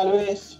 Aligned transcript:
Hola 0.00 0.14
Luis. 0.14 0.58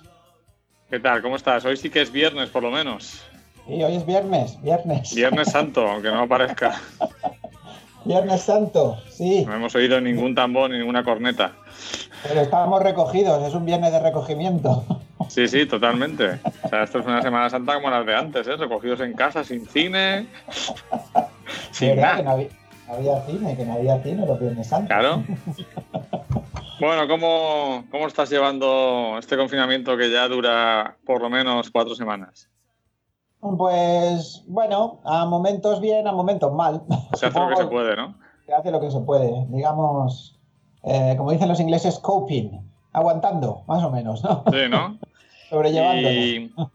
¿Qué 0.91 1.01
tal? 1.01 1.23
¿Cómo 1.23 1.37
estás? 1.37 1.65
Hoy 1.65 1.75
sí 1.79 1.89
que 1.89 2.03
es 2.03 2.13
viernes 2.13 2.51
por 2.51 2.63
lo 2.63 2.71
menos. 2.71 3.23
Sí, 3.67 3.83
hoy 3.83 3.97
es 3.97 4.05
viernes, 4.05 4.61
viernes. 4.61 5.15
Viernes 5.15 5.49
Santo, 5.53 5.89
aunque 5.89 6.11
no 6.11 6.29
parezca. 6.29 6.79
viernes 8.05 8.43
Santo, 8.43 8.99
sí. 9.09 9.47
No 9.47 9.55
hemos 9.55 9.75
oído 9.75 9.99
ningún 9.99 10.35
tambor 10.35 10.69
ni 10.69 10.77
ninguna 10.77 11.05
corneta. 11.05 11.53
Pero 12.23 12.43
estamos 12.43 12.83
recogidos, 12.83 13.43
es 13.49 13.55
un 13.55 13.65
viernes 13.65 13.93
de 13.93 14.01
recogimiento. 14.01 14.85
Sí, 15.29 15.47
sí, 15.47 15.65
totalmente. 15.65 16.41
O 16.65 16.69
sea, 16.69 16.83
esto 16.83 16.99
es 16.99 17.07
una 17.07 17.23
Semana 17.23 17.49
Santa 17.49 17.75
como 17.75 17.89
las 17.89 18.05
de 18.05 18.17
antes, 18.17 18.49
¿eh? 18.49 18.57
Recogidos 18.57 18.99
en 18.99 19.13
casa, 19.13 19.45
sin 19.45 19.65
cine. 19.65 20.27
sin 21.71 21.95
nada. 22.01 22.17
Que 22.17 22.23
no 22.25 22.31
había, 22.93 23.21
cine, 23.27 23.57
que 23.57 23.65
no 23.65 23.75
había 23.75 24.03
cine 24.03 24.27
los 24.27 24.41
viernes 24.41 24.67
santos. 24.67 24.89
Claro. 24.89 25.23
Bueno, 26.81 27.07
¿cómo, 27.07 27.85
¿cómo 27.91 28.07
estás 28.07 28.31
llevando 28.31 29.19
este 29.19 29.37
confinamiento 29.37 29.99
que 29.99 30.11
ya 30.11 30.27
dura 30.29 30.97
por 31.05 31.21
lo 31.21 31.29
menos 31.29 31.71
cuatro 31.71 31.95
semanas? 31.95 32.49
Pues 33.39 34.43
bueno, 34.47 35.01
a 35.05 35.27
momentos 35.27 35.83
bien, 35.83 36.07
a 36.07 36.13
momentos 36.13 36.51
mal. 36.55 36.83
Se 37.13 37.27
hace 37.27 37.39
lo 37.39 37.49
que 37.51 37.57
se 37.57 37.67
puede, 37.67 37.97
¿no? 37.97 38.15
Se 38.47 38.55
hace 38.55 38.71
lo 38.71 38.81
que 38.81 38.91
se 38.91 39.01
puede. 39.01 39.47
Digamos, 39.51 40.41
eh, 40.85 41.17
como 41.19 41.33
dicen 41.33 41.49
los 41.49 41.61
ingleses, 41.61 41.99
coping, 41.99 42.63
aguantando, 42.95 43.63
más 43.67 43.85
o 43.85 43.91
menos, 43.91 44.25
¿no? 44.25 44.43
Sí, 44.51 44.69
¿no? 44.71 44.99
Sobrellevándolo. 45.51 46.71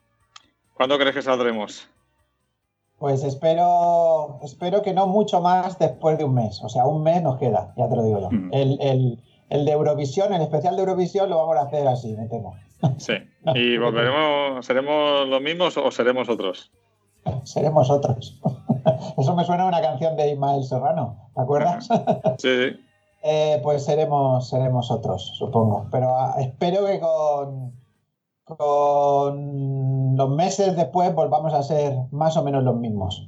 ¿Cuándo 0.75 0.99
crees 0.99 1.15
que 1.15 1.21
saldremos? 1.23 1.89
Pues 2.99 3.23
espero, 3.23 4.39
espero 4.43 4.83
que 4.83 4.93
no 4.93 5.07
mucho 5.07 5.41
más 5.41 5.79
después 5.79 6.19
de 6.19 6.25
un 6.25 6.35
mes. 6.35 6.61
O 6.63 6.69
sea, 6.69 6.85
un 6.85 7.01
mes 7.01 7.23
nos 7.23 7.39
queda, 7.39 7.73
ya 7.75 7.89
te 7.89 7.95
lo 7.95 8.03
digo 8.03 8.21
yo. 8.21 8.29
Mm. 8.29 8.53
El, 8.53 8.77
el 8.81 9.23
de 9.49 9.71
Eurovisión, 9.71 10.33
el 10.33 10.41
especial 10.41 10.75
de 10.75 10.81
Eurovisión, 10.81 11.29
lo 11.29 11.37
vamos 11.37 11.57
a 11.57 11.61
hacer 11.61 11.87
así, 11.87 12.15
me 12.15 12.27
temo. 12.27 12.55
Sí. 12.97 13.13
¿Y 13.53 13.77
volveremos, 13.79 14.65
seremos 14.65 15.27
los 15.27 15.41
mismos 15.41 15.77
o 15.77 15.91
seremos 15.91 16.29
otros? 16.29 16.71
seremos 17.43 17.89
otros. 17.89 18.39
Eso 19.17 19.35
me 19.35 19.43
suena 19.45 19.63
a 19.63 19.67
una 19.67 19.81
canción 19.81 20.15
de 20.15 20.31
Ismael 20.31 20.63
Serrano, 20.63 21.29
¿te 21.33 21.41
acuerdas? 21.41 21.87
Sí. 22.37 22.79
Eh, 23.27 23.59
pues 23.63 23.83
seremos, 23.83 24.49
seremos 24.49 24.91
otros, 24.91 25.33
supongo. 25.35 25.87
Pero 25.91 26.15
ah, 26.15 26.35
espero 26.37 26.85
que 26.85 26.99
con, 26.99 27.73
con 28.43 30.15
los 30.15 30.29
meses 30.29 30.75
después 30.75 31.15
volvamos 31.15 31.55
a 31.55 31.63
ser 31.63 31.95
más 32.11 32.37
o 32.37 32.43
menos 32.43 32.63
los 32.63 32.75
mismos. 32.75 33.27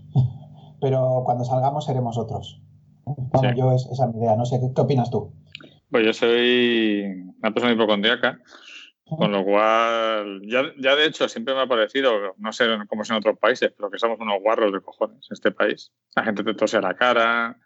Pero 0.80 1.24
cuando 1.26 1.46
salgamos 1.46 1.86
seremos 1.86 2.16
otros. 2.20 2.62
Yo 3.56 3.72
esa 3.72 3.92
es 3.92 4.14
mi 4.14 4.20
idea. 4.20 4.36
No 4.36 4.46
sé, 4.46 4.60
¿qué, 4.60 4.82
opinas 4.82 5.10
tú? 5.10 5.32
Pues 5.90 6.06
yo 6.06 6.14
soy 6.14 7.04
una 7.40 7.54
persona 7.54 7.74
hipocondríaca 7.74 8.40
con 9.16 9.32
lo 9.32 9.44
cual, 9.44 10.42
ya, 10.44 10.64
ya, 10.78 10.96
de 10.96 11.06
hecho 11.06 11.30
siempre 11.30 11.54
me 11.54 11.62
ha 11.62 11.68
parecido, 11.68 12.36
no 12.38 12.52
sé 12.52 12.66
cómo 12.90 13.04
es 13.04 13.10
en 13.10 13.16
otros 13.16 13.38
países, 13.40 13.72
pero 13.76 13.90
que 13.90 14.00
somos 14.00 14.20
unos 14.20 14.42
guarros 14.42 14.74
de 14.74 14.82
cojones 14.82 15.26
en 15.30 15.34
este 15.34 15.52
país. 15.52 15.94
La 16.16 16.24
gente 16.24 16.44
te 16.44 16.54
tose 16.54 16.78
a 16.78 16.82
la 16.82 16.94
cara, 16.96 17.58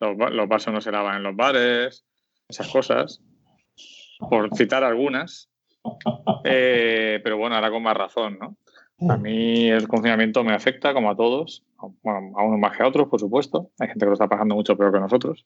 los, 0.00 0.16
los 0.32 0.48
vasos 0.48 0.72
no 0.72 0.80
se 0.80 0.92
lavan 0.92 1.16
en 1.16 1.22
los 1.22 1.36
bares, 1.36 2.06
esas 2.48 2.68
cosas, 2.68 3.22
por 4.18 4.54
citar 4.56 4.84
algunas. 4.84 5.50
Eh, 6.44 7.20
pero 7.22 7.36
bueno, 7.36 7.56
ahora 7.56 7.70
con 7.70 7.82
más 7.82 7.96
razón, 7.96 8.38
¿no? 8.40 8.56
A 9.12 9.18
mí 9.18 9.68
el 9.68 9.86
confinamiento 9.88 10.42
me 10.42 10.54
afecta 10.54 10.94
como 10.94 11.10
a 11.10 11.16
todos, 11.16 11.62
bueno, 12.02 12.32
a 12.38 12.42
unos 12.42 12.58
más 12.58 12.74
que 12.74 12.82
a 12.82 12.88
otros, 12.88 13.08
por 13.08 13.20
supuesto. 13.20 13.70
Hay 13.78 13.88
gente 13.88 14.00
que 14.00 14.06
lo 14.06 14.14
está 14.14 14.28
pasando 14.28 14.54
mucho 14.54 14.76
peor 14.76 14.92
que 14.92 15.00
nosotros. 15.00 15.44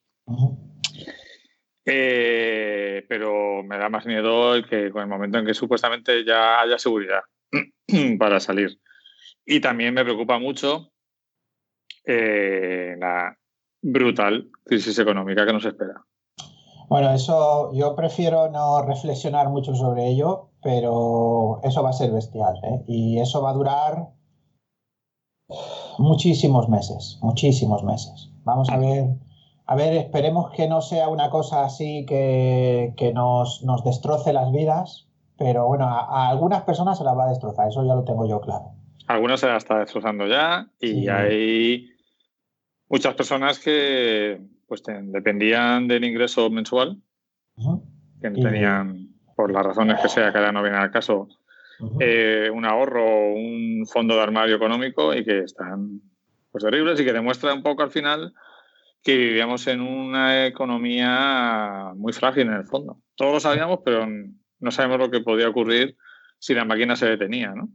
Eh, 1.85 3.05
pero 3.09 3.63
me 3.63 3.77
da 3.77 3.89
más 3.89 4.05
miedo 4.05 4.55
el 4.55 4.67
que 4.67 4.91
con 4.91 5.01
el 5.01 5.07
momento 5.07 5.39
en 5.39 5.45
que 5.45 5.53
supuestamente 5.53 6.23
ya 6.23 6.61
haya 6.61 6.77
seguridad 6.77 7.21
para 8.19 8.39
salir. 8.39 8.79
Y 9.45 9.59
también 9.59 9.93
me 9.93 10.03
preocupa 10.03 10.37
mucho 10.37 10.91
eh, 12.05 12.95
la 12.97 13.35
brutal 13.81 14.49
crisis 14.63 14.97
económica 14.99 15.45
que 15.45 15.53
nos 15.53 15.65
espera. 15.65 16.05
Bueno, 16.87 17.11
eso 17.11 17.71
yo 17.73 17.95
prefiero 17.95 18.49
no 18.49 18.85
reflexionar 18.85 19.49
mucho 19.49 19.73
sobre 19.75 20.07
ello, 20.07 20.49
pero 20.61 21.61
eso 21.63 21.81
va 21.81 21.91
a 21.91 21.93
ser 21.93 22.11
bestial. 22.11 22.55
¿eh? 22.63 22.83
Y 22.87 23.19
eso 23.19 23.41
va 23.41 23.51
a 23.51 23.53
durar 23.53 24.09
muchísimos 25.97 26.69
meses, 26.69 27.17
muchísimos 27.21 27.83
meses. 27.83 28.29
Vamos 28.43 28.69
a 28.69 28.77
ver 28.77 29.05
a 29.71 29.75
ver, 29.75 29.93
esperemos 29.93 30.51
que 30.51 30.67
no 30.67 30.81
sea 30.81 31.07
una 31.07 31.29
cosa 31.29 31.63
así 31.63 32.05
que, 32.05 33.11
nos, 33.15 33.63
destroce 33.85 34.33
las 34.33 34.51
vidas, 34.51 35.07
pero 35.37 35.65
bueno, 35.65 35.85
a, 35.87 36.27
algunas 36.27 36.63
personas 36.63 36.97
se 36.97 37.05
las 37.05 37.17
va 37.17 37.23
a 37.23 37.29
destrozar, 37.29 37.69
eso 37.69 37.85
ya 37.85 37.95
lo 37.95 38.03
tengo 38.03 38.27
yo 38.27 38.41
claro. 38.41 38.73
Algunas 39.07 39.39
se 39.39 39.47
las 39.47 39.63
está 39.63 39.79
destrozando 39.79 40.27
ya 40.27 40.67
y 40.81 41.07
hay 41.07 41.89
muchas 42.89 43.13
personas 43.13 43.59
que 43.59 44.41
pues 44.67 44.83
dependían 44.85 45.87
del 45.87 46.03
ingreso 46.03 46.49
mensual, 46.49 47.01
que 48.21 48.29
no 48.29 48.49
tenían, 48.49 49.07
por 49.37 49.53
las 49.53 49.65
razones 49.65 50.01
que 50.01 50.09
sea, 50.09 50.33
que 50.33 50.37
ahora 50.37 50.51
no 50.51 50.63
viene 50.63 50.79
al 50.79 50.91
caso, 50.91 51.29
eh, 52.01 52.49
un 52.53 52.65
ahorro 52.65 53.33
un 53.33 53.87
fondo 53.89 54.15
de 54.15 54.21
armario 54.21 54.57
económico 54.57 55.13
y 55.13 55.23
que 55.23 55.39
están 55.39 56.01
pues 56.51 56.61
terribles 56.61 56.99
y 56.99 57.05
que 57.05 57.13
demuestra 57.13 57.53
un 57.53 57.63
poco 57.63 57.83
al 57.83 57.91
final 57.91 58.33
que 59.03 59.17
vivíamos 59.17 59.65
en 59.67 59.81
una 59.81 60.45
economía 60.45 61.91
muy 61.95 62.13
frágil 62.13 62.47
en 62.47 62.53
el 62.53 62.65
fondo. 62.65 62.99
Todos 63.15 63.33
lo 63.33 63.39
sabíamos, 63.39 63.79
pero 63.83 64.07
no 64.59 64.71
sabemos 64.71 64.99
lo 64.99 65.09
que 65.09 65.21
podía 65.21 65.49
ocurrir 65.49 65.97
si 66.39 66.53
la 66.53 66.65
máquina 66.65 66.95
se 66.95 67.07
detenía, 67.07 67.53
¿no? 67.55 67.69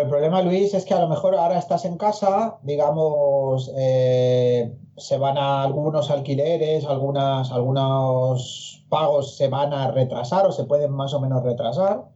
el 0.00 0.08
problema, 0.08 0.42
Luis, 0.42 0.74
es 0.74 0.84
que 0.84 0.94
a 0.94 1.00
lo 1.00 1.08
mejor 1.08 1.36
ahora 1.36 1.56
estás 1.56 1.84
en 1.84 1.96
casa, 1.96 2.58
digamos, 2.62 3.70
eh, 3.76 4.76
se 4.96 5.18
van 5.18 5.38
a 5.38 5.62
algunos 5.62 6.10
alquileres, 6.10 6.84
algunas, 6.84 7.52
algunos 7.52 8.84
pagos 8.88 9.36
se 9.36 9.48
van 9.48 9.72
a 9.72 9.92
retrasar 9.92 10.46
o 10.46 10.52
se 10.52 10.64
pueden 10.64 10.90
más 10.90 11.14
o 11.14 11.20
menos 11.20 11.44
retrasar, 11.44 12.06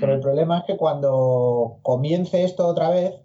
pero 0.00 0.14
el 0.14 0.20
problema 0.20 0.58
es 0.58 0.64
que 0.64 0.76
cuando 0.76 1.78
comience 1.82 2.44
esto 2.44 2.66
otra 2.66 2.90
vez, 2.90 3.21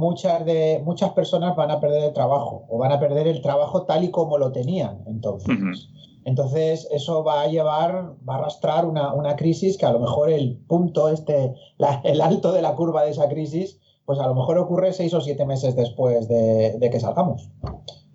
muchas, 0.00 0.44
de, 0.46 0.80
muchas 0.84 1.10
personas 1.10 1.54
van 1.54 1.70
a 1.70 1.78
perder 1.78 2.04
el 2.04 2.12
trabajo 2.12 2.64
o 2.68 2.78
van 2.78 2.90
a 2.90 2.98
perder 2.98 3.28
el 3.28 3.42
trabajo 3.42 3.84
tal 3.84 4.02
y 4.02 4.10
como 4.10 4.38
lo 4.38 4.50
tenían 4.50 5.04
entonces. 5.06 5.90
Entonces, 6.24 6.88
eso 6.90 7.22
va 7.24 7.42
a 7.42 7.48
llevar, 7.48 8.14
va 8.28 8.34
a 8.34 8.38
arrastrar 8.38 8.84
una, 8.84 9.14
una, 9.14 9.36
crisis 9.36 9.78
que 9.78 9.86
a 9.86 9.92
lo 9.92 10.00
mejor 10.00 10.30
el 10.30 10.58
punto, 10.68 11.08
este, 11.08 11.54
el 12.04 12.20
alto 12.20 12.52
de 12.52 12.62
la 12.62 12.74
curva 12.74 13.04
de 13.04 13.10
esa 13.10 13.28
crisis, 13.28 13.78
pues 14.04 14.18
a 14.18 14.26
lo 14.26 14.34
mejor 14.34 14.58
ocurre 14.58 14.92
seis 14.92 15.14
o 15.14 15.20
siete 15.20 15.46
meses 15.46 15.76
después 15.76 16.28
de, 16.28 16.88
que 16.90 17.00
salgamos. 17.00 17.50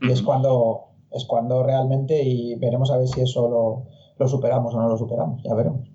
Y 0.02 0.12
es 0.12 0.22
cuando, 0.22 0.90
es 1.12 1.26
cuando 1.26 1.64
realmente, 1.64 2.22
y 2.24 2.56
veremos 2.56 2.92
a 2.92 2.98
ver 2.98 3.08
si 3.08 3.22
eso 3.22 3.50
lo, 3.50 3.88
lo 4.20 4.28
superamos 4.28 4.76
o 4.76 4.82
no 4.82 4.90
lo 4.90 4.98
superamos, 4.98 5.42
ya 5.44 5.56
veremos. 5.56 5.88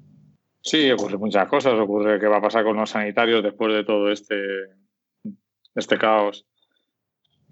Sí, 0.63 0.91
ocurre 0.91 1.17
muchas 1.17 1.49
cosas. 1.49 1.79
Ocurre 1.79 2.19
qué 2.21 2.27
va 2.27 2.39
a 2.39 2.43
pasar 2.43 2.65
con 2.65 2.77
los 2.77 2.91
sanitarios 2.91 3.43
después 3.43 3.73
de 3.73 3.85
todo 3.85 4.11
este 4.11 4.37
este 5.75 5.99
caos, 5.99 6.47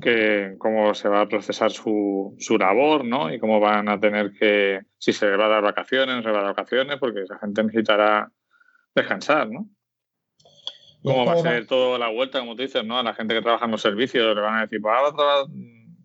que 0.00 0.55
cómo 0.59 0.94
se 0.94 1.09
va 1.09 1.23
a 1.23 1.29
procesar 1.29 1.70
su, 1.70 2.37
su, 2.38 2.56
labor, 2.56 3.05
¿no? 3.05 3.32
Y 3.32 3.38
cómo 3.38 3.61
van 3.61 3.88
a 3.88 3.99
tener 3.99 4.32
que, 4.32 4.82
si 4.99 5.12
se 5.12 5.37
va 5.37 5.47
a 5.47 5.49
dar 5.49 5.62
vacaciones, 5.62 6.17
no 6.17 6.23
se 6.23 6.31
va 6.31 6.38
a 6.38 6.43
dar 6.43 6.55
vacaciones, 6.55 6.99
porque 6.99 7.23
esa 7.23 7.38
gente 7.38 7.65
necesitará 7.65 8.31
descansar, 8.94 9.50
¿no? 9.50 9.69
¿Cómo 11.03 11.25
va 11.25 11.35
a 11.35 11.38
ser 11.38 11.67
toda 11.67 11.99
la 11.99 12.09
vuelta, 12.09 12.41
como 12.41 12.56
tú 12.56 12.62
dices, 12.62 12.85
¿no? 12.85 12.99
A 12.99 13.03
la 13.03 13.15
gente 13.15 13.35
que 13.35 13.43
trabaja 13.43 13.65
en 13.65 13.70
los 13.70 13.82
servicios 13.82 14.35
le 14.35 14.41
van 14.41 14.59
a 14.59 14.62
decir, 14.62 14.81
pues 14.81 14.94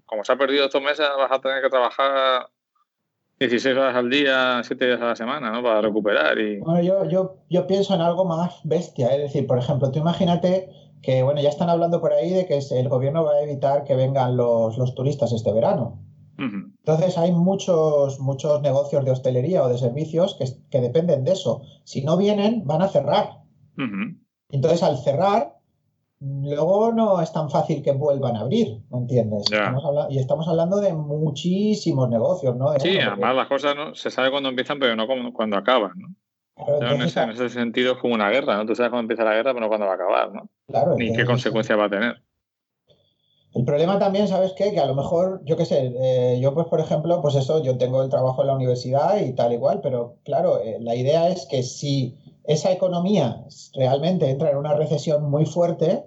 como 0.06 0.24
se 0.24 0.31
ha 0.31 0.38
perdido 0.38 0.65
estos 0.65 0.81
meses, 0.81 1.07
vas 1.18 1.31
a 1.31 1.42
tener 1.42 1.62
que 1.62 1.69
trabajar 1.69 2.48
16 3.39 3.75
horas 3.75 3.95
al 3.95 4.10
día, 4.10 4.62
7 4.63 4.86
días 4.86 5.01
a 5.01 5.06
la 5.06 5.15
semana, 5.15 5.51
¿no? 5.51 5.63
Para 5.63 5.81
recuperar. 5.81 6.38
Y... 6.38 6.60
Bueno, 6.60 6.81
yo, 6.81 7.10
yo, 7.10 7.38
yo 7.50 7.68
pienso 7.68 7.95
en 7.95 8.01
algo 8.01 8.25
más 8.25 8.62
bestia, 8.63 9.13
es 9.15 9.21
decir, 9.21 9.48
por 9.48 9.57
ejemplo, 9.57 9.92
tú 9.92 10.00
imagínate 10.00 10.69
que 11.03 11.21
bueno, 11.21 11.41
ya 11.41 11.50
están 11.50 11.69
hablando 11.69 12.00
por 12.00 12.13
ahí 12.13 12.31
de 12.31 12.47
que 12.47 12.59
el 12.71 12.89
gobierno 12.89 13.25
va 13.25 13.33
a 13.33 13.44
evitar 13.44 13.83
que 13.83 13.95
vengan 13.95 14.38
los, 14.38 14.95
turistas 14.95 15.33
este 15.33 15.51
verano. 15.53 16.00
Entonces 16.38 17.17
hay 17.17 17.31
muchos, 17.31 18.19
muchos 18.19 18.61
negocios 18.61 19.05
de 19.05 19.11
hostelería 19.11 19.63
o 19.63 19.69
de 19.69 19.77
servicios 19.77 20.38
que, 20.71 20.81
dependen 20.81 21.23
de 21.25 21.33
eso. 21.33 21.61
Si 21.83 22.03
no 22.03 22.17
vienen, 22.17 22.65
van 22.65 22.81
a 22.81 22.88
cerrar. 22.88 23.41
Entonces 24.50 24.81
al 24.81 24.97
cerrar, 24.97 25.57
luego 26.19 26.94
no 26.94 27.21
es 27.21 27.31
tan 27.33 27.50
fácil 27.50 27.83
que 27.83 27.91
vuelvan 27.91 28.38
a 28.38 28.41
abrir, 28.41 28.81
¿me 28.89 29.00
entiendes? 29.00 29.45
y 30.09 30.17
estamos 30.17 30.47
hablando 30.47 30.79
de 30.79 30.94
muchísimos 30.94 32.09
negocios, 32.09 32.55
¿no? 32.55 32.73
Sí, 32.79 32.97
además 32.97 33.35
las 33.35 33.47
cosas 33.47 33.75
no, 33.75 33.94
se 33.94 34.09
sabe 34.09 34.31
cuándo 34.31 34.50
empiezan, 34.50 34.79
pero 34.79 34.95
no 34.95 35.05
cuando 35.33 35.57
acaban, 35.57 35.91
¿no? 35.97 36.15
En, 36.55 37.01
ese, 37.01 37.50
sentido 37.50 37.94
es 37.94 37.97
como 38.00 38.13
una 38.13 38.29
guerra, 38.29 38.57
¿no? 38.57 38.65
Tú 38.65 38.75
sabes 38.75 38.91
cuándo 38.91 39.11
empieza 39.11 39.23
la 39.23 39.35
guerra, 39.35 39.53
pero 39.53 39.61
no 39.61 39.69
cuándo 39.69 39.88
va 39.88 39.94
a 39.94 39.95
acabar, 39.95 40.31
¿no? 40.31 40.50
Ni 40.97 41.13
qué 41.13 41.25
consecuencias 41.25 41.77
va 41.77 41.85
a 41.85 41.89
tener. 41.89 42.21
El 43.53 43.65
problema 43.65 44.00
también, 44.00 44.27
¿sabes 44.27 44.53
qué? 44.57 44.71
Que 44.71 44.79
a 44.79 44.85
lo 44.88 44.95
mejor, 44.95 45.41
yo 45.45 45.57
qué 45.57 45.65
sé, 45.65 45.94
eh, 46.01 46.39
yo 46.41 46.55
pues 46.55 46.67
por 46.67 46.79
ejemplo, 46.79 47.21
pues 47.21 47.35
eso, 47.35 47.61
yo 47.63 47.77
tengo 47.77 48.01
el 48.01 48.09
trabajo 48.09 48.41
en 48.41 48.47
la 48.47 48.55
universidad 48.55 49.19
y 49.21 49.33
tal 49.33 49.53
igual, 49.53 49.81
pero 49.81 50.15
claro, 50.23 50.59
eh, 50.59 50.77
la 50.79 50.95
idea 50.95 51.29
es 51.29 51.45
que 51.45 51.61
si 51.61 52.17
esa 52.45 52.71
economía 52.71 53.45
realmente 53.75 54.29
entra 54.29 54.50
en 54.50 54.57
una 54.57 54.73
recesión 54.73 55.29
muy 55.29 55.45
fuerte, 55.45 56.03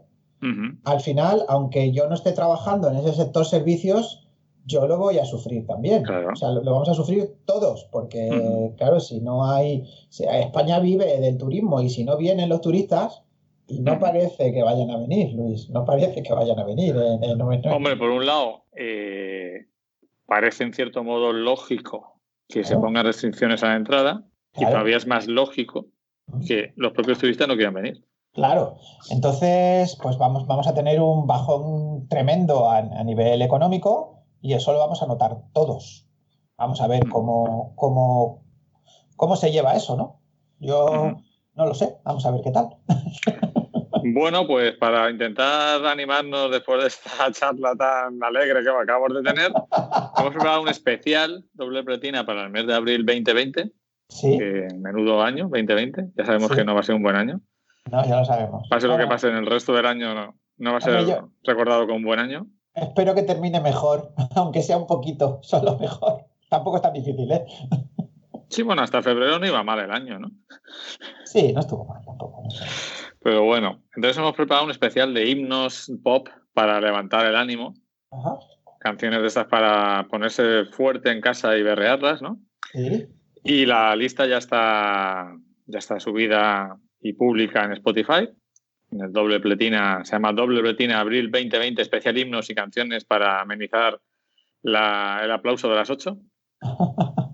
al 0.84 1.00
final, 1.00 1.44
aunque 1.48 1.90
yo 1.90 2.08
no 2.08 2.14
esté 2.14 2.30
trabajando 2.30 2.88
en 2.88 2.98
ese 2.98 3.14
sector 3.14 3.46
servicios, 3.46 4.25
yo 4.66 4.86
lo 4.86 4.98
voy 4.98 5.18
a 5.18 5.24
sufrir 5.24 5.66
también. 5.66 6.04
O 6.08 6.36
sea, 6.36 6.50
lo, 6.50 6.62
vamos 6.62 6.88
a 6.88 6.94
sufrir 6.94 7.36
todos, 7.46 7.88
porque, 7.90 8.72
claro, 8.76 9.00
si 9.00 9.20
no 9.20 9.48
hay. 9.48 9.84
España 10.10 10.80
vive 10.80 11.20
del 11.20 11.38
turismo 11.38 11.80
y 11.80 11.88
si 11.88 12.04
no 12.04 12.16
vienen 12.16 12.48
los 12.48 12.60
turistas, 12.60 13.22
y 13.68 13.80
no 13.80 13.98
parece 13.98 14.52
que 14.52 14.62
vayan 14.62 14.90
a 14.90 14.98
venir, 14.98 15.32
Luis, 15.34 15.70
no 15.70 15.84
parece 15.84 16.22
que 16.22 16.32
vayan 16.32 16.58
a 16.58 16.64
venir. 16.64 16.94
Hombre, 16.96 17.96
por 17.96 18.10
un 18.10 18.26
lado, 18.26 18.64
eh, 18.76 19.66
parece 20.26 20.64
en 20.64 20.72
cierto 20.72 21.02
modo 21.02 21.32
lógico 21.32 22.20
que 22.48 22.62
se 22.62 22.76
pongan 22.76 23.06
restricciones 23.06 23.62
a 23.62 23.68
la 23.68 23.76
entrada, 23.76 24.24
y 24.56 24.64
todavía 24.64 24.96
es 24.96 25.06
más 25.06 25.26
lógico 25.26 25.86
que 26.46 26.72
los 26.76 26.92
propios 26.92 27.18
turistas 27.18 27.48
no 27.48 27.54
quieran 27.54 27.74
venir. 27.74 28.04
Claro, 28.32 28.76
entonces 29.10 29.96
pues 30.02 30.18
vamos, 30.18 30.46
vamos 30.46 30.66
a 30.66 30.74
tener 30.74 31.00
un 31.00 31.26
bajón 31.26 32.06
tremendo 32.08 32.68
a, 32.68 32.82
nivel 33.02 33.40
económico 33.40 34.15
y 34.46 34.54
eso 34.54 34.72
lo 34.72 34.78
vamos 34.78 35.02
a 35.02 35.06
notar 35.06 35.38
todos. 35.52 36.06
Vamos 36.56 36.80
a 36.80 36.86
ver 36.86 37.08
cómo, 37.08 37.74
cómo, 37.74 38.44
cómo 39.16 39.34
se 39.34 39.50
lleva 39.50 39.74
eso, 39.74 39.96
¿no? 39.96 40.20
Yo 40.60 41.16
no 41.54 41.66
lo 41.66 41.74
sé, 41.74 41.96
vamos 42.04 42.24
a 42.24 42.30
ver 42.30 42.42
qué 42.42 42.52
tal. 42.52 42.68
Bueno, 44.14 44.46
pues 44.46 44.76
para 44.76 45.10
intentar 45.10 45.84
animarnos 45.84 46.52
después 46.52 46.80
de 46.80 46.86
esta 46.86 47.10
charla 47.32 47.74
tan 47.74 48.22
alegre 48.22 48.62
que 48.62 48.70
acabamos 48.70 49.14
de 49.14 49.22
tener, 49.22 49.50
hemos 50.16 50.30
preparado 50.30 50.62
un 50.62 50.68
especial 50.68 51.44
doble 51.52 51.82
pretina 51.82 52.24
para 52.24 52.44
el 52.44 52.50
mes 52.50 52.68
de 52.68 52.74
abril 52.74 53.04
2020. 53.04 53.72
Sí. 54.08 54.38
menudo 54.76 55.20
año, 55.22 55.48
2020. 55.48 56.10
Ya 56.16 56.24
sabemos 56.24 56.52
que 56.52 56.64
no 56.64 56.74
va 56.74 56.80
a 56.80 56.84
ser 56.84 56.94
un 56.94 57.02
buen 57.02 57.16
año. 57.16 57.40
No, 57.90 58.06
ya 58.06 58.20
lo 58.20 58.24
sabemos. 58.24 58.68
Pase 58.70 58.86
lo 58.86 58.96
que 58.96 59.08
pase 59.08 59.26
en 59.28 59.38
el 59.38 59.46
resto 59.46 59.74
del 59.74 59.86
año, 59.86 60.14
no, 60.14 60.36
no 60.58 60.70
va 60.70 60.78
a 60.78 60.80
ser 60.80 61.04
recordado 61.42 61.86
como 61.86 61.96
un 61.96 62.04
buen 62.04 62.20
año. 62.20 62.46
Espero 62.76 63.14
que 63.14 63.22
termine 63.22 63.60
mejor, 63.60 64.12
aunque 64.36 64.62
sea 64.62 64.76
un 64.76 64.86
poquito, 64.86 65.40
solo 65.42 65.78
mejor. 65.78 66.26
Tampoco 66.48 66.76
es 66.76 66.82
tan 66.82 66.92
difícil, 66.92 67.30
¿eh? 67.32 67.44
Sí, 68.48 68.62
bueno, 68.62 68.82
hasta 68.82 69.02
febrero 69.02 69.38
no 69.38 69.46
iba 69.46 69.62
mal 69.64 69.80
el 69.80 69.90
año, 69.90 70.18
¿no? 70.18 70.30
Sí, 71.24 71.52
no 71.52 71.60
estuvo 71.60 71.84
mal 71.84 72.04
tampoco. 72.04 72.44
Pero 73.20 73.44
bueno, 73.44 73.82
entonces 73.96 74.18
hemos 74.18 74.34
preparado 74.34 74.66
un 74.66 74.70
especial 74.70 75.12
de 75.12 75.28
himnos 75.28 75.90
pop 76.04 76.28
para 76.54 76.80
levantar 76.80 77.26
el 77.26 77.34
ánimo. 77.34 77.74
Canciones 78.78 79.20
de 79.20 79.26
estas 79.26 79.46
para 79.46 80.06
ponerse 80.08 80.66
fuerte 80.66 81.10
en 81.10 81.20
casa 81.20 81.56
y 81.56 81.62
berrearlas, 81.62 82.22
¿no? 82.22 82.38
Sí. 82.72 83.08
Y 83.42 83.66
la 83.66 83.96
lista 83.96 84.26
ya 84.26 84.38
está, 84.38 85.34
ya 85.66 85.78
está 85.78 85.98
subida 85.98 86.78
y 87.00 87.14
pública 87.14 87.64
en 87.64 87.72
Spotify. 87.72 88.28
En 88.96 89.04
el 89.04 89.12
doble 89.12 89.40
pletina, 89.40 90.02
se 90.06 90.12
llama 90.12 90.32
Doble 90.32 90.62
Pletina 90.62 91.00
Abril 91.00 91.30
2020, 91.30 91.82
especial 91.82 92.16
himnos 92.16 92.48
y 92.48 92.54
canciones 92.54 93.04
para 93.04 93.42
amenizar 93.42 94.00
el 94.62 94.74
aplauso 94.74 95.68
de 95.68 95.74
las 95.74 95.90
8. 95.90 96.18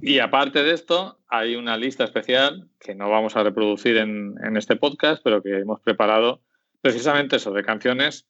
Y 0.00 0.20
aparte 0.20 0.62
de 0.62 0.72
esto, 0.72 1.18
hay 1.28 1.56
una 1.56 1.76
lista 1.76 2.04
especial 2.04 2.70
que 2.78 2.94
no 2.94 3.10
vamos 3.10 3.36
a 3.36 3.42
reproducir 3.42 3.96
en, 3.96 4.56
este 4.56 4.76
podcast, 4.76 5.20
pero 5.24 5.42
que 5.42 5.58
hemos 5.58 5.80
preparado 5.80 6.40
precisamente 6.80 7.36
eso, 7.36 7.52
de 7.52 7.64
canciones 7.64 8.26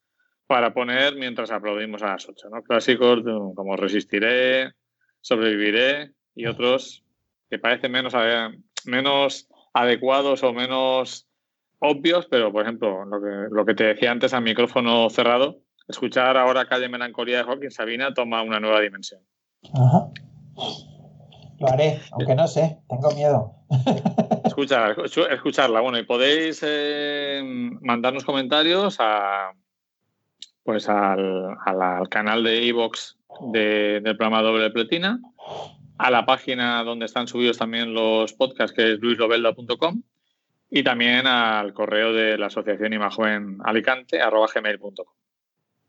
para 0.46 0.72
poner 0.72 1.14
mientras 1.16 1.50
aplaudimos 1.50 2.02
a 2.02 2.12
las 2.12 2.28
8. 2.28 2.48
¿no? 2.50 2.62
Clásicos 2.62 3.22
como 3.54 3.76
Resistiré, 3.76 4.72
Sobreviviré 5.20 6.12
y 6.34 6.46
otros 6.46 7.04
que 7.50 7.58
parecen 7.58 7.92
menos, 7.92 8.14
menos 8.86 9.48
adecuados 9.74 10.42
o 10.42 10.52
menos 10.52 11.27
obvios, 11.78 12.26
pero 12.26 12.52
por 12.52 12.62
ejemplo, 12.62 13.04
lo 13.04 13.20
que, 13.20 13.54
lo 13.54 13.64
que 13.64 13.74
te 13.74 13.84
decía 13.84 14.10
antes 14.10 14.34
al 14.34 14.42
micrófono 14.42 15.08
cerrado, 15.10 15.60
escuchar 15.88 16.36
ahora 16.36 16.66
Calle 16.66 16.88
Melancolía 16.88 17.38
de 17.38 17.44
Joaquín 17.44 17.70
Sabina 17.70 18.14
toma 18.14 18.42
una 18.42 18.60
nueva 18.60 18.80
dimensión. 18.80 19.22
Ajá. 19.74 20.10
Lo 21.60 21.68
haré, 21.68 22.00
aunque 22.12 22.34
no 22.34 22.46
sé, 22.46 22.78
tengo 22.88 23.10
miedo. 23.12 23.52
Escuchar, 24.44 24.96
escucharla. 25.30 25.80
Bueno, 25.80 25.98
y 25.98 26.04
podéis 26.04 26.64
eh, 26.66 27.42
mandarnos 27.80 28.24
comentarios 28.24 28.96
a, 28.98 29.52
pues 30.64 30.88
al, 30.88 31.56
canal 32.10 32.44
de 32.44 32.68
Evox 32.68 33.18
del 33.52 34.02
programa 34.02 34.42
Doble 34.42 34.70
Pletina, 34.70 35.20
a 35.96 36.10
la 36.10 36.26
página 36.26 36.82
donde 36.82 37.06
están 37.06 37.28
subidos 37.28 37.58
también 37.58 37.94
los 37.94 38.32
podcasts, 38.32 38.74
que 38.76 38.92
es 38.92 39.00
luislobelda.com, 39.00 40.02
y 40.70 40.82
también 40.82 41.26
al 41.26 41.72
correo 41.72 42.12
de 42.12 42.36
la 42.36 42.46
Asociación 42.46 42.92
Imajoven 42.92 43.58
Alicante, 43.64 44.20
arroba 44.20 44.48
gmail.com. 44.52 45.06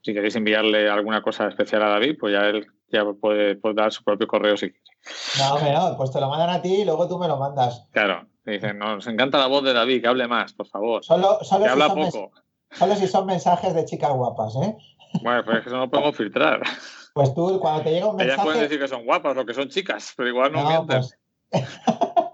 Si 0.01 0.13
queréis 0.13 0.35
enviarle 0.35 0.89
alguna 0.89 1.21
cosa 1.21 1.47
especial 1.47 1.83
a 1.83 1.89
David, 1.89 2.17
pues 2.19 2.33
ya 2.33 2.47
él 2.47 2.65
ya 2.91 3.03
puede, 3.19 3.59
dar 3.75 3.91
su 3.91 4.03
propio 4.03 4.27
correo 4.27 4.55
si 4.55 4.71
quiere. 4.71 4.85
No, 5.37 5.89
no, 5.89 5.97
pues 5.97 6.11
te 6.11 6.19
lo 6.19 6.29
mandan 6.29 6.49
a 6.49 6.61
ti 6.61 6.81
y 6.81 6.85
luego 6.85 7.07
tú 7.07 7.19
me 7.19 7.27
lo 7.27 7.37
mandas. 7.37 7.87
Claro, 7.91 8.27
dicen, 8.45 8.79
nos 8.79 9.05
encanta 9.07 9.37
la 9.37 9.47
voz 9.47 9.63
de 9.63 9.73
David, 9.73 10.01
que 10.01 10.07
hable 10.07 10.27
más, 10.27 10.53
por 10.53 10.67
favor. 10.67 11.03
Solo, 11.03 11.39
solo 11.41 11.65
que 11.65 11.69
si 11.69 11.71
habla 11.71 11.93
poco. 11.93 12.31
Solo 12.71 12.95
si 12.95 13.07
son 13.07 13.25
mensajes 13.25 13.73
de 13.73 13.85
chicas 13.85 14.11
guapas, 14.13 14.55
¿eh? 14.55 14.77
Bueno, 15.21 15.43
pues 15.43 15.65
eso 15.65 15.75
no 15.75 15.89
podemos 15.89 16.15
filtrar. 16.15 16.61
Pues 17.13 17.33
tú, 17.33 17.59
cuando 17.59 17.81
te 17.81 17.91
llega 17.91 18.07
un 18.07 18.15
mensaje... 18.15 18.33
Ellas 18.33 18.45
pueden 18.45 18.61
decir 18.61 18.79
que 18.79 18.87
son 18.87 19.03
guapas 19.05 19.35
o 19.37 19.45
que 19.45 19.53
son 19.53 19.67
chicas, 19.67 20.13
pero 20.15 20.29
igual 20.29 20.51
no, 20.51 20.67
mienten. 20.67 21.01
Pues... 21.01 21.19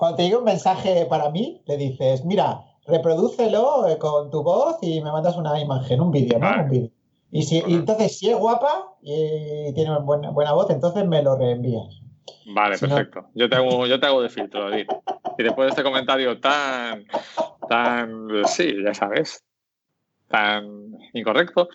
cuando 0.00 0.16
te 0.16 0.22
llega 0.22 0.38
un 0.38 0.44
mensaje 0.44 1.04
para 1.04 1.28
mí, 1.28 1.60
le 1.66 1.76
dices, 1.76 2.24
mira, 2.24 2.62
reprodúcelo 2.86 3.86
eh, 3.86 3.98
con 3.98 4.30
tu 4.30 4.42
voz 4.42 4.78
y 4.80 5.02
me 5.02 5.12
mandas 5.12 5.36
una 5.36 5.60
imagen, 5.60 6.00
un 6.00 6.10
vídeo, 6.10 6.38
¿no? 6.38 6.62
Un 6.62 6.70
vídeo. 6.70 6.90
Y, 7.30 7.42
si, 7.42 7.58
entonces, 7.58 8.18
si 8.18 8.30
es 8.30 8.36
guapa 8.38 8.94
y 9.02 9.74
tiene 9.74 9.98
buena, 9.98 10.30
buena 10.30 10.54
voz, 10.54 10.70
entonces 10.70 11.06
me 11.06 11.22
lo 11.22 11.36
reenvías. 11.36 12.00
Vale, 12.46 12.78
perfecto. 12.78 13.26
Yo, 13.34 13.50
te 13.50 13.56
hago, 13.56 13.86
yo 13.86 14.00
te 14.00 14.06
hago 14.06 14.22
de 14.22 14.30
filtro, 14.30 14.70
David. 14.70 14.86
Y 15.36 15.42
después 15.42 15.66
de 15.66 15.68
este 15.68 15.82
comentario 15.82 16.40
tan, 16.40 17.04
tan, 17.68 18.26
sí, 18.46 18.74
ya 18.82 18.94
sabes, 18.94 19.44
tan 20.28 20.96
incorrecto, 21.12 21.68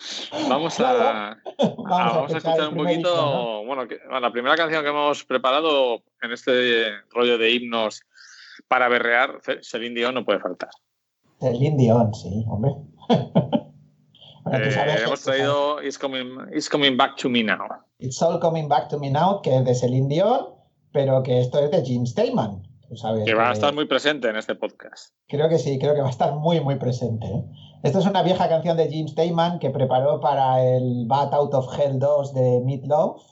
vamos 0.48 0.80
a, 0.80 1.38
vamos 1.78 2.34
a, 2.34 2.38
escuchar 2.38 2.70
un 2.70 2.74
poquito, 2.74 3.64
bueno, 3.64 3.86
la 4.20 4.32
primera 4.32 4.56
canción 4.56 4.82
que 4.82 4.90
hemos 4.90 5.24
preparado 5.24 6.02
en 6.22 6.32
este 6.32 6.86
rollo 7.10 7.38
de 7.38 7.52
himnos 7.52 8.02
para 8.68 8.88
berrear, 8.88 9.40
Celine 9.62 9.94
Dion 9.94 10.14
no 10.14 10.24
puede 10.24 10.40
faltar. 10.40 10.70
Celine 11.40 11.76
Dion, 11.76 12.14
sí, 12.14 12.44
hombre. 12.48 12.72
Eh, 14.52 15.02
hemos 15.04 15.22
traído 15.22 15.82
It's 15.82 15.98
coming, 15.98 16.96
Back 16.96 17.16
to 17.16 17.28
Me 17.28 17.42
Now. 17.42 17.66
It's 17.98 18.22
All 18.22 18.38
Coming 18.38 18.68
Back 18.68 18.88
to 18.90 18.96
Me 18.96 19.10
Now, 19.10 19.42
que 19.42 19.56
es 19.56 19.64
de 19.64 19.74
Celine 19.74 20.06
Dion, 20.08 20.54
pero 20.92 21.24
que 21.24 21.40
esto 21.40 21.58
es 21.58 21.72
de 21.72 21.82
Jim 21.82 22.06
Steinman. 22.06 22.62
que 23.24 23.34
va 23.34 23.50
a 23.50 23.52
estar 23.52 23.74
muy 23.74 23.86
presente 23.86 24.28
en 24.28 24.36
este 24.36 24.54
podcast. 24.54 25.14
Creo 25.26 25.48
que 25.48 25.58
sí, 25.58 25.78
creo 25.78 25.94
que 25.94 26.00
va 26.00 26.06
a 26.06 26.10
estar 26.10 26.34
muy, 26.34 26.60
muy 26.60 26.76
presente. 26.76 27.26
¿eh? 27.26 27.44
Esto 27.82 27.98
es 27.98 28.06
una 28.06 28.22
vieja 28.22 28.48
canción 28.48 28.76
de 28.76 28.88
Jim 28.88 29.08
Steinman 29.08 29.58
que 29.58 29.70
preparó 29.70 30.20
para 30.20 30.62
el 30.62 31.06
Bat 31.06 31.34
Out 31.34 31.54
of 31.54 31.78
Hell 31.78 31.98
2 31.98 32.34
de 32.34 32.60
Meatloaf, 32.64 33.22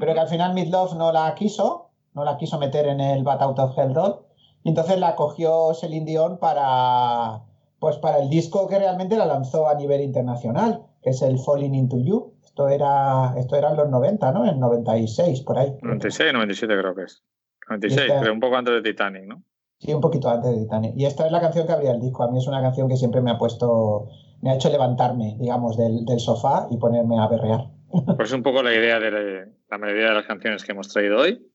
pero 0.00 0.14
que 0.14 0.20
al 0.20 0.28
final 0.28 0.54
Meatloaf 0.54 0.94
no 0.94 1.12
la 1.12 1.34
quiso, 1.34 1.90
no 2.14 2.24
la 2.24 2.36
quiso 2.38 2.58
meter 2.58 2.86
en 2.86 3.00
el 3.00 3.22
Bat 3.22 3.42
Out 3.42 3.58
of 3.58 3.78
Hell 3.78 3.92
2, 3.92 4.20
y 4.20 4.27
entonces 4.68 4.98
la 4.98 5.16
cogió 5.16 5.74
Celine 5.74 6.06
Dion 6.06 6.38
para, 6.38 7.42
pues 7.78 7.96
para 7.98 8.18
el 8.18 8.28
disco 8.28 8.68
que 8.68 8.78
realmente 8.78 9.16
la 9.16 9.26
lanzó 9.26 9.68
a 9.68 9.74
nivel 9.74 10.00
internacional, 10.00 10.82
que 11.02 11.10
es 11.10 11.22
el 11.22 11.38
Falling 11.38 11.74
Into 11.74 11.98
You. 11.98 12.34
Esto 12.44 12.68
era, 12.68 13.34
esto 13.36 13.56
era 13.56 13.70
en 13.70 13.76
los 13.76 13.88
90, 13.88 14.32
¿no? 14.32 14.46
En 14.46 14.58
96, 14.58 15.42
por 15.42 15.58
ahí. 15.58 15.76
96, 15.82 16.32
97 16.32 16.78
creo 16.78 16.94
que 16.94 17.02
es. 17.02 17.22
96, 17.68 18.12
pero 18.20 18.32
un 18.32 18.40
poco 18.40 18.56
antes 18.56 18.74
de 18.74 18.82
Titanic, 18.82 19.24
¿no? 19.26 19.42
Sí, 19.78 19.94
un 19.94 20.00
poquito 20.00 20.28
antes 20.28 20.50
de 20.50 20.62
Titanic. 20.62 20.94
Y 20.96 21.04
esta 21.04 21.26
es 21.26 21.32
la 21.32 21.40
canción 21.40 21.66
que 21.66 21.72
abría 21.72 21.92
el 21.92 22.00
disco. 22.00 22.24
A 22.24 22.30
mí 22.30 22.38
es 22.38 22.46
una 22.48 22.60
canción 22.60 22.88
que 22.88 22.96
siempre 22.96 23.20
me 23.20 23.30
ha 23.30 23.38
puesto, 23.38 24.08
me 24.42 24.50
ha 24.50 24.54
hecho 24.54 24.70
levantarme, 24.70 25.36
digamos, 25.38 25.76
del, 25.76 26.04
del 26.04 26.18
sofá 26.18 26.66
y 26.70 26.78
ponerme 26.78 27.18
a 27.20 27.28
berrear. 27.28 27.70
Pues 28.16 28.28
es 28.28 28.32
un 28.32 28.42
poco 28.42 28.62
la 28.62 28.74
idea 28.74 28.98
de 29.00 29.46
la 29.70 29.78
mayoría 29.78 30.08
de 30.08 30.14
las 30.14 30.26
canciones 30.26 30.64
que 30.64 30.72
hemos 30.72 30.88
traído 30.88 31.18
hoy. 31.18 31.46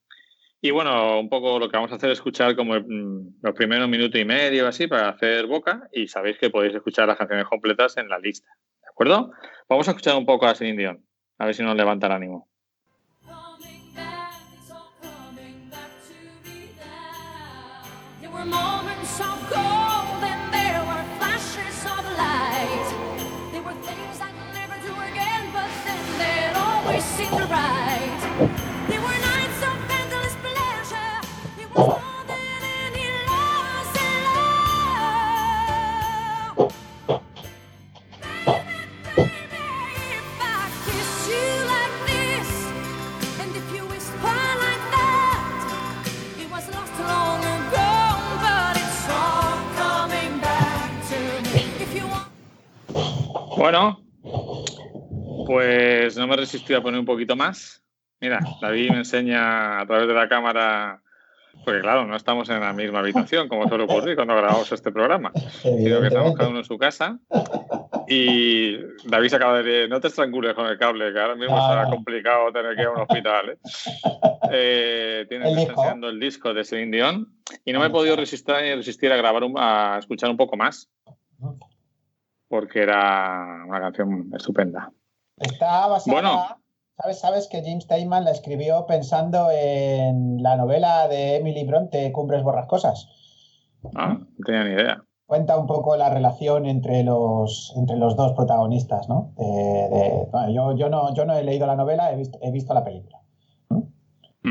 Y 0.65 0.72
bueno, 0.72 1.20
un 1.20 1.27
poco 1.27 1.60
lo 1.60 1.67
que 1.67 1.75
vamos 1.75 1.91
a 1.91 1.96
hacer 1.96 2.10
es 2.10 2.20
escuchar 2.20 2.55
como 2.55 2.75
los 2.75 3.53
primeros 3.53 3.89
minuto 3.89 4.17
y 4.17 4.24
medio 4.24 4.65
así 4.65 4.88
para 4.88 5.10
hacer 5.10 5.46
boca 5.46 5.89
y 5.91 6.08
sabéis 6.08 6.38
que 6.38 6.50
podéis 6.50 6.74
escuchar 6.74 7.05
las 7.05 7.17
canciones 7.17 7.46
completas 7.50 7.98
en 7.98 8.08
la 8.08 8.17
lista. 8.17 8.48
¿De 8.82 8.88
acuerdo? 8.89 9.34
Vamos 9.67 9.89
a 9.89 9.91
escuchar 9.91 10.15
un 10.15 10.25
poco 10.25 10.46
a 10.46 10.55
Celine 10.55 10.77
Dion, 10.77 11.05
a 11.38 11.48
ver 11.48 11.53
si 11.53 11.63
nos 11.63 11.75
levanta 11.75 12.08
el 12.08 12.13
ánimo. 12.13 12.48
always 18.51 18.83
Bueno, 53.63 54.01
pues 55.48 56.17
no 56.17 56.27
me 56.27 56.36
resistí 56.36 56.74
a 56.74 56.82
poner 56.82 57.00
un 57.00 57.05
poquito 57.05 57.38
más. 57.38 57.82
Mira, 58.20 58.41
David 58.62 58.91
me 58.91 58.98
enseña 58.98 59.79
a 59.79 59.86
través 59.88 60.05
de 60.05 60.13
la 60.13 60.27
cámara, 60.27 61.01
porque 61.63 61.79
claro, 61.79 62.05
no 62.05 62.17
estamos 62.17 62.50
en 62.50 62.60
la 62.60 62.74
misma 62.74 63.00
habitación, 63.00 63.48
como 63.48 63.70
suele 63.70 63.86
ocurrir 63.86 64.15
cuando 64.17 64.36
grabamos 64.36 64.70
este 64.74 64.91
programa, 64.91 65.32
sino 65.62 66.01
que 66.01 66.08
estamos 66.08 66.36
cada 66.36 66.50
uno 66.50 66.58
en 66.60 66.65
su 66.65 66.77
casa. 66.77 67.17
Y 68.10 68.75
David 69.05 69.29
se 69.29 69.38
acaba 69.38 69.60
de 69.60 69.63
decir, 69.63 69.89
no 69.89 70.01
te 70.01 70.10
estrangules 70.10 70.53
con 70.55 70.67
el 70.67 70.77
cable, 70.77 71.13
que 71.13 71.20
ahora 71.22 71.36
mismo 71.36 71.55
será 71.70 71.84
no. 71.84 71.89
complicado 71.91 72.51
tener 72.51 72.75
que 72.75 72.82
ir 72.82 72.88
a 72.89 72.91
un 72.91 73.00
hospital. 73.00 73.50
¿eh? 73.51 73.58
Eh, 74.51 75.25
tiene 75.29 75.46
El 75.48 75.51
que 75.55 75.60
disco. 75.62 75.72
estar 75.72 75.86
enseñando 75.86 76.10
el 76.10 76.20
disco 76.20 76.53
de 76.53 76.65
Celine 76.65 76.98
Dion 76.98 77.34
y 77.63 77.72
no 77.72 77.79
me 77.79 77.86
he 77.86 77.89
podido 77.91 78.17
resistir, 78.17 78.55
resistir 78.75 79.10
a 79.13 79.15
grabar, 79.15 79.41
un- 79.46 79.55
a 79.58 80.00
escuchar 80.00 80.29
un 80.29 80.36
poco 80.36 80.58
más, 80.58 80.89
porque 82.53 82.83
era 82.83 83.63
una 83.67 83.79
canción 83.81 84.29
estupenda. 84.38 84.91
Está 85.38 85.88
basada. 85.88 86.13
Bueno. 86.13 86.45
¿Sabes, 86.95 87.19
sabes 87.19 87.48
que 87.51 87.63
James 87.63 87.86
Steinman 87.86 88.24
la 88.25 88.29
escribió 88.29 88.86
pensando 88.86 89.50
en 89.51 90.43
la 90.43 90.55
novela 90.55 91.07
de 91.07 91.38
Emily 91.38 91.63
Bronte, 91.65 92.12
Cumbres 92.12 92.43
Borrascosas? 92.43 93.07
Ah, 93.95 94.19
no 94.19 94.27
tenía 94.45 94.63
ni 94.65 94.74
idea. 94.74 95.03
Cuenta 95.25 95.57
un 95.57 95.65
poco 95.65 95.95
la 95.98 96.12
relación 96.12 96.67
entre 96.67 97.03
los, 97.03 97.74
entre 97.75 97.98
los 97.98 98.15
dos 98.15 98.33
protagonistas, 98.33 99.10
¿no? 99.10 99.33
De- 99.36 99.89
de- 99.89 100.27
bueno, 100.31 100.50
yo, 100.51 100.75
yo, 100.77 100.89
no, 100.89 101.12
yo 101.15 101.25
no 101.25 101.33
he 101.36 101.43
leído 101.43 101.65
la 101.65 101.75
novela, 101.75 102.12
he 102.12 102.15
visto, 102.17 102.38
he 102.43 102.51
visto 102.51 102.72
la 102.75 102.83
película. 102.83 103.17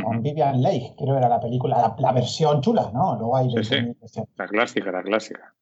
Con 0.03 0.23
Vivian 0.23 0.61
Leigh, 0.61 0.97
creo 0.97 1.13
que 1.15 1.19
era 1.19 1.29
la 1.29 1.39
película, 1.39 1.79
la, 1.79 1.95
la 1.99 2.13
versión 2.13 2.61
chula, 2.63 2.91
¿no? 2.93 3.15
Luego 3.15 3.37
hay 3.37 3.49
Sí, 3.51 3.63
sí. 3.63 3.75
20.000 3.77 4.01
versiones. 4.01 4.31
La 4.37 4.49
clásica, 4.49 4.91
la 4.91 5.03
clásica. 5.03 5.55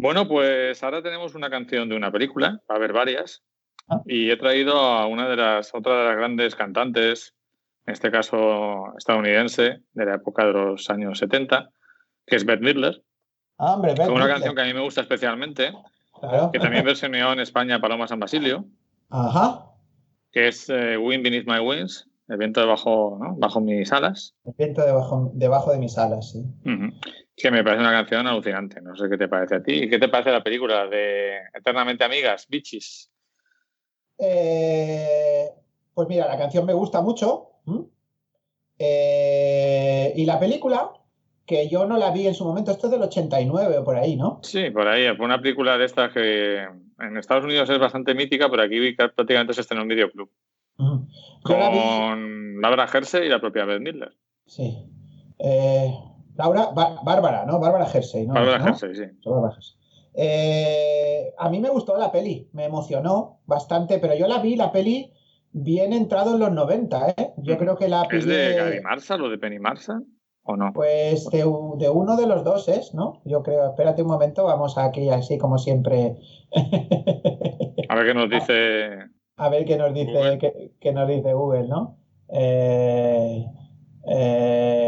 Bueno, 0.00 0.26
pues 0.26 0.82
ahora 0.82 1.02
tenemos 1.02 1.34
una 1.34 1.50
canción 1.50 1.88
de 1.88 1.96
una 1.96 2.10
película, 2.10 2.60
va 2.70 2.74
a 2.74 2.78
haber 2.78 2.92
varias, 2.92 3.42
Ah. 3.88 4.00
y 4.06 4.30
he 4.30 4.36
traído 4.36 4.76
a 4.78 5.06
una 5.06 5.28
de 5.28 5.36
las, 5.36 5.74
otra 5.74 5.98
de 5.98 6.04
las 6.04 6.16
grandes 6.16 6.54
cantantes, 6.54 7.34
en 7.86 7.92
este 7.92 8.10
caso 8.10 8.96
estadounidense, 8.96 9.80
de 9.92 10.06
la 10.06 10.14
época 10.14 10.46
de 10.46 10.52
los 10.52 10.88
años 10.90 11.18
70, 11.18 11.70
que 12.26 12.36
es 12.36 12.44
Bette 12.46 12.62
Midler, 12.62 13.02
Ah, 13.58 13.74
hombre, 13.74 13.90
Bette 13.92 14.04
con 14.06 14.12
una 14.12 14.20
Midler, 14.26 14.34
canción 14.36 14.54
que 14.54 14.62
a 14.62 14.64
mí 14.66 14.72
me 14.74 14.80
gusta 14.80 15.00
especialmente, 15.02 15.72
claro. 16.18 16.50
que 16.52 16.58
también 16.60 16.84
versioneó 16.84 17.32
en 17.32 17.40
España 17.40 17.80
Paloma 17.80 18.06
San 18.06 18.20
Basilio, 18.20 18.64
Ajá. 19.10 19.66
que 20.32 20.48
es 20.48 20.68
eh, 20.70 20.96
Wind 20.96 21.24
Beneath 21.24 21.46
My 21.48 21.58
Wings, 21.58 22.08
el 22.28 22.36
viento 22.36 22.60
debajo, 22.60 23.18
¿no? 23.20 23.34
bajo 23.36 23.60
mis 23.60 23.92
alas, 23.92 24.34
El 24.44 24.54
viento 24.56 24.82
debajo, 24.86 25.30
debajo 25.34 25.72
de 25.72 25.78
mis 25.78 25.98
alas, 25.98 26.30
sí. 26.30 26.38
Ujú. 26.64 26.94
Que 27.40 27.50
me 27.50 27.62
parece 27.64 27.80
una 27.82 27.92
canción 27.92 28.26
alucinante. 28.26 28.80
No 28.80 28.94
sé 28.96 29.08
qué 29.08 29.16
te 29.16 29.28
parece 29.28 29.56
a 29.56 29.62
ti. 29.62 29.72
¿Y 29.84 29.88
qué 29.90 29.98
te 29.98 30.08
parece 30.08 30.30
la 30.30 30.42
película 30.42 30.86
de 30.86 31.36
Eternamente 31.54 32.04
Amigas, 32.04 32.46
Bitches? 32.48 33.10
Eh, 34.18 35.48
pues 35.94 36.08
mira, 36.08 36.26
la 36.28 36.38
canción 36.38 36.66
me 36.66 36.72
gusta 36.74 37.00
mucho. 37.00 37.46
Eh, 38.78 40.12
y 40.16 40.24
la 40.24 40.38
película, 40.38 40.92
que 41.46 41.68
yo 41.68 41.86
no 41.86 41.98
la 41.98 42.10
vi 42.10 42.26
en 42.26 42.34
su 42.34 42.44
momento, 42.44 42.70
esto 42.70 42.86
es 42.86 42.92
del 42.92 43.02
89 43.02 43.78
o 43.78 43.84
por 43.84 43.96
ahí, 43.96 44.16
¿no? 44.16 44.40
Sí, 44.42 44.70
por 44.70 44.86
ahí. 44.88 45.14
Fue 45.16 45.26
una 45.26 45.40
película 45.40 45.76
de 45.76 45.84
estas 45.84 46.12
que 46.12 46.58
en 46.98 47.16
Estados 47.16 47.44
Unidos 47.44 47.68
es 47.70 47.78
bastante 47.78 48.14
mítica, 48.14 48.48
pero 48.50 48.62
aquí 48.62 48.92
prácticamente 48.92 49.52
se 49.54 49.60
estrenó 49.62 49.82
en 49.82 49.84
un 49.90 49.94
videoclub. 49.94 50.30
Yo 50.78 51.58
la 51.58 51.70
vi- 51.70 51.78
Con 51.78 52.60
Laura 52.60 52.88
Hersey 52.92 53.26
y 53.26 53.28
la 53.28 53.40
propia 53.40 53.64
Beth 53.64 53.80
Midler. 53.80 54.12
Sí. 54.46 54.78
Eh, 55.38 55.92
Laura, 56.40 56.70
Bá- 56.74 57.00
Bárbara, 57.04 57.44
¿no? 57.44 57.60
Bárbara 57.60 57.86
Jersey, 57.86 58.26
¿no? 58.26 58.34
Bárbara 58.34 58.58
¿No? 58.64 58.74
Sí. 58.74 58.86
Bárbara 59.24 59.52
Jersey. 59.54 59.76
Eh, 60.14 61.32
a 61.38 61.48
mí 61.50 61.60
me 61.60 61.68
gustó 61.68 61.96
la 61.96 62.10
peli, 62.10 62.48
me 62.52 62.64
emocionó 62.64 63.40
bastante, 63.46 63.98
pero 63.98 64.14
yo 64.14 64.26
la 64.26 64.38
vi, 64.40 64.56
la 64.56 64.72
peli, 64.72 65.12
bien 65.52 65.92
entrado 65.92 66.34
en 66.34 66.40
los 66.40 66.50
90, 66.52 67.10
¿eh? 67.10 67.32
Yo 67.38 67.58
creo 67.58 67.76
que 67.76 67.88
la 67.88 68.02
¿Es 68.10 68.24
de 68.26 68.54
Gary 68.54 68.80
Marshall 68.80 69.22
o 69.24 69.28
de 69.28 69.38
Penny 69.38 69.58
Marshall? 69.58 70.04
¿O 70.42 70.56
no? 70.56 70.72
Pues 70.72 71.28
de, 71.30 71.44
uno 71.44 72.16
de 72.16 72.26
los 72.26 72.42
dos 72.44 72.68
es, 72.68 72.94
¿no? 72.94 73.20
Yo 73.24 73.42
creo, 73.42 73.68
espérate 73.68 74.02
un 74.02 74.08
momento, 74.08 74.44
vamos 74.44 74.78
aquí 74.78 75.08
así 75.10 75.36
como 75.38 75.58
siempre 75.58 76.16
A 77.88 77.94
ver 77.94 78.06
qué 78.06 78.14
nos 78.14 78.30
dice. 78.36 78.98
a 79.36 79.48
ver 79.48 79.64
qué 79.64 79.76
nos 79.76 79.92
dice, 79.94 80.72
qué 80.80 80.92
nos 80.92 81.06
dice 81.08 81.32
Google, 81.34 81.68
¿no? 81.68 81.98
Eh, 82.32 83.44
eh, 84.06 84.79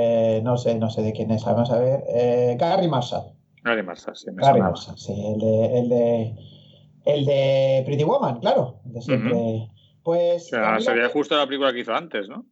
no 0.43 0.57
sé, 0.57 0.75
no 0.77 0.91
sé 0.91 1.03
de 1.03 1.13
quién 1.13 1.31
es, 1.31 1.45
vamos 1.45 1.71
a 1.71 1.79
ver. 1.79 2.05
Eh, 2.09 2.57
Gary 2.59 2.89
Marshall, 2.89 3.33
Gary 3.63 3.83
Marshall, 3.83 4.17
sí, 4.17 4.31
me 4.31 4.43
Gary. 4.43 4.61
Marshall, 4.61 4.99
sí, 4.99 5.13
el 5.13 5.39
de, 5.39 5.79
el 5.79 5.89
de, 5.89 6.35
el 7.05 7.25
de 7.25 7.83
Pretty 7.87 8.05
Woman, 8.05 8.41
claro, 8.41 8.77
el 8.87 8.93
de 8.93 9.03
siempre. 9.03 9.69
Pues, 10.03 10.47
O 10.47 10.49
sea, 10.49 10.73
la 10.73 10.81
sería 10.81 11.09
justo 11.09 11.37
la 11.37 11.47
película 11.47 11.73
que 11.73 11.81
hizo 11.81 11.95
antes, 11.95 12.29
¿no? 12.29 12.45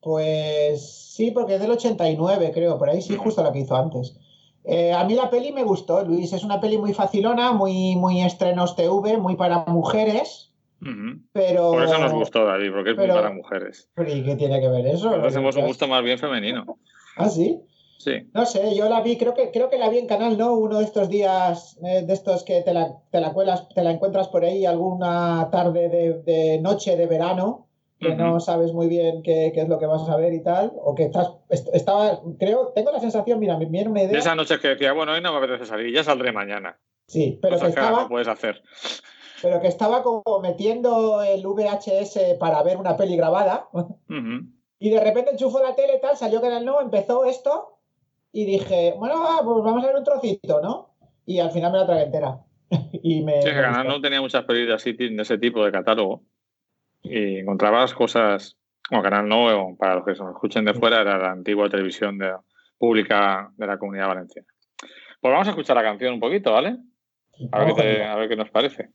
Pues 0.00 1.12
sí, 1.14 1.30
porque 1.30 1.54
es 1.56 1.60
del 1.60 1.70
89, 1.72 2.50
creo, 2.52 2.78
por 2.78 2.88
ahí 2.88 3.02
sí, 3.02 3.16
justo 3.16 3.42
lo 3.42 3.52
que 3.52 3.60
hizo 3.60 3.76
antes. 3.76 4.18
Eh, 4.64 4.92
a 4.92 5.04
mí 5.04 5.14
la 5.14 5.30
peli 5.30 5.52
me 5.52 5.64
gustó, 5.64 6.04
Luis. 6.04 6.32
Es 6.32 6.44
una 6.44 6.60
peli 6.60 6.78
muy 6.78 6.92
facilona, 6.94 7.52
muy, 7.52 7.96
muy 7.96 8.22
estrenos 8.22 8.76
TV, 8.76 9.16
muy 9.18 9.34
para 9.36 9.64
mujeres, 9.66 10.52
Pero. 11.32 11.72
Por 11.72 11.82
eso 11.84 11.98
nos 11.98 12.12
gustó, 12.12 12.44
David, 12.44 12.70
porque 12.72 12.90
es 12.90 12.96
pero- 12.96 13.12
muy 13.14 13.22
para 13.22 13.34
mujeres. 13.34 13.88
Pero, 13.94 14.12
¿Y 14.12 14.22
qué 14.22 14.36
tiene 14.36 14.60
que 14.60 14.68
ver 14.68 14.86
eso? 14.86 15.06
Nosotros 15.10 15.32
tenemos 15.32 15.56
un 15.56 15.66
gusto 15.66 15.88
más 15.88 16.02
bien 16.02 16.18
femenino. 16.18 16.64
Ah, 17.20 17.28
sí. 17.28 17.60
Sí. 17.98 18.12
No 18.32 18.46
sé, 18.46 18.76
yo 18.76 18.88
la 18.88 19.00
vi, 19.00 19.16
creo 19.18 19.34
que, 19.34 19.50
creo 19.50 19.68
que 19.68 19.76
la 19.76 19.88
vi 19.88 19.98
en 19.98 20.06
canal, 20.06 20.38
¿no? 20.38 20.54
Uno 20.54 20.78
de 20.78 20.84
estos 20.84 21.08
días, 21.08 21.76
eh, 21.84 22.02
de 22.06 22.12
estos 22.14 22.44
que 22.44 22.60
te 22.62 22.72
la, 22.72 22.92
te 23.10 23.20
la 23.20 23.32
cuelas, 23.32 23.68
te 23.70 23.82
la 23.82 23.90
encuentras 23.90 24.28
por 24.28 24.44
ahí 24.44 24.64
alguna 24.64 25.48
tarde 25.50 25.88
de, 25.88 26.22
de 26.22 26.60
noche 26.60 26.96
de 26.96 27.08
verano, 27.08 27.66
que 27.98 28.14
no 28.14 28.38
sabes 28.38 28.72
muy 28.72 28.86
bien 28.86 29.24
qué, 29.24 29.50
qué 29.52 29.62
es 29.62 29.68
lo 29.68 29.80
que 29.80 29.86
vas 29.86 30.08
a 30.08 30.16
ver 30.16 30.32
y 30.32 30.44
tal, 30.44 30.70
o 30.76 30.94
que 30.94 31.06
estás, 31.06 31.32
est- 31.50 31.74
estaba, 31.74 32.20
creo, 32.38 32.68
tengo 32.72 32.92
la 32.92 33.00
sensación, 33.00 33.40
mira, 33.40 33.58
me 33.58 33.66
viene 33.66 33.90
una 33.90 34.02
De 34.02 34.06
idea, 34.06 34.18
esas 34.20 34.36
noches 34.36 34.60
que 34.60 34.68
decía, 34.68 34.92
bueno, 34.92 35.10
hoy 35.14 35.20
no 35.20 35.32
me 35.32 35.38
apetece 35.44 35.66
salir, 35.66 35.92
ya 35.92 36.04
saldré 36.04 36.30
mañana. 36.30 36.78
sí, 37.08 37.36
pero 37.42 37.56
que 37.56 37.62
Cosas 37.62 37.74
que 37.74 37.80
ahora 37.80 37.88
estaba, 37.90 38.02
no 38.04 38.08
puedes 38.08 38.28
hacer. 38.28 38.62
Pero 39.42 39.60
que 39.60 39.68
estaba 39.68 40.02
como 40.02 40.40
metiendo 40.40 41.22
el 41.22 41.46
VHS 41.46 42.36
para 42.38 42.62
ver 42.62 42.76
una 42.76 42.96
peli 42.96 43.16
grabada, 43.16 43.68
y 44.80 44.90
de 44.90 45.00
repente 45.00 45.30
enchufó 45.32 45.60
la 45.62 45.74
tele, 45.74 45.98
tal, 46.00 46.16
salió 46.16 46.40
Canal 46.40 46.64
No, 46.64 46.80
empezó 46.80 47.24
esto, 47.24 47.78
y 48.32 48.44
dije, 48.44 48.94
bueno, 48.98 49.14
va, 49.20 49.42
pues 49.44 49.64
vamos 49.64 49.82
a 49.82 49.86
ver 49.88 49.96
un 49.96 50.04
trocito, 50.04 50.60
¿no? 50.60 50.94
Y 51.26 51.38
al 51.40 51.50
final 51.50 51.72
me 51.72 51.78
la 51.78 51.86
tragué 51.86 52.02
entera. 52.04 52.40
y 53.02 53.22
me, 53.22 53.42
Sí, 53.42 53.50
Canal 53.50 53.86
no 53.88 54.00
tenía 54.00 54.20
muchas 54.20 54.44
así, 54.74 54.92
de 54.92 55.22
ese 55.22 55.38
tipo 55.38 55.64
de 55.64 55.72
catálogo. 55.72 56.22
Y 57.02 57.38
encontrabas 57.38 57.94
cosas. 57.94 58.56
Bueno, 58.90 59.02
Canal 59.04 59.28
no, 59.28 59.76
para 59.78 59.96
los 59.96 60.04
que 60.04 60.14
se 60.14 60.22
nos 60.22 60.32
escuchen 60.34 60.64
de 60.64 60.74
fuera, 60.74 61.00
era 61.00 61.18
la 61.18 61.30
antigua 61.32 61.68
televisión 61.68 62.18
de- 62.18 62.34
pública 62.78 63.50
de 63.56 63.66
la 63.66 63.76
comunidad 63.78 64.06
valenciana. 64.08 64.46
Pues 65.20 65.32
vamos 65.32 65.48
a 65.48 65.50
escuchar 65.50 65.74
la 65.76 65.82
canción 65.82 66.14
un 66.14 66.20
poquito, 66.20 66.52
¿vale? 66.52 66.68
A 66.68 67.58
ver, 67.58 67.68
Vamos 67.72 67.74
qué 67.74 67.82
te- 67.82 67.88
con 67.88 67.96
ella. 67.96 68.12
a 68.12 68.16
ver 68.16 68.28
qué 68.28 68.36
nos 68.36 68.50
parece. 68.50 68.90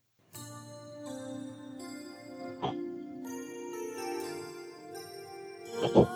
Oh. 5.84 6.08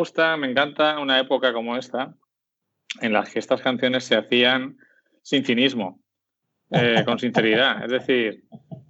gusta, 0.00 0.36
me 0.36 0.50
encanta 0.50 0.98
una 0.98 1.18
época 1.20 1.52
como 1.52 1.76
esta, 1.76 2.14
en 3.00 3.12
las 3.12 3.30
que 3.30 3.38
estas 3.38 3.60
canciones 3.60 4.04
se 4.04 4.16
hacían 4.16 4.76
sin 5.22 5.44
cinismo, 5.44 6.00
eh, 6.70 7.02
con 7.04 7.18
sinceridad. 7.18 7.84
Es 7.84 7.90
decir, 7.90 8.44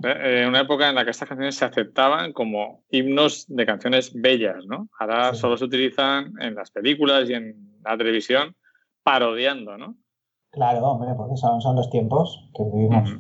eh, 0.05 0.45
una 0.47 0.61
época 0.61 0.88
en 0.88 0.95
la 0.95 1.05
que 1.05 1.11
estas 1.11 1.29
canciones 1.29 1.57
se 1.57 1.64
aceptaban 1.64 2.33
como 2.33 2.85
himnos 2.90 3.47
de 3.49 3.67
canciones 3.67 4.12
bellas, 4.14 4.64
¿no? 4.67 4.88
Ahora 4.99 5.35
Sí. 5.35 5.40
solo 5.40 5.57
se 5.57 5.64
utilizan 5.64 6.33
en 6.40 6.55
las 6.55 6.71
películas 6.71 7.29
y 7.29 7.35
en 7.35 7.81
la 7.85 7.97
televisión 7.99 8.55
parodiando, 9.02 9.76
¿no? 9.76 9.97
Claro, 10.52 10.81
hombre, 10.83 11.11
porque 11.17 11.37
son, 11.37 11.61
son 11.61 11.76
los 11.76 11.90
tiempos 11.90 12.50
que 12.55 12.62
vivimos. 12.64 13.11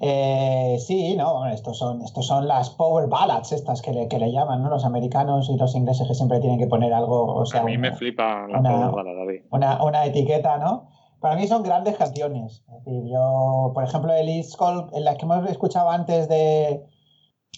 Eh, 0.00 0.76
sí, 0.78 1.16
no, 1.16 1.46
estos 1.46 1.78
son, 1.78 2.02
estos 2.02 2.26
son 2.26 2.46
las 2.46 2.70
power 2.70 3.08
ballads, 3.08 3.52
estas 3.52 3.80
que 3.80 3.92
le, 3.92 4.08
que 4.08 4.18
le 4.18 4.30
llaman, 4.30 4.62
¿no? 4.62 4.68
Los 4.68 4.84
americanos 4.84 5.48
y 5.48 5.56
los 5.56 5.74
ingleses 5.74 6.06
que 6.06 6.14
siempre 6.14 6.38
tienen 6.40 6.58
que 6.58 6.66
poner 6.66 6.92
algo, 6.92 7.34
o 7.34 7.46
sea, 7.46 7.62
a 7.62 7.64
mí 7.64 7.72
una, 7.76 7.90
me 7.90 7.96
flipa 7.96 8.46
la 8.48 8.58
una- 8.60 8.70
power 8.90 9.04
ballad, 9.04 9.16
David. 9.24 9.40
una, 9.50 9.82
una 9.82 10.04
etiqueta, 10.04 10.58
¿no? 10.58 10.88
Para 11.20 11.34
mí 11.36 11.46
son 11.46 11.62
grandes 11.62 11.96
canciones. 11.96 12.62
Es 12.68 12.84
decir, 12.84 13.04
yo, 13.10 13.70
por 13.74 13.84
ejemplo, 13.84 14.12
Elise 14.12 14.54
Cole, 14.56 14.84
en 14.92 15.04
las 15.04 15.16
que 15.16 15.24
hemos 15.24 15.48
escuchado 15.48 15.88
antes 15.88 16.28
de, 16.28 16.84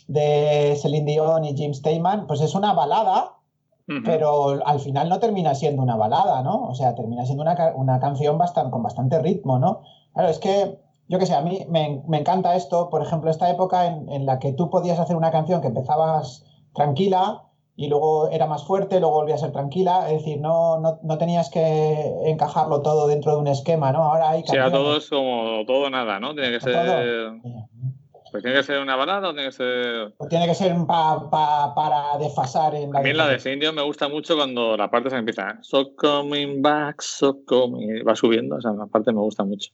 de 0.07 0.76
Celine 0.81 1.05
Dion 1.11 1.44
y 1.44 1.57
Jim 1.57 1.74
Steinman, 1.74 2.26
pues 2.26 2.40
es 2.40 2.55
una 2.55 2.72
balada, 2.72 3.35
pero 4.05 4.64
al 4.66 4.81
final 4.81 5.09
no 5.09 5.18
termina 5.18 5.55
siendo 5.55 5.83
una 5.83 5.96
balada, 5.96 6.42
¿no? 6.42 6.68
O 6.68 6.74
sea, 6.74 6.94
termina 6.94 7.24
siendo 7.24 7.42
una, 7.42 7.57
una 7.74 7.98
canción 7.98 8.38
con 8.70 8.83
bastante 8.83 9.18
ritmo, 9.18 9.59
¿no? 9.59 9.81
Claro, 10.12 10.29
es 10.29 10.38
que, 10.38 10.79
yo 11.09 11.18
qué 11.18 11.27
sé, 11.27 11.35
a 11.35 11.40
mí 11.42 11.64
me, 11.68 12.03
me 12.07 12.18
encanta 12.18 12.55
esto, 12.55 12.90
por 12.90 13.03
ejemplo, 13.03 13.31
esta 13.31 13.51
época 13.51 13.87
en, 13.87 14.09
en 14.11 14.27
la 14.27 14.38
que 14.38 14.53
tú 14.53 14.71
podías 14.71 14.99
hacer 14.99 15.16
una 15.16 15.31
canción 15.31 15.61
que 15.61 15.68
empezabas 15.68 16.44
tranquila 16.75 17.42
y 17.77 17.88
luego 17.88 18.29
era 18.31 18.47
más 18.47 18.64
fuerte, 18.66 18.99
luego 19.01 19.14
volvía 19.16 19.37
a 19.37 19.38
ser 19.38 19.53
tranquila, 19.53 20.11
es 20.11 20.18
decir, 20.18 20.40
no, 20.40 20.79
no, 20.81 20.99
no 21.03 21.16
tenías 21.18 21.49
que 21.49 22.12
encajarlo 22.27 22.83
todo 22.83 23.07
dentro 23.07 23.33
de 23.33 23.38
un 23.38 23.47
esquema, 23.47 23.92
¿no? 23.92 24.03
Ahora 24.03 24.31
hay 24.31 24.42
O 24.42 24.47
sea, 24.47 24.71
todo 24.71 24.97
es 24.97 25.09
como 25.09 25.64
todo 25.66 25.88
nada, 25.88 26.18
¿no? 26.21 26.35
Tiene 26.35 26.51
que 26.51 26.59
Todo. 26.59 26.73
ser. 26.73 27.33
Pues 28.31 28.42
tiene 28.42 28.59
que 28.59 28.62
ser 28.62 28.81
una 28.81 28.94
balada 28.94 29.31
o 29.31 29.33
tiene 29.33 29.49
que 29.49 29.53
ser. 29.53 30.14
O 30.18 30.27
tiene 30.29 30.47
que 30.47 30.55
ser 30.55 30.77
pa- 30.87 31.31
pa- 31.31 31.73
para 31.75 32.18
desfasar 32.18 32.75
en 32.75 32.92
la 32.92 32.99
A 32.99 33.03
mí 33.03 33.12
la 33.14 33.27
de 33.29 33.38
Celine 33.38 33.61
Dion 33.62 33.75
me 33.75 33.83
gusta 33.83 34.09
mucho 34.09 34.37
cuando 34.37 34.77
la 34.77 34.90
parte 34.90 35.09
se 35.09 35.16
empieza. 35.16 35.57
So 35.62 35.94
coming 35.97 36.61
back, 36.61 37.01
so 37.01 37.38
coming. 37.47 38.05
Va 38.07 38.14
subiendo, 38.14 38.57
o 38.57 38.61
sea, 38.61 38.73
la 38.73 38.87
parte 38.87 39.12
me 39.12 39.21
gusta 39.21 39.44
mucho. 39.44 39.71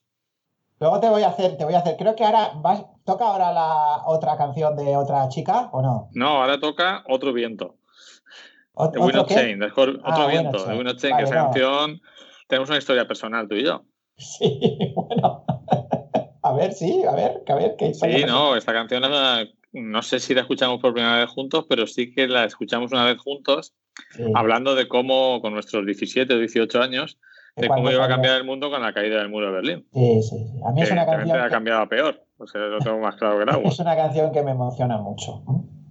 Luego 0.84 1.00
te 1.00 1.08
voy 1.08 1.22
a 1.22 1.28
hacer, 1.28 1.56
te 1.56 1.64
voy 1.64 1.72
a 1.72 1.78
hacer, 1.78 1.96
creo 1.96 2.14
que 2.14 2.24
ahora 2.24 2.52
vas, 2.56 2.84
toca 3.06 3.24
ahora 3.24 3.50
la 3.54 4.02
otra 4.04 4.36
canción 4.36 4.76
de 4.76 4.98
otra 4.98 5.30
chica, 5.30 5.70
¿o 5.72 5.80
no? 5.80 6.10
No, 6.12 6.42
ahora 6.42 6.60
toca 6.60 7.02
otro 7.08 7.32
viento. 7.32 7.76
¿Ot- 8.74 8.94
Wind 8.98 9.16
¿Otro 9.16 9.26
qué? 9.26 9.58
Ah, 9.62 10.10
otro 10.10 10.26
Wind 10.26 10.40
viento, 10.42 10.66
Wind 10.66 10.88
of 10.88 10.96
Change. 10.96 11.00
Change, 11.00 11.10
Vale, 11.12 11.16
que 11.16 11.22
esa 11.24 11.34
no. 11.36 11.42
canción. 11.44 12.02
Tenemos 12.48 12.68
una 12.68 12.76
historia 12.76 13.08
personal, 13.08 13.48
tú 13.48 13.54
y 13.54 13.64
yo. 13.64 13.82
Sí, 14.18 14.92
bueno. 14.94 15.46
A 16.42 16.52
ver, 16.52 16.74
sí, 16.74 17.02
a 17.08 17.12
ver, 17.12 17.42
a 17.48 17.54
ver, 17.54 17.76
qué 17.78 17.86
historia 17.88 18.18
Sí, 18.18 18.24
no, 18.26 18.54
esta 18.54 18.74
canción 18.74 19.04
no 19.72 20.02
sé 20.02 20.20
si 20.20 20.34
la 20.34 20.42
escuchamos 20.42 20.82
por 20.82 20.92
primera 20.92 21.16
vez 21.20 21.30
juntos, 21.30 21.64
pero 21.66 21.86
sí 21.86 22.12
que 22.12 22.28
la 22.28 22.44
escuchamos 22.44 22.92
una 22.92 23.06
vez 23.06 23.16
juntos, 23.16 23.72
Sí, 24.10 24.22
hablando 24.34 24.74
de 24.74 24.86
cómo 24.86 25.40
con 25.40 25.54
nuestros 25.54 25.86
17 25.86 26.34
o 26.34 26.38
18 26.38 26.82
años, 26.82 27.18
de 27.56 27.68
cómo 27.68 27.90
iba 27.90 28.04
a 28.04 28.08
cambiar 28.08 28.36
el 28.36 28.44
mundo 28.44 28.70
con 28.70 28.82
la 28.82 28.92
caída 28.92 29.18
del 29.18 29.28
muro 29.28 29.46
de 29.46 29.52
Berlín. 29.52 29.86
Sí, 29.92 30.22
sí, 30.22 30.46
sí. 30.48 30.60
A 30.64 30.70
mí 30.70 30.76
Que 30.80 30.82
es 30.84 30.90
una 30.92 31.06
canción 31.06 31.40
ha 31.40 31.44
que, 31.44 31.50
cambiado 31.50 31.88
peor, 31.88 32.20
o 32.38 32.46
sea, 32.46 32.60
lo 32.62 32.78
tengo 32.78 32.98
más 32.98 33.16
claro 33.16 33.36
que 33.36 33.42
el 33.44 33.48
agua. 33.50 33.68
es 33.68 33.78
una 33.78 33.96
canción 33.96 34.32
que 34.32 34.42
me 34.42 34.50
emociona 34.52 34.98
mucho. 34.98 35.42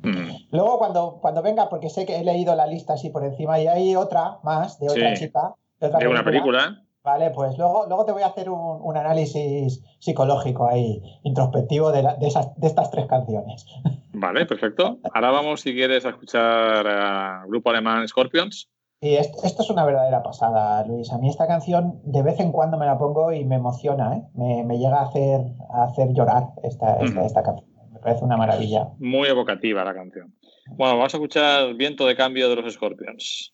Mm. 0.03 0.47
Luego 0.51 0.77
cuando, 0.77 1.19
cuando 1.21 1.41
venga, 1.41 1.69
porque 1.69 1.89
sé 1.89 2.05
que 2.05 2.17
he 2.19 2.23
leído 2.25 2.55
la 2.55 2.67
lista 2.67 2.93
así 2.93 3.09
por 3.09 3.23
encima 3.23 3.59
y 3.59 3.67
hay 3.67 3.95
otra 3.95 4.39
más 4.43 4.77
de 4.79 4.89
otra 4.89 5.15
Sí. 5.15 5.25
chica, 5.25 5.53
de 5.79 5.87
otra 5.87 5.99
De 5.99 6.07
una 6.07 6.23
película, 6.23 6.79
Vale, 7.05 7.31
pues 7.31 7.57
luego, 7.57 7.85
luego 7.87 8.05
te 8.05 8.13
voy 8.13 8.23
a 8.23 8.27
hacer 8.27 8.49
un, 8.49 8.79
un 8.81 8.95
análisis 8.95 9.83
psicológico 9.99 10.69
ahí, 10.69 11.01
introspectivo 11.23 11.91
de, 11.91 12.01
la- 12.01 12.15
de, 12.15 12.27
esas, 12.27 12.55
de 12.55 12.67
estas 12.67 12.91
tres 12.91 13.07
canciones. 13.07 13.65
vale, 14.13 14.45
perfecto. 14.45 14.99
Ahora 15.13 15.31
vamos, 15.31 15.59
si 15.59 15.73
quieres, 15.73 16.05
a 16.05 16.09
escuchar 16.11 16.87
al 16.87 17.45
grupo 17.47 17.69
alemán 17.71 18.07
Scorpions. 18.07 18.69
Y 19.03 19.15
esto, 19.15 19.39
esto 19.43 19.63
es 19.63 19.69
una 19.69 19.83
verdadera 19.83 20.23
pasada, 20.23 20.85
Luis. 20.85 21.11
A 21.11 21.17
mí 21.17 21.27
esta 21.29 21.45
canción 21.45 21.99
de 22.05 22.23
vez 22.23 22.39
en 22.39 22.53
cuando 22.53 22.77
me 22.77 22.85
la 22.85 22.97
pongo 22.97 23.33
y 23.33 23.43
me 23.43 23.55
emociona, 23.55 24.15
¿eh? 24.15 24.23
Me, 24.33 24.63
me 24.63 24.77
llega 24.77 24.99
a 25.01 25.07
hacer, 25.07 25.41
a 25.69 25.83
hacer 25.83 26.13
llorar 26.13 26.43
esta, 26.63 27.01
esta, 27.01 27.19
Ujú. 27.19 27.25
esta 27.27 27.43
canción. 27.43 27.69
Me 27.91 27.99
parece 27.99 28.23
una 28.23 28.37
maravilla. 28.37 28.91
Muy 28.99 29.27
evocativa 29.27 29.83
la 29.83 29.93
canción. 29.93 30.33
Bueno, 30.69 30.95
vamos 30.95 31.13
a 31.13 31.17
escuchar 31.17 31.73
Viento 31.73 32.07
de 32.07 32.15
Cambio 32.15 32.47
de 32.47 32.55
los 32.55 32.73
Scorpions. 32.73 33.53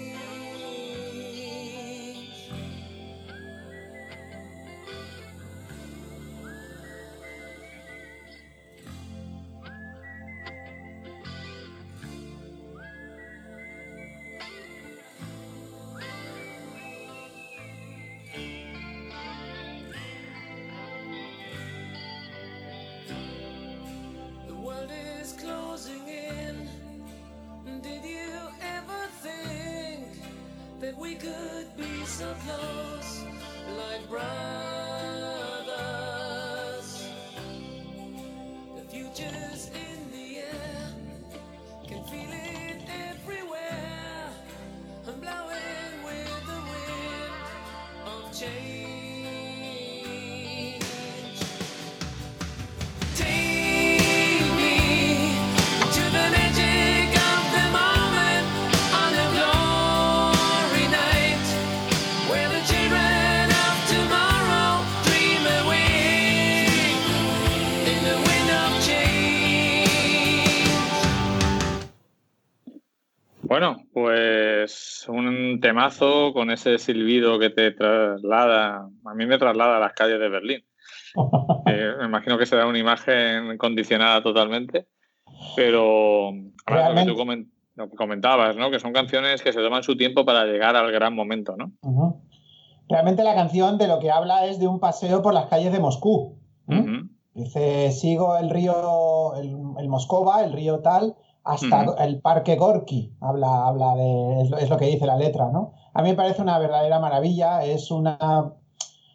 Temazo 75.81 76.33
con 76.33 76.51
ese 76.51 76.77
silbido 76.77 77.39
que 77.39 77.49
te 77.49 77.71
traslada, 77.71 78.87
a 79.05 79.13
mí 79.15 79.25
me 79.25 79.37
traslada 79.37 79.77
a 79.77 79.79
las 79.79 79.93
calles 79.93 80.19
de 80.19 80.29
Berlín. 80.29 80.63
Eh, 81.67 81.93
me 81.99 82.05
imagino 82.05 82.37
que 82.39 82.45
será 82.47 82.65
una 82.65 82.79
imagen 82.79 83.55
condicionada 83.57 84.23
totalmente, 84.23 84.87
pero 85.55 86.31
ahora 86.65 86.89
lo 86.89 86.95
que 86.95 87.05
tú 87.05 87.15
comen- 87.15 87.51
lo 87.75 87.87
que 87.89 87.95
comentabas, 87.95 88.55
¿no? 88.55 88.71
Que 88.71 88.79
son 88.79 88.91
canciones 88.93 89.43
que 89.43 89.53
se 89.53 89.61
toman 89.61 89.83
su 89.83 89.95
tiempo 89.95 90.25
para 90.25 90.45
llegar 90.45 90.75
al 90.75 90.91
gran 90.91 91.13
momento, 91.13 91.55
¿no? 91.55 91.71
Realmente 92.89 93.23
la 93.23 93.35
canción 93.35 93.77
de 93.77 93.87
lo 93.87 93.99
que 93.99 94.09
habla 94.09 94.45
es 94.47 94.59
de 94.59 94.67
un 94.67 94.79
paseo 94.79 95.21
por 95.21 95.33
las 95.35 95.45
calles 95.45 95.71
de 95.71 95.79
Moscú. 95.79 96.39
Ujú. 96.65 97.09
Dice, 97.35 97.91
sigo 97.91 98.37
el 98.37 98.49
río, 98.49 99.35
el, 99.35 99.55
el 99.77 99.87
Moscova, 99.87 100.43
el 100.43 100.53
río 100.53 100.79
tal, 100.79 101.15
hasta 101.43 101.83
el 102.03 102.21
Parque 102.21 102.55
Gorky, 102.55 103.13
habla, 103.21 103.65
habla 103.67 103.95
de, 103.95 104.41
es 104.41 104.49
lo, 104.49 104.57
es 104.57 104.69
lo 104.69 104.77
que 104.77 104.85
dice 104.85 105.05
la 105.05 105.17
letra, 105.17 105.49
¿no? 105.51 105.73
A 105.93 106.01
mí 106.01 106.09
me 106.09 106.15
parece 106.15 106.41
una 106.41 106.59
verdadera 106.59 106.99
maravilla, 106.99 107.63
es 107.65 107.91
una... 107.91 108.53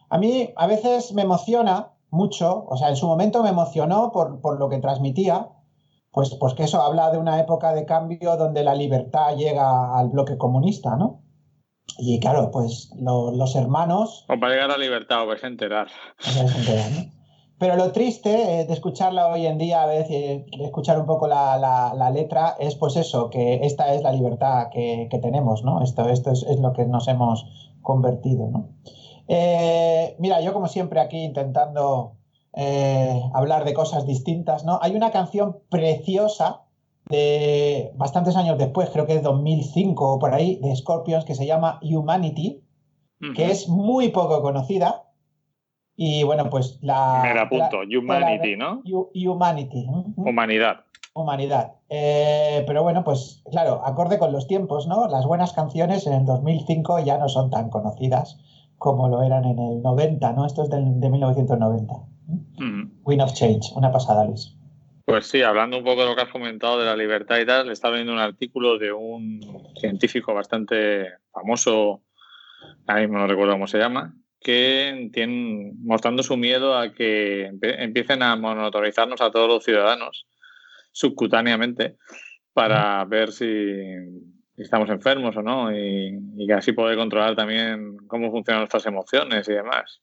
A 0.09 0.19
mí 0.19 0.51
a 0.57 0.67
veces 0.67 1.13
me 1.13 1.23
emociona 1.23 1.93
mucho, 2.11 2.65
o 2.69 2.77
sea, 2.77 2.89
en 2.89 2.97
su 2.97 3.07
momento 3.07 3.43
me 3.43 3.49
emocionó 3.51 4.13
por, 4.13 4.41
por 4.41 4.59
lo 4.59 4.69
que 4.69 4.79
transmitía, 4.79 5.49
pues, 6.13 6.35
pues 6.41 6.55
que 6.55 6.65
eso 6.65 6.81
habla 6.81 7.11
de 7.11 7.19
una 7.19 7.39
época 7.41 7.73
de 7.75 7.85
cambio 7.85 8.37
donde 8.37 8.63
la 8.63 8.75
libertad 8.75 9.37
llega 9.37 9.97
al 9.99 10.09
bloque 10.09 10.37
comunista, 10.39 10.97
¿no? 10.97 11.23
Y 11.99 12.19
claro, 12.21 12.51
pues 12.51 12.91
lo- 12.99 13.33
los 13.33 13.55
hermanos 13.55 14.25
O 14.29 14.39
para 14.39 14.55
llegar 14.55 14.71
a 14.71 14.79
libertad, 14.79 15.23
os 15.23 15.29
vais 15.29 15.45
a 15.45 15.47
enterar. 15.47 15.89
ya 16.25 16.49
se 16.49 16.59
enteran, 16.59 16.95
¿no? 16.95 17.16
Pero 17.59 17.77
lo 17.77 17.91
triste 17.93 18.61
eh, 18.61 18.65
de 18.67 18.73
escucharla 18.75 19.29
hoy 19.29 19.47
en 19.47 19.57
día, 19.57 19.83
a 19.83 19.87
veces, 19.87 20.11
eh, 20.11 20.47
de 20.59 20.65
escuchar 20.65 21.01
un 21.01 21.07
poco 21.07 21.27
la, 21.27 21.57
la- 21.57 21.95
la 21.95 22.11
letra, 22.11 22.55
es 22.59 22.75
pues 22.77 22.97
eso, 22.97 23.31
que 23.31 23.61
esta 23.63 23.95
es 23.95 24.03
la 24.03 24.13
libertad 24.13 24.69
que, 24.71 25.09
que 25.11 25.19
tenemos, 25.19 25.65
¿no? 25.65 25.83
Esto, 25.83 26.07
esto 26.09 26.31
es, 26.33 26.43
es 26.43 26.59
lo 26.61 26.73
que 26.75 26.85
nos 26.85 27.09
hemos 27.09 27.47
convertido, 27.81 28.49
¿no? 28.49 28.69
Eh, 29.29 30.17
mira, 30.19 30.41
yo 30.41 30.53
como 30.53 30.69
siempre 30.69 31.01
aquí 31.01 31.19
intentando 31.25 32.13
eh, 32.53 33.23
hablar 33.35 33.65
de 33.65 33.75
cosas 33.75 34.07
distintas, 34.07 34.65
¿no? 34.65 34.79
Hay 34.83 34.95
una 34.95 35.11
canción 35.11 35.59
preciosa 35.71 36.63
de 37.09 37.93
bastantes 37.95 38.37
años 38.37 38.59
después, 38.59 38.91
creo 38.91 39.07
que 39.07 39.15
es 39.17 39.23
2005 39.23 40.13
o 40.15 40.19
por 40.19 40.35
ahí, 40.35 40.57
de 40.57 40.75
Scorpions, 40.77 41.25
que 41.25 41.35
se 41.35 41.47
llama 41.47 41.79
Humanity, 41.83 42.63
que 43.35 43.51
es 43.51 43.69
muy 43.69 44.09
poco 44.11 44.43
conocida. 44.43 45.05
Y 45.97 46.23
bueno, 46.25 46.51
pues 46.51 46.79
la. 46.83 47.21
Me 47.23 47.35
la 47.35 47.43
apunto. 47.43 47.83
la- 47.85 47.99
Humanity, 47.99 48.57
¿no? 48.57 48.83
Humanity. 48.85 49.87
ujú, 49.89 50.29
Humanidad. 50.29 50.85
Humanidad. 51.15 51.73
Eh, 51.89 52.63
pero 52.67 52.83
bueno, 52.83 53.03
pues 53.03 53.43
claro, 53.51 53.81
acorde 53.85 54.19
con 54.19 54.33
los 54.33 54.47
tiempos, 54.47 54.87
¿no? 54.87 55.09
Las 55.09 55.25
buenas 55.25 55.53
canciones 55.55 56.07
en 56.07 56.13
el 56.13 56.27
2005 56.27 56.99
ya 57.01 57.17
no 57.17 57.29
son 57.31 57.51
tan 57.51 57.71
conocidas 57.71 58.39
como 58.77 59.09
lo 59.09 59.23
eran 59.23 59.45
en 59.47 59.59
el 59.59 59.81
90, 59.83 60.33
¿no? 60.35 60.45
Esto 60.45 60.63
es 60.65 60.69
del- 60.69 61.01
de 61.01 61.09
1990. 61.09 61.95
Ujú. 61.95 62.91
Win 63.05 63.21
of 63.23 63.33
Change, 63.33 63.73
una 63.75 63.91
pasada, 63.91 64.25
Luis. 64.27 64.53
Pues 65.07 65.29
sí, 65.29 65.41
hablando 65.41 65.79
un 65.79 65.85
poco 65.85 66.03
de 66.03 66.09
lo 66.09 66.17
que 66.17 66.23
has 66.23 66.29
comentado 66.29 66.79
de 66.79 66.85
la 66.85 66.97
libertad 66.97 67.39
y 67.39 67.47
tal, 67.47 67.71
estaba 67.71 67.93
leyendo 67.95 68.13
un 68.13 68.19
artículo 68.19 68.77
de 68.77 68.93
un 68.93 69.41
científico 69.81 70.35
bastante 70.35 71.07
famoso, 71.33 72.03
ahora 72.87 73.01
mismo 73.03 73.19
no 73.19 73.27
recuerdo 73.29 73.53
cómo 73.53 73.69
se 73.69 73.79
llama, 73.79 74.15
que 74.47 75.11
tiene, 75.13 75.73
mostrando 75.83 76.23
su 76.23 76.37
miedo 76.37 76.79
a 76.79 76.93
que 76.93 77.51
empiecen 77.61 78.23
a 78.23 78.37
monitorizarnos 78.37 79.21
a 79.21 79.33
todos 79.33 79.49
los 79.49 79.65
ciudadanos 79.65 80.29
subcutáneamente 80.93 81.97
para 82.53 83.05
ver 83.07 83.33
si, 83.33 83.49
estamos 84.57 84.89
enfermos 84.89 85.37
o 85.37 85.43
no 85.43 85.77
y, 85.77 86.17
y 86.37 86.47
que 86.47 86.53
así 86.53 86.71
poder 86.71 86.97
controlar 86.97 87.35
también 87.35 87.97
cómo 88.07 88.31
funcionan 88.31 88.61
nuestras 88.61 88.87
emociones 88.87 89.49
y 89.49 89.53
demás. 89.53 90.01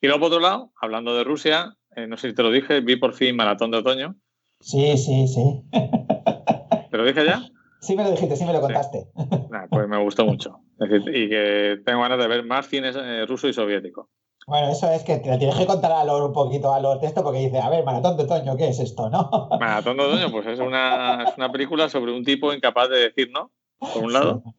Y 0.00 0.06
luego, 0.06 0.20
por 0.20 0.28
otro 0.28 0.40
lado, 0.40 0.72
hablando 0.80 1.14
de 1.14 1.24
Rusia, 1.24 1.76
eh, 1.94 2.06
no 2.06 2.16
sé 2.16 2.30
si 2.30 2.34
te 2.34 2.42
lo 2.42 2.50
dije, 2.50 2.80
vi 2.80 2.96
por 2.96 3.12
fin 3.12 3.36
Maratón 3.36 3.70
de 3.70 3.76
Otoño. 3.76 4.16
Sí, 4.60 4.96
sí, 4.96 5.28
sí. 5.28 5.62
¿Te 6.90 6.96
lo 6.96 7.04
dije 7.04 7.22
ya? 7.22 7.42
Sí 7.80 7.96
me 7.96 8.04
lo 8.04 8.10
dijiste, 8.10 8.36
sí 8.36 8.44
me 8.44 8.52
lo 8.52 8.60
contaste. 8.60 9.06
Nah, 9.50 9.66
pues 9.70 9.88
me 9.88 10.02
gustó 10.02 10.24
mucho. 10.26 10.60
Es 10.80 10.90
decir, 10.90 11.16
y 11.16 11.28
que 11.28 11.78
tengo 11.84 12.00
ganas 12.02 12.18
de 12.18 12.28
ver 12.28 12.44
más 12.44 12.68
cines 12.68 12.96
eh, 12.96 13.24
ruso 13.26 13.48
y 13.48 13.52
soviético. 13.52 14.10
Bueno, 14.46 14.68
eso 14.70 14.90
es 14.90 15.02
que 15.04 15.18
te 15.18 15.36
tienes 15.38 15.56
que 15.56 15.66
contar 15.66 15.92
a 15.92 16.04
Lor 16.04 16.22
un 16.22 16.32
poquito 16.32 16.72
a 16.72 16.80
Lor 16.80 17.00
de 17.00 17.06
esto 17.06 17.22
porque 17.22 17.40
dice, 17.40 17.58
a 17.60 17.68
ver, 17.68 17.84
Maratón 17.84 18.16
de 18.16 18.22
Otoño, 18.24 18.56
¿qué 18.56 18.68
es 18.68 18.78
esto, 18.80 19.10
no? 19.10 19.48
Maratón 19.60 19.96
de 19.98 20.04
Otoño, 20.04 20.30
pues 20.30 20.46
es 20.46 20.58
una, 20.58 21.24
es 21.24 21.36
una 21.36 21.52
película 21.52 21.88
sobre 21.88 22.12
un 22.12 22.24
tipo 22.24 22.52
incapaz 22.54 22.88
de 22.88 22.98
decir 22.98 23.30
no, 23.30 23.50
por 23.78 24.04
un 24.04 24.12
lado, 24.12 24.42
Sí. 24.44 24.52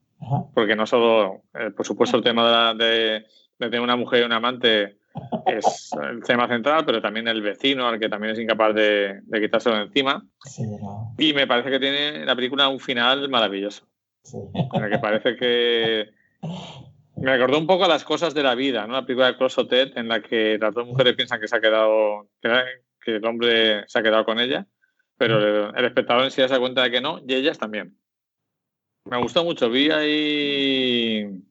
Porque 0.53 0.75
no 0.75 0.86
solo, 0.86 1.43
eh, 1.55 1.71
por 1.75 1.86
supuesto, 1.88 2.17
el 2.17 2.23
tema 2.23 2.45
de, 2.45 2.51
la- 2.51 2.73
de- 2.75 3.19
de 3.58 3.65
tener 3.69 3.79
una 3.82 3.95
mujer 3.95 4.21
y 4.21 4.25
un 4.25 4.34
amante 4.34 4.99
es 5.45 5.91
el 6.02 6.24
tema 6.24 6.48
central, 6.48 6.86
pero 6.86 7.02
también 7.02 7.28
el 7.28 7.41
vecino, 7.41 7.88
al 7.88 8.00
que 8.00 8.10
también 8.10 8.34
es 8.34 8.39
incapaz 8.39 8.74
de, 8.74 9.22
de 9.24 9.41
quitárselo 9.41 9.76
de 9.76 9.84
encima. 9.84 10.26
Sí, 10.43 10.63
no, 10.63 11.15
Y 11.17 11.34
me 11.34 11.48
parece 11.48 11.69
que 11.69 11.80
tiene 11.80 12.26
la 12.26 12.36
película 12.36 12.67
un 12.67 12.80
final 12.80 13.30
maravilloso. 13.30 13.88
sí. 14.24 14.38
en 14.74 14.84
el 14.84 14.91
que 14.91 15.00
parece 15.00 15.36
que 15.36 16.10
me 17.22 17.32
recordó 17.32 17.58
un 17.58 17.67
poco 17.67 17.86
a 17.86 17.89
las 17.89 18.04
cosas 18.04 18.34
de 18.34 18.43
la 18.43 18.56
vida, 18.56 18.88
¿no? 18.88 18.93
La 18.93 19.06
película 19.06 19.28
de 19.28 19.38
Cross 19.38 19.58
Hotel 19.58 19.93
en 19.95 20.08
la 20.08 20.22
que 20.22 20.58
las 20.60 20.74
dos 20.74 20.88
mujeres 20.88 21.15
piensan 21.15 21.39
que 21.39 21.48
se 21.48 21.56
ha 21.56 21.62
quedado, 21.62 22.30
que, 22.41 23.15
el 23.15 23.26
hombre 23.26 23.84
se 23.88 24.00
ha 24.00 24.04
quedado 24.04 24.24
con 24.24 24.39
ella, 24.39 24.67
pero 25.17 25.74
el, 25.76 25.86
espectador 25.86 26.24
en 26.24 26.32
sí 26.32 26.41
se 26.41 26.48
da 26.48 26.60
cuenta 26.60 26.84
de 26.84 26.91
que 26.91 27.02
no, 27.02 27.19
y 27.28 27.34
ellas 27.34 27.58
también. 27.58 27.98
Me 29.06 29.17
gustó 29.17 29.43
mucho, 29.43 29.69
vi 29.69 29.89
ahí 29.89 31.41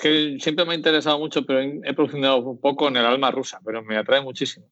que 0.00 0.38
siempre 0.40 0.64
me 0.64 0.72
ha 0.72 0.76
interesado 0.76 1.18
mucho, 1.18 1.44
pero 1.44 1.60
he 1.60 1.94
profundizado 1.94 2.38
un 2.38 2.60
poco 2.60 2.88
en 2.88 2.96
el 2.96 3.06
alma 3.06 3.30
rusa, 3.30 3.60
pero 3.64 3.82
me 3.82 3.96
atrae 3.96 4.20
muchísimo. 4.20 4.66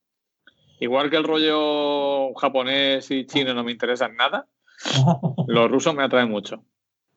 Igual 0.81 1.11
que 1.11 1.17
el 1.17 1.25
rollo 1.25 2.35
japonés 2.35 3.11
y 3.11 3.27
chino 3.27 3.55
no 3.55 3.65
me 3.65 3.73
interesan 3.73 4.17
nada, 4.17 4.47
los 5.47 5.71
rusos 5.71 5.95
me 5.95 6.05
atraen 6.05 6.31
mucho. 6.31 6.63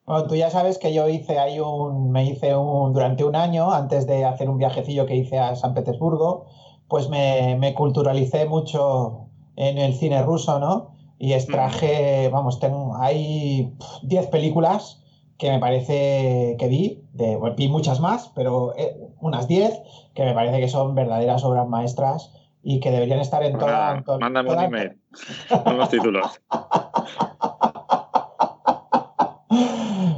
Bueno, 0.05 0.27
tú 0.27 0.35
ya 0.35 0.49
sabes 0.49 0.77
que 0.77 0.93
yo 0.93 1.07
hice 1.07 1.37
ahí 1.37 1.59
un, 1.59 2.11
me 2.11 2.25
hice 2.25 2.55
un, 2.55 2.91
durante 2.91 3.23
un 3.23 3.35
año, 3.35 3.71
antes 3.71 4.07
de 4.07 4.25
hacer 4.25 4.49
un 4.49 4.57
viajecillo 4.57 5.05
que 5.05 5.15
hice 5.15 5.37
a 5.37 5.55
San 5.55 5.73
Petersburgo, 5.73 6.47
pues 6.87 7.07
me, 7.07 7.55
me 7.59 7.73
culturalicé 7.73 8.45
mucho 8.45 9.27
en 9.55 9.77
el 9.77 9.93
cine 9.93 10.23
ruso, 10.23 10.59
¿no? 10.59 10.95
Y 11.19 11.33
extraje, 11.33 12.29
vamos, 12.29 12.59
tengo, 12.59 12.97
hay 12.97 13.75
pf, 13.77 13.99
10 14.03 14.27
películas 14.27 15.00
que 15.41 15.49
me 15.49 15.57
parece 15.57 16.55
que 16.59 16.67
vi, 16.67 17.01
de, 17.13 17.35
bueno, 17.35 17.55
vi 17.55 17.67
muchas 17.67 17.99
más, 17.99 18.31
pero 18.35 18.75
eh, 18.77 18.95
unas 19.21 19.47
10 19.47 19.73
que 20.13 20.23
me 20.23 20.35
parece 20.35 20.59
que 20.59 20.67
son 20.67 20.93
verdaderas 20.93 21.43
obras 21.43 21.67
maestras 21.67 22.31
y 22.61 22.79
que 22.79 22.91
deberían 22.91 23.19
estar 23.19 23.41
en 23.41 23.57
toda... 23.57 23.95
en 23.97 24.03
to- 24.03 24.19
mándame 24.19 24.49
toda- 24.51 24.59
un 24.59 24.65
email 24.75 25.01
con 25.63 25.77
los 25.79 25.89
títulos. 25.89 26.39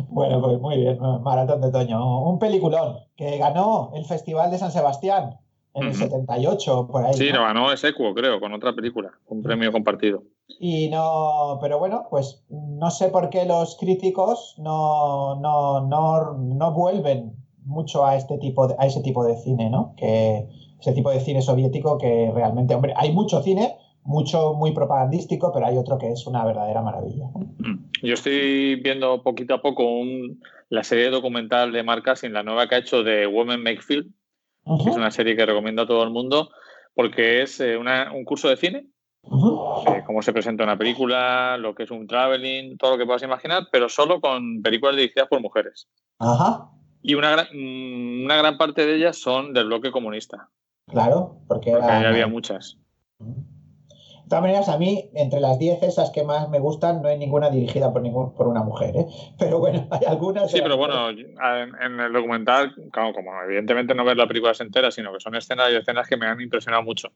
Bueno, 0.09 0.41
pues 0.41 0.59
muy 0.59 0.75
bien, 0.77 0.99
Maratón 1.21 1.61
de 1.61 1.67
Otoño. 1.67 2.21
Un 2.29 2.37
peliculón 2.37 2.97
que 3.15 3.37
ganó 3.37 3.91
el 3.95 4.03
Festival 4.03 4.51
de 4.51 4.57
San 4.57 4.71
Sebastián 4.73 5.37
en 5.73 5.83
el 5.83 5.89
Ujú. 5.91 5.99
78, 5.99 6.87
por 6.91 7.05
ahí. 7.05 7.13
Sí, 7.13 7.29
¿no? 7.31 7.37
lo 7.39 7.45
ganó 7.45 7.71
Esecuo, 7.71 8.13
creo, 8.13 8.41
con 8.41 8.53
otra 8.53 8.73
película, 8.73 9.11
un 9.27 9.41
premio 9.41 9.71
compartido. 9.71 10.23
Y 10.47 10.89
no, 10.89 11.57
pero 11.61 11.79
bueno, 11.79 12.05
pues 12.09 12.43
no 12.49 12.91
sé 12.91 13.09
por 13.09 13.29
qué 13.29 13.45
los 13.45 13.77
críticos 13.77 14.55
no, 14.57 15.39
no, 15.39 15.87
no, 15.87 16.33
no 16.33 16.71
vuelven 16.73 17.33
mucho 17.65 18.05
a 18.05 18.15
este 18.17 18.37
tipo 18.37 18.67
de, 18.67 18.75
a 18.77 18.85
ese 18.85 19.01
tipo 19.01 19.25
de 19.25 19.35
cine, 19.37 19.69
¿no? 19.69 19.93
Que 19.97 20.47
ese 20.79 20.91
tipo 20.93 21.11
de 21.11 21.21
cine 21.21 21.41
soviético 21.41 21.97
que 21.97 22.31
realmente, 22.33 22.75
hombre, 22.75 22.93
hay 22.97 23.13
mucho 23.13 23.41
cine, 23.41 23.75
mucho 24.03 24.53
muy 24.53 24.71
propagandístico, 24.73 25.51
pero 25.53 25.65
hay 25.65 25.77
otro 25.77 25.97
que 25.97 26.11
es 26.11 26.27
una 26.27 26.43
verdadera 26.43 26.81
maravilla. 26.81 27.27
Mm. 27.59 27.89
Yo 28.03 28.13
estoy 28.13 28.75
viendo 28.81 29.23
poquito 29.23 29.53
a 29.53 29.61
poco 29.61 29.83
un- 29.85 30.41
la 30.69 30.83
serie 30.83 31.09
documental 31.09 31.71
de 31.71 31.83
Mark 31.83 32.03
Cassin, 32.03 32.33
la 32.33 32.43
nueva 32.43 32.67
que 32.67 32.75
ha 32.75 32.79
hecho 32.79 33.01
de 33.03 33.27
Women 33.27 33.63
Make 33.63 33.81
Film, 33.81 34.13
que 34.65 34.89
es 34.89 34.95
una 34.95 35.11
serie 35.11 35.35
que 35.37 35.45
recomiendo 35.45 35.83
a 35.83 35.87
todo 35.87 36.03
el 36.03 36.09
mundo, 36.09 36.49
porque 36.95 37.43
es 37.43 37.59
eh, 37.61 37.77
una- 37.77 38.11
un 38.13 38.25
curso 38.25 38.49
de 38.49 38.57
cine, 38.57 38.87
eh, 39.25 40.03
cómo 40.05 40.21
se 40.21 40.33
presenta 40.33 40.63
una 40.63 40.77
película, 40.77 41.57
lo 41.57 41.73
que 41.73 41.83
es 41.83 41.91
un 41.91 42.07
traveling, 42.07 42.77
todo 42.77 42.91
lo 42.91 42.97
que 42.97 43.05
puedas 43.05 43.23
imaginar, 43.23 43.67
pero 43.71 43.89
solo 43.89 44.19
con 44.21 44.61
películas 44.61 44.95
dirigidas 44.95 45.27
por 45.27 45.41
mujeres. 45.41 45.87
Ajá, 46.19 46.69
Y 47.01 47.15
una 47.15 47.31
gran, 47.31 47.47
mm, 47.53 48.25
una 48.25 48.37
gran 48.37 48.57
parte 48.57 48.85
de 48.85 48.95
ellas 48.95 49.17
son 49.17 49.53
del 49.53 49.65
bloque 49.65 49.91
comunista, 49.91 50.49
claro, 50.87 51.37
porque 51.47 51.71
porque 51.71 51.85
era- 51.85 51.99
ahí 51.99 52.05
había 52.05 52.27
muchas. 52.27 52.77
De 53.19 54.29
todas 54.29 54.41
maneras, 54.41 54.69
a 54.69 54.77
mí, 54.77 55.09
entre 55.15 55.41
las 55.41 55.59
10 55.59 55.83
esas 55.83 56.09
que 56.09 56.23
más 56.23 56.49
me 56.49 56.57
gustan, 56.59 57.01
no 57.01 57.09
hay 57.09 57.17
ninguna 57.19 57.49
dirigida 57.49 57.91
por, 57.91 58.01
ningún, 58.01 58.33
por 58.33 58.47
una 58.47 58.63
mujer, 58.63 58.95
¿eh? 58.95 59.05
Pero 59.37 59.59
bueno, 59.59 59.85
hay 59.91 60.05
algunas... 60.07 60.49
Sí, 60.49 60.59
pero 60.61 60.69
las- 60.69 60.77
bueno, 60.77 61.09
en, 61.09 61.75
en 61.81 61.99
el 61.99 62.13
documental, 62.13 62.73
claro, 62.91 63.13
como 63.13 63.31
evidentemente 63.43 63.93
no 63.93 64.05
ves 64.05 64.15
la 64.15 64.25
película 64.27 64.53
entera, 64.57 64.89
sino 64.91 65.11
que 65.13 65.19
son 65.19 65.35
escenas 65.35 65.69
y 65.71 65.75
escenas 65.75 66.07
que 66.07 66.15
me 66.17 66.25
han 66.25 66.39
impresionado 66.39 66.83
mucho. 66.83 67.09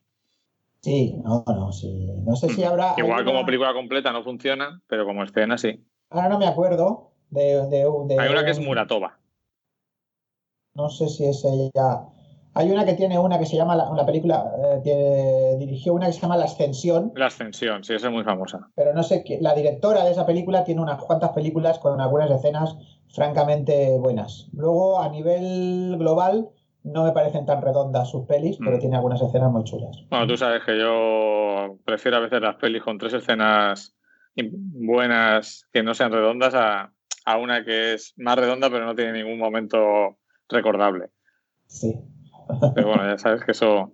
Sí, 0.81 1.15
no, 1.23 1.43
no, 1.47 1.71
sí. 1.71 2.07
No 2.25 2.35
sé 2.35 2.49
si 2.49 2.63
habrá... 2.63 2.93
Igual 2.97 3.25
como 3.25 3.37
una- 3.39 3.45
película 3.45 3.73
completa 3.73 4.11
no 4.11 4.23
funciona, 4.23 4.81
pero 4.87 5.05
como 5.05 5.23
escena 5.23 5.57
sí. 5.57 5.85
Ahora 6.09 6.29
no 6.29 6.39
me 6.39 6.47
acuerdo 6.47 7.11
de... 7.29 7.67
de- 7.67 7.85
de- 8.05 8.15
Hay 8.19 8.29
una 8.31 8.45
que 8.45 8.51
es 8.51 8.59
Muratova. 8.59 9.19
No 10.75 10.89
sé 10.89 11.07
si 11.09 11.25
es 11.25 11.43
ella... 11.45 12.03
Hay 12.53 12.71
una 12.71 12.85
que 12.85 12.93
tiene 12.93 13.19
una 13.19 13.37
que 13.37 13.45
se 13.45 13.55
llama, 13.55 13.75
la, 13.75 13.87
una 13.89 14.03
película, 14.03 14.51
eh, 14.57 14.81
que 14.83 15.55
dirigió 15.59 15.93
una 15.93 16.07
que 16.07 16.13
se 16.13 16.21
llama 16.21 16.37
La 16.37 16.45
Ascensión, 16.45 17.11
La 17.15 17.27
ascensión, 17.27 17.83
sí, 17.83 17.93
esa 17.93 18.07
es 18.07 18.13
muy 18.13 18.23
famosa. 18.23 18.71
pero 18.73 18.95
no 18.95 19.03
sé, 19.03 19.23
qué- 19.23 19.37
la 19.39 19.53
directora 19.53 20.03
de 20.03 20.11
esa 20.11 20.25
película 20.25 20.63
tiene 20.63 20.81
unas 20.81 21.03
cuantas 21.03 21.31
películas 21.33 21.77
con 21.77 22.01
algunas 22.01 22.31
escenas 22.31 22.75
francamente 23.09 23.95
buenas. 23.99 24.47
Luego, 24.53 24.99
a 24.99 25.09
nivel 25.09 25.97
global, 25.99 26.49
no 26.91 27.03
me 27.03 27.11
parecen 27.11 27.45
tan 27.45 27.61
redondas 27.61 28.09
sus 28.09 28.25
pelis, 28.25 28.57
pero 28.63 28.77
Mm. 28.77 28.79
tiene 28.79 28.95
algunas 28.95 29.21
escenas 29.21 29.51
muy 29.51 29.63
chulas. 29.63 30.03
Bueno, 30.09 30.27
tú 30.27 30.37
sabes 30.37 30.63
que 30.65 30.77
yo 30.79 31.77
prefiero 31.85 32.17
a 32.17 32.21
veces 32.21 32.41
las 32.41 32.55
pelis 32.55 32.81
con 32.83 32.97
tres 32.97 33.13
escenas 33.13 33.93
buenas 34.35 35.67
que 35.73 35.83
no 35.83 35.93
sean 35.93 36.11
redondas 36.11 36.53
a, 36.55 36.91
a 37.25 37.37
una 37.37 37.63
que 37.63 37.93
es 37.93 38.13
más 38.17 38.37
redonda 38.37 38.69
pero 38.69 38.85
no 38.85 38.95
tiene 38.95 39.13
ningún 39.13 39.39
momento 39.39 40.17
recordable. 40.49 41.09
Sí. 41.65 41.95
Pero 42.75 42.87
bueno, 42.87 43.05
ya 43.05 43.17
sabes 43.17 43.43
que 43.43 43.51
eso... 43.51 43.93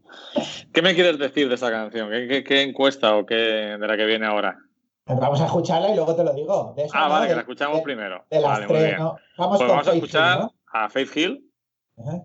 ¿Qué 0.72 0.82
me 0.84 0.94
quieres 0.94 1.18
decir 1.18 1.50
de 1.50 1.56
esa 1.56 1.72
canción? 1.72 2.10
¿Qué, 2.12 2.28
qué- 2.28 2.44
qué 2.44 2.62
encuesta 2.62 3.16
o 3.16 3.26
qué 3.26 3.36
de 3.36 3.88
la 3.88 3.98
que 3.98 4.06
viene 4.06 4.28
ahora? 4.28 4.58
Pues 5.06 5.20
Vamos 5.20 5.42
a 5.42 5.46
escucharla 5.46 5.90
y 5.92 5.96
luego 5.96 6.16
te 6.16 6.24
lo 6.24 6.34
digo. 6.34 6.74
De 6.78 6.84
eso, 6.84 6.94
Ah, 6.96 7.06
¿no? 7.08 7.14
vale, 7.14 7.28
que 7.30 7.34
la 7.36 7.42
escuchamos 7.42 7.78
de- 7.78 7.84
primero. 7.84 8.26
De 8.30 8.40
las 8.40 8.52
Vale, 8.52 8.68
muy 8.68 8.78
bien. 8.78 8.98
¿no? 9.00 9.16
Vamos 9.38 9.58
Pues 9.58 9.70
vamos 9.70 9.88
a 9.88 9.92
Hill, 9.92 9.96
escuchar 9.98 10.40
¿no? 10.40 10.54
a 10.72 10.90
Faith 10.90 11.18
Hill 11.18 11.50
Ajá. 11.98 12.24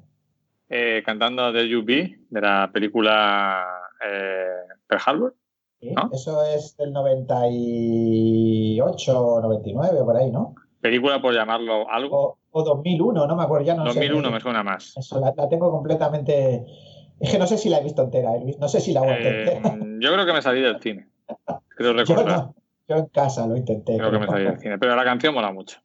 Eh, 0.68 1.02
cantando 1.04 1.52
The 1.52 1.64
Be 1.82 2.18
de 2.30 2.40
la 2.40 2.70
película 2.72 3.64
eh, 4.06 4.46
Pearl 4.86 5.02
Harbor. 5.06 5.34
Sí, 5.80 5.90
¿no? 5.92 6.10
Eso 6.12 6.44
es 6.44 6.76
del 6.76 6.92
98, 6.92 9.40
99, 9.42 9.98
por 10.04 10.16
ahí, 10.16 10.30
¿no? 10.30 10.54
Película 10.80 11.20
por 11.20 11.34
llamarlo 11.34 11.90
algo. 11.90 12.38
O, 12.50 12.60
o 12.60 12.64
2001, 12.64 13.26
no 13.26 13.36
me 13.36 13.42
acuerdo, 13.42 13.66
ya 13.66 13.74
no 13.74 13.82
sé. 13.90 13.98
2001 14.00 14.30
me 14.30 14.40
suena 14.40 14.62
más. 14.62 14.96
Eso, 14.96 15.20
la, 15.20 15.34
la 15.36 15.48
tengo 15.48 15.70
completamente... 15.70 16.64
Es 17.20 17.32
que 17.32 17.38
no 17.38 17.46
sé 17.48 17.58
si 17.58 17.68
la 17.68 17.78
he 17.78 17.82
visto 17.82 18.02
entera, 18.02 18.36
eh. 18.36 18.56
No 18.60 18.68
sé 18.68 18.80
si 18.80 18.92
la 18.92 19.00
aguanté 19.00 19.28
Eh, 19.28 19.52
entera. 19.56 19.76
yo 20.00 20.12
creo 20.12 20.24
que 20.26 20.32
me 20.32 20.42
salí 20.42 20.60
del 20.60 20.80
cine. 20.80 21.08
Creo 21.76 21.92
Yo 21.92 21.98
recordar. 21.98 22.26
no. 22.38 22.54
Yo 22.88 22.96
en 22.96 23.06
casa 23.06 23.46
lo 23.46 23.56
intenté. 23.56 23.96
Creo 23.98 24.10
que 24.10 24.18
me 24.18 24.26
salí 24.26 24.44
del 24.44 24.58
cine. 24.60 24.78
Pero 24.78 24.96
la 24.96 25.04
canción 25.04 25.34
mola 25.34 25.52
mucho. 25.52 25.78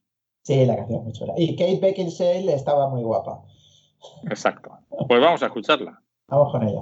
Sí, 0.44 0.66
la 0.66 0.76
canción 0.76 1.00
es 1.00 1.04
muy 1.06 1.14
chula. 1.14 1.34
Y 1.38 1.56
Kate 1.56 1.80
Beckinsale 1.82 2.54
estaba 2.54 2.88
muy 2.90 3.02
guapa. 3.04 3.42
Exacto. 4.24 4.72
Pues 5.08 5.22
vamos 5.22 5.44
a 5.44 5.48
escucharla. 5.48 6.02
Vamos 6.28 6.52
con 6.52 6.64
ella. 6.64 6.82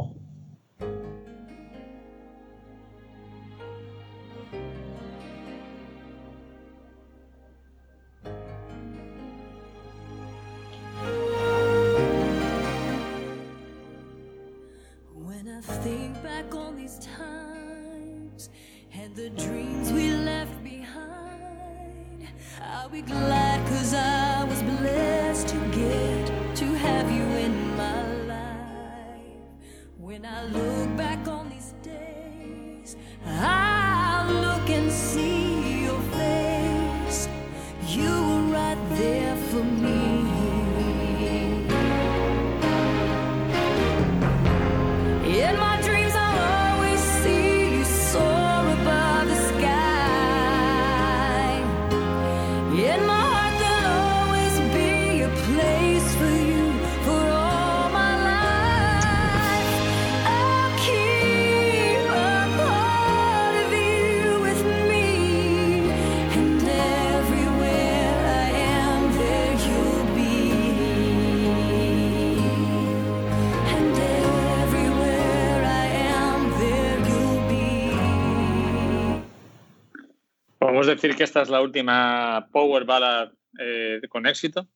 Decir 81.02 81.18
que 81.18 81.24
esta 81.24 81.42
es 81.42 81.50
la 81.50 81.62
última 81.62 82.48
Power 82.52 82.86
Ballad 82.86 83.30
eh, 83.60 84.02
con 84.10 84.28
éxito 84.28 84.68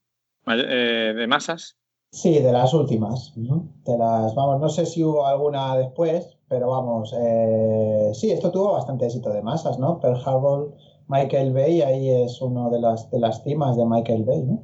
eh, 0.47 1.13
de 1.15 1.27
masas. 1.27 1.77
Sí, 2.11 2.39
de 2.39 2.51
las 2.51 2.73
últimas. 2.73 3.33
Ujú. 3.37 3.69
De 3.83 3.97
las, 3.97 4.33
vamos, 4.33 4.59
no 4.59 4.69
sé 4.69 4.85
si 4.85 5.03
hubo 5.03 5.27
alguna 5.27 5.77
después, 5.77 6.37
pero 6.47 6.69
vamos, 6.69 7.13
eh, 7.17 8.11
sí, 8.13 8.31
esto 8.31 8.51
tuvo 8.51 8.73
bastante 8.73 9.05
éxito 9.05 9.31
de 9.31 9.41
masas, 9.41 9.77
¿no? 9.77 9.99
Pearl 9.99 10.21
Harbor, 10.25 10.73
Michael 11.07 11.53
Bay, 11.53 11.81
ahí 11.81 12.09
es 12.09 12.41
uno 12.41 12.69
de 12.69 12.79
las, 12.79 13.11
de 13.11 13.19
las 13.19 13.43
cimas 13.43 13.77
de 13.77 13.85
Michael 13.85 14.23
Bay, 14.23 14.43
¿no? 14.43 14.63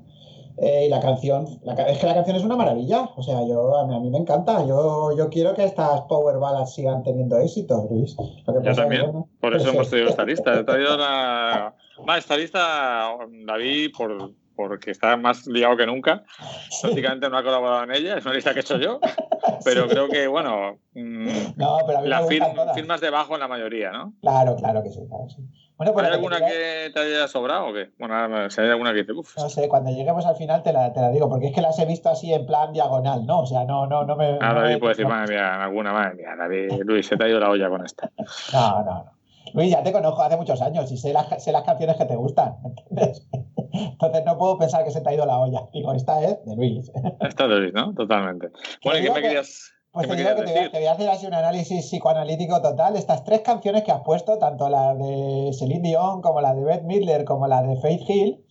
Eh, 0.64 0.86
y 0.86 0.90
la 0.90 1.00
canción, 1.00 1.48
la 1.64 1.74
es 1.74 1.98
que 1.98 2.06
la 2.06 2.14
canción 2.14 2.36
es 2.38 2.44
una 2.44 2.56
maravilla, 2.56 3.10
o 3.16 3.24
sea, 3.24 3.44
yo, 3.48 3.76
a 3.78 3.88
mí, 3.88 3.96
a 3.96 4.00
mí 4.00 4.12
me 4.12 4.20
encanta, 4.20 4.64
yo, 4.66 5.10
yo 5.18 5.28
quiero 5.30 5.56
que 5.56 5.64
estas 5.64 6.02
Power 6.02 6.38
Ballads 6.38 6.76
sigan 6.76 7.02
teniendo 7.04 7.38
éxito, 7.40 7.88
Luis. 7.90 8.16
Lo 8.46 8.54
que 8.54 8.64
Yo 8.66 8.70
es 8.72 8.78
también. 8.78 9.02
bueno, 9.06 9.28
Por 9.40 9.56
eso 9.56 9.70
hemos 9.70 9.90
traído 9.90 10.10
esta 10.10 10.24
lista. 10.24 10.54
He 10.60 10.64
traído 10.64 10.96
la. 10.98 11.74
Va, 12.08 12.18
esta 12.18 12.38
lista 12.38 13.10
la 13.46 13.58
vi 13.58 13.90
por, 13.90 14.34
porque 14.56 14.92
está 14.92 15.18
más 15.18 15.48
liado 15.48 15.76
que 15.78 15.88
nunca. 15.88 16.24
sí. 16.70 16.82
Prácticamente 16.84 17.28
no 17.30 17.38
ha 17.40 17.44
colaborado 17.44 17.84
en 17.86 17.92
ella. 17.96 18.18
Es 18.18 18.26
una 18.26 18.36
lista 18.36 18.54
que 18.54 18.60
he 18.60 18.62
hecho 18.62 18.78
yo. 18.78 19.00
Pero 19.66 19.88
creo 19.88 20.08
que, 20.10 20.28
bueno, 20.28 20.78
mm, 20.94 21.28
No, 21.58 21.78
pero 21.88 21.98
a 21.98 22.02
mí 22.02 22.08
la 22.08 22.22
me 22.22 22.28
fir- 22.28 22.54
todas. 22.56 22.76
firmas 22.76 23.02
debajo 23.02 23.34
en 23.34 23.40
la 23.40 23.48
mayoría, 23.48 23.92
¿no? 23.92 24.14
Claro, 24.22 24.56
claro 24.56 24.84
que 24.84 24.90
sí, 24.92 25.00
claro 25.08 25.24
que 25.26 25.34
sí. 25.34 25.42
Bueno, 25.82 25.94
pues 25.94 26.06
¿Hay 26.06 26.12
que 26.12 26.16
alguna 26.16 26.38
te 26.38 26.46
que 26.46 26.92
te 26.94 27.00
haya 27.00 27.28
sobrado 27.28 27.70
o 27.70 27.74
qué? 27.74 27.90
Bueno, 27.98 28.52
si 28.52 28.62
hay 28.62 28.70
alguna 28.70 28.92
que 28.94 29.00
dice, 29.00 29.14
uff, 29.14 29.36
No 29.36 29.50
sé, 29.50 29.68
cuando 29.68 29.90
lleguemos 29.90 30.24
al 30.28 30.36
final 30.36 30.62
te 30.62 30.72
la, 30.72 30.94
te 30.94 31.02
la 31.02 31.10
digo, 31.10 31.28
porque 31.28 31.48
es 31.48 31.56
que 31.56 31.62
las 31.62 31.80
he 31.80 31.86
visto 31.88 32.08
así 32.08 32.32
en 32.32 32.46
plan 32.46 32.72
diagonal, 32.72 33.26
¿no? 33.26 33.40
O 33.40 33.46
sea, 33.48 33.66
no, 33.66 33.88
no, 33.88 34.04
no 34.04 34.16
me. 34.16 34.38
Ah, 34.42 34.54
no 34.54 34.62
David 34.62 34.78
puede 34.78 34.92
decir, 34.92 35.08
madre 35.08 35.34
mía, 35.34 35.64
alguna, 35.64 35.92
madre 35.92 36.14
mía, 36.14 36.36
David, 36.38 36.84
Luis, 36.86 37.08
se 37.08 37.18
te 37.18 37.24
ha 37.24 37.28
ido 37.30 37.40
la 37.40 37.50
olla 37.50 37.68
con 37.68 37.84
esta. 37.84 38.12
no, 38.54 38.84
no, 38.84 38.84
no. 38.84 39.12
Luis, 39.56 39.72
ya 39.72 39.82
te 39.82 39.92
conozco 39.92 40.22
hace 40.22 40.38
muchos 40.38 40.62
años 40.62 40.92
y 40.92 40.98
sé 40.98 41.14
las, 41.14 41.44
sé 41.44 41.52
las 41.52 41.64
canciones 41.64 41.98
que 41.98 42.06
te 42.06 42.16
gustan, 42.16 42.58
¿entiendes? 42.64 43.28
Entonces 43.74 44.24
no 44.24 44.38
puedo 44.38 44.60
pensar 44.60 44.84
que 44.84 44.92
se 44.92 45.02
te 45.02 45.10
ha 45.10 45.14
ido 45.16 45.26
la 45.26 45.40
olla. 45.40 45.62
Digo, 45.74 45.94
esta 45.94 46.22
es 46.22 46.46
de 46.46 46.56
Luis. 46.56 46.92
Esta 47.22 47.44
es 47.46 47.50
de 47.50 47.56
Luis, 47.56 47.74
¿no? 47.74 47.92
Totalmente. 47.96 48.50
Bueno, 48.84 49.00
¿y 49.00 49.04
qué 49.04 49.10
me 49.10 49.16
que- 49.16 49.22
querías, 49.24 49.71
Pues 49.94 50.08
te 50.08 50.16
digo 50.16 50.30
que 50.30 50.36
te 50.36 50.42
voy, 50.44 50.52
a, 50.52 50.54
decir? 50.56 50.72
te 50.72 50.78
voy 50.78 50.88
a 50.88 50.92
hacer 50.94 51.10
así 51.10 51.26
un 51.26 51.34
análisis 51.34 51.86
psicoanalítico 51.88 52.62
total 52.62 52.96
estas 52.96 53.26
tres 53.26 53.42
canciones 53.42 53.84
que 53.84 53.92
has 53.92 54.02
puesto, 54.02 54.38
tanto 54.38 54.70
la 54.70 54.96
de 54.96 55.52
Celine 55.54 55.90
Dion 55.90 56.22
como 56.22 56.40
la 56.40 56.54
de 56.54 56.64
Beth 56.64 56.84
Midler 56.84 57.26
como 57.26 57.48
la 57.48 57.62
de 57.62 57.76
Faith 57.76 58.10
Hill, 58.10 58.46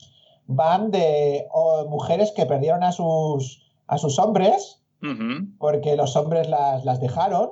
van 0.47 0.91
de 0.91 1.47
oh, 1.53 1.87
mujeres 1.89 2.33
que 2.33 2.45
perdieron 2.45 2.83
a 2.83 2.93
sus, 2.93 3.63
a 3.87 3.97
sus 3.99 4.19
hombres 4.19 4.83
porque 5.59 5.97
los 5.97 6.15
hombres 6.15 6.47
las, 6.51 6.85
las 6.85 7.01
dejaron 7.01 7.49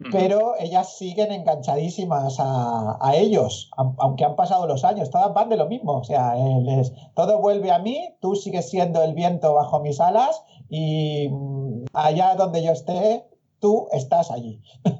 ujú. 0.00 0.10
pero 0.12 0.52
ellas 0.58 0.98
siguen 0.98 1.32
enganchadísimas 1.32 2.36
a, 2.38 2.98
a 3.00 3.16
ellos, 3.16 3.70
a- 3.78 3.92
aunque 3.98 4.26
han 4.26 4.36
pasado 4.36 4.66
los 4.66 4.84
años, 4.84 5.08
todas 5.08 5.32
van 5.32 5.48
de 5.48 5.56
lo 5.56 5.66
mismo, 5.68 5.92
o 5.92 6.04
sea, 6.04 6.36
eh, 6.36 6.60
les- 6.60 6.92
todo 7.14 7.40
vuelve 7.40 7.70
a 7.70 7.78
mí, 7.78 8.14
tú 8.20 8.34
sigues 8.34 8.68
siendo 8.68 9.02
el 9.02 9.14
viento 9.14 9.54
bajo 9.54 9.80
mis 9.80 10.00
alas 10.00 10.42
y 10.70 11.28
mm, 11.28 11.84
allá 11.92 12.34
donde 12.36 12.64
yo 12.64 12.72
esté, 12.72 13.24
tú 13.58 13.88
estás 13.92 14.30
allí. 14.30 14.62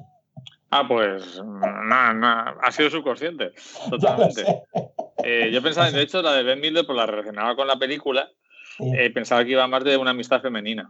Ah, 0.73 0.85
pues 0.87 1.37
nada, 1.43 2.13
nada, 2.13 2.55
ha 2.61 2.71
sido 2.71 2.89
subconsciente, 2.89 3.51
totalmente. 3.89 4.63
Eh, 5.21 5.49
yo 5.51 5.61
pensaba, 5.61 5.91
de 5.91 6.01
hecho, 6.01 6.21
la 6.21 6.31
de 6.31 6.43
Ben 6.43 6.61
Miller, 6.61 6.85
por 6.85 6.95
la 6.95 7.05
relacionaba 7.05 7.57
con 7.57 7.67
la 7.67 7.75
película, 7.75 8.29
Sí. 8.77 8.89
eh, 8.97 9.09
pensaba 9.09 9.43
que 9.43 9.51
iba 9.51 9.67
más 9.67 9.83
de 9.83 9.97
una 9.97 10.11
amistad 10.11 10.39
femenina. 10.39 10.89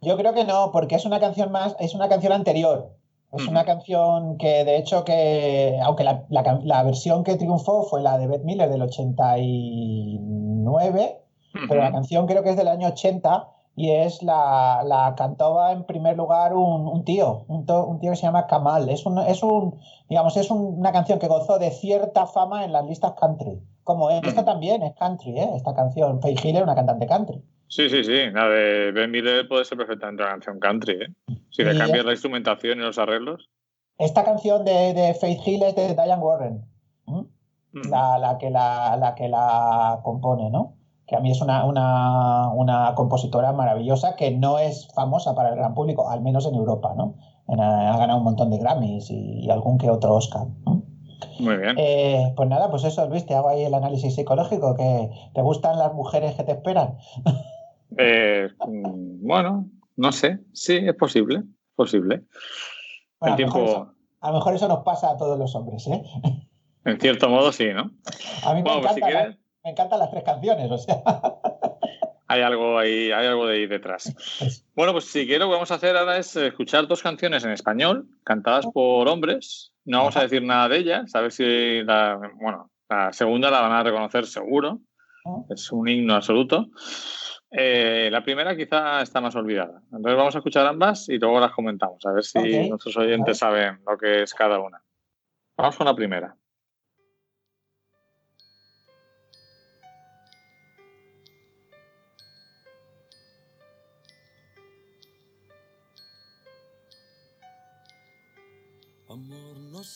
Yo 0.00 0.16
creo 0.16 0.34
que 0.34 0.42
no, 0.42 0.72
porque 0.72 0.96
es 0.96 1.04
una 1.04 1.20
canción 1.20 1.52
más, 1.52 1.76
es 1.78 1.94
una 1.94 2.08
canción 2.08 2.32
anterior. 2.32 2.90
Es 3.30 3.46
una 3.46 3.64
canción 3.64 4.36
que, 4.36 4.64
de 4.64 4.78
hecho, 4.78 5.04
que, 5.04 5.78
aunque 5.80 6.02
la, 6.02 6.24
la 6.28 6.58
la 6.64 6.82
versión 6.82 7.22
que 7.22 7.36
triunfó 7.36 7.84
fue 7.84 8.02
la 8.02 8.18
de 8.18 8.26
Beth 8.26 8.42
Miller 8.42 8.68
del 8.68 8.82
89, 8.82 11.18
pero 11.68 11.80
la 11.82 11.92
canción 11.92 12.26
creo 12.26 12.42
que 12.42 12.50
es 12.50 12.56
del 12.56 12.66
año 12.66 12.88
80 12.88 13.46
y 13.80 13.90
es 13.92 14.22
la, 14.22 14.82
la 14.84 15.14
cantaba 15.16 15.72
en 15.72 15.84
primer 15.84 16.14
lugar 16.14 16.52
un, 16.54 16.86
un 16.86 17.02
tío, 17.04 17.44
un, 17.48 17.64
to- 17.64 17.86
un 17.86 17.98
tío 17.98 18.10
que 18.10 18.16
se 18.16 18.22
llama 18.26 18.46
Kamal. 18.46 18.90
Es 18.90 19.06
un, 19.06 19.18
es 19.20 19.42
un 19.42 19.78
digamos, 20.08 20.36
es 20.36 20.50
un- 20.50 20.78
una 20.78 20.92
canción 20.92 21.18
que 21.18 21.28
gozó 21.28 21.58
de 21.58 21.70
cierta 21.70 22.26
fama 22.26 22.64
en 22.64 22.72
las 22.72 22.84
listas 22.84 23.12
country. 23.18 23.58
Como 23.82 24.10
esta 24.10 24.28
Ujú. 24.42 24.44
también 24.44 24.82
es 24.82 24.94
country, 24.96 25.38
¿eh? 25.38 25.50
esta 25.56 25.74
canción. 25.74 26.20
Faith 26.20 26.44
Hill 26.44 26.56
es 26.56 26.62
una 26.62 26.74
cantante 26.74 27.06
country. 27.06 27.42
Sí, 27.68 27.88
sí, 27.88 28.04
sí. 28.04 28.30
La 28.32 28.48
de 28.48 28.92
Ben 28.92 29.10
Miller 29.10 29.48
puede 29.48 29.64
ser 29.64 29.78
perfectamente 29.78 30.22
una 30.24 30.32
canción 30.32 30.58
country, 30.60 30.94
¿eh? 31.02 31.34
Si 31.50 31.62
le 31.64 31.70
cambias 31.78 32.00
es- 32.00 32.04
la 32.04 32.12
instrumentación 32.12 32.78
y 32.80 32.82
los 32.82 32.98
arreglos. 32.98 33.48
Esta 33.96 34.24
canción 34.24 34.64
de, 34.64 34.92
de 34.92 35.14
Faith 35.14 35.40
Hill 35.46 35.62
es 35.62 35.74
de 35.74 35.94
Diane 35.94 36.22
Warren, 36.22 36.64
¿m? 37.06 37.18
Ujú. 37.18 37.88
la, 37.88 38.18
la 38.18 38.36
que 38.36 38.50
la, 38.50 38.96
la 38.98 39.14
que 39.14 39.28
la 39.28 40.00
compone, 40.02 40.50
¿no? 40.50 40.74
Que 41.10 41.16
a 41.16 41.20
mí 41.20 41.32
es 41.32 41.40
una, 41.40 41.64
una, 41.64 42.50
una 42.50 42.94
compositora 42.94 43.52
maravillosa 43.52 44.14
que 44.14 44.30
no 44.30 44.60
es 44.60 44.86
famosa 44.94 45.34
para 45.34 45.48
el 45.48 45.56
gran 45.56 45.74
público, 45.74 46.08
al 46.08 46.20
menos 46.22 46.46
en 46.46 46.54
Europa, 46.54 46.94
¿no? 46.96 47.16
En- 47.48 47.58
ha 47.60 47.96
ganado 47.98 48.18
un 48.20 48.24
montón 48.24 48.48
de 48.48 48.58
Grammys 48.58 49.10
y, 49.10 49.50
algún 49.50 49.76
que 49.76 49.90
otro 49.90 50.14
Oscar. 50.14 50.46
¿no? 50.64 50.84
Muy 51.40 51.56
bien. 51.56 51.74
Eh, 51.78 52.32
pues 52.36 52.48
nada, 52.48 52.70
pues 52.70 52.84
eso, 52.84 53.08
Luis, 53.08 53.26
te 53.26 53.34
hago 53.34 53.48
ahí 53.48 53.64
el 53.64 53.74
análisis 53.74 54.14
psicológico, 54.14 54.76
que 54.76 55.10
te 55.34 55.42
gustan 55.42 55.80
las 55.80 55.92
mujeres 55.94 56.36
que 56.36 56.44
te 56.44 56.52
esperan. 56.52 56.96
Eh, 57.98 58.48
mm, 58.68 59.26
bueno, 59.26 59.66
no 59.96 60.12
sé. 60.12 60.38
Sí, 60.52 60.76
es 60.76 60.94
posible. 60.94 61.42
Posible. 61.74 62.22
Bueno, 63.18 63.34
El 63.36 63.42
a, 63.42 63.46
lo 63.46 63.46
mejor 63.46 63.62
tiempo, 63.64 63.64
eso, 63.64 63.94
a 64.20 64.28
lo 64.28 64.34
mejor 64.34 64.54
eso 64.54 64.68
nos 64.68 64.84
pasa 64.84 65.10
a 65.10 65.16
todos 65.16 65.36
los 65.36 65.56
hombres, 65.56 65.88
¿eh? 65.88 66.04
en 66.84 67.00
cierto 67.00 67.28
modo, 67.28 67.50
sí, 67.50 67.66
¿no? 67.74 67.90
A 68.44 68.54
mí 68.54 68.62
me, 68.62 68.62
Bueno, 68.62 68.82
pues 68.82 68.94
si 68.94 69.00
quieres, 69.00 69.39
me 69.64 69.70
encantan 69.70 69.98
las 69.98 70.10
tres 70.10 70.24
canciones, 70.24 70.70
o 70.70 70.78
sea. 70.78 71.02
hay 72.28 72.42
algo 72.42 72.78
ahí, 72.78 73.10
hay 73.10 73.26
algo 73.26 73.46
de 73.46 73.56
ahí 73.56 73.66
detrás. 73.66 74.14
Bueno, 74.74 74.92
pues 74.92 75.06
si 75.06 75.26
quiero, 75.26 75.46
lo 75.46 75.50
que 75.50 75.54
vamos 75.54 75.70
a 75.72 75.74
hacer 75.74 75.96
ahora 75.96 76.16
es 76.16 76.36
escuchar 76.36 76.86
dos 76.86 77.02
canciones 77.02 77.44
en 77.44 77.50
español, 77.50 78.06
cantadas 78.24 78.66
por 78.72 79.08
hombres. 79.08 79.72
No 79.84 79.98
vamos 79.98 80.16
a 80.16 80.22
decir 80.22 80.42
nada 80.42 80.68
de 80.68 80.78
ellas, 80.78 81.14
a 81.14 81.20
ver 81.22 81.32
si 81.32 81.82
la, 81.82 82.20
bueno, 82.40 82.70
la 82.88 83.12
segunda 83.12 83.50
la 83.50 83.60
van 83.60 83.72
a 83.72 83.82
reconocer 83.82 84.26
seguro. 84.26 84.80
Es 85.48 85.70
un 85.72 85.88
himno 85.88 86.14
absoluto. 86.14 86.70
Eh, 87.50 88.08
la 88.12 88.22
primera 88.22 88.56
quizá 88.56 89.02
está 89.02 89.20
más 89.20 89.34
olvidada. 89.34 89.82
Entonces 89.92 90.16
vamos 90.16 90.34
a 90.34 90.38
escuchar 90.38 90.66
ambas 90.66 91.08
y 91.08 91.18
luego 91.18 91.40
las 91.40 91.52
comentamos, 91.52 92.04
a 92.06 92.12
ver 92.12 92.22
si 92.22 92.68
nuestros 92.68 92.96
oyentes 92.96 93.38
saben 93.38 93.80
lo 93.84 93.98
que 93.98 94.22
es 94.22 94.32
cada 94.34 94.60
una. 94.60 94.80
Vamos 95.56 95.76
con 95.76 95.86
la 95.86 95.94
primera. 95.94 96.36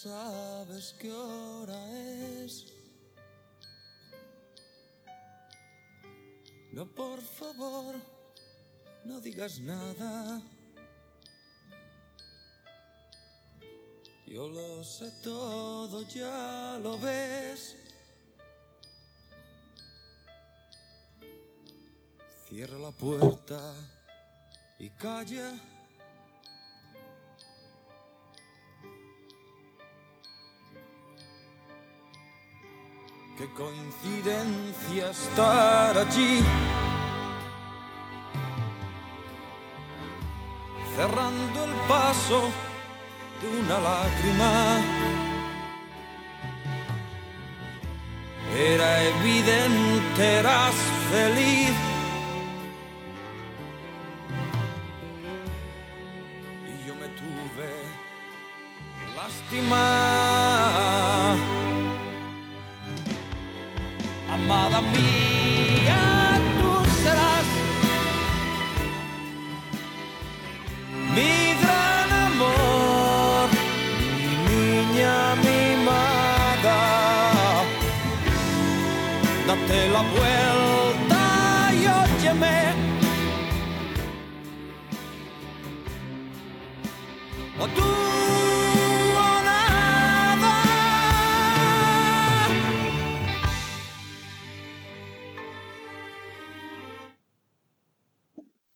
Sabes 0.05 0.95
qué 0.99 1.11
hora 1.11 1.81
es. 2.43 2.67
No, 6.73 6.85
por 6.87 7.23
favor, 7.23 7.95
no 9.07 9.19
digas 9.21 9.61
nada. 9.61 10.43
Yo 14.27 14.49
lo 14.49 14.85
sé 14.85 15.11
todo, 15.23 16.03
ya 16.03 16.79
lo 16.83 16.99
ves. 16.99 17.77
Cierra 22.49 22.79
la 22.79 22.91
puerta 22.91 23.75
y 24.79 24.91
calla. 24.91 25.74
Qué 33.37 33.49
coincidencia 33.49 35.11
estar 35.11 35.99
allí. 35.99 36.41
Cerrando 40.95 41.65
el 41.65 41.73
paso 41.89 42.49
de 43.43 43.49
una 43.59 43.81
lágrima. 43.81 44.81
Era 48.57 49.03
evidente, 49.03 50.39
eras 50.39 50.75
feliz. 51.11 51.75
Y 56.71 56.87
yo 56.87 56.95
me 56.95 57.09
tuve 57.19 57.71
lástima. 59.17 60.14
Amada 64.45 64.83
mía, 64.83 65.24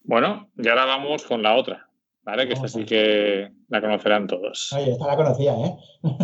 Bueno, 0.09 0.49
y 0.57 0.67
ahora 0.67 0.87
vamos 0.87 1.23
con 1.25 1.43
la 1.43 1.55
otra, 1.55 1.87
¿vale? 2.23 2.47
Que 2.47 2.55
esta 2.55 2.67
sí 2.67 2.87
que 2.87 3.53
la 3.69 3.83
conocerán 3.83 4.27
todos. 4.27 4.73
Oye, 4.73 4.93
esta 4.93 5.07
la 5.07 5.17
conocía, 5.17 5.53
¿eh? 5.53 5.77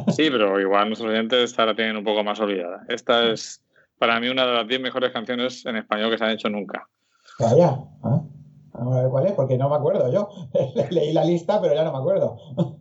Sí, 0.09 0.31
pero 0.31 0.59
igual 0.59 0.87
nuestros 0.89 1.11
oyentes 1.11 1.51
esta 1.51 1.67
la 1.67 1.75
tienen 1.75 1.99
un 1.99 2.03
poco 2.03 2.25
más 2.25 2.41
olvidada. 2.41 2.87
Esta 2.89 3.27
es 3.31 3.63
para 3.99 4.19
mí 4.21 4.29
una 4.31 4.47
de 4.47 4.55
las 4.55 4.67
10 4.67 4.81
mejores 4.81 5.13
canciones 5.13 5.67
en 5.67 5.77
español 5.77 6.11
que 6.11 6.17
se 6.17 6.25
han 6.25 6.31
hecho 6.31 6.49
nunca. 6.49 6.89
Vaya. 7.39 7.77
¿ah? 8.05 8.23
Vamos 8.73 8.97
a 8.97 9.03
ver 9.03 9.11
cuál 9.11 9.27
es, 9.27 9.33
porque 9.33 9.59
no 9.59 9.69
me 9.69 9.77
acuerdo 9.77 10.11
yo. 10.11 10.31
Leí 10.91 11.13
la 11.13 11.25
lista, 11.27 11.61
pero 11.61 11.75
ya 11.75 11.85
no 11.85 11.93
me 11.93 11.99
acuerdo. 11.99 12.39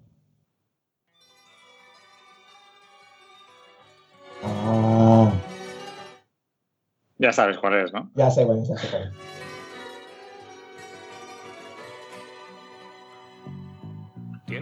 Ah, 4.45 5.31
Ya 7.17 7.31
sabes 7.31 7.57
cuál 7.57 7.75
es, 7.75 7.93
¿no? 7.93 8.09
ya 8.15 8.29
sé 8.29 8.45
cuál 8.45 8.59
es, 8.59 8.67
ya 8.67 8.77
sé 8.77 8.87
cuál 8.89 9.03
es. 9.03 9.52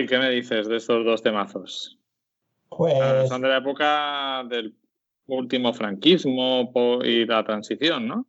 David, 0.00 0.08
¿qué 0.08 0.18
me 0.18 0.30
dices 0.30 0.68
de 0.68 0.76
estos 0.76 1.04
dos 1.04 1.22
temazos? 1.22 1.98
Pues 2.70 3.28
Son 3.28 3.42
de 3.42 3.48
la 3.48 3.58
época 3.58 4.44
del 4.48 4.74
último 5.26 5.72
franquismo 5.72 6.70
y 7.04 7.26
la 7.26 7.44
transición, 7.44 8.06
¿no? 8.08 8.26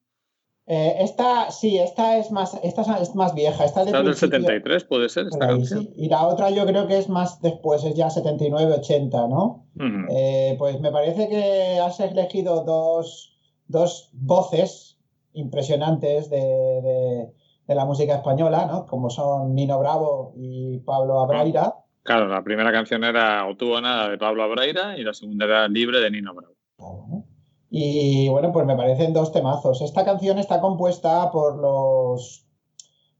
eh, 0.67 0.97
esta, 0.99 1.49
sí, 1.51 1.77
esta 1.77 2.17
es 2.17 2.31
más, 2.31 2.57
esta 2.63 2.81
es 3.01 3.13
más 3.15 3.33
vieja. 3.33 3.65
Esta 3.65 3.81
es 3.81 3.85
de 3.87 3.91
Esta 3.91 3.99
es 3.99 4.05
del 4.21 4.29
principio- 4.29 4.39
73, 4.39 4.83
puede 4.85 5.09
ser 5.09 5.27
esta 5.27 5.45
ahí, 5.45 5.51
canción. 5.57 5.83
sí. 5.83 5.93
Y 5.97 6.09
la 6.09 6.27
otra 6.27 6.49
yo 6.51 6.65
creo 6.65 6.87
que 6.87 6.97
es 6.97 7.09
más 7.09 7.41
después, 7.41 7.83
es 7.83 7.95
ya 7.95 8.09
79, 8.09 8.73
80, 8.73 9.27
¿no? 9.27 9.65
Eh, 10.09 10.55
pues 10.59 10.79
me 10.79 10.91
parece 10.91 11.27
que 11.27 11.79
has 11.79 11.99
elegido 11.99 12.63
dos, 12.63 13.37
dos 13.67 14.09
voces 14.13 14.97
impresionantes 15.33 16.29
de, 16.29 16.37
de- 16.37 17.27
de 17.71 17.75
la 17.75 17.85
música 17.85 18.15
española, 18.15 18.65
¿no? 18.65 18.85
Como 18.85 19.09
son 19.09 19.55
Nino 19.55 19.79
Bravo 19.79 20.33
y 20.35 20.79
Pablo 20.79 21.21
Abraira. 21.21 21.75
Claro, 22.03 22.27
la 22.27 22.43
primera 22.43 22.69
canción 22.71 23.03
era 23.05 23.47
O 23.47 23.55
tuvo 23.55 23.79
nada 23.79 24.09
de 24.09 24.17
Pablo 24.17 24.43
Abreira 24.43 24.97
y 24.97 25.03
la 25.03 25.13
segunda 25.13 25.45
era 25.45 25.67
Libre 25.69 26.01
de 26.01 26.11
Nino 26.11 26.33
Bravo. 26.33 26.55
Claro, 26.77 27.05
¿no? 27.09 27.25
Y 27.69 28.27
bueno, 28.27 28.51
pues 28.51 28.65
me 28.65 28.75
parecen 28.75 29.13
dos 29.13 29.31
temazos. 29.31 29.81
Esta 29.81 30.03
canción 30.03 30.37
está 30.37 30.59
compuesta 30.59 31.31
por 31.31 31.57
los. 31.57 32.45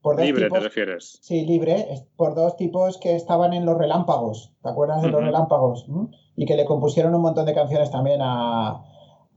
Por 0.02 0.18
dos 0.18 0.26
Libre 0.26 0.46
tipos, 0.46 0.60
te 0.60 0.64
refieres. 0.66 1.20
Sí, 1.22 1.46
libre, 1.46 1.88
por 2.18 2.36
dos 2.36 2.58
tipos 2.58 2.98
que 2.98 3.16
estaban 3.16 3.54
en 3.54 3.66
los 3.66 3.78
relámpagos. 3.78 4.52
¿Te 4.62 4.68
acuerdas 4.68 5.02
de 5.02 5.10
los 5.10 5.24
relámpagos? 5.24 5.88
¿Mm? 5.88 6.08
Y 6.36 6.46
que 6.46 6.58
le 6.58 6.66
compusieron 6.66 7.16
un 7.16 7.22
montón 7.22 7.46
de 7.46 7.54
canciones 7.54 7.90
también 7.92 8.20
a, 8.22 8.84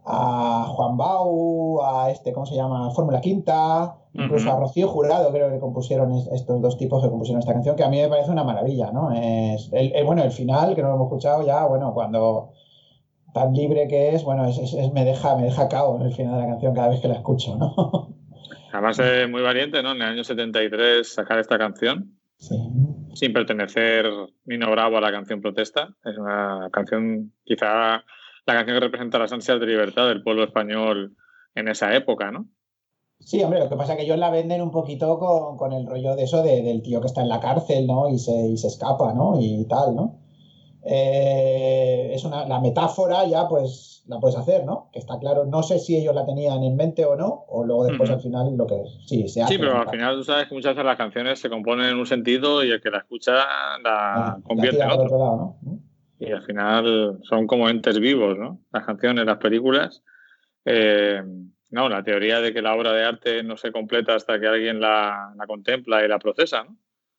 a 0.07 0.67
Juan 0.69 0.97
Bau, 0.97 1.83
a 1.83 2.11
este, 2.11 2.33
¿cómo 2.33 2.45
se 2.47 2.55
llama? 2.55 2.91
Fórmula 2.91 3.21
Quinta, 3.21 3.97
incluso 4.13 4.51
a 4.53 4.59
Rocío 4.61 4.89
Jurado, 4.89 5.31
creo 5.33 5.51
que 5.51 5.59
compusieron 5.59 6.13
es- 6.13 6.27
estos 6.29 6.61
dos 6.61 6.77
tipos 6.77 7.03
que 7.03 7.09
compusieron 7.09 7.41
esta 7.41 7.53
canción, 7.55 7.75
que 7.77 7.85
a 7.85 7.89
mí 7.89 7.99
me 8.01 8.09
parece 8.09 8.31
una 8.31 8.45
maravilla, 8.45 8.91
¿no? 8.93 9.11
Es 9.13 9.71
el, 9.73 9.93
el- 9.95 10.05
bueno, 10.05 10.23
el 10.23 10.31
final, 10.31 10.75
que 10.75 10.83
no 10.83 10.89
lo 10.89 10.95
hemos 10.95 11.07
escuchado 11.07 11.45
ya, 11.47 11.65
bueno, 11.67 11.93
cuando 11.95 12.51
tan 13.33 13.53
libre 13.55 13.89
que 13.89 14.15
es, 14.15 14.23
bueno, 14.25 14.45
es, 14.47 14.59
me 14.93 15.05
deja, 15.05 15.35
me 15.37 15.45
deja 15.45 15.69
cao 15.69 15.97
en 15.97 16.03
el 16.03 16.13
final 16.15 16.35
de 16.35 16.41
la 16.43 16.47
canción 16.49 16.75
cada 16.75 16.89
vez 16.89 17.01
que 17.01 17.09
la 17.09 17.15
escucho, 17.15 17.57
¿no? 17.57 17.75
Además 18.73 18.99
es 18.99 19.29
muy 19.31 19.41
valiente, 19.43 19.83
¿no? 19.83 19.93
En 19.93 20.03
el 20.03 20.09
año 20.09 20.25
73 20.25 21.13
sacar 21.15 21.39
esta 21.39 21.57
canción 21.59 22.11
Sí. 22.37 22.57
sin 23.15 23.33
pertenecer 23.33 24.05
Nino 24.45 24.71
Bravo 24.71 24.99
a 24.99 25.01
la 25.01 25.11
canción 25.13 25.41
Protesta. 25.41 25.89
Es 26.05 26.19
una 26.19 26.69
canción, 26.73 27.33
quizá 27.45 28.03
la 28.47 28.55
canción 28.55 28.77
que 28.77 28.81
representa 28.85 29.19
las 29.19 29.33
ansias 29.33 29.59
de 29.61 29.67
libertad 29.67 30.07
del 30.09 30.23
pueblo 30.23 30.45
español 30.45 31.17
en 31.55 31.69
esa 31.69 31.95
época, 31.95 32.31
¿no? 32.31 32.47
Sí, 33.21 33.43
hombre, 33.43 33.61
lo 33.61 33.69
que 33.71 33.77
pasa 33.77 33.93
es 33.93 33.99
que 33.99 34.05
ellos 34.05 34.19
la 34.19 34.29
venden 34.31 34.61
un 34.61 34.71
poquito 34.71 35.19
con, 35.19 35.57
con 35.57 35.73
el 35.73 35.87
rollo 35.87 36.15
de 36.17 36.25
eso 36.25 36.43
de- 36.43 36.63
del 36.63 36.83
tío 36.83 37.01
que 37.01 37.07
está 37.07 37.23
en 37.23 37.29
la 37.29 37.41
cárcel, 37.41 37.87
¿no? 37.87 38.09
Y 38.11 38.19
se, 38.19 38.33
y 38.49 38.57
se 38.59 38.67
escapa, 38.69 39.15
¿no? 39.15 39.41
Y 39.41 39.65
tal, 39.67 39.95
¿no? 39.95 40.19
Eh, 40.85 42.11
es 42.15 42.25
una, 42.25 42.47
la 42.47 42.61
metáfora 42.61 43.25
ya, 43.27 43.49
pues, 43.49 44.03
la 44.07 44.21
puedes 44.21 44.37
hacer, 44.37 44.65
¿no? 44.67 44.91
Que 44.93 44.99
está 44.99 45.19
claro, 45.19 45.47
no 45.47 45.63
sé 45.63 45.79
si 45.79 45.97
ellos 45.97 46.15
la 46.15 46.27
tenían 46.27 46.63
en 46.63 46.77
mente 46.77 47.07
o 47.07 47.17
no, 47.17 47.45
o 47.49 47.65
luego 47.65 47.85
después 47.87 48.11
al 48.11 48.21
final 48.21 48.55
lo 48.57 48.67
que 48.67 48.83
sí 49.07 49.27
se 49.29 49.41
hace. 49.43 49.55
Sí, 49.55 49.59
pero 49.59 49.79
al 49.81 49.89
final 49.89 50.17
tú 50.17 50.25
sabes 50.25 50.47
que 50.49 50.55
muchas 50.55 50.75
veces 50.75 50.85
las 50.85 50.99
canciones 50.99 51.39
se 51.39 51.49
componen 51.49 51.87
en 51.87 51.97
un 51.97 52.07
sentido 52.07 52.63
y 52.63 52.71
el 52.71 52.83
que 52.83 52.91
la 52.91 52.99
escucha 52.99 53.33
Ah, 53.39 53.79
la 53.83 54.37
la 54.37 54.41
convierte 54.43 54.77
tira 54.77 54.85
en 54.87 54.91
otro. 54.91 55.05
otro 55.07 55.19
lado, 55.19 55.57
¿no? 55.63 55.79
Y 56.19 56.31
al 56.31 56.43
final 56.43 57.19
son 57.23 57.47
como 57.47 57.69
entes 57.69 57.99
vivos, 57.99 58.39
¿no? 58.39 58.61
Las 58.73 58.85
canciones, 58.87 59.27
las 59.27 59.39
películas. 59.39 60.03
Eh, 60.65 61.23
no, 61.71 61.89
la 61.89 62.05
teoría 62.05 62.41
de 62.41 62.53
que 62.53 62.63
la 62.63 62.75
obra 62.75 62.93
de 62.93 63.05
arte 63.05 63.43
no 63.43 63.57
se 63.57 63.73
completa 63.73 64.15
hasta 64.15 64.39
que 64.39 64.47
alguien 64.47 64.81
la, 64.81 65.35
la 65.37 65.47
contempla 65.47 66.05
y 66.05 66.09
la 66.09 66.19
procesa, 66.19 66.65
¿no? 66.65 66.77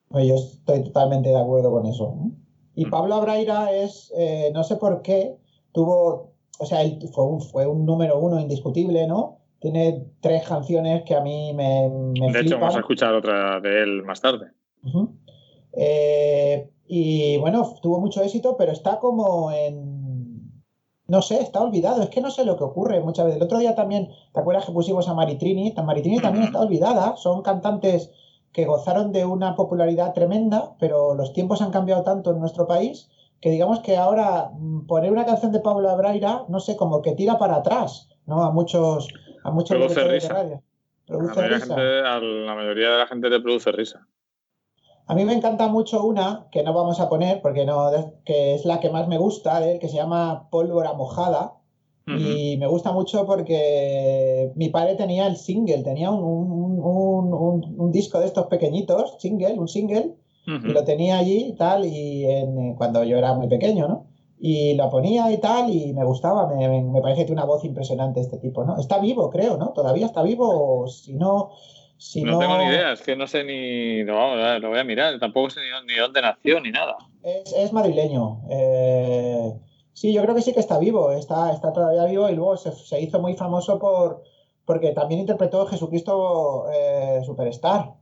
Pues 0.07 0.27
yo 0.27 0.35
estoy 0.35 0.83
totalmente 0.83 1.29
de 1.29 1.37
acuerdo 1.37 1.71
con 1.71 1.85
eso. 1.87 2.15
¿no? 2.15 2.31
Y 2.75 2.85
Mm. 2.85 2.89
Pablo 2.89 3.15
Abraira 3.15 3.71
es, 3.71 4.13
eh, 4.17 4.51
no 4.53 4.63
sé 4.63 4.75
por 4.77 5.01
qué, 5.01 5.35
tuvo, 5.71 6.33
o 6.59 6.65
sea, 6.65 6.81
él 6.83 6.99
fue 7.13 7.25
un, 7.25 7.41
fue 7.41 7.65
un 7.65 7.85
número 7.85 8.17
uno 8.19 8.39
indiscutible, 8.39 9.07
¿no? 9.07 9.39
Tiene 9.59 10.05
tres 10.21 10.47
canciones 10.47 11.03
que 11.03 11.15
a 11.15 11.21
mí 11.21 11.53
me, 11.53 11.89
me 11.89 12.31
De 12.31 12.41
hecho, 12.41 12.59
vamos 12.59 12.75
a 12.75 12.79
escuchar 12.79 13.13
otra 13.13 13.59
de 13.59 13.81
él 13.81 14.03
más 14.03 14.21
tarde. 14.21 14.51
Eh, 15.73 16.69
y 16.87 17.37
bueno, 17.37 17.73
tuvo 17.81 17.99
mucho 17.99 18.21
éxito, 18.21 18.55
pero 18.57 18.71
está 18.71 18.99
como 18.99 19.51
en. 19.51 20.63
No 21.07 21.21
sé, 21.21 21.39
está 21.39 21.61
olvidado. 21.61 22.01
Es 22.01 22.09
que 22.09 22.21
no 22.21 22.31
sé 22.31 22.45
lo 22.45 22.57
que 22.57 22.63
ocurre 22.63 22.99
muchas 22.99 23.25
veces. 23.25 23.37
El 23.39 23.43
otro 23.45 23.59
día 23.59 23.75
también, 23.75 24.09
¿te 24.33 24.39
acuerdas 24.39 24.65
que 24.65 24.71
pusimos 24.71 25.07
a 25.07 25.13
Maritrini? 25.13 25.71
Maritrini 25.83 26.19
también 26.19 26.45
está 26.45 26.59
olvidada. 26.59 27.15
Son 27.17 27.43
cantantes 27.43 28.11
que 28.51 28.65
gozaron 28.65 29.11
de 29.11 29.23
una 29.25 29.55
popularidad 29.55 30.13
tremenda, 30.13 30.75
pero 30.79 31.13
los 31.13 31.33
tiempos 31.33 31.61
han 31.61 31.71
cambiado 31.71 32.03
tanto 32.03 32.31
en 32.31 32.39
nuestro 32.39 32.65
país 32.67 33.09
que 33.41 33.49
digamos 33.51 33.81
que 33.81 33.97
ahora 33.97 34.49
mm, 34.57 34.87
poner 34.87 35.11
una 35.11 35.25
canción 35.25 35.51
de 35.51 35.59
Pablo 35.59 35.89
Abraira, 35.89 36.45
no 36.47 36.59
sé, 36.59 36.75
como 36.75 37.01
que 37.03 37.11
tira 37.11 37.37
para 37.37 37.57
atrás, 37.57 38.09
¿no? 38.25 38.43
A 38.43 38.49
muchos, 38.51 39.07
a 39.43 39.51
muchos 39.51 39.77
Produce 39.77 39.99
de 40.03 40.19
radio. 40.29 40.55
A 40.55 41.11
la, 41.11 41.17
Produce 41.17 41.35
mayoría, 41.35 41.57
risa. 41.57 41.67
gente- 41.75 41.99
a 42.07 42.19
la 42.19 42.55
mayoría 42.55 42.89
de 42.91 42.97
la 42.97 43.07
gente 43.07 43.29
le 43.29 43.39
produce 43.41 43.71
risa. 43.71 44.07
A 45.07 45.13
mí 45.15 45.23
me 45.25 45.33
encanta 45.33 45.67
mucho 45.67 46.03
una 46.03 46.47
que 46.51 46.63
no 46.63 46.73
vamos 46.73 46.99
a 46.99 47.09
poner 47.09 47.41
porque 47.41 47.65
no, 47.65 47.91
que 48.25 48.55
es 48.55 48.65
la 48.65 48.79
que 48.79 48.89
más 48.89 49.07
me 49.07 49.17
gusta 49.17 49.59
de 49.59 49.73
él, 49.73 49.79
que 49.79 49.87
se 49.89 49.95
llama 49.97 50.47
Pólvora 50.49 50.93
Mojada. 50.93 51.53
Y 52.07 52.57
me 52.57 52.67
gusta 52.67 52.91
mucho 52.91 53.25
porque 53.25 54.51
mi 54.55 54.69
padre 54.69 54.95
tenía 54.95 55.27
el 55.27 55.37
single, 55.37 55.83
tenía 55.83 56.11
un, 56.11 56.23
un- 56.23 57.63
un- 57.79 57.91
disco 57.91 58.19
de 58.19 58.27
estos 58.27 58.47
pequeñitos, 58.47 59.15
single, 59.19 59.53
un 59.59 59.67
single, 59.67 60.15
y 60.69 60.73
lo 60.73 60.83
tenía 60.83 61.17
allí 61.17 61.45
y 61.49 61.53
tal, 61.55 61.85
y 61.85 62.25
en- 62.25 62.59
eh, 62.59 62.75
cuando 62.77 63.03
yo 63.03 63.17
era 63.17 63.33
muy 63.33 63.47
pequeño, 63.47 63.87
¿no? 63.87 64.05
Y 64.39 64.73
lo 64.75 64.89
ponía 64.89 65.31
y 65.31 65.37
tal, 65.39 65.69
y 65.73 65.93
me 65.93 66.03
gustaba, 66.05 66.47
me, 66.47 66.67
me- 66.69 66.83
me 66.83 67.01
parece 67.01 67.21
que 67.21 67.25
tiene 67.27 67.41
una 67.41 67.47
voz 67.51 67.63
impresionante 67.63 68.19
este 68.21 68.37
tipo, 68.37 68.63
¿no? 68.63 68.77
Está 68.77 68.99
vivo, 68.99 69.29
creo, 69.29 69.57
¿no? 69.57 69.69
Todavía 69.69 70.05
está 70.07 70.21
vivo, 70.23 70.81
o 70.83 70.87
si 70.87 71.13
no... 71.15 71.51
Si 72.07 72.21
no, 72.23 72.33
no, 72.33 72.39
tengo 72.39 72.57
ni 72.59 72.65
idea, 72.65 72.91
es 72.93 73.01
que 73.01 73.15
no 73.15 73.25
sé 73.25 73.43
ni. 73.43 74.03
Lo, 74.03 74.15
vamos, 74.15 74.39
a- 74.43 74.59
lo 74.59 74.69
voy 74.69 74.79
a 74.79 74.83
mirar, 74.83 75.17
tampoco 75.19 75.49
sé 75.49 75.59
ni, 75.61 75.93
ni 75.93 75.99
dónde 75.99 76.21
nació 76.21 76.59
ni 76.61 76.69
nada. 76.71 76.95
Es, 77.23 77.51
es 77.53 77.73
madrileño. 77.73 78.41
Eh, 78.49 79.51
sí, 79.93 80.13
yo 80.13 80.21
creo 80.21 80.35
que 80.35 80.41
sí 80.43 80.53
que 80.53 80.59
está 80.59 80.77
vivo, 80.77 81.11
está, 81.11 81.51
está 81.51 81.73
todavía 81.73 82.05
vivo 82.05 82.29
y 82.29 82.35
luego 82.35 82.57
se, 82.57 82.71
se 82.73 83.01
hizo 83.01 83.19
muy 83.19 83.33
famoso 83.35 83.79
por 83.79 84.21
porque 84.65 84.91
también 84.91 85.21
interpretó 85.21 85.65
Jesucristo 85.65 86.65
eh, 86.71 87.21
Superstar. 87.25 87.93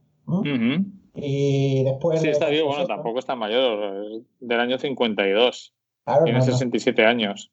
Y 1.15 1.83
después... 1.83 2.19
Sí, 2.21 2.27
de- 2.27 2.31
está 2.33 2.47
vivo, 2.49 2.67
bueno, 2.67 2.85
tampoco 2.87 3.19
está 3.19 3.35
mayor, 3.35 4.05
es 4.05 4.21
del 4.39 4.59
año 4.59 4.77
52, 4.77 5.73
Claro, 6.05 6.23
tiene 6.25 6.39
no, 6.39 6.45
no. 6.45 6.51
67 6.51 7.05
años. 7.05 7.51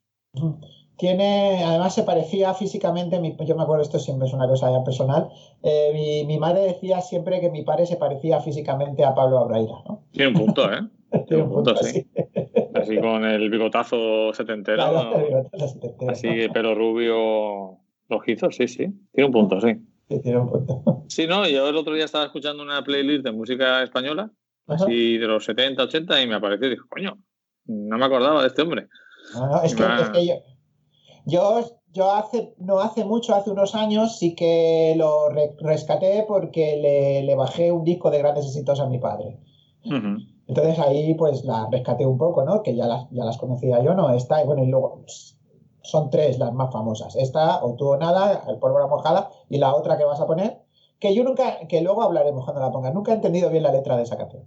Tiene, 1.00 1.64
además 1.64 1.94
se 1.94 2.02
parecía 2.02 2.52
físicamente, 2.52 3.18
mi- 3.20 3.34
yo 3.46 3.56
me 3.56 3.62
acuerdo, 3.62 3.82
esto 3.82 3.98
siempre 3.98 4.28
es 4.28 4.34
una 4.34 4.46
cosa 4.46 4.70
ya 4.70 4.84
personal, 4.84 5.30
eh, 5.62 5.90
mi, 5.94 6.26
mi 6.26 6.38
madre 6.38 6.60
decía 6.60 7.00
siempre 7.00 7.40
que 7.40 7.48
mi 7.50 7.62
padre 7.62 7.86
se 7.86 7.96
parecía 7.96 8.38
físicamente 8.40 9.02
a 9.02 9.14
Pablo 9.14 9.38
Abraira, 9.38 9.76
¿no? 9.88 10.04
Tiene 10.12 10.28
un 10.28 10.34
punto, 10.44 10.70
¿eh? 10.70 10.80
Tiene 11.26 11.44
un 11.44 11.50
punto 11.50 11.74
sí. 11.76 12.06
así. 12.74 12.98
Con 13.00 13.24
el 13.24 13.48
bigotazo 13.48 14.32
setentero, 14.34 14.76
Claro, 14.76 15.26
el 15.52 15.68
setentero, 15.68 16.12
así 16.12 16.46
¿no? 16.46 16.52
pelo 16.52 16.74
rubio 16.74 17.78
rojizo, 18.10 18.50
sí, 18.50 18.68
sí. 18.68 18.86
Tiene 19.12 19.26
un 19.26 19.32
punto, 19.32 19.58
sí. 19.60 19.74
Sí, 20.08 20.20
tiene 20.20 20.38
un 20.38 20.50
punto. 20.50 20.82
Sí, 21.08 21.26
no, 21.26 21.48
yo 21.48 21.66
el 21.68 21.76
otro 21.76 21.94
día 21.94 22.04
estaba 22.04 22.26
escuchando 22.26 22.62
una 22.62 22.84
playlist 22.84 23.24
de 23.24 23.32
música 23.32 23.82
española, 23.82 24.30
Ajá. 24.68 24.84
así 24.84 25.16
de 25.18 25.26
los 25.26 25.44
70, 25.46 25.82
80, 25.84 26.22
y 26.22 26.26
me 26.28 26.34
apareció 26.36 26.66
y 26.68 26.70
dije, 26.70 26.82
coño, 26.88 27.18
no 27.64 27.98
me 27.98 28.04
acordaba 28.04 28.42
de 28.42 28.48
este 28.48 28.62
hombre. 28.62 28.86
No, 29.34 29.46
no, 29.48 29.62
es 29.62 29.74
que, 29.74 29.82
es 29.82 30.10
que 30.10 30.26
yo, 30.26 30.34
yo, 31.26 31.60
yo 31.92 32.12
hace, 32.12 32.54
no 32.58 32.80
hace 32.80 33.04
mucho, 33.04 33.34
hace 33.34 33.50
unos 33.50 33.74
años, 33.74 34.18
sí 34.18 34.34
que 34.34 34.94
lo 34.96 35.28
re- 35.28 35.54
rescaté 35.58 36.24
porque 36.26 36.76
le, 36.76 37.22
le 37.22 37.34
bajé 37.34 37.72
un 37.72 37.84
disco 37.84 38.10
de 38.10 38.18
grandes 38.18 38.46
éxitos 38.46 38.80
a 38.80 38.86
mi 38.86 38.98
padre. 38.98 39.38
Entonces 40.46 40.78
ahí 40.78 41.14
pues 41.14 41.44
la 41.44 41.68
rescaté 41.70 42.04
un 42.06 42.18
poco, 42.18 42.44
¿no? 42.44 42.62
Que 42.62 42.74
ya 42.74 42.86
las, 42.86 43.08
ya 43.10 43.24
las 43.24 43.38
conocía 43.38 43.82
yo, 43.82 43.94
¿no? 43.94 44.10
Esta, 44.10 44.42
y 44.42 44.46
bueno, 44.46 44.64
y 44.64 44.66
luego 44.68 45.04
son 45.82 46.10
tres 46.10 46.38
las 46.38 46.52
más 46.52 46.72
famosas. 46.72 47.16
Esta, 47.16 47.64
o 47.64 47.74
tuvo 47.74 47.96
nada, 47.96 48.44
el 48.48 48.58
pólvora 48.58 48.86
mojada, 48.86 49.30
y 49.48 49.58
la 49.58 49.74
otra 49.74 49.96
que 49.96 50.04
vas 50.04 50.20
a 50.20 50.26
poner, 50.26 50.58
que 50.98 51.14
yo 51.14 51.24
nunca, 51.24 51.66
que 51.68 51.80
luego 51.80 52.02
hablaremos 52.02 52.44
cuando 52.44 52.60
la 52.60 52.70
pongas, 52.70 52.92
nunca 52.92 53.12
he 53.12 53.14
entendido 53.14 53.48
bien 53.48 53.62
la 53.62 53.72
letra 53.72 53.96
de 53.96 54.02
esa 54.02 54.16
canción. 54.16 54.44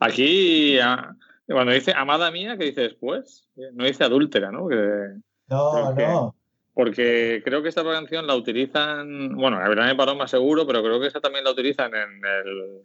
Aquí, 0.00 0.78
ah, 0.78 1.14
cuando 1.48 1.72
dice 1.72 1.92
amada 1.96 2.30
mía, 2.30 2.56
¿qué 2.58 2.64
dice 2.66 2.82
después? 2.82 3.48
No 3.74 3.84
dice 3.84 4.04
adúltera, 4.04 4.50
¿no? 4.50 4.68
Que- 4.68 5.14
No, 5.48 5.94
que- 5.96 6.06
no. 6.06 6.34
porque 6.74 7.40
creo 7.44 7.62
que 7.62 7.70
esta 7.70 7.82
canción 7.82 8.26
la 8.26 8.36
utilizan, 8.36 9.34
bueno, 9.36 9.58
la 9.58 9.68
verdad 9.68 9.86
me 9.86 9.96
paró 9.96 10.14
más 10.14 10.30
seguro, 10.30 10.66
pero 10.66 10.82
creo 10.82 11.00
que 11.00 11.06
esta 11.08 11.20
también 11.20 11.44
la 11.44 11.50
utilizan 11.52 11.90
en 11.94 12.20
el, 12.24 12.82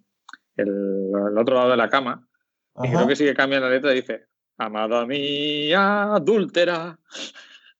el- 0.57 1.11
el 1.32 1.38
otro 1.38 1.55
lado 1.55 1.70
de 1.72 1.78
la 1.78 1.89
cama. 1.89 2.28
Y 2.84 2.89
creo 2.89 3.05
que 3.07 3.16
sí 3.16 3.24
que 3.26 3.36
cambian 3.36 3.61
la 3.61 3.70
letra 3.70 3.91
y 3.91 3.95
dice, 3.97 4.26
amada 4.57 5.05
mía, 5.05 6.14
adúltera. 6.16 6.97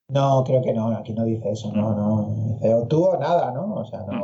No, 0.10 0.44
creo 0.46 0.62
que 0.62 0.74
no, 0.74 0.96
aquí 0.96 1.14
no 1.14 1.24
dice 1.26 1.50
eso, 1.50 1.72
no, 1.74 1.96
no. 1.96 2.36
Dice 2.56 2.74
o 2.76 2.86
tú 2.88 3.06
o 3.06 3.18
nada, 3.18 3.52
¿no? 3.52 3.74
O 3.74 3.86
sea, 3.86 4.02
no, 4.06 4.24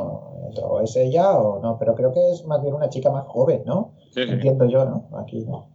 o 0.62 0.80
es 0.82 0.94
ella 0.94 1.30
o 1.32 1.60
no, 1.60 1.76
pero 1.78 1.94
creo 1.96 2.12
que 2.12 2.20
es 2.32 2.44
más 2.44 2.62
bien 2.62 2.74
una 2.74 2.88
chica 2.88 3.10
más 3.10 3.24
joven, 3.26 3.62
¿no? 3.66 3.96
Sí, 4.12 4.22
sí. 4.24 4.30
Entiendo 4.30 4.66
yo, 4.66 4.84
¿no? 4.84 5.08
Aquí 5.18 5.40
no. 5.44 5.68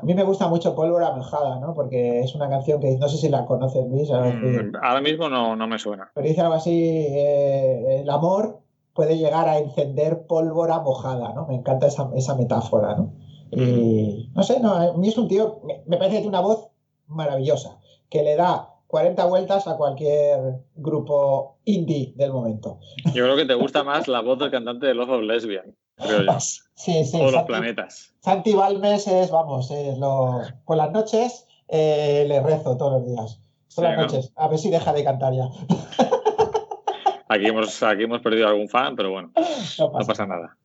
A 0.00 0.04
mí 0.04 0.14
me 0.14 0.22
gusta 0.22 0.46
mucho 0.48 0.74
Pólvora 0.76 1.10
Mojada, 1.12 1.58
¿no? 1.58 1.74
Porque 1.74 2.20
es 2.20 2.34
una 2.34 2.48
canción 2.48 2.80
que 2.80 2.96
no 2.98 3.08
sé 3.08 3.16
si 3.18 3.28
la 3.28 3.44
conoces, 3.44 3.84
Luis, 3.88 4.10
a 4.12 4.20
Mm, 4.20 4.72
Ahora 4.80 5.00
mismo 5.00 5.28
no, 5.28 5.56
no 5.56 5.66
me 5.66 5.78
suena. 5.78 6.10
pero 6.14 6.26
dice 6.26 6.40
algo 6.40 6.54
así, 6.54 6.70
eh, 7.08 8.00
el 8.02 8.08
amor 8.10 8.60
puede 8.94 9.18
llegar 9.18 9.48
a 9.48 9.58
encender 9.58 10.26
pólvora 10.26 10.80
mojada, 10.80 11.32
¿no? 11.34 11.46
Me 11.46 11.56
encanta 11.56 11.86
esa, 11.88 12.10
esa 12.16 12.34
metáfora, 12.36 12.94
¿no? 12.96 13.12
Y 13.50 14.30
no 14.34 14.42
sé, 14.42 14.60
no, 14.60 14.72
a 14.72 14.92
mí 14.94 15.08
es 15.08 15.16
un 15.18 15.26
tío, 15.26 15.60
me, 15.64 15.82
me 15.86 15.96
parece 15.96 16.16
que 16.16 16.22
tiene 16.22 16.36
una 16.36 16.46
voz 16.46 16.68
maravillosa, 17.06 17.78
que 18.10 18.22
le 18.22 18.36
da 18.36 18.74
40 18.88 19.24
vueltas 19.26 19.66
a 19.66 19.76
cualquier 19.76 20.60
grupo 20.76 21.56
indie 21.64 22.12
del 22.16 22.32
momento. 22.32 22.78
Yo 23.14 23.24
creo 23.24 23.36
que 23.36 23.46
te 23.46 23.54
gusta 23.54 23.82
más 23.84 24.06
la 24.08 24.20
voz 24.20 24.38
del 24.38 24.50
cantante 24.50 24.86
de 24.86 24.94
Love 24.94 25.10
of 25.10 25.22
Lesbian. 25.22 25.74
Creo 25.98 26.22
yo. 26.22 26.32
Sí, 26.78 27.04
sí. 27.04 27.18
Todos 27.18 27.32
los 27.32 27.42
planetas. 27.42 28.14
Santi 28.20 28.52
Balmes 28.54 29.08
es, 29.08 29.32
vamos, 29.32 29.68
es 29.72 29.98
lo... 29.98 30.42
por 30.64 30.76
las 30.76 30.92
noches 30.92 31.44
eh, 31.66 32.24
le 32.28 32.40
rezo 32.40 32.76
todos 32.76 33.00
los 33.00 33.06
días. 33.06 33.40
Por 33.74 33.82
las 33.84 33.96
noches. 33.98 34.32
A 34.36 34.46
ver 34.46 34.58
si 34.60 34.70
deja 34.70 34.92
de 34.92 35.02
cantar 35.02 35.32
ya. 35.34 35.48
Aquí 37.30 37.46
hemos, 37.46 37.82
aquí 37.82 38.04
hemos 38.04 38.20
perdido 38.22 38.48
algún 38.48 38.68
fan, 38.70 38.96
pero 38.96 39.10
bueno, 39.10 39.32
No 39.36 39.90
no 39.92 40.06
pasa, 40.06 40.26
nada. 40.26 40.56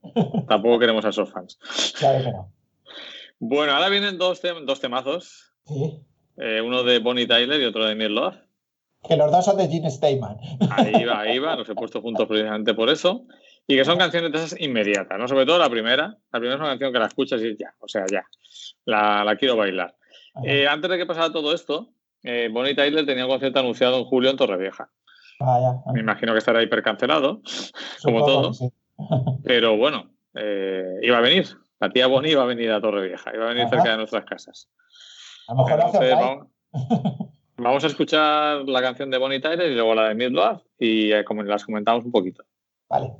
Tampoco 0.47 0.79
queremos 0.79 1.03
a 1.03 1.09
esos 1.09 1.29
fans. 1.29 1.57
Claro 1.99 2.23
que 2.23 2.31
no. 2.31 2.51
Bueno, 3.39 3.73
ahora 3.73 3.89
vienen 3.89 4.17
dos, 4.17 4.41
tem- 4.41 4.65
dos 4.65 4.79
temazos. 4.79 5.51
Sí. 5.65 5.99
eh, 6.37 6.61
uno 6.61 6.83
de 6.83 6.99
Bonnie 6.99 7.27
Tyler 7.27 7.59
y 7.59 7.65
otro 7.65 7.85
de 7.85 7.95
Neil 7.95 8.15
Love. 8.15 8.35
Que 9.03 9.17
los 9.17 9.29
dos 9.29 9.43
son 9.43 9.57
de 9.57 9.67
Gene 9.67 9.91
Steinman. 9.91 10.37
Ahí 10.71 11.03
va, 11.03 11.19
ahí 11.19 11.37
va, 11.39 11.57
los 11.57 11.67
he 11.67 11.75
puesto 11.75 12.01
juntos 12.01 12.25
precisamente 12.27 12.73
por 12.73 12.89
eso. 12.89 13.25
Y 13.65 13.77
que 13.77 13.85
son 13.85 13.97
canciones 13.97 14.31
de 14.31 14.37
esas 14.37 14.59
inmediatas, 14.59 15.17
¿no? 15.17 15.27
Sobre 15.27 15.45
todo 15.45 15.57
la 15.57 15.69
primera. 15.69 16.17
La 16.31 16.39
primera 16.39 16.55
es 16.55 16.59
una 16.59 16.69
canción 16.69 16.91
que 16.91 16.99
la 16.99 17.05
escuchas 17.07 17.41
y 17.41 17.55
ya, 17.57 17.73
o 17.79 17.87
sea, 17.87 18.05
ya. 18.11 18.25
La, 18.85 19.23
la 19.23 19.35
quiero 19.37 19.55
bailar. 19.55 19.95
Eh, 20.43 20.67
antes 20.67 20.89
de 20.89 20.97
que 20.97 21.05
pasara 21.05 21.31
todo 21.31 21.53
esto, 21.53 21.93
eh, 22.23 22.49
Bonnie 22.51 22.75
Tyler 22.75 23.05
tenía 23.05 23.25
un 23.25 23.31
concierto 23.31 23.59
anunciado 23.59 23.99
en 23.99 24.05
julio 24.05 24.29
en 24.29 24.37
Torrevieja. 24.37 24.89
Vaya. 25.39 25.75
Me 25.93 26.01
imagino 26.01 26.33
que 26.33 26.39
estará 26.39 26.61
hipercancelado, 26.61 27.41
como 28.03 28.25
todo. 28.25 28.53
sí. 28.53 28.69
pero 29.43 29.77
bueno, 29.77 30.11
eh, 30.35 30.99
iba 31.01 31.17
a 31.17 31.21
venir. 31.21 31.47
La 31.79 31.89
tía 31.89 32.07
Bonnie 32.07 32.31
iba 32.31 32.43
a 32.43 32.47
venir 32.47 32.71
a 32.71 32.79
Torrevieja, 32.79 33.31
iba 33.33 33.45
a 33.45 33.49
venir 33.49 33.63
Ajá. 33.63 33.75
cerca 33.75 33.91
de 33.91 33.97
nuestras 33.97 34.25
casas. 34.25 34.69
A 35.47 35.53
lo 35.53 35.63
mejor 35.63 35.81
Entonces, 35.81 36.15
vamos, 36.15 36.47
vamos 37.57 37.83
a 37.83 37.87
escuchar 37.87 38.63
la 38.67 38.81
canción 38.81 39.09
de 39.11 39.17
Bonnie 39.17 39.41
Tyler 39.41 39.71
y 39.71 39.75
luego 39.75 39.93
la 39.93 40.07
de 40.07 40.15
Mid 40.15 40.31
Love 40.31 40.61
y 40.79 41.11
eh, 41.11 41.25
como 41.25 41.43
las 41.43 41.65
comentamos 41.65 42.05
un 42.05 42.11
poquito. 42.11 42.43
Vale. 42.89 43.13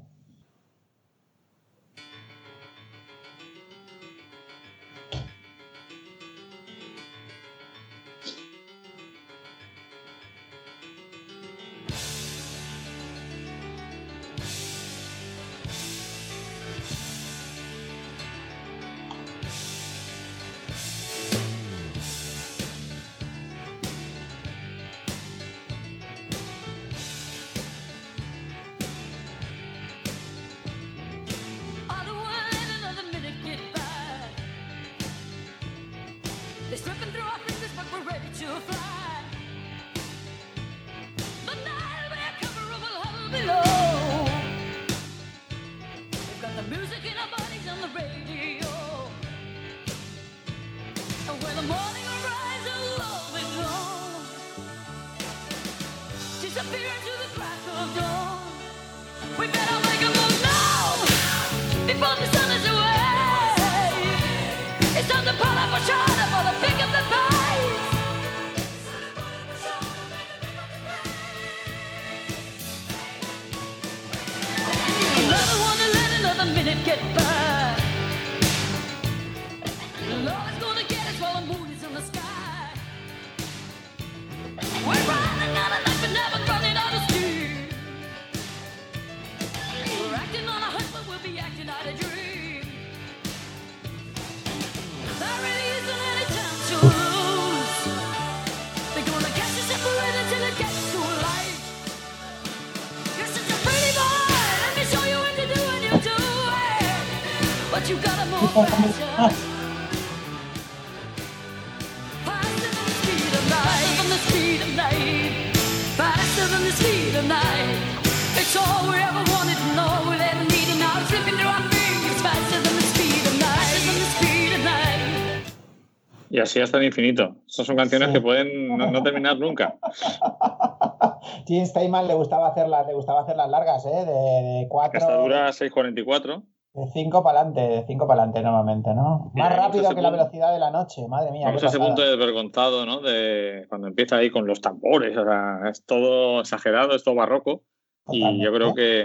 Así 126.43 126.61
hasta 126.61 126.77
el 126.77 126.83
infinito. 126.85 127.35
Estas 127.47 127.65
son 127.65 127.75
canciones 127.75 128.09
Sí. 128.09 128.13
que 128.13 128.21
pueden 128.21 128.77
no, 128.77 128.91
no 128.91 129.01
terminar 129.03 129.37
nunca. 129.39 129.75
Gene 131.47 131.65
Steinman 131.65 132.07
le 132.07 132.13
gustaba 132.13 132.47
hacerlas, 132.49 132.87
le 132.87 132.93
gustaba 132.93 133.21
hacerlas 133.21 133.49
largas, 133.49 133.85
¿eh? 133.85 133.89
De, 133.89 134.05
de 134.05 134.61
Esta 134.61 134.69
cuatro, 134.69 135.21
dura 135.23 135.49
6.44. 135.49 136.43
de 136.73 136.87
cinco 136.93 137.23
para 137.23 137.41
adelante, 137.41 137.61
de 137.61 137.85
cinco 137.85 138.07
para 138.07 138.23
adelante 138.23 138.41
normalmente, 138.41 138.93
¿no? 138.93 139.31
Y 139.35 139.39
Más 139.39 139.49
vamos 139.49 139.59
a 139.59 139.67
rápido 139.67 139.89
que 139.89 140.01
la 140.01 140.09
punto. 140.09 140.23
velocidad 140.23 140.53
de 140.53 140.59
la 140.59 140.71
noche, 140.71 141.07
madre 141.07 141.31
mía. 141.31 141.47
Vamos 141.47 141.63
a 141.63 141.67
ese 141.67 141.79
punto 141.79 142.01
desvergonzado, 142.01 142.85
¿no? 142.85 142.99
De 143.01 143.65
cuando 143.69 143.87
empieza 143.87 144.17
ahí 144.17 144.29
con 144.29 144.45
los 144.47 144.61
tambores. 144.61 145.15
O 145.17 145.23
sea, 145.23 145.59
es 145.69 145.85
todo 145.85 146.41
exagerado, 146.41 146.95
es 146.95 147.03
todo 147.03 147.15
barroco. 147.15 147.63
Y 148.09 148.19
Totalmente. 148.19 148.45
yo 148.45 148.53
creo 148.53 148.73
que 148.73 149.01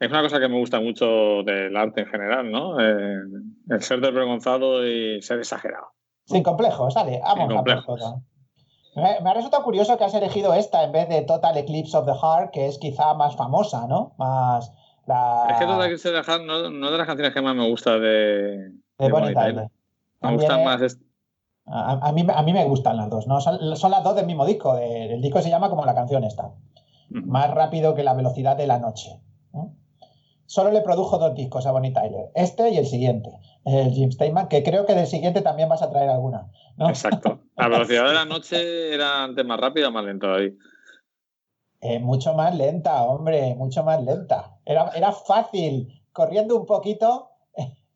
es 0.00 0.10
una 0.10 0.22
cosa 0.22 0.38
que 0.40 0.48
me 0.48 0.58
gusta 0.58 0.80
mucho 0.80 1.42
del 1.44 1.76
arte 1.76 2.02
en 2.02 2.06
general, 2.06 2.50
¿no? 2.50 2.80
Eh, 2.80 3.16
el 3.70 3.82
ser 3.82 4.00
desvergonzado 4.00 4.86
y 4.86 5.20
ser 5.20 5.38
exagerado. 5.40 5.88
Sin 6.28 6.42
complejos, 6.42 6.94
dale, 6.94 7.20
vamos 7.24 7.50
a 7.56 7.82
por. 7.84 7.98
Me, 8.96 9.20
me 9.20 9.30
ha 9.30 9.34
resultado 9.34 9.62
curioso 9.62 9.96
que 9.96 10.04
has 10.04 10.14
elegido 10.14 10.54
esta 10.54 10.82
en 10.82 10.92
vez 10.92 11.08
de 11.08 11.22
Total 11.22 11.56
Eclipse 11.56 11.96
of 11.96 12.04
the 12.06 12.12
Heart, 12.14 12.50
que 12.50 12.66
es 12.66 12.78
quizá 12.78 13.14
más 13.14 13.36
famosa, 13.36 13.86
¿no? 13.86 14.14
Más 14.18 14.72
la 15.06 15.46
Es 15.50 15.56
que 15.58 15.64
Total 15.66 15.84
Eclipse 15.86 16.08
of 16.08 16.14
the 16.26 16.30
Heart 16.30 16.42
no, 16.44 16.70
no 16.70 16.86
es 16.86 16.92
de 16.92 16.98
las 16.98 17.06
canciones 17.06 17.32
que 17.32 17.40
más 17.40 17.54
me 17.54 17.68
gusta 17.68 17.98
de, 17.98 18.72
de 18.98 19.10
Bonnie 19.12 19.34
Tyler. 19.34 19.68
Me 20.20 20.34
gustan 20.34 20.60
es- 20.60 20.64
más. 20.66 20.82
est- 20.82 21.02
A, 21.66 22.08
a 22.08 22.12
mí, 22.12 22.26
a 22.34 22.42
mí 22.42 22.52
me 22.52 22.64
gustan 22.64 22.96
las 22.96 23.08
dos, 23.10 23.26
¿no? 23.26 23.40
Son, 23.40 23.76
son 23.76 23.90
las 23.90 24.02
dos 24.02 24.16
del 24.16 24.26
mismo 24.26 24.44
disco. 24.46 24.74
de- 24.74 25.14
el 25.14 25.20
disco 25.22 25.40
se 25.42 25.50
llama 25.50 25.70
como 25.70 25.84
la 25.86 25.94
canción 25.94 26.24
esta. 26.24 26.50
Más 27.10 27.50
rápido 27.52 27.94
que 27.94 28.02
la 28.02 28.14
velocidad 28.14 28.56
de 28.56 28.66
la 28.66 28.78
noche. 28.78 29.20
¿no? 29.52 29.74
Solo 30.46 30.70
le 30.72 30.80
produjo 30.82 31.18
dos 31.18 31.34
discos 31.34 31.66
a 31.66 31.72
Bonnie 31.72 31.92
Tyler. 31.92 32.30
Este 32.34 32.68
y 32.70 32.78
el 32.78 32.86
siguiente. 32.86 33.30
El 33.68 33.92
Jim 33.92 34.10
Steinman, 34.10 34.48
que 34.48 34.62
creo 34.62 34.86
que 34.86 34.94
del 34.94 35.06
siguiente 35.06 35.42
también 35.42 35.68
vas 35.68 35.82
a 35.82 35.90
traer 35.90 36.08
alguna. 36.08 36.50
¿no? 36.76 36.88
Exacto. 36.88 37.40
La 37.56 37.68
velocidad 37.68 38.06
de 38.06 38.14
la 38.14 38.24
noche 38.24 38.94
era 38.94 39.24
antes 39.24 39.44
más 39.44 39.58
rápida 39.58 39.88
o 39.88 39.90
más 39.90 40.04
lenta 40.04 40.34
ahí. 40.34 40.56
Eh, 41.80 41.98
mucho 41.98 42.34
más 42.34 42.54
lenta, 42.54 43.02
hombre, 43.02 43.54
mucho 43.56 43.84
más 43.84 44.02
lenta. 44.02 44.58
Era, 44.64 44.90
era 44.94 45.12
fácil. 45.12 46.02
Corriendo 46.12 46.56
un 46.56 46.66
poquito, 46.66 47.30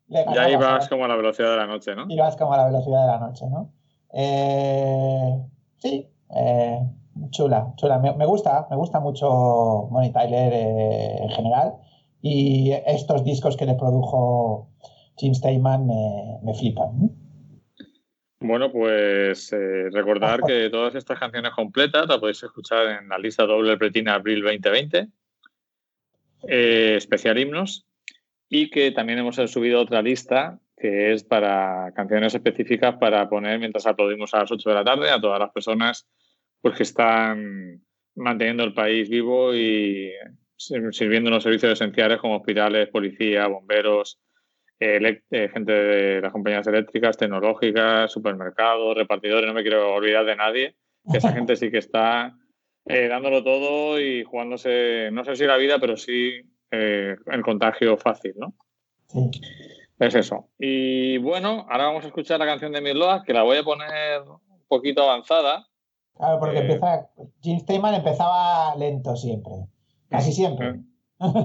Ya 0.07 0.49
ibas 0.49 0.65
¿sabes? 0.65 0.89
como 0.89 1.05
a 1.05 1.07
la 1.07 1.15
velocidad 1.15 1.51
de 1.51 1.57
la 1.57 1.67
noche, 1.67 1.95
¿no? 1.95 2.05
Ibas 2.07 2.35
como 2.37 2.53
a 2.53 2.57
la 2.57 2.65
velocidad 2.65 3.01
de 3.01 3.07
la 3.07 3.19
noche, 3.19 3.45
¿no? 3.49 3.71
Eh, 4.13 5.41
sí, 5.77 6.07
eh, 6.35 6.79
chula, 7.31 7.73
chula. 7.75 7.99
Me, 7.99 8.13
me 8.13 8.25
gusta, 8.25 8.67
me 8.69 8.75
gusta 8.77 8.99
mucho 8.99 9.29
Bonnie 9.89 10.11
Tyler 10.11 10.53
eh, 10.53 11.17
en 11.23 11.29
general. 11.29 11.73
Y 12.21 12.71
estos 12.85 13.23
discos 13.23 13.57
que 13.57 13.65
le 13.65 13.75
produjo 13.75 14.69
Jim 15.17 15.33
Steinman 15.33 15.85
me, 15.87 16.39
me 16.43 16.53
flipan. 16.53 16.87
¿no? 16.99 17.09
Bueno, 18.39 18.71
pues 18.71 19.53
eh, 19.53 19.89
recordar 19.91 20.41
que 20.43 20.69
todas 20.69 20.95
estas 20.95 21.17
canciones 21.17 21.51
completas 21.53 22.07
las 22.07 22.17
podéis 22.17 22.43
escuchar 22.43 22.87
en 23.01 23.07
la 23.09 23.17
lista 23.17 23.45
doble 23.45 23.77
Pretina 23.77 24.15
Abril 24.15 24.41
2020, 24.41 25.07
eh, 26.47 26.95
especial 26.97 27.37
himnos, 27.39 27.87
y 28.49 28.69
que 28.69 28.91
también 28.91 29.19
hemos 29.19 29.35
subido 29.49 29.79
otra 29.81 30.01
lista 30.01 30.59
que 30.77 31.13
es 31.13 31.23
para 31.23 31.93
canciones 31.95 32.35
específicas 32.35 32.95
para 32.97 33.29
poner 33.29 33.59
mientras 33.59 33.85
aplaudimos 33.87 34.33
a 34.33 34.39
las 34.39 34.51
8 34.51 34.69
de 34.69 34.75
la 34.75 34.83
tarde 34.83 35.09
a 35.09 35.21
todas 35.21 35.39
las 35.39 35.51
personas 35.51 36.05
pues, 36.61 36.75
que 36.75 36.83
están 36.83 37.81
manteniendo 38.15 38.63
el 38.65 38.73
país 38.73 39.07
vivo 39.07 39.55
y 39.55 40.11
sir- 40.57 40.93
sirviendo 40.93 41.29
en 41.29 41.35
los 41.35 41.43
servicios 41.43 41.71
esenciales 41.73 42.19
como 42.19 42.35
hospitales, 42.35 42.89
policía, 42.89 43.47
bomberos, 43.47 44.19
gente 45.51 45.71
de 45.71 46.21
las 46.21 46.31
compañías 46.31 46.67
eléctricas, 46.67 47.17
tecnológicas, 47.17 48.11
supermercados, 48.11 48.95
repartidores, 48.95 49.47
no 49.47 49.53
me 49.53 49.61
quiero 49.61 49.93
olvidar 49.93 50.25
de 50.25 50.35
nadie, 50.35 50.75
que 51.11 51.17
esa 51.17 51.31
gente 51.33 51.55
sí 51.55 51.69
que 51.71 51.77
está 51.79 52.35
eh, 52.85 53.07
dándolo 53.07 53.43
todo 53.43 53.99
y 53.99 54.23
jugándose, 54.23 55.09
no 55.11 55.23
sé 55.23 55.35
si 55.35 55.45
la 55.45 55.57
vida, 55.57 55.77
pero 55.79 55.95
sí 55.97 56.41
eh, 56.71 57.15
el 57.31 57.41
contagio 57.41 57.97
fácil, 57.97 58.33
¿no? 58.37 58.55
Sí. 59.07 59.29
Es 59.99 60.15
eso. 60.15 60.49
Y 60.59 61.17
bueno, 61.19 61.65
ahora 61.69 61.85
vamos 61.85 62.03
a 62.03 62.07
escuchar 62.07 62.39
la 62.39 62.45
canción 62.45 62.71
de 62.71 62.81
Midloa, 62.81 63.23
que 63.23 63.31
la 63.33 63.43
voy 63.43 63.57
a 63.57 63.63
poner 63.63 64.21
un 64.21 64.67
poquito 64.67 65.03
avanzada. 65.03 65.67
Claro, 66.17 66.39
porque 66.39 66.57
Eh. 66.57 66.61
empieza. 66.61 67.09
Jim 67.41 67.59
Steinman 67.59 67.93
empezaba 67.95 68.75
lento 68.75 69.15
siempre. 69.15 69.53
Casi 70.09 70.31
siempre. 70.33 70.67
Eh, 70.69 70.75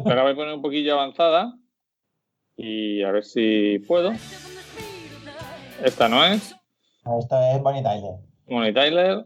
Pero 0.03 0.17
la 0.17 0.23
voy 0.23 0.33
a 0.33 0.37
poner 0.37 0.55
un 0.55 0.63
poquillo 0.63 0.95
avanzada 0.95 1.55
y 2.59 3.03
a 3.03 3.13
ver 3.13 3.25
si 3.25 3.79
puedo. 3.87 4.13
Esta 5.83 6.09
no 6.09 6.25
es, 6.25 6.55
Esto 7.21 7.41
es 7.41 7.63
Bonnie 7.63 7.83
Tyler. 7.83 8.17
Money 8.49 8.75
Tyler. 8.75 9.25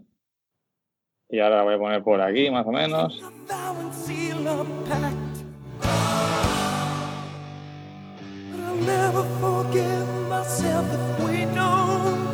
Y 1.31 1.41
ahora 1.41 1.57
la 1.57 1.63
voy 1.63 1.75
a 1.75 1.79
poner 1.79 2.03
por 2.05 2.21
aquí, 2.21 2.51
más 2.51 2.67
o 2.67 2.71
menos. 2.71 3.21
vow 3.49 3.81
and 3.81 3.95
seal 3.95 4.47
a 4.47 4.65
pact. 4.89 5.17
But 8.51 8.61
I'll 8.61 8.77
never 8.77 9.25
forgive 9.41 10.09
myself 10.29 10.87
if 10.93 11.25
we 11.25 11.47
don't 11.55 12.32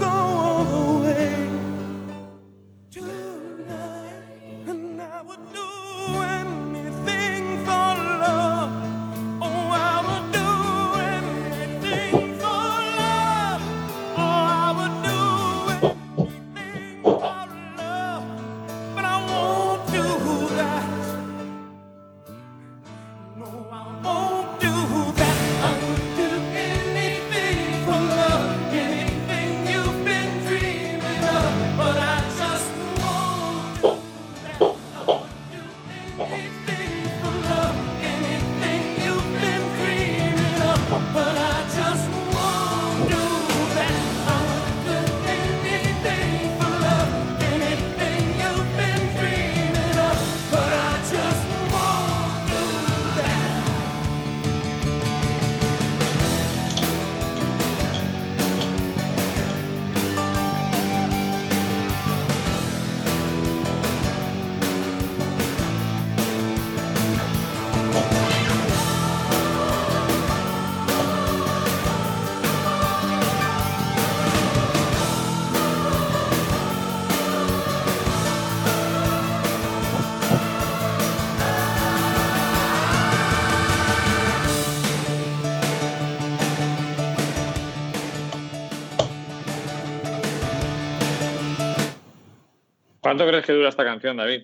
¿Cuánto 93.09 93.27
crees 93.27 93.47
que 93.47 93.55
dura 93.55 93.71
esta 93.71 93.85
canción, 93.85 94.19
David? 94.19 94.43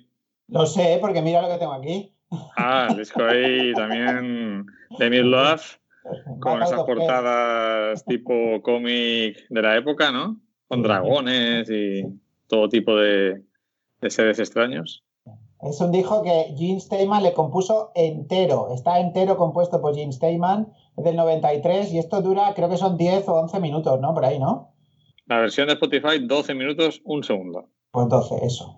Lo 0.49 0.65
sé, 0.65 0.97
porque 0.99 1.21
mira 1.21 1.43
lo 1.43 1.49
que 1.49 1.59
tengo 1.59 1.75
aquí. 1.75 2.15
Ah, 2.57 2.87
el 2.89 2.97
disco 2.97 3.23
ahí 3.23 3.75
también 3.75 4.65
de 4.99 5.11
Midlove, 5.11 5.61
con 6.41 6.61
Battle 6.61 6.65
esas 6.65 6.85
portadas 6.85 8.05
tipo 8.07 8.63
cómic 8.63 9.47
de 9.51 9.61
la 9.61 9.77
época, 9.77 10.11
¿no? 10.11 10.41
Con 10.67 10.83
dragones 10.83 11.69
y 11.69 12.05
todo 12.47 12.71
tipo 12.71 12.97
de, 12.97 13.43
de 14.01 14.11
seres 14.11 14.39
extraños. 14.39 15.05
Es 15.61 15.79
un 15.83 15.93
disco 15.93 16.23
que 16.23 16.55
Gene 16.57 16.81
Steinman 16.81 17.23
le 17.23 17.35
compuso 17.35 17.93
entero. 17.95 18.69
Está 18.73 18.99
entero 18.99 19.37
compuesto 19.37 19.83
por 19.83 19.95
Gene 19.95 20.13
Steinman. 20.13 20.73
Es 20.97 21.05
del 21.05 21.17
93 21.17 21.93
y 21.93 21.99
esto 21.99 22.23
dura, 22.23 22.55
creo 22.57 22.71
que 22.71 22.79
son 22.79 22.97
10 22.97 23.29
o 23.29 23.35
11 23.41 23.61
minutos, 23.61 24.01
¿no? 24.01 24.15
Por 24.15 24.25
ahí, 24.25 24.39
¿no? 24.39 24.73
La 25.27 25.39
versión 25.41 25.67
de 25.67 25.75
Spotify, 25.75 26.19
12 26.19 26.55
minutos, 26.55 27.03
un 27.05 27.23
segundo. 27.23 27.69
Pues 27.95 28.09
12, 28.09 28.45
eso. 28.45 28.75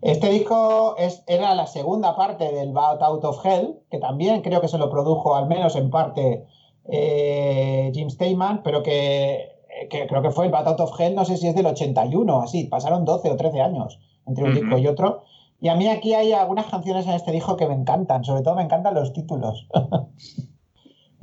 Este 0.00 0.28
disco 0.30 0.96
es, 0.98 1.22
era 1.28 1.54
la 1.54 1.68
segunda 1.68 2.16
parte 2.16 2.50
del 2.50 2.72
Bat 2.72 3.00
Out 3.00 3.24
of 3.24 3.46
Hell, 3.46 3.78
que 3.88 3.98
también 3.98 4.42
creo 4.42 4.60
que 4.60 4.66
se 4.66 4.78
lo 4.78 4.90
produjo, 4.90 5.36
al 5.36 5.46
menos 5.46 5.76
en 5.76 5.90
parte, 5.90 6.44
eh, 6.90 7.92
Jim 7.94 8.10
Steinman, 8.10 8.64
pero 8.64 8.82
que, 8.82 9.48
que 9.88 10.08
creo 10.08 10.22
que 10.22 10.32
fue 10.32 10.46
el 10.46 10.50
Bat 10.50 10.66
Out 10.66 10.80
of 10.80 11.00
Hell, 11.00 11.14
no 11.14 11.24
sé 11.24 11.36
si 11.36 11.46
es 11.46 11.54
del 11.54 11.66
81, 11.66 12.42
así, 12.42 12.64
pasaron 12.64 13.04
12 13.04 13.30
o 13.30 13.36
13 13.36 13.60
años 13.60 14.00
entre 14.26 14.42
un 14.42 14.54
disco 14.54 14.76
y 14.76 14.88
otro. 14.88 15.22
Y 15.60 15.68
a 15.68 15.76
mí 15.76 15.86
aquí 15.86 16.14
hay 16.14 16.32
algunas 16.32 16.66
canciones 16.66 17.06
en 17.06 17.12
este 17.12 17.30
disco 17.30 17.56
que 17.56 17.68
me 17.68 17.74
encantan, 17.74 18.24
sobre 18.24 18.42
todo 18.42 18.56
me 18.56 18.64
encantan 18.64 18.94
los 18.94 19.12
títulos. 19.12 19.68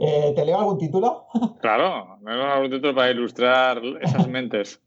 Eh, 0.02 0.32
¿Te 0.34 0.46
leo 0.46 0.58
algún 0.58 0.78
título? 0.78 1.26
Claro, 1.60 2.20
me 2.22 2.34
da 2.34 2.62
un 2.62 2.70
título 2.70 2.96
para 2.96 3.12
ilustrar 3.12 3.82
esas 4.02 4.30
mentes. 4.30 4.82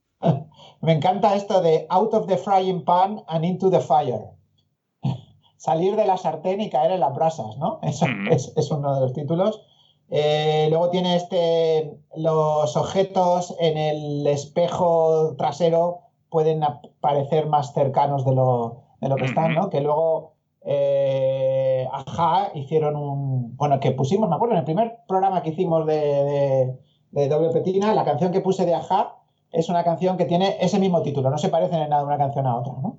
Me 0.83 0.93
encanta 0.93 1.37
esto 1.37 1.63
de 1.63 1.87
Out 1.91 2.13
of 2.13 2.27
the 2.27 2.37
Frying 2.37 2.85
Pan 2.85 3.23
and 3.29 3.45
Into 3.45 3.71
the 3.71 3.79
Fire. 3.79 4.31
Salir 5.57 5.95
de 5.95 6.05
la 6.05 6.17
sartén 6.17 6.61
y 6.61 6.71
caer 6.71 6.91
en 6.91 7.01
las 7.01 7.15
brasas, 7.15 7.57
¿no? 7.57 7.79
Eso 7.83 8.05
Ujú. 8.05 8.35
es, 8.35 8.53
es 8.57 8.71
uno 8.73 8.93
de 8.97 9.01
los 9.01 9.13
títulos. 9.13 9.63
Eh, 10.11 10.67
luego 10.71 10.91
tiene 10.91 11.15
este, 11.15 11.99
los 12.17 12.77
objetos 12.77 13.55
en 13.61 13.79
el 13.79 14.27
espejo 14.27 15.37
trasero 15.37 16.01
pueden 16.29 16.63
parecer 17.01 17.47
más 17.47 17.73
cercanos 17.73 18.25
de 18.25 18.33
lo, 18.33 18.83
de 19.01 19.09
lo 19.09 19.17
que 19.17 19.27
están, 19.27 19.55
¿no? 19.55 19.71
Que 19.71 19.81
luego 19.81 20.35
eh, 20.63 21.87
Ajá 21.93 22.51
hicieron 22.55 22.97
un, 22.97 23.57
bueno, 23.57 23.79
que 23.79 23.93
pusimos, 23.93 24.29
me 24.29 24.35
acuerdo, 24.35 24.55
en 24.55 24.59
el 24.59 24.65
primer 24.65 24.99
programa 25.07 25.43
que 25.43 25.51
hicimos 25.51 25.87
de, 25.87 25.95
de, 25.95 26.79
de 27.13 27.29
Doble 27.29 27.51
Petina, 27.51 27.95
la 27.95 28.05
canción 28.05 28.33
que 28.33 28.41
puse 28.41 28.67
de 28.67 28.75
Ajá 28.75 29.22
es 29.53 29.69
una 29.69 29.85
canción 29.85 30.17
que 30.17 30.25
tiene 30.25 30.57
ese 30.61 30.79
mismo 30.79 31.03
título, 31.03 31.29
no 31.31 31.39
se 31.39 31.49
parecen 31.51 31.81
en 31.83 31.91
nada 31.91 32.05
una 32.05 32.17
canción 32.19 32.47
a 32.47 32.57
otra, 32.57 32.73
¿no? 32.83 32.99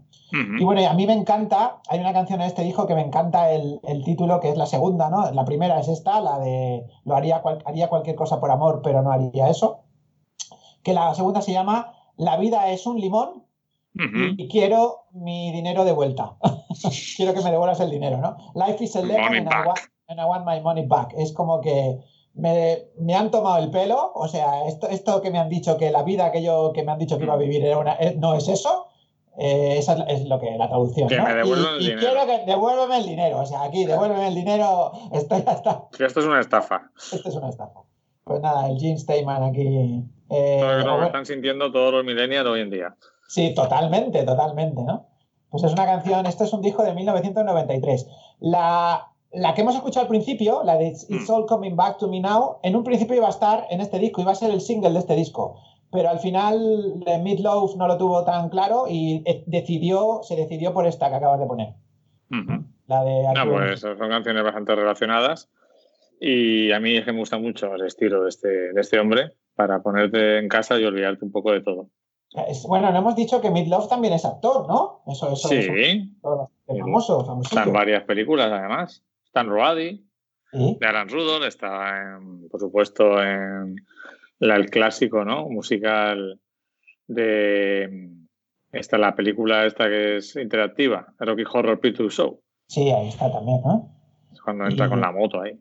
Y 0.60 0.64
bueno, 0.64 0.82
y 0.82 0.86
a 0.86 0.93
mí 0.93 1.06
me 1.06 1.14
encanta, 1.14 1.82
hay 1.89 1.99
una 1.99 2.14
canción 2.14 2.41
en 2.41 2.47
este 2.47 2.64
disco 2.64 2.88
que 2.88 2.95
me 2.95 3.01
encanta 3.01 3.51
el, 3.51 3.80
el 3.84 4.04
título, 4.04 4.39
que 4.39 4.49
es 4.49 4.58
la 4.58 4.66
segunda, 4.66 5.10
¿no? 5.10 5.30
La 5.32 5.45
primera 5.45 5.80
es 5.80 5.88
esta, 5.88 6.22
la 6.22 6.39
de 6.39 6.86
lo 7.06 7.16
haría, 7.16 7.41
cual- 7.41 7.62
haría 7.66 7.88
cualquier 7.89 8.16
cosa 8.16 8.39
por 8.39 8.49
amor, 8.51 8.82
pero 8.84 9.01
no 9.01 9.12
haría 9.12 9.49
eso. 9.49 9.82
Que 10.84 10.93
la 10.93 11.14
segunda 11.16 11.41
se 11.41 11.54
llama 11.54 11.93
La 12.18 12.38
vida 12.38 12.70
es 12.70 12.86
un 12.88 12.99
limón 12.99 13.43
y 14.38 14.47
quiero 14.47 15.01
mi 15.12 15.51
dinero 15.51 15.86
de 15.86 15.91
vuelta. 15.91 16.36
quiero 17.16 17.34
que 17.34 17.41
me 17.41 17.51
devuelvas 17.51 17.80
el 17.80 17.91
dinero, 17.91 18.18
¿no? 18.18 18.38
Life 18.56 18.84
is 18.84 18.95
a 18.95 19.01
lemon 19.01 19.20
and 19.38 19.47
I, 19.47 19.68
want, 19.68 19.80
and 20.08 20.20
I 20.20 20.26
want 20.26 20.45
my 20.45 20.60
money 20.62 20.86
back. 20.86 21.14
Es 21.16 21.32
como 21.32 21.62
que 21.62 21.99
me, 22.34 22.88
me 22.97 23.15
han 23.15 23.29
tomado 23.31 23.63
el 23.63 23.69
pelo, 23.69 24.11
o 24.15 24.27
sea, 24.27 24.67
esto, 24.67 24.88
esto 24.89 25.21
que 25.21 25.29
me 25.31 25.39
han 25.39 25.49
dicho, 25.49 25.77
que 25.77 25.91
la 25.91 26.03
vida 26.03 26.31
que 26.31 26.41
yo 26.41 26.71
que 26.73 26.84
me 26.84 26.91
han 26.91 26.97
dicho 26.99 27.17
que 27.17 27.23
iba 27.25 27.34
a 27.34 27.38
vivir 27.38 27.63
era 27.65 27.77
una, 27.77 27.93
eh, 27.99 28.15
no 28.17 28.34
es 28.36 28.47
eso. 28.47 28.88
eh, 29.38 29.75
esa 29.77 29.93
es, 29.93 30.21
es 30.21 30.25
lo 30.27 30.39
que 30.39 30.51
la 30.57 30.67
traducción. 30.67 31.07
Que 31.09 31.17
¿no? 31.17 31.23
me 31.25 31.34
devuelvan 31.34 31.73
y, 31.73 31.77
el 31.77 31.81
y 31.81 31.86
dinero. 31.95 32.01
quiero 32.11 32.25
que 32.25 32.45
devuélveme 32.51 32.97
el 32.97 33.05
dinero. 33.05 33.39
O 33.39 33.45
sea, 33.45 33.63
aquí, 33.63 33.86
devuélveme 33.86 34.27
el 34.27 34.36
dinero. 34.36 34.91
Estoy 35.11 35.43
hasta. 35.45 35.84
Que 35.97 36.05
esto 36.05 36.19
es 36.19 36.25
una 36.25 36.39
estafa. 36.39 36.91
Esto 37.11 37.29
es 37.29 37.36
una 37.36 37.49
estafa. 37.49 37.81
Pues 38.23 38.41
nada, 38.41 38.67
el 38.69 38.79
Gene 38.79 38.97
Steinman 38.99 39.43
aquí. 39.43 40.03
eh, 40.29 40.57
Todo 40.61 40.71
lo 40.77 40.84
que 40.84 40.89
bueno, 40.89 41.05
están 41.07 41.25
sintiendo 41.25 41.71
todos 41.71 41.91
los 41.93 42.03
millennials 42.05 42.47
hoy 42.47 42.61
en 42.61 42.69
día. 42.69 42.95
Sí, 43.27 43.53
totalmente, 43.53 44.23
totalmente, 44.23 44.81
¿no? 44.84 45.07
Pues 45.49 45.63
es 45.63 45.73
una 45.73 45.86
canción, 45.86 46.25
esto 46.25 46.43
es 46.45 46.53
un 46.53 46.61
disco 46.61 46.84
de 46.84 46.93
1993. 46.93 48.07
La, 48.39 49.12
la 49.34 49.53
que 49.53 49.61
hemos 49.61 49.75
escuchado 49.75 50.03
al 50.03 50.09
principio, 50.09 50.63
la 50.63 50.77
de 50.77 50.88
It's, 50.89 51.09
It's 51.09 51.29
All 51.29 51.45
Coming 51.45 51.75
Back 51.75 51.97
to 51.97 52.07
Me 52.07 52.19
Now, 52.19 52.57
en 52.63 52.75
un 52.75 52.84
principio 52.84 53.15
iba 53.15 53.27
a 53.27 53.31
estar 53.31 53.65
en 53.69 53.81
este 53.81 53.99
disco, 53.99 54.21
iba 54.21 54.31
a 54.31 54.36
ser 54.36 54.51
el 54.51 54.61
single 54.61 54.91
de 54.91 54.99
este 54.99 55.15
disco. 55.15 55.59
Pero 55.91 56.09
al 56.09 56.19
final 56.19 57.03
Meatloaf 57.23 57.75
no 57.75 57.88
lo 57.88 57.97
tuvo 57.97 58.23
tan 58.23 58.49
claro 58.49 58.86
y 58.89 59.21
eh, 59.25 59.43
decidió, 59.47 60.21
se 60.23 60.36
decidió 60.36 60.73
por 60.73 60.88
esta 60.88 61.09
que 61.09 61.15
acabas 61.15 61.39
de 61.39 61.45
poner. 61.45 61.73
Ujú. 62.31 62.63
La 62.88 63.03
de 63.03 63.23
No, 63.23 63.29
Arturo. 63.29 63.57
pues 63.67 63.79
son 63.79 63.97
canciones 64.09 64.43
bastante 64.43 64.75
relacionadas. 64.75 65.49
Y 66.19 66.71
a 66.71 66.79
mí 66.79 66.95
es 66.97 67.05
que 67.05 67.11
me 67.13 67.19
gusta 67.19 67.38
mucho 67.38 67.73
el 67.75 67.81
estilo 67.86 68.23
de 68.23 68.29
este, 68.29 68.47
de 68.73 68.81
este 68.81 68.99
hombre 68.99 69.34
para 69.55 69.81
ponerte 69.84 70.39
en 70.39 70.47
casa 70.47 70.79
y 70.79 70.86
olvidarte 70.86 71.25
un 71.25 71.31
poco 71.31 71.51
de 71.51 71.61
todo. 71.61 71.89
Bueno, 72.67 72.91
no 72.91 72.97
hemos 72.97 73.15
dicho 73.15 73.39
que 73.41 73.51
Midlove 73.51 73.88
también 73.88 74.13
es 74.13 74.25
actor, 74.25 74.67
¿no? 74.67 75.01
Eso, 75.05 75.31
eso 75.34 75.47
Sí, 75.47 75.55
es 75.57 75.67
bastante 76.21 76.49
Sí. 76.73 76.79
famoso, 76.79 77.23
famosillo. 77.25 77.59
está 77.59 77.69
en 77.69 77.73
varias 77.73 78.03
películas 78.05 78.51
además. 78.51 79.03
Está 79.34 79.41
en 79.41 79.49
Roadie, 79.49 80.03
Sí. 80.51 80.77
de 80.79 80.86
Alan 80.88 81.09
Rudolph, 81.09 81.43
está 81.47 82.17
en, 82.17 82.47
por 82.49 82.59
supuesto 82.59 83.19
en 83.23 83.77
la- 84.38 84.57
el 84.57 84.69
clásico, 84.69 85.25
¿no? 85.25 85.49
Musical 85.49 86.39
de 87.07 88.11
esta 88.71 88.99
la 88.99 89.15
película 89.15 89.65
esta 89.65 89.86
que 89.86 90.17
es 90.17 90.36
interactiva, 90.36 91.07
Rocky 91.17 91.41
Horror 91.51 91.79
Picture 91.79 92.09
Show, 92.11 92.41
Sí, 92.67 92.91
ahí 92.91 93.07
está 93.07 93.31
también, 93.31 93.59
¿no? 93.65 93.89
es 94.31 94.39
cuando 94.41 94.65
entra 94.65 94.86
Y- 94.86 94.89
con 94.89 95.01
la 95.01 95.11
moto 95.11 95.41
ahí. 95.41 95.59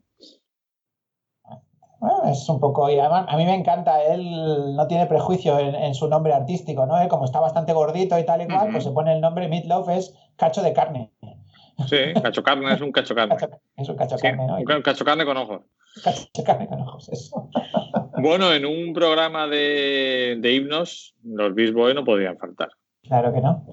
Bueno, 1.99 2.25
es 2.31 2.47
un 2.51 2.61
poco. 2.61 2.91
Y 2.91 2.99
además, 2.99 3.25
a 3.29 3.37
mí 3.39 3.45
me 3.47 3.55
encanta, 3.55 4.03
él 4.05 4.75
no 4.77 4.87
tiene 4.87 5.07
prejuicio 5.07 5.59
en, 5.59 5.75
en 5.77 5.95
su 5.95 6.09
nombre 6.09 6.35
artístico, 6.35 6.85
¿no? 6.85 7.01
Él, 7.01 7.09
como 7.09 7.25
está 7.25 7.41
bastante 7.41 7.73
gordito 7.73 8.19
y 8.19 8.27
tal 8.27 8.43
y 8.43 8.47
cual, 8.49 8.69
pues 8.73 8.85
se 8.85 8.91
pone 8.91 9.15
el 9.15 9.21
nombre 9.23 9.49
Meatloaf, 9.49 9.89
es 9.89 10.15
cacho 10.37 10.63
de 10.63 10.73
carne. 10.75 11.11
Sí, 11.89 11.97
cacho 12.23 12.43
carne 12.43 12.73
es 12.75 12.81
un 12.81 12.93
cacho 12.93 13.15
carne. 13.15 13.37
Es 13.77 13.89
un 13.89 13.97
cacho 13.97 14.15
de 14.17 14.19
Sí, 14.21 14.23
carne, 14.29 14.47
¿no? 14.47 14.57
un 14.57 14.65
ca- 14.65 14.83
cacho 14.83 15.05
carne 15.05 15.25
con 15.25 15.37
ojos. 15.37 15.63
Cacho 16.03 16.25
de 16.35 16.45
carne 16.45 16.69
con 16.69 16.81
ojos, 16.81 17.09
eso. 17.11 17.51
Bueno, 18.19 18.53
en 18.53 18.65
un 18.67 18.93
programa 18.93 19.47
de, 19.47 20.37
de 20.39 20.53
himnos, 20.55 21.15
los 21.25 21.55
Beast 21.55 21.75
Boys 21.75 21.95
no 21.95 22.05
podían 22.05 22.39
faltar. 22.39 22.71
Claro 23.03 23.33
que 23.33 23.41
no. 23.41 23.65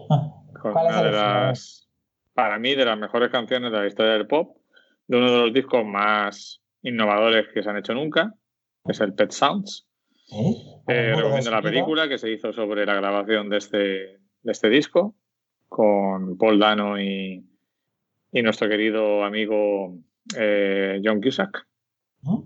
Con 0.61 0.73
¿Cuál 0.73 0.87
es 0.87 0.91
una 0.93 1.01
de 1.03 1.09
el 1.09 1.15
las, 1.15 1.87
para 2.33 2.57
mí, 2.59 2.75
de 2.75 2.85
las 2.85 2.97
mejores 2.97 3.29
canciones 3.29 3.71
de 3.71 3.77
la 3.79 3.87
historia 3.87 4.13
del 4.13 4.27
pop, 4.27 4.57
de 5.07 5.17
uno 5.17 5.31
de 5.31 5.37
los 5.37 5.53
discos 5.53 5.85
más 5.85 6.61
innovadores 6.81 7.47
que 7.53 7.61
se 7.63 7.69
han 7.69 7.77
hecho 7.77 7.93
nunca, 7.93 8.33
que 8.85 8.91
es 8.91 8.99
el 9.01 9.13
Pet 9.13 9.31
Sounds. 9.31 9.85
Eh, 10.31 11.11
Muy 11.13 11.21
recomiendo 11.21 11.51
la 11.51 11.61
película 11.61 12.07
que 12.07 12.17
se 12.17 12.31
hizo 12.31 12.53
sobre 12.53 12.85
la 12.85 12.93
grabación 12.95 13.49
de 13.49 13.57
este, 13.57 13.77
de 13.77 14.51
este 14.51 14.69
disco 14.69 15.15
con 15.67 16.37
Paul 16.37 16.59
Dano 16.59 16.99
y, 16.99 17.45
y 18.31 18.41
nuestro 18.41 18.67
querido 18.69 19.23
amigo 19.23 19.95
eh, 20.37 21.01
John 21.03 21.21
Cusack. 21.21 21.65
¿Mm? 22.21 22.37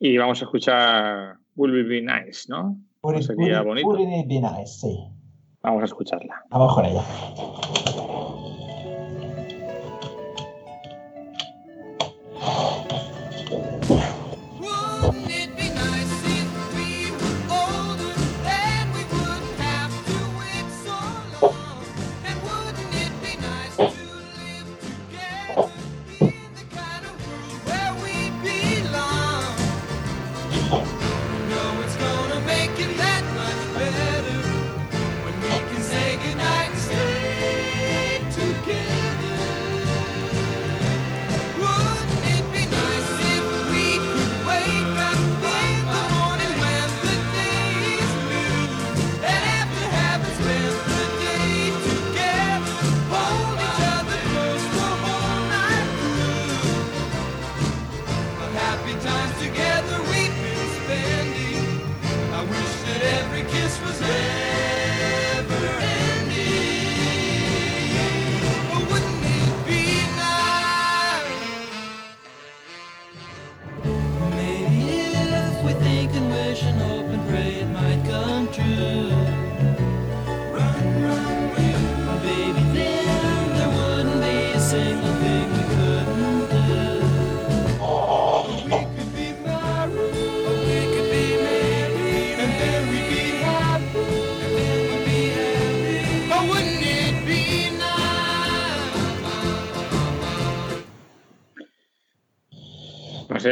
Y 0.00 0.16
vamos 0.18 0.40
a 0.40 0.44
escuchar 0.44 1.36
Will 1.56 1.80
It 1.80 1.88
Be 1.88 2.02
Nice, 2.02 2.46
¿no? 2.48 2.78
Would 3.02 3.18
it- 3.18 3.22
sería 3.26 3.62
bonito. 3.62 3.88
wouldn't 3.88 4.12
it 4.24 4.28
be 4.28 4.40
nice? 4.40 4.66
Sí. 4.80 4.96
Vamos 5.62 5.82
a 5.82 5.86
escucharla. 5.86 6.44
Vamos 6.50 6.74
con 6.74 6.84
ella. 6.84 7.02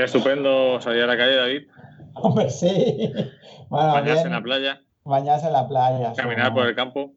Sería 0.08 0.18
estupendo 0.30 0.80
salir 0.80 1.02
a 1.02 1.06
la 1.06 1.16
calle, 1.16 1.36
David, 1.36 1.62
Hombre, 2.16 2.48
sí. 2.50 3.12
Bueno, 3.68 3.92
bañarse 3.92 4.12
bien, 4.14 4.26
en 4.26 4.32
la 4.32 4.42
playa, 4.42 4.80
bañarse 5.04 5.46
en 5.46 5.52
la 5.52 5.68
playa. 5.68 6.12
caminar 6.16 6.46
sí. 6.48 6.52
por 6.54 6.66
el 6.66 6.74
campo. 6.76 7.12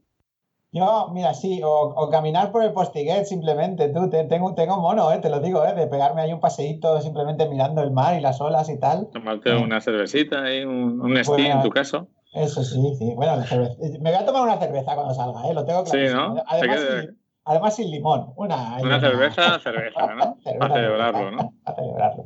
Yo, 0.72 1.10
mira, 1.14 1.34
sí, 1.34 1.62
o, 1.64 1.70
o 1.70 2.10
caminar 2.10 2.52
por 2.52 2.64
el 2.64 2.74
postiguet 2.74 3.26
simplemente, 3.26 3.90
tú, 3.90 4.10
te- 4.10 4.26
tengo, 4.26 4.54
tengo 4.54 4.78
mono, 4.82 5.12
eh, 5.12 5.20
te 5.20 5.30
lo 5.30 5.40
digo, 5.40 5.66
eh, 5.66 5.74
de 5.74 5.88
pegarme 5.88 6.22
ahí 6.22 6.34
un 6.34 6.40
paseíto 6.42 7.00
simplemente 7.02 7.48
mirando 7.48 7.82
el 7.82 7.92
mar 7.92 8.18
y 8.18 8.22
las 8.22 8.42
olas 8.42 8.70
y 8.70 8.78
tal. 8.80 9.08
Tomarte 9.14 9.56
Sí. 9.56 9.64
una 9.64 9.80
cervecita 9.82 10.54
y 10.54 10.64
un, 10.66 11.00
un 11.00 11.16
Steam 11.24 11.26
Bueno, 11.38 11.56
en 11.56 11.62
tu 11.64 11.70
caso. 11.70 12.10
Eso 12.34 12.64
sí, 12.64 12.96
sí. 13.00 13.14
Bueno, 13.16 13.38
la 13.38 13.44
cerveza- 13.46 13.76
me 14.02 14.12
voy 14.12 14.20
a 14.20 14.26
tomar 14.26 14.44
una 14.44 14.58
cerveza 14.60 14.94
cuando 14.96 15.14
salga, 15.14 15.48
eh, 15.50 15.54
lo 15.54 15.64
tengo 15.64 15.86
Sí, 15.86 15.92
clarísimo. 15.92 16.22
¿no? 16.36 16.44
Además, 16.48 16.80
sin, 16.82 17.18
además 17.46 17.76
sin 17.76 17.92
limón. 17.92 18.34
Una, 18.36 18.78
Una 18.82 19.00
cerveza, 19.00 19.60
cerveza, 19.60 20.14
¿no? 20.16 20.38
Cerveza, 20.44 20.60
Para 20.60 20.74
celebrarlo, 20.76 21.32
¿no? 21.38 21.54
A 21.66 21.74
celebrarlo. 21.74 22.26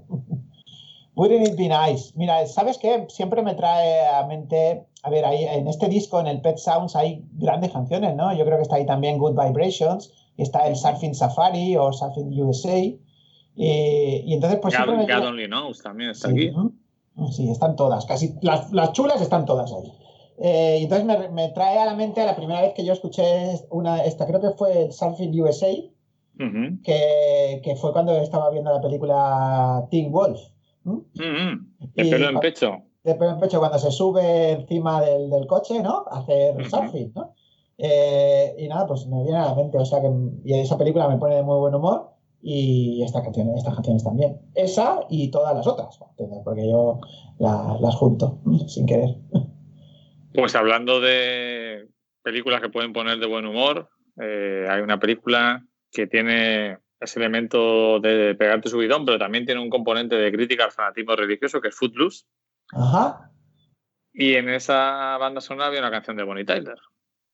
Wouldn't 1.21 1.47
it 1.49 1.55
be 1.55 1.67
nice? 1.67 2.11
Mira, 2.15 2.47
¿sabes 2.47 2.79
qué? 2.79 3.05
Siempre 3.09 3.43
me 3.43 3.53
trae 3.53 4.07
a 4.07 4.25
mente, 4.25 4.87
a 5.03 5.09
ver, 5.11 5.23
ahí 5.23 5.43
en 5.45 5.67
este 5.67 5.87
disco, 5.87 6.19
en 6.19 6.25
el 6.25 6.41
Pet 6.41 6.57
Sounds, 6.57 6.95
hay 6.95 7.23
grandes 7.33 7.71
canciones, 7.71 8.15
¿no? 8.15 8.33
Yo 8.35 8.43
creo 8.43 8.57
que 8.57 8.63
está 8.63 8.77
ahí 8.77 8.87
también 8.87 9.19
Good 9.19 9.39
Vibrations, 9.39 10.11
está 10.37 10.65
el 10.67 10.75
Surfing 10.75 11.13
Safari 11.13 11.77
o 11.77 11.93
Surfing 11.93 12.41
USA, 12.41 12.75
y, 12.79 12.97
y 13.55 14.33
entonces 14.33 14.57
pues 14.63 14.75
God. 14.75 14.87
God 15.07 15.27
Only 15.27 15.45
Knows 15.45 15.83
también 15.83 16.09
está 16.09 16.29
Sí, 16.29 16.33
aquí. 16.33 16.49
ujú. 16.49 16.73
Sí, 17.31 17.51
están 17.51 17.75
todas, 17.75 18.03
casi 18.07 18.33
las, 18.41 18.71
las 18.71 18.91
chulas 18.93 19.21
están 19.21 19.45
todas 19.45 19.71
ahí. 19.71 19.93
Eh, 20.39 20.77
y 20.79 20.83
entonces 20.85 21.05
me, 21.05 21.29
me 21.29 21.49
trae 21.49 21.77
a 21.77 21.85
la 21.85 21.93
mente 21.93 22.25
la 22.25 22.35
primera 22.35 22.61
vez 22.61 22.73
que 22.73 22.83
yo 22.83 22.93
escuché 22.93 23.23
una, 23.69 24.03
esta, 24.05 24.25
creo 24.25 24.41
que 24.41 24.49
fue 24.57 24.85
el 24.85 24.91
Surfing 24.91 25.39
USA, 25.39 25.67
Ujú. 26.39 26.81
que, 26.83 27.61
que 27.63 27.75
fue 27.75 27.93
cuando 27.93 28.17
estaba 28.17 28.49
viendo 28.49 28.73
la 28.73 28.81
película 28.81 29.85
Teen 29.91 30.11
Wolf. 30.11 30.39
De 30.83 32.03
Y- 32.05 32.09
pelo 32.09 32.29
en 32.29 32.39
pecho. 32.39 32.83
De 33.03 33.15
pelo 33.15 33.31
en 33.31 33.39
pecho, 33.39 33.59
cuando 33.59 33.79
se 33.79 33.91
sube 33.91 34.51
encima 34.51 35.01
del, 35.01 35.29
del 35.29 35.47
coche, 35.47 35.81
¿no? 35.81 36.05
A 36.09 36.19
hacer 36.19 36.55
Ujú. 36.57 36.69
surfing, 36.69 37.11
¿no? 37.15 37.33
Eh, 37.77 38.55
y 38.59 38.67
nada, 38.67 38.85
pues 38.85 39.07
me 39.07 39.23
viene 39.23 39.39
a 39.39 39.45
la 39.47 39.55
mente, 39.55 39.77
o 39.79 39.85
sea 39.85 40.01
que 40.01 40.09
y 40.45 40.53
esa 40.59 40.77
película 40.77 41.07
me 41.07 41.17
pone 41.17 41.35
de 41.35 41.43
muy 41.43 41.57
buen 41.57 41.73
humor 41.73 42.09
y 42.43 43.01
esta 43.03 43.23
canción, 43.23 43.49
estas 43.57 43.73
canciones 43.75 44.03
también. 44.03 44.39
Esa 44.53 44.99
y 45.09 45.29
todas 45.31 45.55
las 45.55 45.65
otras, 45.65 45.99
porque 46.43 46.69
yo 46.69 46.99
la- 47.39 47.77
las 47.79 47.95
junto 47.95 48.39
sin 48.67 48.85
querer. 48.85 49.15
Pues 50.33 50.55
hablando 50.55 50.99
de 51.01 51.87
películas 52.23 52.61
que 52.61 52.69
pueden 52.69 52.93
poner 52.93 53.17
de 53.19 53.27
buen 53.27 53.45
humor, 53.45 53.89
eh, 54.21 54.67
hay 54.69 54.81
una 54.81 54.99
película 54.99 55.65
que 55.91 56.05
tiene 56.07 56.77
ese 57.01 57.19
elemento 57.19 57.99
de 57.99 58.35
pegarte 58.35 58.69
subidón, 58.69 59.05
pero 59.05 59.17
también 59.17 59.45
tiene 59.45 59.61
un 59.61 59.69
componente 59.69 60.15
de 60.15 60.31
crítica 60.31 60.65
al 60.65 60.71
fanatismo 60.71 61.15
religioso, 61.15 61.59
que 61.59 61.69
es 61.69 61.75
Footloose. 61.75 62.25
Ajá, 62.73 63.31
Y 64.13 64.35
en 64.35 64.49
esa 64.49 65.17
banda 65.17 65.41
sonora 65.41 65.67
había 65.67 65.79
una 65.81 65.91
canción 65.91 66.15
de 66.17 66.23
Bonnie 66.23 66.45
Tyler. 66.45 66.77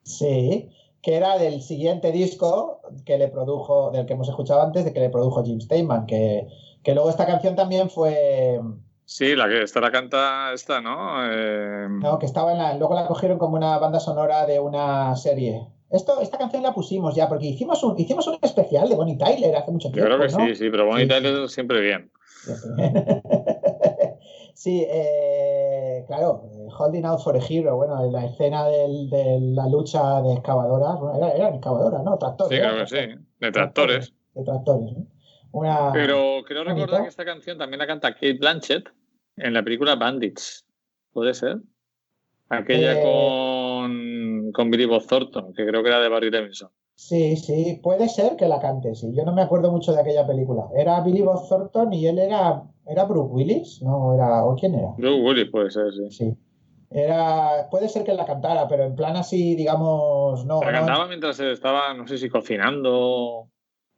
sí, 0.03 0.69
que 1.01 1.15
era 1.15 1.37
del 1.37 1.61
siguiente 1.61 2.11
disco 2.11 2.81
que 3.05 3.17
le 3.17 3.27
produjo, 3.27 3.91
del 3.91 4.05
que 4.05 4.13
hemos 4.13 4.29
escuchado 4.29 4.61
antes, 4.63 4.83
de 4.83 4.93
que 4.93 4.99
le 4.99 5.09
produjo 5.09 5.43
Jim 5.43 5.61
Steinman, 5.61 6.05
que, 6.05 6.47
que 6.83 6.93
luego 6.93 7.09
esta 7.09 7.25
canción 7.27 7.55
también 7.55 7.89
fue, 7.89 8.59
Sí, 9.05 9.35
la 9.37 9.47
que 9.47 9.61
esta 9.63 9.79
la 9.79 9.89
canta 9.89 10.51
esta, 10.53 10.81
¿no? 10.81 11.23
Eh, 11.31 11.87
no, 11.89 12.19
que 12.19 12.25
estaba 12.25 12.51
en 12.51 12.57
la, 12.57 12.73
luego 12.73 12.93
la 12.93 13.07
cogieron 13.07 13.37
como 13.37 13.55
una 13.55 13.77
banda 13.77 14.01
sonora 14.01 14.45
de 14.45 14.59
una 14.59 15.15
serie. 15.15 15.65
Esto, 15.89 16.19
esta 16.21 16.37
canción 16.37 16.63
la 16.63 16.73
pusimos 16.73 17.15
ya, 17.15 17.29
porque 17.29 17.45
hicimos 17.45 17.81
un, 17.83 17.97
hicimos 17.99 18.27
un 18.27 18.37
especial 18.41 18.89
de 18.89 18.95
Bonnie 18.95 19.17
Tyler 19.17 19.55
hace 19.55 19.71
mucho 19.71 19.87
Yo 19.89 19.93
tiempo. 19.93 20.15
creo 20.15 20.27
que 20.27 20.33
¿no? 20.37 20.47
sí, 20.47 20.55
sí, 20.55 20.69
pero 20.69 20.85
Bonnie 20.85 21.03
Sí. 21.03 21.09
Tyler 21.09 21.49
siempre 21.49 21.81
bien. 21.81 22.11
Sí, 24.53 24.83
eh, 24.89 26.03
claro, 26.07 26.49
eh, 26.51 26.67
Holding 26.79 27.05
Out 27.05 27.19
for 27.21 27.35
a 27.35 27.39
Hero, 27.47 27.75
bueno, 27.75 28.03
en 28.03 28.11
la 28.11 28.25
escena 28.25 28.65
del- 28.67 29.07
de 29.07 29.37
la 29.53 29.67
lucha 29.67 30.19
de 30.23 30.33
excavadoras, 30.33 30.99
bueno, 30.99 31.15
era- 31.15 31.31
eran 31.35 31.53
excavadoras, 31.53 32.03
¿no? 32.03 32.17
Tractores. 32.17 32.57
Sí, 32.57 32.65
creo 32.65 32.77
que 32.79 32.87
sí. 32.87 33.23
De 33.39 33.51
tractores. 33.51 34.13
De 34.33 34.43
tractores, 34.43 34.93
¿no? 34.97 35.05
Una... 35.51 35.91
Pero 35.93 36.41
creo 36.47 36.63
bonito. 36.63 36.81
recordar 36.85 37.03
que 37.03 37.09
esta 37.09 37.23
canción 37.23 37.59
también 37.59 37.77
la 37.79 37.85
canta 37.87 38.13
Kate 38.15 38.33
Blanchett 38.33 38.89
en 39.37 39.53
la 39.53 39.61
película 39.61 39.95
Bandits. 39.95 40.65
¿Puede 41.13 41.35
ser? 41.35 41.57
Aquella 42.49 42.93
Eh. 42.99 43.03
con, 43.03 43.56
con 44.53 44.69
Billy 44.71 44.85
Bob 44.85 45.05
Thornton, 45.05 45.53
que 45.53 45.65
creo 45.65 45.81
que 45.83 45.89
era 45.89 45.99
de 45.99 46.09
Barry 46.09 46.29
Levinson. 46.31 46.69
Sí, 46.95 47.35
sí, 47.37 47.79
puede 47.83 48.09
ser 48.09 48.35
que 48.37 48.47
la 48.47 48.59
cante, 48.59 48.95
sí. 48.95 49.11
Yo 49.13 49.23
no 49.23 49.31
me 49.33 49.43
acuerdo 49.43 49.71
mucho 49.71 49.93
de 49.93 50.01
aquella 50.01 50.25
película. 50.25 50.67
Era 50.75 50.99
Billy 51.01 51.21
Bob 51.21 51.47
Thornton 51.47 51.93
y 51.93 52.07
él 52.07 52.17
era, 52.17 52.63
¿era 52.87 53.03
Brooke 53.05 53.33
Willis? 53.33 53.81
No, 53.83 54.13
era, 54.15 54.43
¿o 54.45 54.55
quién 54.55 54.73
era? 54.75 54.89
Blue 54.97 55.23
Willis 55.23 55.49
puede 55.51 55.69
ser, 55.69 55.91
sí. 55.93 56.09
Sí. 56.09 56.37
Era, 56.89 57.67
puede 57.69 57.89
ser 57.89 58.03
que 58.03 58.13
la 58.13 58.25
cantara, 58.25 58.67
pero 58.67 58.83
en 58.85 58.95
plan 58.95 59.15
así, 59.17 59.55
digamos, 59.55 60.45
no. 60.45 60.61
La 60.61 60.71
no- 60.71 60.77
cantaba 60.79 61.07
mientras 61.07 61.39
estaba, 61.39 61.93
no 61.93 62.07
sé 62.07 62.17
si 62.17 62.29
cocinando 62.29 63.49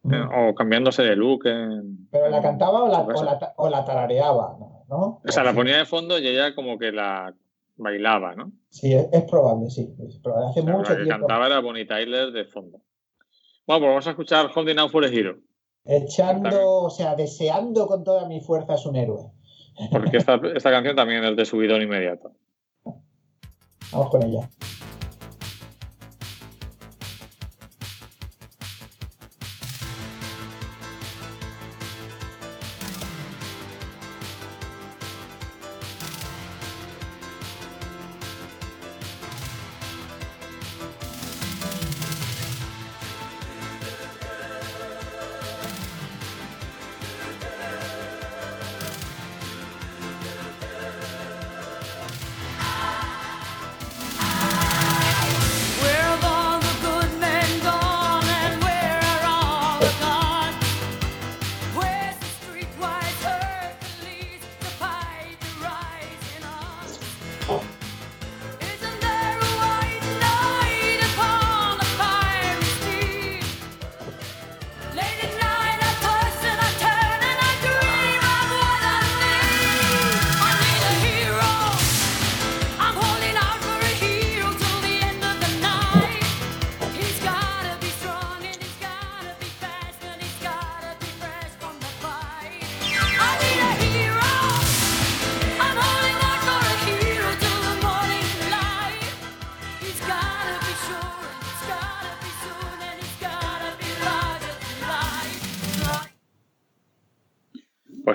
Mm. 0.01 0.13
eh, 0.13 0.49
o 0.49 0.55
cambiándose 0.55 1.03
de 1.03 1.15
look. 1.15 1.45
En, 1.45 2.07
Pero 2.09 2.29
la 2.29 2.41
cantaba 2.41 2.83
o 2.83 2.87
la, 2.87 3.53
o 3.57 3.69
la 3.69 3.83
tarareaba, 3.85 4.57
¿no? 4.89 5.21
O 5.27 5.31
sea, 5.31 5.43
la 5.43 5.53
ponía 5.53 5.77
de 5.77 5.85
fondo 5.85 6.17
y 6.17 6.25
ella 6.27 6.55
como 6.55 6.77
que 6.79 6.91
la 6.93 7.33
bailaba, 7.79 8.35
¿no? 8.35 8.51
Sí, 8.69 8.93
es, 8.93 9.07
es 9.11 9.23
probable, 9.23 9.69
sí. 9.71 9.91
Es 10.07 10.17
probable. 10.19 10.49
Hace 10.51 10.59
O 10.61 10.63
sea, 10.63 10.73
mucho 10.77 10.91
la 10.91 10.97
que 10.97 11.03
tiempo. 11.05 11.27
cantaba 11.27 11.47
era 11.47 11.59
Bonnie 11.59 11.85
Tyler 11.85 12.31
de 12.31 12.45
fondo. 12.45 12.81
Bueno, 13.65 13.79
pues 13.81 13.89
vamos 13.89 14.07
a 14.07 14.09
escuchar 14.11 14.51
Holding 14.53 14.79
Out 14.79 14.91
for 14.91 15.03
a 15.03 15.07
Hero, 15.07 15.37
Echando, 15.85 16.81
o 16.83 16.89
sea, 16.89 17.15
deseando 17.15 17.87
con 17.87 18.03
toda 18.03 18.27
mi 18.27 18.41
fuerza 18.41 18.75
es 18.75 18.85
un 18.85 18.95
héroe. 18.95 19.31
porque 19.91 20.17
esta, 20.17 20.35
esta 20.55 20.69
canción 20.71 20.95
también 20.95 21.23
es 21.23 21.35
de 21.35 21.45
subidón 21.45 21.81
inmediato. 21.81 22.33
Vamos 23.91 24.09
con 24.11 24.21
ella. 24.23 24.47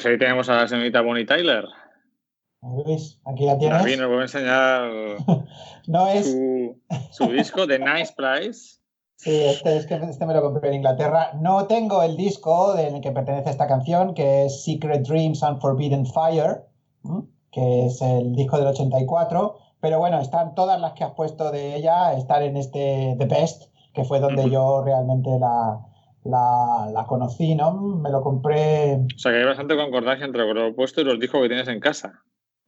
Pues 0.05 0.13
ahí 0.13 0.19
tenemos 0.19 0.51
a 0.51 0.57
la 0.57 0.69
señorita 0.69 1.01
Bonnie 1.01 1.25
Tyler. 1.25 1.65
Luis, 2.61 3.19
aquí 3.25 3.47
la 3.47 3.57
tienes. 3.57 3.79
David 3.79 4.01
nos 4.01 4.11
va 4.11 4.19
a 4.19 4.23
enseñar 4.23 4.91
No 5.87 6.09
es. 6.09 6.31
su, 6.31 6.77
su 7.11 7.33
disco 7.33 7.67
The 7.67 7.79
Nice 7.79 8.13
Price. 8.15 8.81
Sí, 9.17 9.31
este, 9.31 9.79
es 9.79 9.87
que 9.87 9.95
este 9.95 10.27
me 10.27 10.35
lo 10.35 10.43
compré 10.43 10.69
en 10.69 10.75
Inglaterra. 10.75 11.31
No 11.41 11.67
tengo 11.69 12.03
el 12.03 12.19
disco 12.19 12.75
del 12.75 13.01
que 13.01 13.13
pertenece 13.13 13.49
esta 13.49 13.67
canción, 13.67 14.13
que 14.13 14.45
es 14.45 14.63
Secret 14.65 15.09
Dreams 15.09 15.43
and 15.43 15.59
Forbidden 15.63 16.05
Fire, 16.05 16.67
que 17.51 17.87
es 17.87 18.03
el 18.03 18.35
disco 18.37 18.59
del 18.59 18.67
84. 18.67 19.57
Pero 19.81 19.99
bueno, 20.01 20.21
están 20.21 20.55
todas 20.55 20.79
las 20.79 20.93
que 20.93 21.05
has 21.05 21.13
puesto 21.13 21.51
de 21.51 21.77
ella, 21.77 22.13
están 22.13 22.43
en 22.43 22.59
este 22.59 23.17
The 23.19 23.25
Best, 23.25 23.73
que 23.95 24.05
fue 24.05 24.21
donde 24.21 24.51
yo 24.51 24.83
realmente 24.85 25.31
la, 25.39 25.81
la, 26.25 26.89
la 26.93 27.05
conocí, 27.07 27.55
¿no? 27.55 27.73
Me 27.75 28.11
lo 28.11 28.21
compré. 28.23 28.95
O 28.97 29.19
sea 29.19 29.33
que 29.33 29.39
hay 29.39 29.45
bastante 29.45 29.77
concordancia 29.77 30.27
entre 30.27 30.47
lo 30.47 30.55
que 30.55 30.69
he 30.69 30.73
puesto 30.73 31.01
y 31.01 31.05
los 31.05 31.19
discos 31.21 31.43
que 31.43 31.49
tienes 31.49 31.69
en 31.69 31.81
casa. 31.81 32.13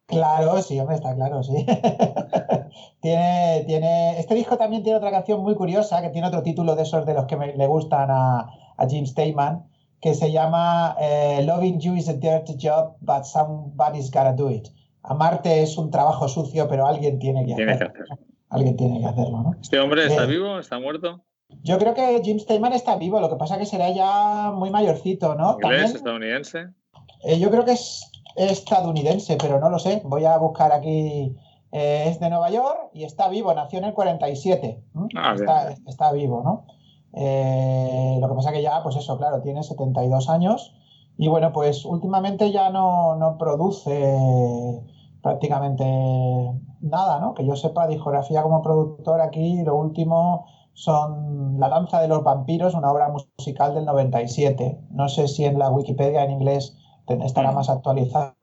Claro, 0.07 0.63
sí, 0.63 0.79
hombre, 0.79 0.95
está 0.97 1.15
claro, 1.17 1.43
sí. 1.43 1.67
tiene, 3.01 3.65
tiene... 3.67 4.19
Este 4.21 4.35
disco 4.35 4.57
también 4.57 4.83
tiene 4.83 4.99
otra 4.99 5.11
canción 5.11 5.41
muy 5.43 5.55
curiosa, 5.55 6.01
que 6.03 6.11
tiene 6.11 6.29
otro 6.29 6.43
título 6.43 6.77
de 6.77 6.83
esos 6.83 7.05
de 7.07 7.15
los 7.15 7.25
que 7.27 7.37
me- 7.37 7.57
le 7.57 7.67
gustan 7.67 8.11
a, 8.11 8.41
a 8.77 8.87
Jim 8.89 9.07
Steinman, 9.07 9.65
que 10.01 10.15
se 10.15 10.31
llama 10.31 10.97
eh, 11.01 11.43
Loving 11.45 11.81
You 11.81 11.95
is 11.97 12.09
a 12.09 12.15
dirty 12.15 12.57
job, 12.61 12.97
but 13.01 13.25
somebody's 13.25 14.11
gotta 14.11 14.33
do 14.33 14.51
it. 14.51 14.69
Amarte 15.03 15.63
es 15.63 15.79
un 15.79 15.91
trabajo 15.91 16.29
sucio, 16.29 16.69
pero 16.69 16.87
alguien 16.87 17.19
tiene 17.19 17.45
que 17.47 17.55
Tienes 17.55 17.79
que 17.79 17.85
hacerlo. 17.85 18.05
hacer. 18.13 18.27
Alguien 18.51 18.77
tiene 18.77 19.01
que 19.01 19.07
hacerlo, 19.07 19.43
¿no? 19.43 19.55
¿Este 19.61 19.79
hombre 19.81 20.07
está 20.07 20.25
Eh. 20.25 20.27
vivo? 20.27 20.59
¿Está 20.59 20.79
muerto? 20.79 21.25
Yo 21.63 21.79
creo 21.79 21.95
que 21.95 22.21
Jim 22.23 22.39
Steinman 22.39 22.73
está 22.73 22.97
vivo, 22.97 23.21
lo 23.21 23.29
que 23.29 23.37
pasa 23.37 23.59
que 23.59 23.67
será 23.67 23.91
ya 23.91 24.53
muy 24.53 24.71
mayorcito, 24.71 25.35
¿no? 25.35 25.59
¿Inglés? 25.63 25.95
¿Estadounidense? 25.95 26.69
Eh, 27.25 27.39
yo 27.39 27.51
creo 27.51 27.65
que 27.65 27.73
es 27.73 28.11
estadounidense, 28.37 29.37
pero 29.37 29.59
no 29.59 29.71
lo 29.71 29.79
sé. 29.79 30.03
Voy 30.05 30.25
a 30.25 30.37
buscar 30.39 30.73
aquí. 30.73 31.37
Eh, 31.73 32.05
es 32.07 32.21
de 32.21 32.31
Nueva 32.31 32.51
York 32.51 32.91
y 32.95 33.05
está 33.05 33.29
vivo, 33.29 33.53
nació 33.53 33.81
en 33.81 33.87
el 33.87 33.95
47. 33.95 34.85
¿m? 34.95 35.09
Ah, 35.17 35.35
está, 35.35 35.75
está 35.87 36.13
vivo, 36.13 36.43
¿no? 36.43 36.65
Eh, 37.13 38.19
lo 38.21 38.29
que 38.29 38.35
pasa 38.35 38.53
que 38.53 38.63
ya, 38.63 38.83
pues 38.83 38.97
eso, 38.97 39.19
claro, 39.19 39.43
tiene 39.43 39.63
72 39.63 40.29
años 40.29 40.75
y 41.19 41.29
bueno, 41.29 41.53
pues 41.53 41.85
últimamente 41.85 42.53
ya 42.53 42.71
no, 42.71 43.17
no 43.17 43.37
produce 43.37 44.81
prácticamente 45.23 45.85
nada, 46.81 47.19
¿no? 47.21 47.35
Que 47.35 47.45
yo 47.45 47.57
sepa, 47.57 47.89
discografía 47.89 48.43
como 48.43 48.63
productor 48.63 49.21
aquí, 49.21 49.63
lo 49.65 49.75
último 49.75 50.47
son 50.77 51.59
La 51.59 51.71
danza 51.71 52.01
de 52.03 52.09
los 52.09 52.23
vampiros, 52.23 52.75
una 52.75 52.93
obra 52.93 53.09
musical 53.09 53.75
del 53.75 53.87
97. 53.87 54.79
No 54.91 55.09
sé 55.09 55.27
si 55.27 55.45
en 55.47 55.59
la 55.59 55.71
Wikipedia 55.71 56.23
en 56.23 56.33
inglés 56.33 56.77
estará 57.25 57.51
más 57.53 57.71
actualizada. 57.71 58.35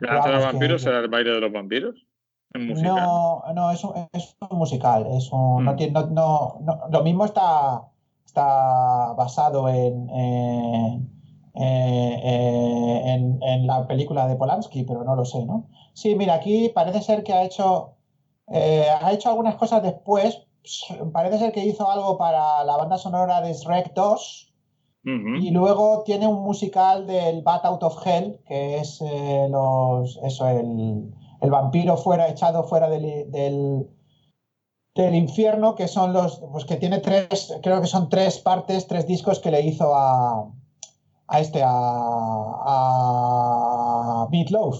¿La 0.00 0.14
danza 0.14 0.28
de 0.28 0.34
los 0.34 0.40
vamos, 0.40 0.40
que- 0.40 0.42
vampiros 0.52 0.82
será 0.82 0.98
el 0.98 1.08
baile 1.08 1.30
de 1.30 1.40
los 1.40 1.52
vampiros? 1.52 1.94
No, 2.54 3.42
no, 3.54 3.70
es 3.70 3.84
un, 3.84 3.92
es 4.12 4.36
un 4.50 4.58
musical. 4.58 5.06
Es 5.06 5.30
un, 5.32 5.64
no 5.64 5.72
Mm. 5.74 5.76
tiene- 5.76 5.92
no- 5.92 6.08
no- 6.10 6.56
no- 6.60 6.80
lo 6.90 7.02
mismo 7.04 7.24
está, 7.24 7.82
está 8.26 9.12
basado 9.16 9.68
en, 9.68 10.08
eh, 10.10 11.00
eh, 11.54 12.20
eh, 12.24 13.02
en, 13.06 13.38
en 13.42 13.66
la 13.68 13.86
película 13.86 14.26
de 14.26 14.34
Polanski, 14.36 14.82
pero 14.82 15.04
no 15.04 15.14
lo 15.14 15.24
sé, 15.24 15.44
¿no? 15.44 15.66
Sí, 15.94 16.14
mira, 16.16 16.34
aquí 16.34 16.70
parece 16.74 17.02
ser 17.02 17.22
que 17.22 17.32
ha 17.34 17.44
hecho, 17.44 17.94
eh, 18.48 18.86
ha 19.00 19.12
hecho 19.12 19.28
algunas 19.30 19.54
cosas 19.56 19.82
después. 19.82 20.44
Parece 21.12 21.38
ser 21.38 21.52
que 21.52 21.64
hizo 21.64 21.90
algo 21.90 22.18
para 22.18 22.64
la 22.64 22.76
banda 22.76 22.98
sonora 22.98 23.40
de 23.40 23.52
Shrek 23.54 23.94
2. 23.94 24.52
Ujú. 25.04 25.36
Y 25.36 25.50
luego 25.50 26.02
tiene 26.04 26.26
un 26.26 26.42
musical 26.42 27.06
del 27.06 27.42
Bat 27.42 27.64
Out 27.64 27.82
of 27.82 28.06
Hell, 28.06 28.40
que 28.46 28.78
es 28.78 29.00
eh, 29.00 29.46
los, 29.48 30.18
eso, 30.22 30.46
el, 30.48 31.12
el 31.40 31.50
vampiro 31.50 31.96
fuera, 31.96 32.28
echado 32.28 32.64
fuera 32.64 32.88
del, 32.88 33.30
del, 33.30 33.86
del 34.94 35.14
infierno, 35.14 35.74
que 35.74 35.88
son 35.88 36.12
los, 36.12 36.40
pues 36.52 36.64
que 36.64 36.76
tiene 36.76 36.98
tres, 36.98 37.54
creo 37.62 37.80
que 37.80 37.86
son 37.86 38.08
tres 38.08 38.38
partes, 38.38 38.86
tres 38.86 39.06
discos 39.06 39.38
que 39.38 39.50
le 39.50 39.62
hizo 39.62 39.94
a, 39.94 40.50
a 41.28 41.40
este, 41.40 41.62
a, 41.62 41.70
a 44.24 44.28
Meat 44.30 44.50
Loaf, 44.50 44.78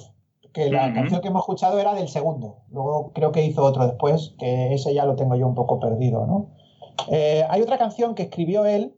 que 0.58 0.70
la 0.70 0.92
canción 0.92 1.20
que 1.20 1.28
hemos 1.28 1.42
escuchado 1.42 1.78
era 1.78 1.94
del 1.94 2.08
segundo. 2.08 2.64
Luego 2.70 3.12
creo 3.12 3.30
que 3.30 3.44
hizo 3.44 3.64
otro 3.64 3.86
después, 3.86 4.34
que 4.40 4.74
ese 4.74 4.92
ya 4.92 5.04
lo 5.04 5.14
tengo 5.14 5.36
yo 5.36 5.46
un 5.46 5.54
poco 5.54 5.78
perdido, 5.78 6.26
¿no? 6.26 6.50
Eh, 7.12 7.44
hay 7.48 7.62
otra 7.62 7.78
canción 7.78 8.16
que 8.16 8.24
escribió 8.24 8.66
él 8.66 8.96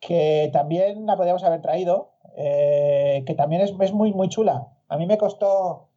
que 0.00 0.50
también 0.52 1.06
la 1.06 1.16
podríamos 1.16 1.44
haber 1.44 1.62
traído, 1.62 2.14
eh, 2.36 3.22
que 3.24 3.34
también 3.34 3.62
es, 3.62 3.72
es 3.80 3.92
muy, 3.92 4.12
muy 4.12 4.28
chula. 4.28 4.66
A 4.88 4.96
mí 4.96 5.06
me 5.06 5.16
costó. 5.16 5.90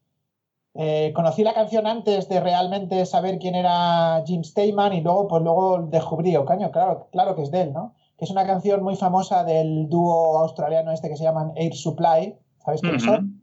eh, 0.75 1.11
conocí 1.15 1.43
la 1.43 1.53
canción 1.53 1.87
antes 1.87 2.29
de 2.29 2.39
realmente 2.39 3.05
saber 3.07 3.39
quién 3.39 3.55
era 3.55 4.23
Jim 4.27 4.43
Steinman 4.43 4.93
y 4.93 5.01
luego, 5.01 5.27
pues 5.27 5.41
luego 5.41 5.79
descubrí, 5.89 6.35
oh, 6.35 6.45
caño, 6.45 6.71
claro, 6.71 7.07
claro 7.11 7.35
que 7.35 7.41
es 7.41 7.49
de 7.49 7.61
él, 7.61 7.73
¿no? 7.73 7.95
Que 8.17 8.25
es 8.25 8.31
una 8.31 8.45
canción 8.45 8.83
muy 8.83 8.95
famosa 8.95 9.43
del 9.43 9.89
dúo 9.89 10.37
australiano 10.37 10.91
este 10.91 11.09
que 11.09 11.17
se 11.17 11.23
llaman 11.23 11.51
Air 11.55 11.73
Supply. 11.73 12.37
¿Sabes 12.63 12.81
quiénes 12.81 13.03
son? 13.03 13.41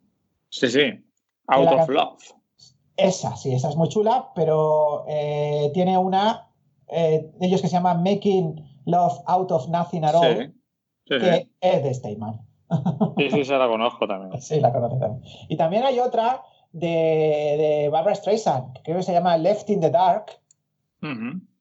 Sí, 0.48 0.68
sí. 0.68 1.09
Out 1.50 1.80
of 1.80 1.88
Love. 1.88 2.22
Esa, 2.96 3.36
sí, 3.36 3.52
esa 3.52 3.70
es 3.70 3.76
muy 3.76 3.88
chula, 3.88 4.30
pero 4.34 5.04
eh, 5.08 5.70
tiene 5.72 5.96
una 5.96 6.48
eh, 6.88 7.30
de 7.38 7.46
ellos 7.46 7.62
que 7.62 7.68
se 7.68 7.74
llama 7.74 7.94
Making 7.94 8.82
Love 8.86 9.20
Out 9.26 9.52
of 9.52 9.68
Nothing 9.68 10.04
at 10.04 10.14
All, 10.14 10.36
Sí. 10.36 10.52
Sí, 11.10 11.16
sí. 11.18 11.26
que 11.26 11.48
es 11.60 11.82
de 11.82 11.94
Steinman. 11.94 12.40
Sí, 13.18 13.30
sí, 13.32 13.44
se 13.44 13.58
la 13.58 13.66
conozco 13.66 14.06
también. 14.06 14.40
Sí, 14.40 14.60
la 14.60 14.72
conoce 14.72 14.96
también. 14.96 15.24
Y 15.48 15.56
también 15.56 15.82
hay 15.82 15.98
otra 15.98 16.42
de, 16.70 17.56
de 17.58 17.88
Barbara 17.90 18.14
Streisand, 18.14 18.74
que 18.74 18.82
creo 18.82 18.98
que 18.98 19.02
se 19.02 19.12
llama 19.12 19.36
Left 19.36 19.68
in 19.70 19.80
the 19.80 19.90
Dark, 19.90 20.26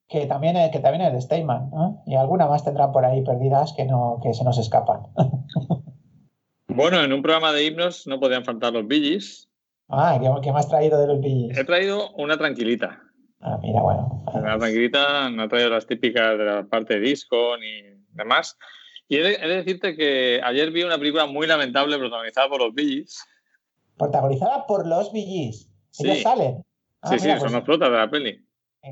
que 0.07 0.25
también 0.27 0.55
es, 0.55 0.69
que 0.69 0.79
también 0.79 1.03
es 1.03 1.13
de 1.13 1.21
Steinman. 1.21 1.71
¿no? 1.71 2.03
Y 2.05 2.13
alguna 2.13 2.45
más 2.45 2.63
tendrán 2.63 2.91
por 2.91 3.05
ahí 3.05 3.23
perdidas 3.23 3.73
que, 3.73 3.85
no, 3.85 4.19
que 4.21 4.35
se 4.35 4.43
nos 4.43 4.57
escapan. 4.57 5.07
Bueno, 6.71 7.01
en 7.01 7.11
un 7.11 7.23
programa 7.23 7.51
de 7.51 7.65
himnos 7.65 8.05
no 8.05 8.19
podían 8.19 8.45
faltar 8.45 8.71
los 8.71 8.87
Gees. 8.87 9.48
Ah, 9.89 10.19
¿qué, 10.21 10.29
qué 10.41 10.51
me 10.51 10.59
has 10.59 10.69
traído 10.69 10.99
de 10.99 11.07
los 11.07 11.21
Bee 11.21 11.49
He 11.55 11.63
traído 11.63 12.11
una 12.11 12.37
tranquilita. 12.37 13.01
Ah, 13.41 13.57
mira, 13.61 13.81
bueno. 13.81 14.23
Una 14.33 14.57
tranquilita, 14.57 15.29
no 15.29 15.43
he 15.43 15.47
traído 15.47 15.69
las 15.69 15.85
típicas 15.87 16.37
de 16.37 16.45
la 16.45 16.63
parte 16.63 16.95
de 16.95 17.01
disco 17.01 17.57
ni 17.57 18.03
demás. 18.13 18.57
Y 19.07 19.17
he 19.17 19.23
de, 19.23 19.33
he 19.35 19.47
de 19.47 19.55
decirte 19.55 19.95
que 19.95 20.41
ayer 20.43 20.71
vi 20.71 20.83
una 20.83 20.97
película 20.97 21.25
muy 21.25 21.47
lamentable 21.47 21.97
protagonizada 21.97 22.49
por 22.49 22.61
los 22.61 22.73
Gees. 22.75 23.25
Protagonizada 23.97 24.65
por 24.67 24.87
los 24.87 25.11
Bee 25.11 25.25
Gees. 25.25 25.69
Sí. 25.91 26.09
Ellos 26.09 26.21
salen. 26.21 26.63
Ah, 27.01 27.09
Sí, 27.09 27.15
mira, 27.15 27.35
sí, 27.35 27.39
pues, 27.39 27.51
son 27.51 27.53
los 27.53 27.63
protas 27.63 27.89
de 27.89 27.97
la 27.97 28.09
peli. 28.09 28.45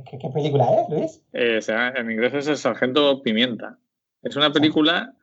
¿qué, 0.09 0.17
qué 0.17 0.29
película 0.29 0.81
es, 0.81 0.89
Luis? 0.89 1.23
Eh, 1.33 1.59
en 1.95 2.11
inglés 2.11 2.33
es 2.33 2.47
El 2.47 2.57
Sargento 2.57 3.21
Pimienta. 3.21 3.77
Es 4.21 4.35
una 4.35 4.51
película 4.51 5.13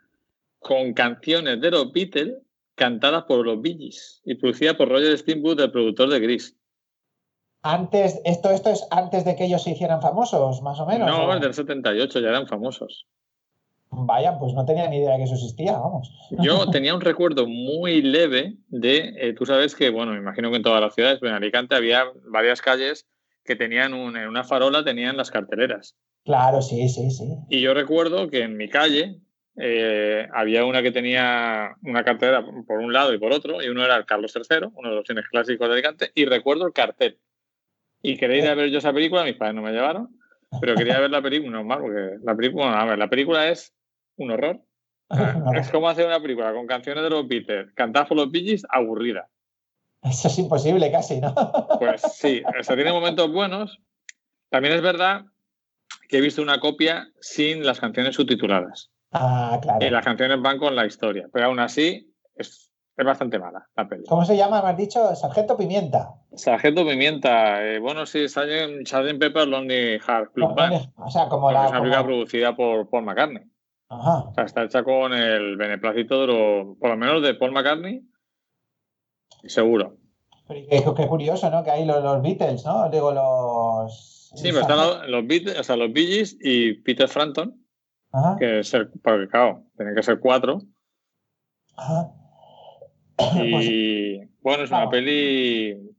con 0.60 0.94
canciones 0.94 1.60
de 1.60 1.70
los 1.70 1.92
Beatles 1.92 2.34
cantadas 2.74 3.24
por 3.24 3.44
los 3.46 3.60
Bee 3.60 3.76
Gees 3.78 4.20
y 4.24 4.34
producida 4.34 4.76
por 4.76 4.88
Roger 4.88 5.16
Steamboat, 5.16 5.60
el 5.60 5.70
productor 5.70 6.08
de 6.10 6.20
Gris. 6.20 6.56
Antes, 7.62 8.20
esto, 8.24 8.50
esto 8.50 8.70
es 8.70 8.86
antes 8.90 9.24
de 9.24 9.36
que 9.36 9.46
ellos 9.46 9.62
se 9.62 9.70
hicieran 9.70 10.02
famosos, 10.02 10.60
más 10.60 10.78
o 10.80 10.86
menos. 10.86 11.08
No, 11.08 11.26
¿o? 11.26 11.38
del 11.38 11.54
78, 11.54 12.20
ya 12.20 12.28
eran 12.28 12.46
famosos. 12.46 13.06
Vaya, 13.90 14.38
pues 14.38 14.52
no 14.54 14.66
tenía 14.66 14.88
ni 14.88 14.98
idea 14.98 15.16
que 15.16 15.22
eso 15.22 15.34
existía, 15.34 15.72
vamos. 15.78 16.10
Yo 16.30 16.66
tenía 16.70 16.94
un 16.94 17.00
recuerdo 17.00 17.46
muy 17.46 18.02
leve 18.02 18.56
de, 18.68 19.14
eh, 19.18 19.32
tú 19.34 19.46
sabes 19.46 19.74
que, 19.74 19.88
bueno, 19.90 20.12
me 20.12 20.18
imagino 20.18 20.50
que 20.50 20.56
en 20.56 20.62
todas 20.62 20.80
las 20.80 20.94
ciudades, 20.94 21.18
pero 21.20 21.30
en 21.30 21.36
Alicante 21.36 21.74
había 21.74 22.04
varias 22.28 22.60
calles 22.60 23.06
que 23.44 23.56
tenían 23.56 23.94
un- 23.94 24.16
en 24.16 24.28
una 24.28 24.44
farola, 24.44 24.84
tenían 24.84 25.16
las 25.16 25.30
carteleras. 25.30 25.96
Claro, 26.24 26.60
sí, 26.60 26.88
sí, 26.88 27.10
sí. 27.10 27.24
Y 27.48 27.60
yo 27.60 27.72
recuerdo 27.72 28.28
que 28.28 28.42
en 28.42 28.56
mi 28.56 28.68
calle 28.68 29.20
eh, 29.56 30.28
había 30.32 30.64
una 30.64 30.82
que 30.82 30.90
tenía 30.90 31.76
una 31.82 32.04
cartelera 32.04 32.44
por 32.66 32.78
un 32.78 32.92
lado 32.92 33.12
y 33.14 33.18
por 33.18 33.32
otro, 33.32 33.62
y 33.62 33.68
uno 33.68 33.84
era 33.84 33.96
el 33.96 34.04
Carlos 34.04 34.34
III, 34.34 34.68
uno 34.74 34.90
de 34.90 34.96
los 34.96 35.06
cines 35.06 35.28
clásicos 35.28 35.68
de 35.68 35.74
Alicante, 35.74 36.10
y 36.14 36.24
recuerdo 36.24 36.66
el 36.66 36.72
cartel. 36.72 37.18
Y 38.02 38.16
quería 38.16 38.38
ir 38.38 38.48
a 38.48 38.54
ver 38.54 38.70
yo 38.70 38.78
esa 38.78 38.92
película, 38.92 39.24
mis 39.24 39.36
padres 39.36 39.54
no 39.54 39.62
me 39.62 39.72
llevaron, 39.72 40.08
pero 40.60 40.74
quería 40.74 41.00
ver 41.00 41.10
la 41.10 41.22
película, 41.22 41.52
normal, 41.52 41.80
porque 41.80 42.16
la 42.22 42.34
película, 42.34 42.64
bueno, 42.66 42.80
a 42.80 42.84
ver, 42.84 42.98
la 42.98 43.08
película 43.08 43.48
es 43.48 43.72
un 44.16 44.30
horror. 44.30 44.60
Es 45.56 45.70
como 45.70 45.88
hacer 45.88 46.06
una 46.06 46.20
película 46.20 46.52
con 46.52 46.66
canciones 46.66 47.04
de 47.04 47.10
los 47.10 47.28
Beatles, 47.28 47.72
cantadas 47.74 48.08
por 48.08 48.16
los 48.16 48.32
Gees, 48.32 48.66
aburrida. 48.68 49.28
Eso 50.02 50.28
es 50.28 50.38
imposible 50.38 50.90
casi, 50.90 51.20
¿no? 51.20 51.34
Pues 51.78 52.02
sí, 52.02 52.42
o 52.58 52.62
sea, 52.62 52.74
tiene 52.74 52.92
momentos 52.92 53.30
buenos. 53.32 53.78
También 54.50 54.74
es 54.74 54.82
verdad 54.82 55.24
que 56.08 56.18
he 56.18 56.20
visto 56.20 56.42
una 56.42 56.60
copia 56.60 57.08
sin 57.20 57.64
las 57.64 57.80
canciones 57.80 58.16
subtituladas. 58.16 58.90
Ah, 59.14 59.58
claro. 59.62 59.86
Y 59.86 59.90
las 59.90 60.04
canciones 60.04 60.42
van 60.42 60.58
con 60.58 60.74
la 60.74 60.86
historia, 60.86 61.28
pero 61.32 61.46
aún 61.46 61.60
así 61.60 62.12
es, 62.34 62.72
es 62.96 63.06
bastante 63.06 63.38
mala 63.38 63.68
la 63.76 63.88
peli. 63.88 64.04
¿Cómo 64.08 64.24
se 64.24 64.36
llama? 64.36 64.60
Me 64.60 64.70
has 64.70 64.76
dicho 64.76 65.14
Sargento 65.14 65.56
Pimienta. 65.56 66.14
Sargento 66.34 66.84
Pimienta, 66.84 67.64
eh, 67.64 67.78
bueno, 67.78 68.06
sí, 68.06 68.28
Sgt. 68.28 68.86
Sgt. 68.86 69.18
Pepper 69.20 69.46
Lonely 69.46 70.00
Heart 70.00 70.32
Club 70.32 70.54
Band. 70.56 70.92
O 70.96 71.08
sea, 71.08 71.28
como 71.28 71.52
la. 71.52 71.66
es 71.66 71.70
una 71.70 71.80
película 71.80 72.04
producida 72.04 72.56
por 72.56 72.90
Paul 72.90 73.04
McCartney. 73.04 73.42
Ajá. 73.88 74.24
O 74.30 74.34
sea, 74.34 74.44
está 74.44 74.64
hecha 74.64 74.82
con 74.82 75.12
el 75.12 75.56
beneplácito 75.56 76.22
de 76.22 76.26
los, 76.26 76.78
por 76.78 76.90
lo 76.90 76.96
menos 76.96 77.22
de 77.22 77.34
Paul 77.34 77.52
McCartney, 77.52 78.02
seguro. 79.44 79.96
Pero 80.48 80.60
qué, 80.68 80.84
qué 80.96 81.06
curioso, 81.06 81.50
¿no? 81.50 81.62
Que 81.62 81.70
hay 81.70 81.84
los, 81.84 82.02
los 82.02 82.20
Beatles, 82.20 82.64
¿no? 82.64 82.90
Digo, 82.90 83.12
los. 83.12 84.30
Sí, 84.34 84.48
pero 84.48 84.62
están 84.62 84.78
los, 84.78 85.08
los, 85.08 85.26
Beatles, 85.26 85.58
o 85.58 85.62
sea, 85.62 85.76
los 85.76 85.92
Bee 85.92 86.06
Gees 86.06 86.36
y 86.40 86.74
Peter 86.82 87.08
Frampton, 87.08 87.63
Ajá. 88.14 88.36
que 88.38 88.60
es 88.60 88.72
el, 88.74 88.88
porque 88.90 89.28
claro, 89.28 89.64
tienen 89.76 89.94
que 89.94 90.02
ser 90.02 90.20
cuatro. 90.20 90.62
Ajá. 91.76 92.10
Pues, 93.16 93.66
Y 93.66 94.18
bueno, 94.40 94.64
es 94.64 94.70
una 94.70 94.88
peli. 94.88 95.96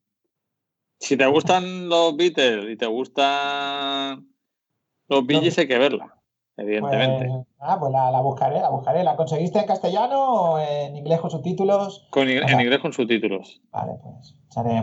Si 0.99 1.15
te 1.15 1.25
gustan 1.25 1.87
los 1.87 2.17
Beatles 2.17 2.65
y 2.69 2.75
te 2.75 2.85
gustan 2.87 4.27
los 5.07 5.25
Gees, 5.25 5.57
hay 5.57 5.67
que 5.67 5.77
verla, 5.77 6.13
evidentemente. 6.57 7.27
pues, 7.27 7.47
ah, 7.59 7.77
pues 7.79 7.91
la, 7.93 8.11
la 8.11 8.19
buscaré, 8.19 8.59
la 8.59 8.69
buscaré. 8.69 9.03
¿La 9.05 9.15
conseguiste 9.15 9.59
en 9.59 9.65
castellano 9.65 10.23
o 10.23 10.59
en 10.59 10.97
inglés 10.97 11.21
con 11.21 11.29
subtítulos? 11.29 12.05
Con, 12.09 12.27
en 12.27 12.59
inglés 12.59 12.79
con 12.79 12.91
subtítulos. 12.91 13.61
Vale, 13.71 13.93
pues 14.03 14.35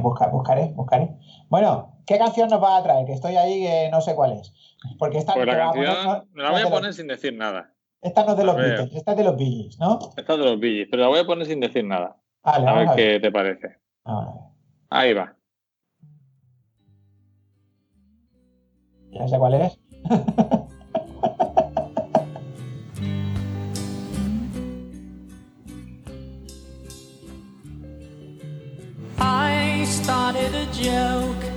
buscaré, 0.02 0.72
buscaré. 0.74 1.16
Bueno, 1.48 1.91
¿qué 2.06 2.18
canción 2.18 2.48
nos 2.48 2.62
va 2.62 2.76
a 2.78 2.82
traer? 2.82 3.06
Que 3.06 3.12
estoy 3.12 3.36
ahí 3.36 3.62
que 3.62 3.88
no 3.90 4.00
sé 4.00 4.14
cuál 4.14 4.32
es. 4.32 4.52
Porque 4.98 5.18
esta, 5.18 5.34
Pues 5.34 5.46
la 5.46 5.56
canción 5.56 5.84
no- 5.86 6.26
no- 6.32 6.42
la 6.42 6.50
voy 6.50 6.58
es 6.60 6.66
a 6.66 6.68
de 6.68 6.74
poner 6.74 6.86
los- 6.88 6.96
sin 6.96 7.06
decir 7.06 7.34
nada. 7.34 7.72
esta 8.00 8.24
no 8.24 8.32
es 8.32 8.36
de 8.38 8.44
los. 8.44 8.56
Beatles, 8.56 8.94
esta 8.94 9.12
es 9.12 9.16
de 9.16 9.24
los 9.24 9.36
Gees, 9.36 9.78
¿no? 9.78 9.98
Esta 10.16 10.32
es 10.32 10.38
de 10.38 10.44
los 10.44 10.60
Gees, 10.60 10.88
pero 10.90 11.02
la 11.02 11.08
voy 11.08 11.18
a 11.20 11.24
poner 11.24 11.46
sin 11.46 11.60
decir 11.60 11.84
nada. 11.84 12.16
Vale, 12.42 12.68
A 12.68 12.74
ver 12.74 12.88
a 12.88 12.94
ver. 12.94 13.12
qué 13.12 13.20
te 13.20 13.30
parece. 13.30 13.76
Vamos 14.04 14.26
a 14.26 14.32
ver. 14.32 14.42
Ahí 14.90 15.12
va. 15.14 15.36
Ya 19.12 19.28
sé 19.28 19.38
cuál 19.38 19.54
es. 19.54 19.78
I 29.18 29.84
started 29.86 30.54
a 30.54 30.66
joke 30.72 31.51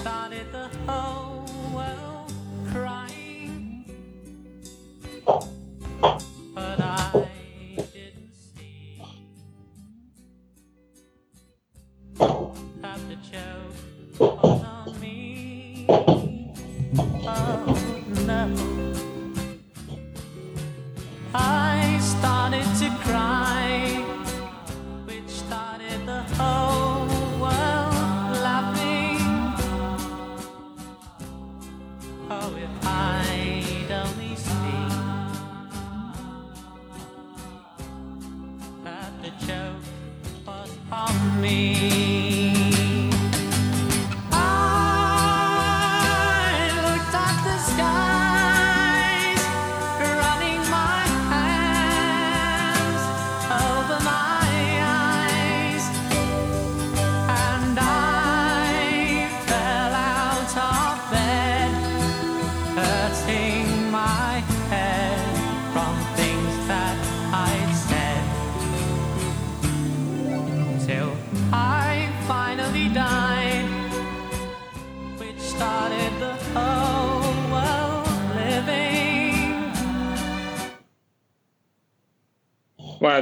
started 0.00 0.46
the 0.52 0.68
whole 0.86 1.27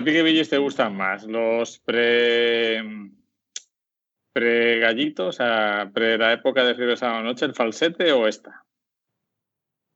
Bueno, 0.07 0.21
¿a 0.21 0.23
ti 0.23 0.29
qué 0.31 0.35
Gees 0.37 0.51
te 0.51 0.59
gustan 0.59 0.97
más? 0.97 1.25
¿Los 1.25 1.81
pre. 1.81 2.81
pre-gallitos, 4.33 5.29
o 5.29 5.33
sea, 5.33 5.91
pre 5.93 6.17
la 6.19 6.33
época 6.33 6.63
de 6.65 6.75
Fiebre 6.75 6.97
Sábado 6.97 7.23
Noche, 7.23 7.47
el 7.47 7.55
falsete 7.55 8.13
o 8.13 8.29
esta? 8.29 8.65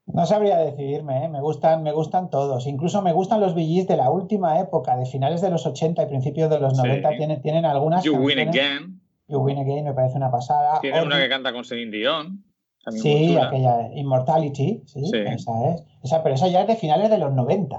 No 0.07 0.27
sabría 0.27 0.59
decidirme, 0.59 1.25
¿eh? 1.25 1.29
me, 1.29 1.41
gustan, 1.41 1.85
me 1.85 1.93
gustan 1.93 2.31
todos. 2.31 2.67
Incluso 2.67 3.03
me 3.03 3.13
gustan 3.13 3.41
los 3.41 3.55
VGs 3.55 3.87
de 3.87 3.97
la 3.97 4.11
última 4.11 4.59
época, 4.59 4.97
de 4.97 5.07
finales 5.07 5.41
de 5.41 5.51
los 5.51 5.65
80 5.67 6.03
y 6.03 6.07
principios 6.07 6.51
de 6.51 6.59
los 6.59 6.73
Sí. 6.77 6.83
90. 6.83 7.11
Tienen, 7.17 7.43
tienen 7.43 7.65
algunas. 7.65 8.03
You 8.03 8.17
Win 8.17 8.41
Again. 8.41 9.01
You 9.29 9.39
Win 9.39 9.59
Again 9.59 9.85
me 9.85 9.93
parece 9.93 10.17
una 10.17 10.31
pasada. 10.33 10.81
Tiene 10.81 11.03
una 11.03 11.21
que 11.21 11.29
canta 11.29 11.53
con 11.53 11.65
Celine 11.65 11.93
Dion. 11.97 12.45
Sí, 12.89 13.29
chula. 13.29 13.47
aquella 13.47 13.93
Immortality, 13.95 14.83
sí, 14.87 15.05
Sí. 15.07 15.19
esa 15.19 15.53
es. 15.75 15.85
Esa, 16.03 16.23
pero 16.25 16.35
esa 16.35 16.49
ya 16.49 16.63
es 16.63 16.67
de 16.67 16.75
finales 16.77 17.11
de 17.11 17.19
los 17.19 17.33
90. 17.33 17.77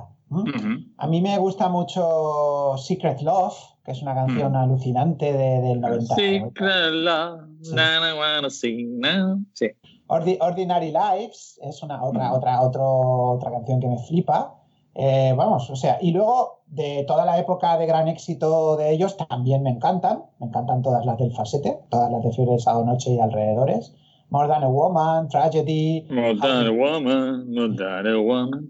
A 0.97 1.07
mí 1.07 1.21
me 1.21 1.37
gusta 1.37 1.67
mucho 1.69 2.75
Secret 2.77 3.21
Love, 3.21 3.53
que 3.83 3.91
es 3.91 4.01
una 4.01 4.15
canción 4.15 4.53
Mm. 4.53 4.55
alucinante 4.55 5.33
de- 5.33 5.61
del 5.61 5.81
90. 5.81 6.15
Secret 6.15 6.91
love, 6.93 7.41
Sí. 7.61 7.75
na, 7.75 7.99
wanna 8.17 8.49
see 8.49 8.85
now. 8.85 9.39
Sí. 9.53 9.67
Ordi- 10.07 10.37
Ordinary 10.41 10.91
Lives 10.91 11.59
es 11.61 11.81
una 11.83 12.03
otra, 12.03 12.29
Mm. 12.29 12.33
otra, 12.33 12.61
otro- 12.61 13.31
otra 13.31 13.51
canción 13.51 13.79
que 13.79 13.87
me 13.87 13.97
flipa. 13.97 14.55
Eh, 14.93 15.33
vamos, 15.37 15.69
o 15.69 15.75
sea, 15.75 15.97
y 16.01 16.11
luego 16.11 16.61
de 16.67 17.05
toda 17.07 17.25
la 17.25 17.37
época 17.39 17.77
de 17.77 17.85
gran 17.85 18.07
éxito 18.09 18.75
de 18.75 18.91
ellos 18.91 19.15
también 19.17 19.63
me 19.63 19.69
encantan. 19.69 20.23
Me 20.39 20.47
encantan 20.47 20.81
todas 20.81 21.05
las 21.05 21.17
del 21.17 21.33
falsete, 21.33 21.79
todas 21.89 22.11
las 22.11 22.21
de 22.23 22.31
Fiebre 22.31 22.53
de 22.53 22.59
Sábado 22.59 22.85
Noche 22.85 23.11
y 23.11 23.19
alrededores. 23.19 23.93
More 24.31 24.47
Than 24.47 24.63
a 24.63 24.69
Woman, 24.69 25.27
Tragedy, 25.27 26.07
More 26.09 26.33
than 26.39 26.67
a 26.67 26.71
woman, 26.71 27.53
more 27.53 27.67
than 27.75 28.07
a 28.07 28.21
woman. 28.21 28.69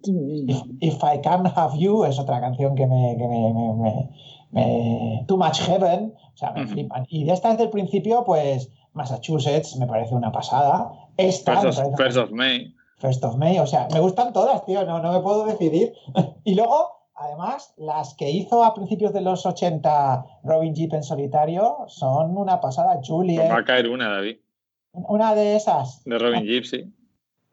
If, 0.49 0.57
If 0.81 1.03
I 1.03 1.21
Can't 1.21 1.45
Have 1.55 1.77
You 1.77 2.03
es 2.05 2.17
otra 2.17 2.41
canción 2.41 2.75
que 2.75 2.87
me. 2.87 3.15
que 3.15 3.27
me- 3.27 3.53
me- 3.53 3.73
me- 3.75 4.09
me- 4.51 5.25
Too 5.27 5.37
Much 5.37 5.59
Heaven, 5.61 6.13
o 6.33 6.37
sea, 6.37 6.51
me 6.53 6.65
flipan. 6.65 7.05
Y 7.09 7.25
de 7.25 7.33
estas 7.33 7.59
del 7.59 7.69
principio, 7.69 8.23
pues 8.25 8.71
Massachusetts 8.93 9.77
me 9.77 9.85
parece 9.85 10.15
una 10.15 10.31
pasada. 10.31 10.91
Esta 11.17 11.61
First 11.61 11.77
of, 11.79 11.85
parece 11.95 12.03
First 12.03 12.17
of 12.17 12.31
May. 12.31 12.73
First 12.97 13.23
of 13.23 13.35
May, 13.37 13.59
o 13.59 13.67
sea, 13.67 13.87
me 13.93 13.99
gustan 13.99 14.33
todas, 14.33 14.65
tío, 14.65 14.83
no, 14.85 14.99
no 14.99 15.11
me 15.13 15.19
puedo 15.19 15.45
decidir. 15.45 15.93
y 16.43 16.55
luego, 16.55 16.87
además, 17.13 17.75
las 17.77 18.15
que 18.15 18.31
hizo 18.31 18.63
a 18.63 18.73
principios 18.73 19.13
de 19.13 19.21
los 19.21 19.45
80 19.45 20.25
Robin 20.43 20.73
Jeep 20.73 20.91
en 20.95 21.03
solitario 21.03 21.77
son 21.87 22.35
una 22.35 22.59
pasada. 22.59 22.95
Nos 22.95 23.03
va 23.11 23.13
a 23.13 23.17
Juliet, 23.17 23.65
caer 23.65 23.87
una, 23.89 24.09
David. 24.09 24.37
Una 24.93 25.35
de 25.35 25.55
esas. 25.55 26.03
De 26.05 26.17
Robin 26.17 26.43
Gypsy. 26.43 26.91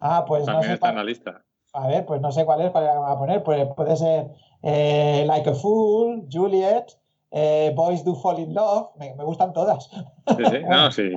Ah, 0.01 0.25
pues 0.27 0.41
no 0.41 0.47
También 0.53 0.71
sé 0.71 0.75
está 0.75 0.91
en 0.91 0.97
la 0.97 1.05
lista. 1.05 1.45
a 1.73 1.87
ver, 1.89 2.05
pues 2.07 2.21
no 2.21 2.31
sé 2.33 2.45
cuál 2.45 2.61
es, 2.63 2.71
cuál 2.71 2.85
le 2.85 2.91
van 2.99 3.13
a 3.13 3.19
poner. 3.19 3.43
Pues 3.43 3.67
puede 3.77 3.97
ser 3.97 4.27
eh, 4.63 5.25
Like 5.27 5.51
a 5.51 5.55
Fool, 5.55 6.27
Juliet, 6.31 6.87
eh, 7.31 7.73
Boys 7.75 8.05
Do 8.05 8.15
Fall 8.15 8.39
in 8.41 8.55
Love, 8.55 8.91
me, 8.99 9.15
me 9.15 9.25
gustan 9.25 9.53
todas. 9.53 9.91
Sí, 9.91 10.45
sí. 10.51 10.59
No, 10.69 10.91
sí. 10.93 11.11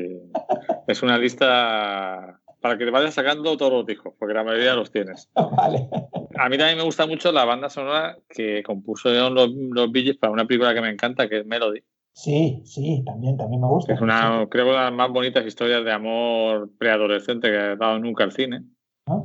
Es 0.88 1.02
una 1.04 1.18
lista 1.18 2.40
para 2.60 2.78
que 2.78 2.86
te 2.86 2.92
vayas 2.92 3.14
sacando 3.16 3.58
todos 3.58 3.72
los 3.72 3.86
discos, 3.86 4.14
porque 4.20 4.34
la 4.36 4.44
mayoría 4.44 4.76
los 4.76 4.92
tienes. 4.92 5.30
vale. 5.34 5.90
A 6.38 6.48
mí 6.50 6.58
también 6.58 6.78
me 6.78 6.84
gusta 6.84 7.08
mucho 7.08 7.32
la 7.32 7.44
banda 7.46 7.70
sonora 7.70 8.18
que 8.30 8.62
compuso 8.64 9.10
los, 9.10 9.50
los 9.50 9.92
Gees 9.92 10.18
para 10.18 10.32
una 10.32 10.46
película 10.46 10.74
que 10.74 10.82
me 10.82 10.90
encanta, 10.90 11.28
que 11.28 11.40
es 11.40 11.46
Melody. 11.46 11.82
Sí, 12.14 12.62
sí, 12.66 13.04
también, 13.06 13.38
también 13.38 13.62
me 13.62 13.68
gusta. 13.68 13.94
Es 13.94 14.02
una, 14.02 14.46
creo, 14.50 14.66
una 14.70 14.80
de 14.80 14.84
las 14.86 14.94
más 14.94 15.12
bonitas 15.12 15.46
historias 15.46 15.84
de 15.86 15.92
amor 15.92 16.70
preadolescente 16.78 17.50
que 17.50 17.58
ha 17.58 17.76
dado 17.76 18.00
nunca 18.00 18.24
al 18.24 18.32
cine. 18.32 18.64
¿No? 19.08 19.24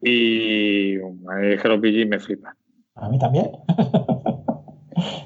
Y 0.00 0.96
Bee 0.98 1.58
Gees 1.92 2.08
me 2.08 2.18
flipan. 2.20 2.54
A 2.96 3.08
mí 3.08 3.18
también. 3.18 3.50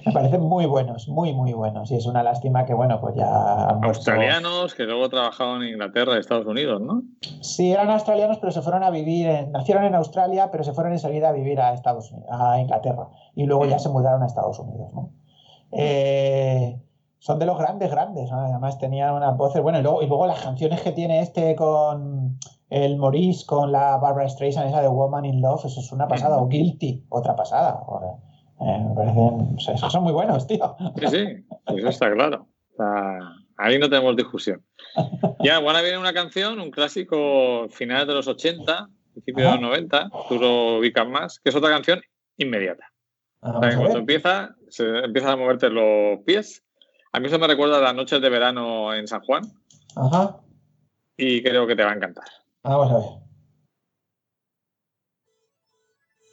Me 0.06 0.12
parecen 0.12 0.40
muy 0.40 0.64
buenos, 0.64 1.08
muy, 1.08 1.34
muy 1.34 1.52
buenos. 1.52 1.90
Y 1.90 1.96
es 1.96 2.06
una 2.06 2.22
lástima 2.22 2.64
que, 2.64 2.72
bueno, 2.72 2.98
pues 3.02 3.14
ya 3.16 3.26
han 3.68 3.80
muerto. 3.80 3.88
Australianos 3.88 4.74
que 4.74 4.84
luego 4.84 5.10
trabajaron 5.10 5.62
en 5.62 5.70
Inglaterra 5.74 6.16
y 6.16 6.20
Estados 6.20 6.46
Unidos, 6.46 6.80
¿no? 6.80 7.02
Sí, 7.42 7.70
eran 7.72 7.90
australianos, 7.90 8.38
pero 8.38 8.50
se 8.50 8.62
fueron 8.62 8.82
a 8.82 8.90
vivir, 8.90 9.26
en- 9.28 9.52
nacieron 9.52 9.84
en 9.84 9.94
Australia, 9.94 10.48
pero 10.50 10.64
se 10.64 10.72
fueron 10.72 10.94
enseguida 10.94 11.28
a 11.28 11.32
vivir 11.32 11.60
a 11.60 11.74
Estados 11.74 12.10
Unidos, 12.10 12.30
a 12.32 12.58
Inglaterra. 12.58 13.08
Y 13.34 13.44
luego 13.44 13.66
ya 13.66 13.78
se 13.78 13.90
mudaron 13.90 14.22
a 14.22 14.26
Estados 14.26 14.58
Unidos, 14.58 14.90
¿no? 14.94 15.12
Eh, 15.72 16.80
son 17.18 17.38
de 17.38 17.46
los 17.46 17.58
grandes, 17.58 17.90
grandes, 17.90 18.30
¿no? 18.30 18.40
Además 18.40 18.78
tenían 18.78 19.14
unas 19.14 19.36
voces, 19.36 19.62
bueno, 19.62 19.80
y 19.80 19.82
luego, 19.82 20.02
y 20.02 20.06
luego 20.06 20.26
las 20.26 20.42
canciones 20.42 20.80
que 20.80 20.92
tiene 20.92 21.20
este 21.20 21.56
con 21.56 22.38
el 22.70 22.96
Maurice, 22.96 23.44
con 23.46 23.72
la 23.72 23.96
Barbara 23.98 24.28
Streisand, 24.28 24.68
esa 24.68 24.82
de 24.82 24.88
Woman 24.88 25.24
in 25.24 25.40
Love, 25.40 25.64
eso 25.64 25.80
es 25.80 25.92
una 25.92 26.06
pasada, 26.06 26.38
o 26.38 26.48
Guilty, 26.48 27.04
otra 27.08 27.34
pasada. 27.34 27.82
Joder. 27.84 28.10
Eh, 28.60 28.84
me 28.88 28.94
parecen, 28.94 29.56
o 29.56 29.58
sea, 29.58 29.90
son 29.90 30.02
muy 30.02 30.12
buenos, 30.12 30.46
tío. 30.46 30.76
Sí, 30.96 31.06
sí, 31.06 31.26
eso 31.76 31.88
está 31.88 32.12
claro. 32.12 32.46
O 32.78 32.84
ahí 33.58 33.78
no 33.78 33.88
tenemos 33.88 34.16
discusión. 34.16 34.64
Ya, 35.40 35.56
ahora 35.56 35.82
viene 35.82 35.98
una 35.98 36.12
canción, 36.12 36.60
un 36.60 36.70
clásico 36.70 37.68
finales 37.70 38.06
de 38.06 38.14
los 38.14 38.26
80, 38.26 38.88
principios 39.12 39.46
de 39.46 39.52
los 39.52 39.60
90, 39.60 40.10
tú 40.28 40.38
lo 40.38 40.78
ubicas 40.78 41.06
más, 41.06 41.40
que 41.40 41.50
es 41.50 41.56
otra 41.56 41.70
canción 41.70 42.00
inmediata. 42.36 42.84
O 43.40 43.52
Vamos 43.52 43.60
sea, 43.60 43.70
que 43.70 43.76
cuando 43.76 43.98
empieza, 43.98 44.56
se 44.70 44.84
empiezan 45.00 45.32
a 45.32 45.36
moverte 45.36 45.68
los 45.70 46.20
pies. 46.24 46.64
A 47.12 47.20
mí 47.20 47.26
eso 47.28 47.38
me 47.38 47.46
recuerda 47.46 47.78
a 47.78 47.80
las 47.80 47.94
noches 47.94 48.20
de 48.20 48.28
verano 48.28 48.92
en 48.94 49.06
San 49.08 49.20
Juan 49.22 49.42
Ajá, 49.96 50.40
y 51.16 51.42
creo 51.42 51.66
que 51.66 51.74
te 51.74 51.82
va 51.84 51.92
a 51.92 51.94
encantar. 51.94 52.24
vamos 52.62 52.90
a 52.92 52.94
ver. 52.98 53.28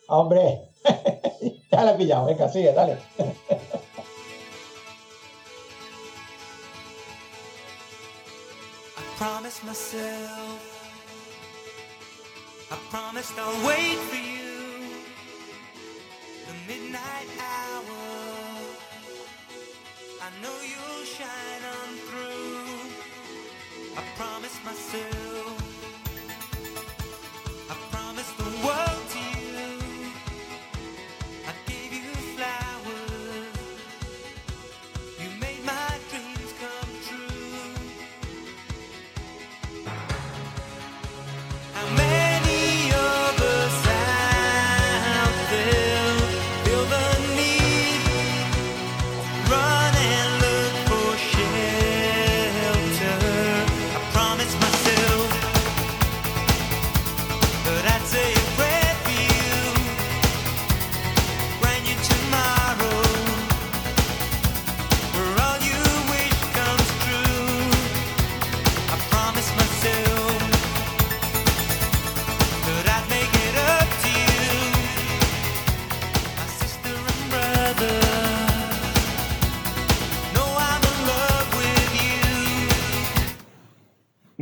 Hombre, 0.07 0.59
ya 1.71 1.83
la 1.83 1.91
he 1.93 1.97
pillado, 1.97 2.25
venga, 2.27 2.47
sigue, 2.49 2.71
dale. 2.73 2.97
I 8.97 9.01
promised 9.17 9.63
myself, 9.65 10.61
I 12.71 12.77
promised 12.89 13.33
I'll 13.37 13.67
wait 13.67 13.97
for 14.09 14.15
you. 14.15 14.53
The 16.47 16.53
midnight 16.67 17.29
hour, 17.39 17.64
I 20.25 20.29
know 20.41 20.57
you'll 20.71 21.05
shine 21.05 21.63
on 21.77 21.89
through. 22.07 22.89
I 23.95 24.01
promised 24.17 24.63
myself, 24.65 25.54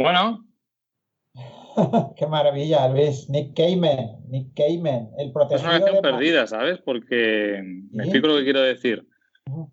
Bueno, 0.04 0.46
Qué 2.18 2.28
maravilla, 2.28 2.90
Luis. 2.90 3.30
Nick 3.30 3.56
Cayman, 3.56 4.28
Nick 4.28 4.54
Cayman, 4.54 5.12
el 5.18 5.28
es 5.28 5.34
protegido 5.34 5.70
una 5.70 5.80
canción 5.80 5.96
de 5.96 6.02
perdida, 6.02 6.46
¿sabes? 6.46 6.80
Porque 6.80 7.62
me 7.90 8.04
¿Sí? 8.04 8.10
explico 8.10 8.28
lo 8.28 8.36
que 8.36 8.44
quiero 8.44 8.60
decir. 8.60 9.08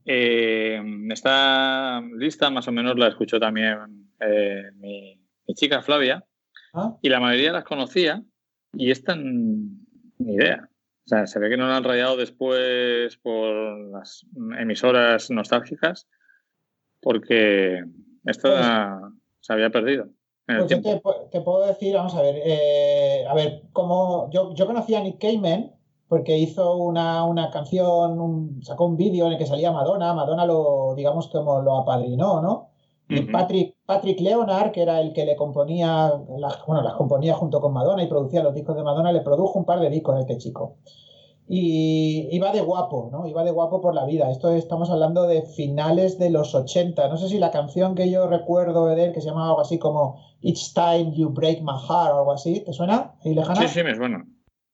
Eh, 0.05 0.81
esta 1.11 2.01
lista 2.16 2.48
más 2.48 2.69
o 2.69 2.73
menos 2.73 2.97
la 2.97 3.09
escuchó 3.09 3.40
también 3.40 4.09
eh, 4.20 4.70
mi, 4.77 5.20
mi 5.48 5.55
chica 5.55 5.82
Flavia 5.82 6.24
¿Ah? 6.74 6.97
y 7.02 7.09
la 7.09 7.19
mayoría 7.19 7.51
las 7.51 7.65
conocía 7.65 8.23
y 8.73 8.93
esta 8.93 9.16
ni 9.16 9.74
idea. 10.19 10.69
O 11.07 11.09
sea, 11.09 11.27
se 11.27 11.40
ve 11.40 11.51
que 11.51 11.57
no 11.57 11.66
la 11.66 11.77
han 11.77 11.85
rayado 11.85 12.16
después 12.16 13.16
por 13.16 13.90
las 13.90 14.24
emisoras 14.61 15.28
nostálgicas 15.32 16.07
porque 17.01 17.82
esta 18.24 19.11
se 19.40 19.52
había 19.52 19.70
perdido 19.70 20.09
Pues 20.59 20.70
yo 20.70 20.82
te, 20.82 21.02
pu- 21.02 21.28
te 21.31 21.40
puedo 21.40 21.66
decir, 21.66 21.94
vamos 21.94 22.14
a 22.14 22.22
ver, 22.22 22.40
eh, 22.44 23.24
a 23.28 23.35
ver, 23.35 23.62
como 23.72 24.28
yo, 24.31 24.52
yo 24.55 24.66
conocí 24.66 24.94
a 24.94 25.01
Nick 25.02 25.18
Cayman 25.18 25.72
porque 26.09 26.36
hizo 26.39 26.77
una, 26.77 27.24
una 27.24 27.51
canción, 27.51 28.20
un- 28.20 28.60
sacó 28.64 28.86
un 28.86 28.97
vídeo 28.97 29.27
en 29.27 29.32
el 29.32 29.39
que 29.39 29.47
salía 29.47 29.70
Madonna, 29.72 30.12
Madonna 30.14 30.44
lo, 30.47 30.94
digamos, 30.97 31.28
como 31.28 31.60
lo 31.62 31.77
apadrinó, 31.77 32.40
¿no? 32.40 32.68
Y. 33.09 33.22
Patrick, 33.32 33.77
Patrick 33.86 34.20
Leonard, 34.20 34.70
que 34.72 34.82
era 34.82 35.01
el 35.01 35.12
que 35.12 35.24
le 35.24 35.35
componía, 35.36 36.12
las, 36.39 36.64
bueno, 36.66 36.82
las 36.82 36.94
componía 36.94 37.35
junto 37.35 37.60
con 37.60 37.72
Madonna 37.72 38.02
y 38.02 38.06
producía 38.09 38.43
los 38.43 38.55
discos 38.55 38.77
de 38.77 38.82
Madonna, 38.85 39.10
le 39.12 39.20
produjo 39.20 39.59
un 39.59 39.64
par 39.64 39.81
de 39.81 39.90
discos 39.90 40.16
a 40.16 40.20
este 40.20 40.39
chico. 40.39 40.77
Y 41.48 42.28
iba 42.31 42.52
de 42.52 42.60
guapo, 42.60 43.09
¿no? 43.10 43.27
Iba 43.27 43.43
de 43.43 43.51
guapo 43.51 43.81
por 43.81 43.94
la 43.94 44.05
vida. 44.05 44.31
Esto 44.31 44.51
estamos 44.52 44.89
hablando 44.90 45.27
de 45.27 45.43
finales 45.43 46.18
de 46.18 46.31
los 46.31 46.55
80. 46.55 47.09
No 47.09 47.16
sé 47.16 47.28
si 47.28 47.39
la 47.39 47.51
canción 47.51 47.97
que 47.97 48.09
yo 48.09 48.28
recuerdo 48.28 48.86
de 48.86 49.06
él, 49.06 49.12
que 49.12 49.20
se 49.20 49.28
llamaba 49.28 49.48
algo 49.48 49.60
así 49.60 49.78
como 49.81 50.20
Each 50.43 50.73
Time 50.75 51.12
You 51.15 51.31
Break 51.31 51.61
My 51.62 51.73
Heart 51.89 52.12
o 52.15 52.19
algo 52.19 52.33
así, 52.33 52.61
¿te 52.61 52.73
suena? 52.73 53.15
¿Ahí 53.25 53.35
lejana? 53.35 53.61
Sí, 53.69 53.69
sí, 53.69 53.83
me 53.85 53.95
suena. 53.95 54.27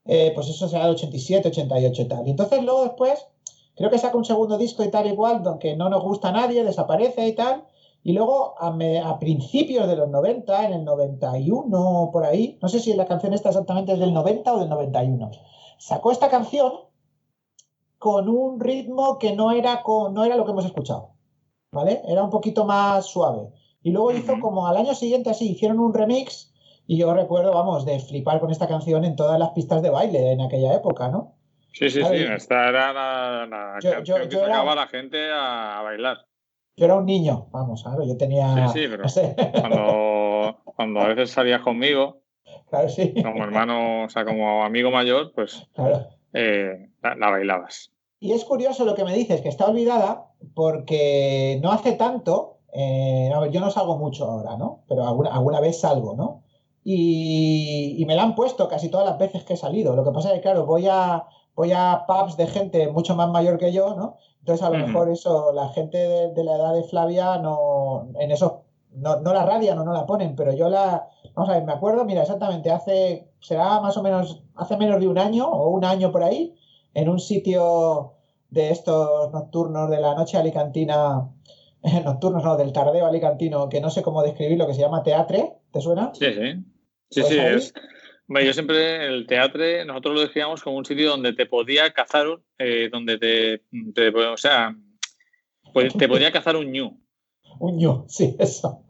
Eh, 0.05 0.31
pues 0.35 0.49
eso 0.49 0.69
será 0.69 0.85
de 0.85 0.91
87, 0.93 1.49
88 1.49 2.03
y 2.03 2.05
tal. 2.09 2.27
Y 2.27 2.31
entonces 2.31 2.63
luego 2.63 2.85
después, 2.85 3.27
creo 3.75 3.91
que 3.91 3.99
saca 3.99 4.17
un 4.17 4.25
segundo 4.25 4.57
disco 4.59 4.85
y 4.85 4.91
tal 4.91 5.07
igual, 5.07 5.43
que 5.59 5.75
no 5.77 5.89
nos 5.89 6.03
gusta 6.03 6.29
a 6.29 6.33
nadie, 6.33 6.63
desaparece 6.65 7.27
y 7.27 7.35
tal. 7.35 7.65
Y 8.05 8.13
luego 8.13 8.55
a, 8.61 8.71
me- 8.71 9.01
a 9.01 9.19
principios 9.19 9.89
de 9.89 9.97
los 9.97 10.09
90, 10.09 10.67
en 10.67 10.73
el 10.75 10.85
91 10.85 12.11
por 12.13 12.25
ahí, 12.25 12.57
no 12.63 12.69
sé 12.69 12.79
si 12.79 12.95
la 12.95 13.07
canción 13.07 13.35
esta 13.35 13.49
exactamente 13.49 13.93
es 13.95 13.99
del 13.99 14.15
90 14.15 14.55
o 14.55 14.61
del 14.61 14.69
91, 14.69 15.31
sacó 15.79 16.13
esta 16.13 16.29
canción 16.31 16.73
con 17.99 18.29
un 18.29 18.61
ritmo 18.61 19.19
que 19.19 19.35
no 19.35 19.51
era, 19.51 19.83
con, 19.83 20.15
no 20.15 20.25
era 20.25 20.37
lo 20.37 20.45
que 20.45 20.53
hemos 20.53 20.65
escuchado, 20.67 21.15
¿vale? 21.73 22.03
Era 22.07 22.23
un 22.23 22.31
poquito 22.31 22.65
más 22.65 23.07
suave. 23.07 23.53
Y 23.87 23.93
luego 23.93 24.11
hizo 24.11 24.41
como 24.41 24.67
al 24.67 24.77
año 24.79 24.97
siguiente 24.97 25.31
así, 25.31 25.53
hicieron 25.53 25.79
un 25.79 25.95
remix 25.95 26.53
y 26.89 26.99
yo 26.99 27.15
recuerdo, 27.15 27.53
vamos, 27.55 27.87
de 27.87 28.01
flipar 28.01 28.41
con 28.41 28.51
esta 28.51 28.67
canción 28.67 29.05
en 29.05 29.15
todas 29.15 29.39
las 29.39 29.51
pistas 29.51 29.81
de 29.81 29.91
baile 29.91 30.33
en 30.33 30.41
aquella 30.41 30.75
época, 30.75 31.09
¿no? 31.09 31.37
Sí, 31.73 31.89
sí, 31.89 32.01
Claro, 32.01 32.17
sí. 32.17 32.25
Esta 32.25 32.69
era 32.69 32.93
la, 32.93 33.47
la 33.47 33.79
Yo- 33.81 33.93
canción 33.93 34.19
yo- 34.19 34.25
que 34.25 34.35
yo 34.35 34.39
era- 34.41 34.49
sacaba 34.49 34.73
a 34.73 34.75
la 34.75 34.87
gente 34.89 35.31
a, 35.31 35.79
a 35.79 35.83
bailar. 35.83 36.17
Yo 36.77 36.85
era 36.87 36.97
un 36.97 37.07
niño, 37.07 37.47
vamos, 37.53 37.83
¿sabes? 37.83 38.09
Yo 38.09 38.17
tenía, 38.17 38.67
Sí, 38.71 38.81
sí, 38.81 38.87
pero 38.91 39.05
no 39.05 39.09
sé, 39.09 39.37
cuando, 39.61 40.57
cuando 40.65 41.01
a 41.03 41.07
veces 41.07 41.31
salías 41.31 41.61
conmigo, 41.63 42.23
claro, 42.69 42.89
sí, 42.89 43.15
como 43.23 43.45
hermano, 43.45 44.03
o 44.07 44.09
sea, 44.09 44.25
como 44.25 44.65
amigo 44.65 44.91
mayor, 44.91 45.31
pues 45.33 45.65
claro. 45.77 46.09
eh, 46.33 46.89
la, 47.05 47.15
la 47.15 47.31
bailabas. 47.31 47.93
Y 48.19 48.33
es 48.33 48.45
curioso 48.45 48.85
lo 48.85 48.97
que 48.97 49.05
me 49.05 49.15
dices, 49.15 49.43
que 49.43 49.49
está 49.49 49.67
olvidada 49.67 50.25
porque 50.55 51.61
no 51.63 51.71
hace 51.71 51.93
tanto, 51.93 52.56
eh, 52.79 53.33
a 53.35 53.41
ver, 53.41 53.51
yo 53.51 53.61
no 53.61 53.71
salgo 53.71 53.97
mucho 53.97 54.27
ahora, 54.31 54.57
¿no? 54.59 54.83
Pero 54.87 55.07
alguna, 55.07 55.31
alguna 55.31 55.61
vez 55.61 55.81
salgo, 55.81 56.15
¿no? 56.15 56.43
Y, 56.85 57.97
y 57.99 58.05
me 58.05 58.15
la 58.15 58.23
han 58.23 58.35
puesto 58.35 58.69
casi 58.69 58.91
todas 58.91 59.07
las 59.07 59.19
veces 59.19 59.45
que 59.45 59.55
he 59.55 59.57
salido. 59.57 59.97
Lo 59.97 60.05
que 60.05 60.13
pasa 60.13 60.29
es 60.29 60.35
que, 60.37 60.41
claro, 60.43 60.67
voy 60.67 60.87
a, 60.87 61.25
voy 61.55 61.73
a 61.73 62.05
pubs 62.07 62.37
de 62.37 62.47
gente 62.47 62.89
mucho 62.89 63.17
más 63.17 63.31
mayor 63.31 63.59
que 63.59 63.73
yo, 63.73 63.95
¿no? 63.95 64.17
Entonces, 64.41 64.65
a 64.65 64.71
lo 64.71 64.87
mejor 64.87 65.09
eso, 65.09 65.53
la 65.53 65.71
gente 65.71 65.97
de, 65.97 66.33
de 66.35 66.45
la 66.45 66.57
edad 66.57 66.75
de 66.75 66.85
Flavia 66.85 67.39
no, 67.39 68.09
en 68.21 68.31
eso, 68.31 68.65
no, 68.93 69.21
no 69.21 69.33
la 69.33 69.45
radian 69.45 69.79
o 69.79 69.85
no 69.85 69.93
la 69.93 70.07
ponen, 70.07 70.37
pero 70.37 70.53
yo 70.53 70.69
la, 70.69 71.09
vamos 71.35 71.51
a 71.51 71.55
ver, 71.55 71.65
me 71.65 71.73
acuerdo, 71.73 72.05
mira, 72.05 72.23
exactamente, 72.23 72.71
hace, 72.71 73.31
será 73.41 73.81
más 73.81 73.97
o 73.97 74.03
menos, 74.03 74.43
hace 74.55 74.77
menos 74.77 75.01
de 75.01 75.09
un 75.09 75.19
año 75.19 75.49
o 75.49 75.71
un 75.71 75.85
año 75.85 76.13
por 76.13 76.23
ahí, 76.23 76.55
en 76.95 77.09
un 77.09 77.19
sitio 77.19 78.13
de 78.51 78.71
estos 78.71 79.33
nocturnos 79.33 79.91
de 79.91 80.01
la 80.01 80.15
noche 80.15 80.39
alicantina, 80.39 81.29
nocturnos 82.05 82.45
no, 82.45 82.57
del 82.57 82.73
tardeo 82.73 83.07
alicantino, 83.07 83.69
que 83.69 83.81
no 83.81 83.91
sé 83.91 84.03
cómo 84.03 84.23
describirlo, 84.23 84.67
que 84.67 84.75
se 84.75 84.81
llama 84.81 85.03
teatre, 85.03 85.53
¿te 85.73 85.81
suena? 85.81 86.11
Sí, 86.15 86.27
sí. 86.33 86.65
Sí, 87.11 87.21
Pues 87.21 87.27
sí, 87.29 87.39
ahí- 87.39 87.55
es. 87.57 87.75
Yo 88.29 88.53
siempre 88.53 89.07
el 89.07 89.25
teatro, 89.29 89.63
nosotros 89.87 90.15
lo 90.17 90.21
decíamos 90.23 90.61
como 90.61 90.77
un 90.79 90.85
sitio 90.85 91.11
donde 91.11 91.33
te 91.33 91.47
podía 91.47 91.93
cazar, 91.93 92.27
eh, 92.59 92.89
donde 92.91 93.19
te, 93.19 93.63
te- 93.95 94.09
o 94.09 94.37
sea, 94.37 94.75
pues 95.73 95.97
te 95.97 96.09
podía 96.09 96.33
cazar 96.33 96.57
un 96.57 96.73
ñu. 96.73 96.99
Un 97.61 97.77
ñu, 97.77 98.05
sí, 98.09 98.35
eso. 98.41 98.83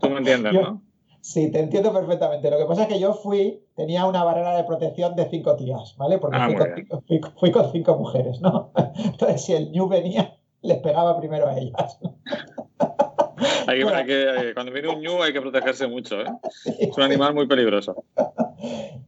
Tú 0.00 0.10
me 0.10 0.18
entiendes, 0.18 0.52
Yo- 0.52 0.60
¿no? 0.62 0.82
Sí, 1.20 1.50
te 1.50 1.58
entiendo 1.60 1.92
perfectamente. 1.92 2.50
Lo 2.50 2.58
que 2.58 2.64
pasa 2.64 2.82
es 2.82 2.88
que 2.88 3.00
yo 3.00 3.12
fui, 3.12 3.60
tenía 3.74 4.06
una 4.06 4.24
barrera 4.24 4.56
de 4.56 4.64
protección 4.64 5.14
de 5.16 5.28
cinco 5.28 5.56
tías, 5.56 5.94
¿vale? 5.98 6.18
Porque 6.18 6.36
Ah, 6.38 6.46
fui, 6.46 6.54
con 6.56 6.66
bien. 6.66 6.76
cinco, 6.76 7.02
fui- 7.06 7.20
fui 7.38 7.50
con 7.50 7.72
cinco 7.72 7.96
mujeres, 7.96 8.40
¿no? 8.40 8.72
Entonces, 9.04 9.42
si 9.44 9.52
el 9.54 9.70
ñu 9.72 9.88
venía, 9.88 10.37
les 10.62 10.78
pegaba 10.78 11.18
primero 11.18 11.46
a 11.48 11.56
ellas. 11.58 11.98
Hay 13.66 13.78
que, 13.78 13.84
Bueno. 13.84 13.98
hay 13.98 14.06
que- 14.06 14.22
eh, 14.50 14.54
cuando 14.54 14.72
viene 14.72 14.88
un 14.88 15.00
ñu 15.00 15.22
hay 15.22 15.32
que 15.32 15.40
protegerse 15.40 15.86
mucho, 15.86 16.20
¿eh? 16.20 16.26
Es 16.80 16.96
un 16.96 17.02
animal 17.04 17.34
muy 17.34 17.46
peligroso. 17.46 18.04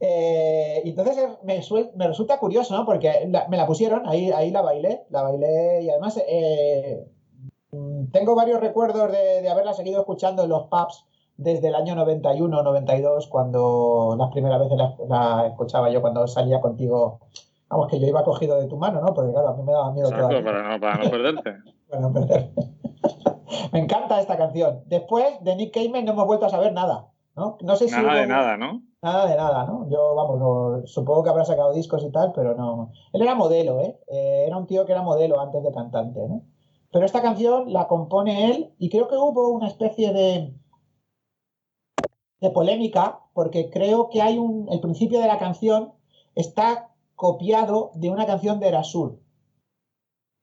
Eh, 0.02 0.80
entonces 0.84 1.16
me, 1.42 1.60
suel- 1.60 1.90
me 1.94 2.06
resulta 2.06 2.38
curioso, 2.38 2.74
¿no? 2.74 2.86
Porque 2.86 3.26
la- 3.28 3.48
me 3.48 3.56
la 3.56 3.66
pusieron, 3.66 4.08
ahí, 4.08 4.30
ahí 4.30 4.50
la 4.52 4.62
bailé, 4.62 5.02
la 5.10 5.22
bailé 5.22 5.82
y 5.82 5.90
además 5.90 6.22
eh, 6.26 7.04
mm, 7.72 8.06
tengo 8.12 8.34
varios 8.36 8.60
recuerdos 8.60 9.10
de, 9.12 9.42
de 9.42 9.48
haberla 9.50 9.74
seguido 9.74 10.00
escuchando 10.00 10.44
en 10.44 10.50
los 10.50 10.68
pubs 10.68 11.04
desde 11.36 11.68
el 11.68 11.74
año 11.74 11.96
91, 11.96 12.62
92, 12.62 13.26
cuando 13.26 14.14
las 14.16 14.30
primeras 14.30 14.60
veces 14.60 14.78
la, 14.78 14.94
la 15.08 15.46
escuchaba 15.48 15.90
yo 15.90 16.00
cuando 16.00 16.26
salía 16.28 16.60
contigo. 16.60 17.18
Vamos, 17.70 17.86
que 17.88 18.00
yo 18.00 18.06
iba 18.08 18.24
cogido 18.24 18.58
de 18.60 18.66
tu 18.66 18.76
mano, 18.76 19.00
¿no? 19.00 19.14
Porque 19.14 19.30
claro, 19.32 19.48
a 19.50 19.56
mí 19.56 19.62
me 19.62 19.72
daba 19.72 19.92
miedo 19.92 20.08
Exacto, 20.08 20.28
todavía. 20.28 20.44
para 20.52 20.68
no, 20.68 20.80
para 20.80 21.04
no 21.04 21.10
perderte. 21.10 21.54
para 21.88 22.02
no 22.02 22.12
perder. 22.12 22.50
me 23.72 23.78
encanta 23.78 24.20
esta 24.20 24.36
canción. 24.36 24.82
Después 24.86 25.42
de 25.42 25.54
Nick 25.56 25.72
Cayman 25.72 26.04
no 26.04 26.12
hemos 26.12 26.26
vuelto 26.26 26.46
a 26.46 26.50
saber 26.50 26.72
nada, 26.72 27.08
¿no? 27.36 27.56
No 27.62 27.76
sé 27.76 27.88
si 27.88 27.94
Nada 27.94 28.14
de 28.20 28.26
nada, 28.26 28.56
¿no? 28.56 28.82
Nada 29.02 29.26
de 29.26 29.36
nada, 29.36 29.64
¿no? 29.64 29.88
Yo, 29.88 30.14
vamos, 30.14 30.38
no- 30.40 30.86
supongo 30.86 31.22
que 31.22 31.30
habrá 31.30 31.44
sacado 31.44 31.72
discos 31.72 32.02
y 32.04 32.10
tal, 32.10 32.32
pero 32.34 32.54
no. 32.56 32.90
Él 33.12 33.22
era 33.22 33.34
modelo, 33.34 33.80
¿eh? 33.80 33.98
Eh, 34.08 34.44
Era 34.46 34.58
un 34.58 34.66
tío 34.66 34.84
que 34.84 34.92
era 34.92 35.00
modelo 35.02 35.40
antes 35.40 35.62
de 35.62 35.72
cantante, 35.72 36.20
¿no? 36.28 36.42
Pero 36.92 37.06
esta 37.06 37.22
canción 37.22 37.72
la 37.72 37.86
compone 37.86 38.50
él 38.50 38.74
y 38.78 38.90
creo 38.90 39.06
que 39.06 39.16
hubo 39.16 39.48
una 39.50 39.68
especie 39.68 40.12
de, 40.12 40.52
de 42.40 42.50
polémica 42.50 43.20
porque 43.32 43.70
creo 43.70 44.08
que 44.10 44.20
hay 44.22 44.38
un. 44.38 44.68
El 44.70 44.80
principio 44.80 45.20
de 45.20 45.28
la 45.28 45.38
canción 45.38 45.92
está 46.34 46.89
copiado 47.20 47.90
de 47.96 48.08
una 48.08 48.24
canción 48.24 48.58
de 48.60 48.68
Erasur. 48.68 49.20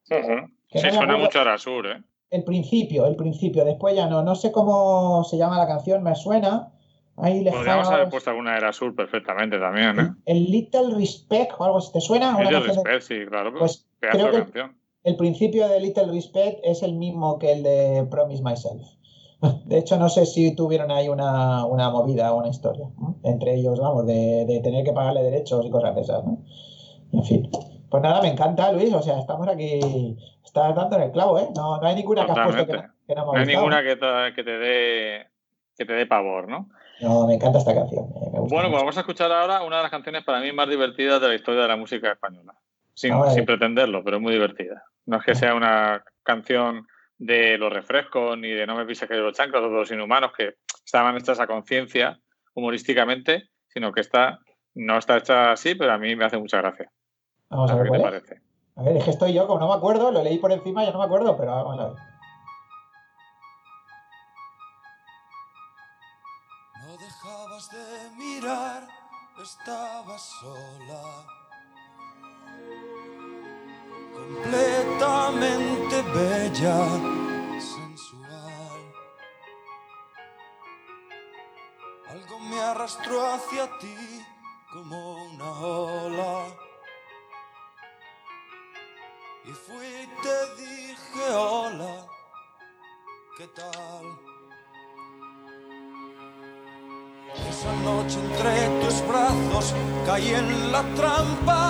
Que 0.07 0.21
Sí, 0.21 0.77
no 0.77 0.83
me 0.83 0.91
suena 0.91 1.17
mucho 1.17 1.39
a 1.39 1.41
Arasur, 1.41 1.87
¿eh? 1.87 2.03
El 2.29 2.43
principio, 2.43 3.07
el 3.07 3.15
principio, 3.15 3.65
después 3.65 3.95
ya 3.95 4.05
no. 4.05 4.21
No 4.21 4.35
sé 4.35 4.51
cómo 4.51 5.23
se 5.23 5.37
llama 5.37 5.57
la 5.57 5.65
canción, 5.65 6.03
me 6.03 6.13
suena. 6.15 6.71
Ahí 7.15 7.43
Podríamos 7.49 7.89
haber 7.89 8.09
puesto 8.09 8.29
alguna 8.29 8.51
de 8.51 8.57
Arasur 8.57 8.93
perfectamente 8.93 9.57
también, 9.57 9.99
¿eh? 9.99 10.09
El 10.27 10.43
Little 10.51 10.93
Respect 10.95 11.53
o 11.57 11.63
algo 11.63 11.79
así, 11.79 11.91
¿te 11.93 11.99
suena? 12.01 12.39
Little 12.39 12.59
de- 12.83 13.01
sí, 13.01 13.25
claro. 13.27 13.51
Pues 13.57 13.87
pedazo 13.99 14.17
creo 14.19 14.31
de 14.31 14.37
que- 14.37 14.43
canción. 14.43 14.77
El 15.03 15.15
principio 15.17 15.67
de 15.67 15.79
Little 15.79 16.11
Respect 16.11 16.59
es 16.63 16.83
el 16.83 16.93
mismo 16.93 17.39
que 17.39 17.53
el 17.53 17.63
de 17.63 18.05
Promise 18.11 18.43
Myself. 18.43 18.83
De 19.65 19.77
hecho, 19.77 19.97
no 19.97 20.09
sé 20.09 20.25
si 20.25 20.55
tuvieron 20.55 20.89
ahí 20.91 21.09
una, 21.09 21.65
una 21.65 21.89
movida 21.91 22.33
o 22.33 22.39
una 22.39 22.47
historia 22.47 22.87
¿no? 22.99 23.17
entre 23.23 23.53
ellos, 23.55 23.79
vamos, 23.79 24.07
de, 24.07 24.45
de 24.47 24.59
tener 24.61 24.83
que 24.83 24.93
pagarle 24.93 25.21
derechos 25.23 25.63
y 25.65 25.69
cosas 25.69 25.93
de 25.95 26.01
esas, 26.01 26.23
¿no? 26.25 26.39
En 27.13 27.23
fin. 27.23 27.49
Pues 27.89 28.03
nada, 28.03 28.21
me 28.21 28.29
encanta, 28.29 28.71
Luis. 28.71 28.93
O 28.93 29.01
sea, 29.01 29.19
estamos 29.19 29.47
aquí. 29.47 30.17
Estás 30.43 30.75
dando 30.75 30.95
en 30.97 31.03
el 31.03 31.11
clavo, 31.11 31.37
¿eh? 31.39 31.47
No, 31.55 31.77
no 31.79 31.87
hay 31.87 31.95
ninguna 31.95 32.25
que 32.25 32.31
has 32.31 32.39
puesto 32.39 32.65
que, 32.65 32.73
no- 32.73 32.83
que 33.07 33.15
no 33.15 33.31
hay 33.33 33.45
ninguna 33.45 33.83
que 33.83 33.95
te, 33.95 34.33
que 34.35 34.43
te 34.43 34.57
dé 34.57 35.27
que 35.77 35.85
te 35.85 35.93
dé 35.93 36.05
pavor, 36.07 36.47
¿no? 36.49 36.69
No, 37.01 37.27
me 37.27 37.35
encanta 37.35 37.59
esta 37.59 37.75
canción. 37.75 38.05
me 38.33 38.39
gusta 38.39 38.55
Bueno, 38.55 38.69
pues 38.71 38.81
vamos 38.81 38.97
a 38.97 39.01
escuchar 39.01 39.31
ahora 39.31 39.61
una 39.61 39.77
de 39.77 39.83
las 39.83 39.91
canciones 39.91 40.23
para 40.23 40.39
mí 40.39 40.51
más 40.51 40.67
divertidas 40.67 41.21
de 41.21 41.27
la 41.27 41.35
historia 41.35 41.61
de 41.61 41.67
la 41.67 41.75
música 41.77 42.11
española. 42.11 42.55
Sin, 42.95 43.13
A 43.13 43.21
ver. 43.21 43.31
sin 43.31 43.45
pretenderlo, 43.45 44.03
pero 44.03 44.17
es 44.17 44.23
muy 44.23 44.33
divertida. 44.33 44.83
No 45.05 45.17
es 45.17 45.23
que 45.23 45.35
sea 45.35 45.53
una 45.53 46.03
canción 46.23 46.87
de 47.17 47.57
los 47.57 47.73
refrescos 47.73 48.37
ni 48.37 48.49
de 48.49 48.67
No 48.67 48.75
me 48.75 48.85
pises 48.85 49.07
que 49.07 49.15
los 49.15 49.35
chancros 49.35 49.63
o 49.63 49.69
de 49.69 49.75
los 49.75 49.91
inhumanos 49.91 50.31
que 50.37 50.55
estaban 50.85 51.15
hechas 51.17 51.39
a 51.39 51.47
conciencia 51.47 52.19
humorísticamente, 52.53 53.49
sino 53.67 53.91
que 53.91 54.01
esta 54.01 54.39
no 54.75 54.97
está 54.97 55.17
hecha 55.17 55.51
así, 55.51 55.75
pero 55.75 55.91
a 55.93 55.97
mí 55.97 56.15
me 56.15 56.25
hace 56.25 56.37
mucha 56.37 56.57
gracia. 56.57 56.91
Vamos 57.49 57.71
a 57.71 57.73
A 57.73 57.77
ver 57.77 57.85
qué 57.85 57.91
te 57.91 57.97
es. 57.97 58.03
parece. 58.03 58.41
A 58.75 58.83
ver, 58.83 58.97
es 58.97 59.03
que 59.05 59.09
estoy 59.11 59.33
yo, 59.33 59.47
como 59.47 59.59
no 59.59 59.67
me 59.69 59.73
acuerdo, 59.75 60.11
lo 60.11 60.23
leí 60.23 60.37
por 60.37 60.51
encima, 60.51 60.83
ya 60.83 60.91
no 60.91 60.99
me 60.99 61.05
acuerdo, 61.05 61.35
pero 61.37 61.51
vamos 61.51 61.79
a 61.79 61.87
ver. 61.87 61.95
No 66.85 66.97
dejabas 66.97 67.69
de 67.71 68.15
mirar, 68.17 68.87
estabas 69.41 70.21
sola. 70.41 71.25
Bella, 76.01 76.77
sensual. 77.59 78.81
Algo 82.09 82.39
me 82.39 82.59
arrastró 82.61 83.25
hacia 83.33 83.65
ti 83.79 84.25
como 84.71 85.25
una 85.25 85.51
ola. 85.59 86.45
Y 89.45 89.51
fui 89.51 89.85
y 89.85 90.07
te 90.21 90.61
dije 90.61 91.29
hola, 91.33 92.05
¿qué 93.37 93.47
tal? 93.47 94.05
Esa 97.49 97.73
noche 97.83 98.19
entre 98.19 98.67
tus 98.81 99.07
brazos 99.07 99.73
caí 100.05 100.33
en 100.33 100.71
la 100.71 100.83
trampa. 100.95 101.66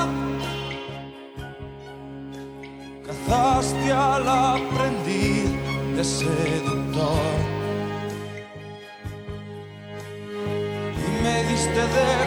Cazaste 3.57 3.91
al 3.91 4.27
aprendiz 4.27 5.49
de 5.95 6.03
seductor. 6.03 7.33
Y 11.03 11.23
me 11.23 11.43
diste 11.45 11.81
de 11.95 12.26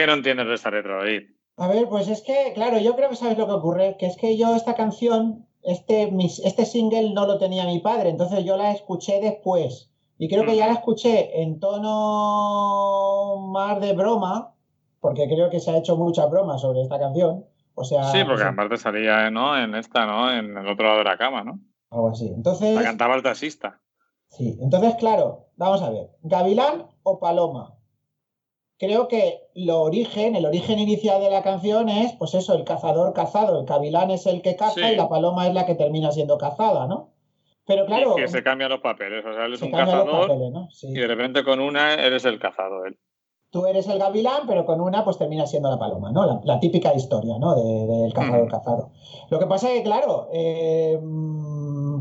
¿Qué 0.00 0.06
no 0.06 0.14
entiendes 0.14 0.46
de 0.48 0.54
esta 0.54 0.70
letra, 0.70 0.96
David? 0.96 1.24
A 1.58 1.68
ver, 1.68 1.86
pues 1.86 2.08
es 2.08 2.22
que, 2.22 2.52
claro, 2.54 2.78
yo 2.78 2.96
creo 2.96 3.10
que 3.10 3.16
sabes 3.16 3.36
lo 3.36 3.44
que 3.46 3.52
ocurre, 3.52 3.96
que 3.98 4.06
es 4.06 4.16
que 4.16 4.38
yo 4.38 4.54
esta 4.56 4.74
canción, 4.74 5.46
este, 5.62 6.10
mis- 6.10 6.38
este 6.38 6.64
single 6.64 7.12
no 7.12 7.26
lo 7.26 7.36
tenía 7.36 7.66
mi 7.66 7.80
padre, 7.80 8.08
entonces 8.08 8.42
yo 8.46 8.56
la 8.56 8.70
escuché 8.70 9.20
después. 9.20 9.90
Y 10.16 10.28
creo 10.30 10.46
que 10.46 10.56
ya 10.56 10.66
la 10.68 10.72
escuché 10.72 11.42
en 11.42 11.60
tono 11.60 13.36
más 13.52 13.78
de 13.80 13.92
broma, 13.92 14.54
porque 15.00 15.26
creo 15.28 15.50
que 15.50 15.60
se 15.60 15.70
ha 15.70 15.76
hecho 15.76 15.96
mucha 15.98 16.24
broma 16.26 16.56
sobre 16.56 16.80
esta 16.80 16.98
canción. 16.98 17.44
O 17.74 17.84
sea, 17.84 18.04
Sí, 18.04 18.20
porque 18.20 18.34
o 18.36 18.38
sea, 18.38 18.48
aparte 18.48 18.78
salía 18.78 19.30
¿no? 19.30 19.56
en 19.62 19.74
esta, 19.74 20.06
¿no? 20.06 20.32
En 20.32 20.56
el 20.56 20.66
otro 20.66 20.86
lado 20.86 20.98
de 20.98 21.04
la 21.04 21.18
cama, 21.18 21.44
¿no? 21.44 21.60
algo 21.90 22.08
así. 22.08 22.28
Entonces, 22.28 22.74
La 22.74 22.82
cantaba 22.84 23.16
el 23.16 23.22
taxista. 23.22 23.80
Sí, 24.28 24.56
entonces, 24.62 24.94
claro, 24.94 25.48
vamos 25.56 25.82
a 25.82 25.90
ver, 25.90 26.08
¿gavilán 26.22 26.86
o 27.02 27.18
paloma? 27.18 27.74
Creo 28.80 29.08
que 29.08 29.42
lo 29.54 29.82
origen, 29.82 30.34
el 30.36 30.46
origen 30.46 30.78
inicial 30.78 31.20
de 31.20 31.28
la 31.30 31.42
canción 31.42 31.90
es, 31.90 32.14
pues 32.14 32.32
eso, 32.34 32.54
el 32.54 32.64
cazador 32.64 33.12
cazado. 33.12 33.60
El 33.60 33.66
gavilán 33.66 34.10
es 34.10 34.24
el 34.26 34.40
que 34.40 34.56
caza 34.56 34.72
Sí. 34.74 34.94
y 34.94 34.96
la 34.96 35.06
paloma 35.08 35.46
es 35.46 35.52
la 35.54 35.66
que 35.66 35.74
termina 35.74 36.10
siendo 36.12 36.38
cazada, 36.38 36.86
¿no? 36.86 37.10
Pero 37.66 37.84
claro, 37.84 38.14
que 38.16 38.26
se 38.26 38.42
cambian 38.42 38.70
los 38.70 38.80
papeles. 38.80 39.22
O 39.24 39.34
sea, 39.34 39.44
él 39.44 39.52
es 39.52 39.58
se 39.60 39.66
un 39.66 39.70
cazador 39.72 40.28
papeles, 40.28 40.50
¿no? 40.50 40.68
Sí. 40.72 40.88
y 40.88 40.94
de 40.94 41.06
repente 41.06 41.44
con 41.44 41.60
una 41.60 41.92
eres 41.92 42.24
el 42.24 42.38
cazado. 42.38 42.86
Él. 42.86 42.98
Tú 43.50 43.66
eres 43.66 43.86
el 43.86 43.98
gavilán, 43.98 44.46
pero 44.46 44.64
con 44.64 44.80
una 44.80 45.04
pues 45.04 45.18
termina 45.18 45.46
siendo 45.46 45.68
la 45.70 45.78
paloma, 45.78 46.10
¿no? 46.10 46.24
La, 46.24 46.40
la 46.44 46.58
típica 46.58 46.94
historia, 46.94 47.36
¿no? 47.38 47.54
De- 47.56 47.86
del 47.86 48.14
cazador 48.14 48.46
Mm. 48.46 48.50
cazado. 48.50 48.90
Lo 49.28 49.38
que 49.38 49.46
pasa 49.46 49.68
es 49.68 49.74
que, 49.74 49.82
claro, 49.82 50.28
eh, 50.32 50.98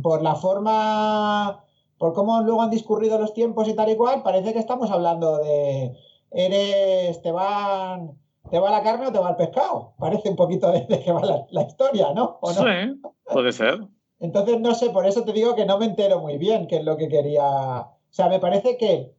por 0.01 0.21
la 0.21 0.35
forma, 0.35 1.65
por 1.97 2.13
cómo 2.13 2.39
luego 2.41 2.61
han 2.61 2.69
discurrido 2.69 3.19
los 3.19 3.33
tiempos 3.33 3.67
y 3.67 3.73
tal 3.75 3.89
y 3.89 3.97
cual, 3.97 4.23
parece 4.23 4.53
que 4.53 4.59
estamos 4.59 4.89
hablando 4.91 5.39
de, 5.39 5.93
eres, 6.31 7.21
te 7.21 7.31
van, 7.31 8.11
te 8.49 8.59
va 8.59 8.71
la 8.71 8.83
carne 8.83 9.07
o 9.07 9.11
te 9.11 9.19
va 9.19 9.29
el 9.31 9.35
pescado. 9.35 9.93
Parece 9.97 10.29
un 10.29 10.35
poquito 10.35 10.71
de, 10.71 10.85
de 10.85 11.03
que 11.03 11.11
va 11.11 11.21
la, 11.21 11.45
la 11.49 11.63
historia, 11.63 12.13
¿no? 12.13 12.37
¿O 12.41 12.51
no? 12.51 12.61
Sí, 12.61 13.01
puede 13.25 13.51
ser. 13.51 13.79
Entonces, 14.19 14.59
no 14.59 14.75
sé, 14.75 14.89
por 14.89 15.05
eso 15.05 15.23
te 15.23 15.33
digo 15.33 15.55
que 15.55 15.65
no 15.65 15.77
me 15.77 15.85
entero 15.85 16.19
muy 16.19 16.37
bien 16.37 16.67
qué 16.67 16.77
es 16.77 16.83
lo 16.83 16.97
que 16.97 17.07
quería. 17.07 17.45
O 17.45 17.97
sea, 18.09 18.27
me 18.27 18.39
parece 18.39 18.77
que 18.77 19.13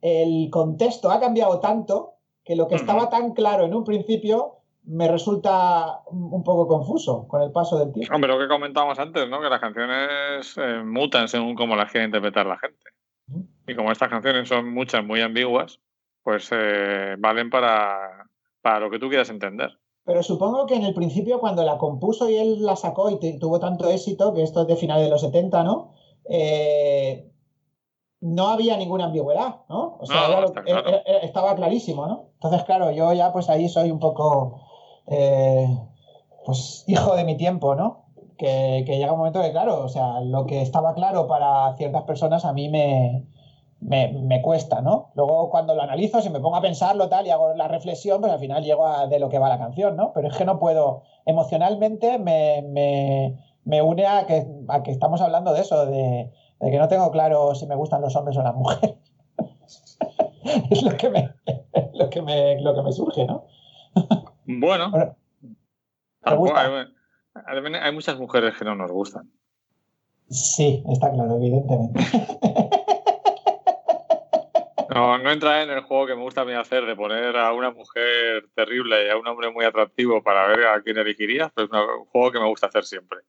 el 0.00 0.48
contexto 0.50 1.10
ha 1.10 1.20
cambiado 1.20 1.60
tanto 1.60 2.14
que 2.44 2.56
lo 2.56 2.66
que 2.66 2.76
estaba 2.76 3.10
tan 3.10 3.34
claro 3.34 3.66
en 3.66 3.74
un 3.74 3.84
principio 3.84 4.56
me 4.84 5.08
resulta 5.08 6.00
un 6.10 6.42
poco 6.42 6.66
confuso 6.66 7.28
con 7.28 7.42
el 7.42 7.52
paso 7.52 7.78
del 7.78 7.92
tiempo. 7.92 8.14
Hombre, 8.14 8.32
lo 8.32 8.38
que 8.38 8.48
comentábamos 8.48 8.98
antes, 8.98 9.28
¿no? 9.28 9.40
Que 9.40 9.50
las 9.50 9.60
canciones 9.60 10.54
eh, 10.56 10.82
mutan 10.84 11.28
según 11.28 11.54
cómo 11.54 11.76
las 11.76 11.92
quiere 11.92 12.06
interpretar 12.06 12.46
la 12.46 12.58
gente. 12.58 12.84
Y 13.66 13.74
como 13.74 13.92
estas 13.92 14.08
canciones 14.08 14.48
son 14.48 14.72
muchas 14.72 15.04
muy 15.04 15.20
ambiguas, 15.20 15.80
pues 16.30 16.48
eh, 16.52 17.16
valen 17.18 17.50
para, 17.50 18.24
para 18.62 18.78
lo 18.78 18.88
que 18.88 19.00
tú 19.00 19.08
quieras 19.08 19.30
entender. 19.30 19.70
Pero 20.04 20.22
supongo 20.22 20.64
que 20.64 20.76
en 20.76 20.84
el 20.84 20.94
principio, 20.94 21.40
cuando 21.40 21.64
la 21.64 21.76
compuso 21.76 22.30
y 22.30 22.36
él 22.36 22.64
la 22.64 22.76
sacó 22.76 23.10
y 23.10 23.38
tuvo 23.40 23.58
tanto 23.58 23.90
éxito, 23.90 24.32
que 24.32 24.44
esto 24.44 24.62
es 24.62 24.68
de 24.68 24.76
finales 24.76 25.04
de 25.06 25.10
los 25.10 25.20
70, 25.22 25.64
¿no? 25.64 25.94
Eh, 26.28 27.28
no 28.20 28.48
había 28.48 28.76
ninguna 28.76 29.06
ambigüedad, 29.06 29.62
¿no? 29.68 29.96
O 29.98 30.06
sea, 30.06 30.20
No, 30.20 30.26
era 30.28 30.40
lo- 30.40 30.46
está 30.46 30.62
claro. 30.62 30.88
era- 30.88 31.02
era- 31.04 31.18
estaba 31.18 31.54
clarísimo, 31.56 32.06
¿no? 32.06 32.28
Entonces, 32.34 32.62
claro, 32.62 32.92
yo 32.92 33.12
ya 33.12 33.32
pues 33.32 33.48
ahí 33.50 33.68
soy 33.68 33.90
un 33.90 33.98
poco, 33.98 34.60
eh, 35.08 35.66
pues, 36.46 36.84
hijo 36.86 37.16
de 37.16 37.24
mi 37.24 37.36
tiempo, 37.36 37.74
¿no? 37.74 38.04
Que, 38.38 38.84
que 38.86 38.98
llega 38.98 39.12
un 39.12 39.18
momento 39.18 39.42
que, 39.42 39.50
claro, 39.50 39.82
o 39.82 39.88
sea, 39.88 40.20
lo 40.20 40.46
que 40.46 40.62
estaba 40.62 40.94
claro 40.94 41.26
para 41.26 41.76
ciertas 41.76 42.04
personas 42.04 42.44
a 42.44 42.52
mí 42.52 42.68
me, 42.68 43.26
me, 43.80 44.12
me 44.12 44.42
cuesta, 44.42 44.80
¿no? 44.80 45.10
Luego 45.14 45.50
cuando 45.50 45.74
lo 45.74 45.82
analizo, 45.82 46.20
si 46.20 46.30
me 46.30 46.40
pongo 46.40 46.56
a 46.56 46.62
pensarlo 46.62 47.08
tal 47.08 47.26
y 47.26 47.30
hago 47.30 47.54
la 47.54 47.68
reflexión, 47.68 48.20
pues 48.20 48.32
al 48.32 48.38
final 48.38 48.62
llego 48.62 48.86
a 48.86 49.06
de 49.06 49.18
lo 49.18 49.28
que 49.28 49.38
va 49.38 49.48
la 49.48 49.58
canción, 49.58 49.96
¿no? 49.96 50.12
Pero 50.12 50.28
es 50.28 50.36
que 50.36 50.44
no 50.44 50.58
puedo, 50.58 51.02
emocionalmente 51.26 52.18
me, 52.18 52.62
me, 52.62 53.36
me 53.64 53.82
une 53.82 54.06
a 54.06 54.26
que, 54.26 54.46
a 54.68 54.82
que 54.82 54.90
estamos 54.90 55.20
hablando 55.20 55.52
de 55.52 55.60
eso, 55.60 55.86
de, 55.86 56.30
de 56.60 56.70
que 56.70 56.78
no 56.78 56.88
tengo 56.88 57.10
claro 57.10 57.54
si 57.54 57.66
me 57.66 57.74
gustan 57.74 58.02
los 58.02 58.14
hombres 58.16 58.36
o 58.36 58.42
las 58.42 58.54
mujeres. 58.54 58.96
es 60.70 60.82
lo 60.82 60.96
que 60.96 61.10
me, 61.10 61.34
lo 61.94 62.10
que 62.10 62.22
me, 62.22 62.60
lo 62.60 62.74
que 62.74 62.82
me 62.82 62.92
surge, 62.92 63.26
¿no? 63.26 63.46
Bueno, 64.46 64.90
gusta? 66.36 66.90
hay 67.82 67.92
muchas 67.92 68.18
mujeres 68.18 68.56
que 68.58 68.64
no 68.64 68.74
nos 68.74 68.90
gustan. 68.90 69.30
Sí, 70.28 70.84
está 70.88 71.10
claro, 71.10 71.36
evidentemente. 71.36 72.00
No, 74.92 75.18
no 75.18 75.30
entra 75.30 75.62
en 75.62 75.70
el 75.70 75.82
juego 75.82 76.06
que 76.06 76.14
me 76.16 76.22
gusta 76.22 76.40
a 76.40 76.44
mí 76.44 76.52
hacer 76.52 76.84
de 76.84 76.96
poner 76.96 77.36
a 77.36 77.52
una 77.52 77.70
mujer 77.70 78.48
terrible 78.54 79.06
y 79.06 79.10
a 79.10 79.16
un 79.16 79.26
hombre 79.28 79.50
muy 79.50 79.64
atractivo 79.64 80.22
para 80.22 80.46
ver 80.48 80.66
a 80.66 80.82
quién 80.82 80.98
elegirías, 80.98 81.50
pero 81.54 81.66
es 81.66 81.70
una- 81.72 81.84
un 81.96 82.06
juego 82.06 82.32
que 82.32 82.40
me 82.40 82.46
gusta 82.48 82.66
hacer 82.66 82.84
siempre. 82.84 83.20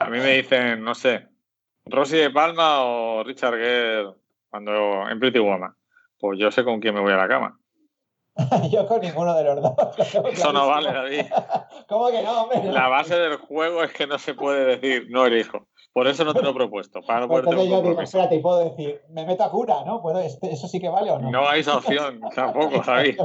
A 0.00 0.06
mí 0.08 0.18
me 0.18 0.36
dicen, 0.36 0.82
no 0.82 0.94
sé, 0.94 1.28
Rosy 1.84 2.16
de 2.16 2.30
Palma 2.30 2.82
o 2.82 3.22
Richard 3.24 3.54
Gere 3.56 4.06
cuando 4.48 5.08
en 5.08 5.18
Pretty 5.20 5.38
Woman. 5.38 5.74
Pues 6.18 6.38
yo 6.38 6.50
sé 6.50 6.64
con 6.64 6.80
quién 6.80 6.94
me 6.94 7.00
voy 7.00 7.12
a 7.12 7.16
la 7.16 7.28
cama. 7.28 7.58
Yo 8.72 8.86
con 8.86 9.00
ninguno 9.02 9.34
de 9.36 9.44
los 9.44 9.60
dos. 9.60 9.74
lo 10.14 10.28
Eso 10.30 10.52
no 10.54 10.66
vale. 10.66 10.90
David. 10.90 11.26
¿Cómo 11.88 12.10
que 12.10 12.22
no, 12.22 12.42
hombre? 12.42 12.62
La 12.64 12.88
base 12.88 13.16
del 13.16 13.36
juego 13.36 13.82
es 13.82 13.92
que 13.92 14.06
no 14.06 14.18
se 14.18 14.34
puede 14.34 14.76
decir 14.76 15.06
no 15.10 15.26
elijo. 15.26 15.66
Por 15.92 16.06
eso 16.06 16.24
no 16.24 16.32
te 16.32 16.40
lo 16.40 16.50
he 16.50 16.54
propuesto, 16.54 17.02
para 17.02 17.26
no 17.26 17.38
entonces 17.38 17.68
yo 17.68 17.82
digo, 17.82 18.00
espérate, 18.00 18.36
y 18.36 18.40
puedo 18.40 18.70
decir, 18.70 19.02
me 19.10 19.26
meto 19.26 19.44
a 19.44 19.50
cura, 19.50 19.84
¿no? 19.84 20.00
¿Puedo, 20.00 20.20
¿Eso 20.20 20.66
sí 20.66 20.80
que 20.80 20.88
vale 20.88 21.10
o 21.10 21.18
no? 21.18 21.30
No 21.30 21.46
hay 21.46 21.60
esa 21.60 21.76
opción 21.76 22.18
tampoco, 22.34 22.82
David. 22.84 23.18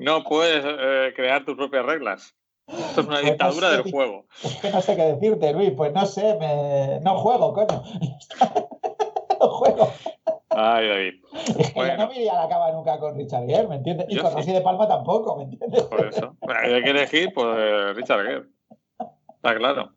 No 0.00 0.24
puedes 0.24 0.64
eh, 0.66 1.12
crear 1.14 1.44
tus 1.44 1.56
propias 1.56 1.86
reglas. 1.86 2.34
Esto 2.66 3.00
es 3.00 3.06
una 3.06 3.16
Pues 3.16 3.24
no 3.24 3.30
dictadura 3.30 3.70
sé, 3.70 3.76
del 3.76 3.92
juego. 3.92 4.26
Es 4.44 4.56
que 4.56 4.70
no 4.70 4.80
sé 4.80 4.96
qué 4.96 5.02
decirte, 5.02 5.52
Luis. 5.52 5.72
Pues 5.76 5.92
no 5.92 6.06
sé, 6.06 6.36
me... 6.40 7.00
no 7.00 7.18
juego, 7.18 7.52
coño. 7.52 7.82
no 9.40 9.48
juego. 9.48 9.92
Ay, 10.50 10.88
David. 10.88 11.14
Es 11.32 11.54
que 11.54 11.62
yo 11.62 11.70
Bueno. 11.74 11.96
no 11.96 12.08
me 12.08 12.16
iría 12.16 12.32
a 12.32 12.42
la 12.44 12.48
cama 12.48 12.72
nunca 12.72 12.98
con 12.98 13.16
Richard 13.16 13.46
Gere, 13.46 13.68
¿me 13.68 13.76
entiendes? 13.76 14.06
Y 14.08 14.16
Yo 14.16 14.22
con 14.22 14.30
sí. 14.32 14.36
Rosy 14.38 14.52
de 14.52 14.60
Palma 14.60 14.88
tampoco, 14.88 15.36
¿me 15.36 15.44
entiendes? 15.44 15.82
Por 15.84 16.06
eso. 16.06 16.36
Hay 16.42 16.82
que 16.82 16.90
elegir, 16.90 17.32
pues, 17.32 17.94
Richard 17.96 18.22
Gere. 18.26 18.42
Está 19.36 19.56
claro. 19.56 19.94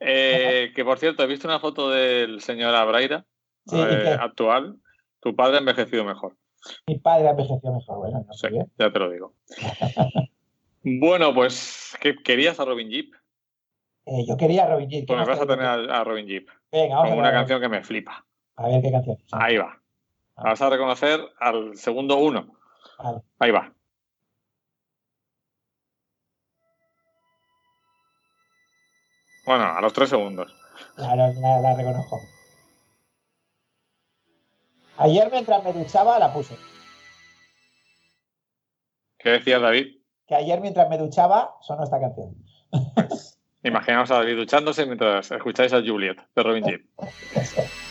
Eh, 0.00 0.72
que 0.74 0.84
por 0.84 0.98
cierto, 0.98 1.22
he 1.22 1.26
visto 1.26 1.46
una 1.46 1.60
foto 1.60 1.90
del 1.90 2.40
señor 2.40 2.74
Abraira, 2.74 3.24
Sí, 3.66 3.76
¿y 3.76 3.80
eh, 3.80 4.16
actual. 4.18 4.76
Tu 5.20 5.36
padre 5.36 5.56
ha 5.56 5.60
envejecido 5.60 6.04
mejor. 6.04 6.36
Mi 6.86 6.98
padre 6.98 7.28
envejeció 7.28 7.70
mejor, 7.72 7.98
bueno, 7.98 8.24
no 8.26 8.32
sé 8.32 8.48
Sí, 8.48 8.56
ya 8.78 8.90
te 8.92 8.98
lo 8.98 9.10
digo. 9.10 9.34
Bueno, 10.82 11.34
pues, 11.34 11.96
¿qué 12.00 12.16
querías 12.16 12.58
a 12.60 12.64
Robin 12.64 12.88
Jeep? 12.88 13.12
Eh, 14.06 14.24
yo 14.26 14.36
quería 14.36 14.64
a 14.64 14.68
Robin 14.70 14.88
Jeep. 14.88 15.02
¿qué 15.06 15.06
Pues 15.14 15.20
me 15.20 15.26
vas 15.26 15.38
a 15.38 15.46
te- 15.46 15.48
tener 15.48 15.66
a, 15.66 16.00
a 16.00 16.04
Robin 16.04 16.26
Jeep. 16.26 16.48
Venga, 16.72 16.96
vamos 16.96 17.10
Con 17.10 17.18
a 17.18 17.22
una 17.22 17.32
canción 17.32 17.60
que 17.60 17.68
me 17.68 17.82
flipa. 17.84 18.24
A 18.58 18.66
ver 18.66 18.82
qué 18.82 18.90
canción. 18.90 19.16
Ahí 19.30 19.56
va. 19.56 19.80
Vas 20.34 20.60
a 20.60 20.68
reconocer 20.68 21.20
al 21.38 21.76
segundo 21.76 22.16
uno. 22.16 22.58
Vale. 22.98 23.22
Ahí 23.38 23.50
va. 23.52 23.72
Bueno, 29.46 29.64
a 29.64 29.80
los 29.80 29.92
tres 29.92 30.10
segundos. 30.10 30.52
Claro, 30.96 31.32
la, 31.40 31.60
la 31.60 31.76
reconozco. 31.76 32.20
Ayer 34.96 35.30
mientras 35.30 35.62
me 35.62 35.72
duchaba 35.72 36.18
la 36.18 36.32
puse. 36.32 36.56
¿Qué 39.18 39.30
decía 39.30 39.60
David? 39.60 40.00
Que 40.26 40.34
ayer 40.34 40.60
mientras 40.60 40.88
me 40.90 40.98
duchaba 40.98 41.54
sonó 41.60 41.84
esta 41.84 42.00
canción. 42.00 42.34
Imaginaos 43.62 44.10
a 44.10 44.16
David 44.16 44.36
duchándose 44.36 44.84
mientras 44.84 45.30
escucháis 45.30 45.72
a 45.72 45.80
Juliet 45.80 46.18
de 46.34 46.42
Robin 46.42 46.64
Gibb. 46.64 46.84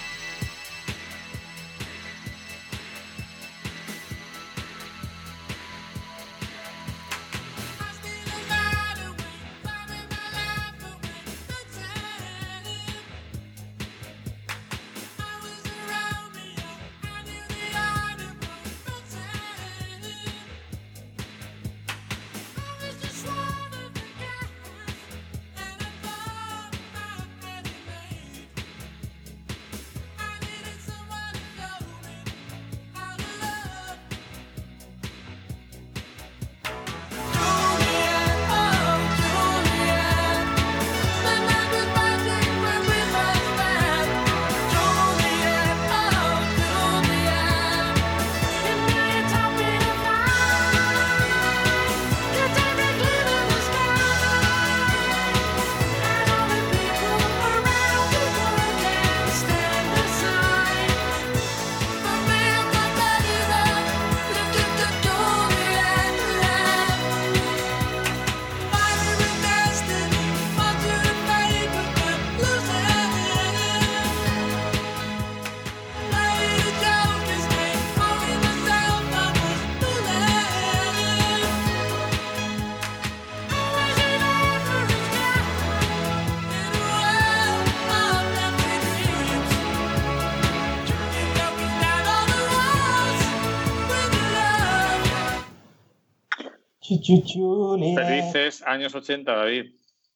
Felices 97.07 98.63
años 98.65 98.93
80, 98.93 99.35
David. 99.35 99.71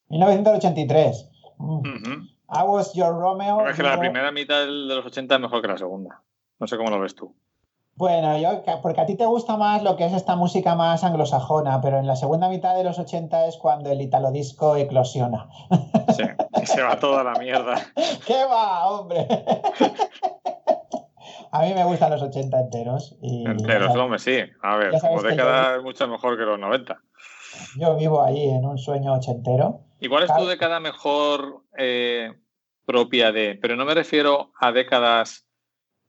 1983. 0.10 1.30
Mm. 1.58 2.28
I 2.50 2.64
was 2.64 2.94
your 2.94 3.14
Romeo. 3.14 3.66
Es 3.68 3.78
que 3.78 3.84
la 3.84 3.98
primera 3.98 4.32
mitad 4.32 4.62
de 4.62 4.68
los 4.68 5.06
80 5.06 5.36
es 5.36 5.42
mejor 5.42 5.62
que 5.62 5.68
la 5.70 5.78
segunda. 5.78 6.22
No 6.60 6.68
sé 6.68 6.78
cómo 6.78 6.90
lo 6.90 7.00
ves 7.00 7.16
tú. 7.16 7.34
Bueno, 7.96 8.38
yo, 8.38 8.64
porque 8.82 9.02
a 9.02 9.06
ti 9.06 9.16
te 9.16 9.26
gusta 9.26 9.58
más 9.58 9.84
lo 9.84 9.96
que 9.96 10.06
es 10.06 10.14
esta 10.14 10.36
música 10.36 10.76
más 10.76 11.04
anglosajona, 11.04 11.82
pero 11.82 12.00
en 12.00 12.08
la 12.08 12.16
segunda 12.16 12.50
mitad 12.50 12.76
de 12.76 12.84
los 12.84 12.98
80 12.98 13.48
es 13.48 13.58
cuando 13.58 13.92
el 13.92 14.02
italo 14.02 14.32
disco 14.32 14.76
eclosiona. 14.76 15.48
Sí, 16.16 16.24
se 16.66 16.82
va 16.82 16.98
toda 17.00 17.24
la 17.24 17.34
mierda. 17.34 17.76
¿Qué 18.26 18.44
va, 18.46 18.90
hombre? 18.90 19.28
a 21.52 21.62
mí 21.64 21.74
me 21.74 21.84
gustan 21.84 22.12
los 22.12 22.22
80 22.22 22.60
enteros. 22.60 23.18
Y 23.22 23.46
Enteros, 23.46 23.96
hombre, 23.96 24.20
sí. 24.20 24.40
A 24.62 24.78
ver, 24.78 24.94
como 25.00 25.22
década 25.22 25.76
es 25.76 25.84
mucho 25.84 26.08
mejor 26.08 26.38
que 26.38 26.44
los 26.44 26.58
90. 26.58 26.98
Yo 27.78 27.96
vivo 27.98 28.24
ahí 28.24 28.50
en 28.50 28.66
un 28.66 28.78
sueño 28.78 29.14
ochentero. 29.14 29.82
¿Y 30.00 30.08
cuál 30.08 30.24
es 30.24 30.36
tu 30.36 30.46
década 30.46 30.80
mejor 30.80 31.64
eh, 31.78 32.34
propia 32.86 33.32
de? 33.32 33.60
Pero 33.62 33.76
no 33.76 33.86
me 33.86 33.94
refiero 33.94 34.52
a 34.60 34.72
décadas 34.72 35.46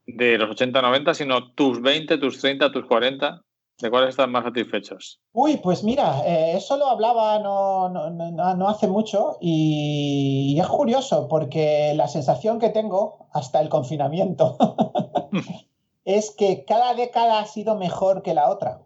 de 0.06 0.38
los 0.38 0.50
80-90, 0.56 1.14
sino 1.14 1.52
tus 1.52 1.82
20, 1.82 2.18
tus 2.18 2.38
30, 2.40 2.70
tus 2.70 2.86
40. 2.86 3.42
¿De 3.82 3.90
cuáles 3.90 4.10
están 4.10 4.30
más 4.30 4.44
satisfechos? 4.44 5.20
Uy, 5.32 5.56
pues 5.56 5.82
mira, 5.82 6.22
eh, 6.24 6.52
eso 6.56 6.76
lo 6.76 6.86
hablaba 6.86 7.40
no, 7.40 7.88
no, 7.88 8.10
no- 8.10 8.54
no 8.54 8.68
hace 8.68 8.86
mucho 8.86 9.38
y, 9.40 10.56
es 10.56 10.68
curioso 10.68 11.26
porque 11.26 11.92
la 11.96 12.06
sensación 12.06 12.60
que 12.60 12.68
tengo 12.68 13.26
hasta 13.32 13.60
el 13.60 13.68
confinamiento 13.68 14.56
es 16.04 16.30
que 16.30 16.64
cada 16.64 16.94
década 16.94 17.40
ha 17.40 17.46
sido 17.46 17.74
mejor 17.74 18.22
que 18.22 18.34
la 18.34 18.50
otra. 18.50 18.82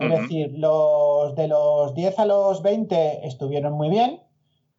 Es 0.00 0.10
Ujú. 0.10 0.20
decir, 0.22 0.50
los 0.56 1.36
de 1.36 1.46
los 1.46 1.94
10 1.94 2.18
a 2.18 2.26
los 2.26 2.60
20 2.62 3.24
estuvieron 3.28 3.74
muy 3.74 3.88
bien, 3.88 4.20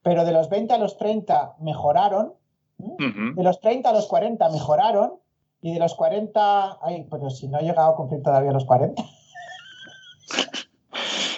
pero 0.02 0.26
de 0.26 0.34
los 0.34 0.50
20 0.50 0.74
a 0.74 0.78
los 0.78 0.98
30 0.98 1.56
mejoraron, 1.62 2.34
¿no? 2.78 2.96
Ujú. 2.96 3.36
de 3.36 3.44
los 3.44 3.62
30 3.62 3.92
a 3.92 3.94
los 3.94 4.08
40 4.08 4.50
mejoraron 4.50 5.14
y 5.62 5.74
de 5.74 5.80
los 5.80 5.96
40, 5.96 6.78
ay, 6.82 7.08
pero 7.10 7.30
si 7.30 7.48
no 7.48 7.60
he 7.60 7.64
llegado 7.64 7.92
a 7.92 7.96
cumplir 7.96 8.22
todavía 8.22 8.52
los 8.52 8.66
40. 8.66 9.02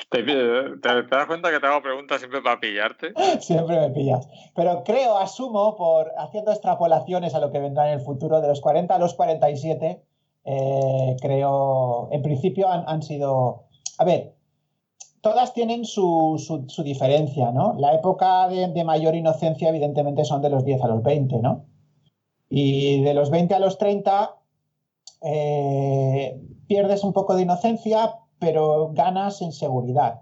¿Te, 0.09 0.23
das 0.23 1.25
cuenta 1.27 1.51
que 1.51 1.59
te 1.59 1.67
hago 1.67 1.81
preguntas 1.81 2.19
siempre 2.19 2.41
para 2.41 2.59
pillarte? 2.59 3.13
Siempre 3.41 3.79
me 3.79 3.89
pillas. 3.89 4.27
Pero 4.55 4.83
creo, 4.85 5.17
asumo, 5.17 5.75
por 5.75 6.11
haciendo 6.17 6.51
extrapolaciones 6.51 7.35
a 7.35 7.39
lo 7.39 7.51
que 7.51 7.59
vendrá 7.59 7.87
en 7.91 7.99
el 7.99 8.05
futuro, 8.05 8.39
de 8.39 8.47
los 8.47 8.61
40 8.61 8.95
a 8.95 8.99
los 8.99 9.15
47, 9.15 10.01
eh, 10.45 11.15
creo, 11.21 12.07
en 12.11 12.21
principio 12.21 12.69
han, 12.69 13.01
sido... 13.03 13.65
A 13.97 14.05
ver, 14.05 14.33
todas 15.21 15.53
tienen 15.53 15.83
su, 15.83 16.35
su- 16.37 16.69
su 16.69 16.83
diferencia, 16.83 17.51
¿no? 17.51 17.75
La 17.77 17.93
época 17.93 18.47
de, 18.47 18.69
de 18.69 18.83
mayor 18.85 19.13
inocencia, 19.13 19.67
evidentemente, 19.69 20.23
son 20.23 20.41
de 20.41 20.49
los 20.49 20.63
10 20.63 20.81
a 20.83 20.87
los 20.87 21.03
20, 21.03 21.39
¿no? 21.41 21.65
Y 22.49 23.03
de 23.03 23.13
los 23.13 23.29
20 23.29 23.55
a 23.55 23.59
los 23.59 23.77
30 23.77 24.35
eh, 25.21 26.39
pierdes 26.67 27.03
un 27.03 27.11
poco 27.11 27.35
de 27.35 27.41
inocencia, 27.41 28.13
pero 28.39 28.91
ganas 28.93 29.41
en 29.41 29.51
seguridad. 29.51 30.21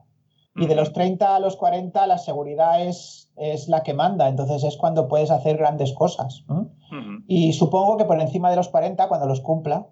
Y 0.57 0.67
de 0.67 0.75
los 0.75 0.93
30 0.93 1.35
a 1.35 1.39
los 1.39 1.57
40 1.57 2.07
la 2.07 2.17
seguridad 2.17 2.81
es, 2.81 3.29
es 3.35 3.67
la 3.67 3.83
que 3.83 3.93
manda, 3.93 4.29
entonces 4.29 4.63
es 4.63 4.77
cuando 4.77 5.09
puedes 5.09 5.29
hacer 5.29 5.57
grandes 5.57 5.91
cosas. 5.91 6.45
Y 7.27 7.51
supongo 7.51 7.97
que 7.97 8.05
por 8.05 8.21
encima 8.21 8.49
de 8.49 8.55
los 8.55 8.69
40, 8.69 9.09
cuando 9.09 9.27
los 9.27 9.41
cumpla, 9.41 9.87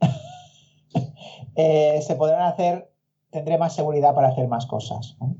eh, 1.56 2.00
se 2.02 2.14
podrán 2.16 2.42
hacer, 2.42 2.92
tendré 3.30 3.56
más 3.56 3.74
seguridad 3.74 4.14
para 4.14 4.28
hacer 4.28 4.48
más 4.48 4.66
cosas. 4.66 5.16
¿no? 5.18 5.34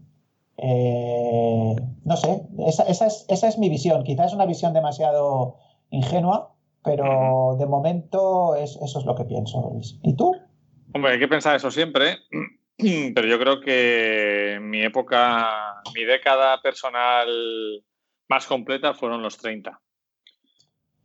Eh, 0.57 1.77
no 2.05 2.17
sé, 2.17 2.47
esa, 2.61 2.85
esa 2.85 3.07
es, 3.07 3.27
esa 3.29 3.49
es 3.49 3.59
mi 3.59 3.69
visión. 3.69 4.05
Quizás 4.05 4.29
es 4.29 4.33
una 4.33 4.47
visión 4.47 4.73
demasiado 4.73 5.57
ingenua, 5.91 6.55
pero 6.83 7.57
de 7.59 7.67
momento 7.67 8.55
es, 8.55 8.77
eso 8.77 8.99
es 8.99 9.05
lo 9.05 9.15
que 9.15 9.25
pienso. 9.25 9.71
Luis. 9.73 9.99
¿Y 10.03 10.15
tú? 10.15 10.35
Hombre, 10.95 11.13
hay 11.13 11.19
que 11.19 11.29
pensar 11.29 11.57
eso 11.57 11.71
siempre, 11.71 12.19
pero 13.15 13.27
yo 13.27 13.39
creo 13.39 13.61
que 13.61 14.59
mi 14.61 14.83
época, 14.83 15.81
mi 15.95 16.05
década 16.05 16.61
personal 16.61 17.83
más 18.29 18.47
completa 18.47 18.93
fueron 18.93 19.23
los 19.23 19.39
30. 19.39 19.81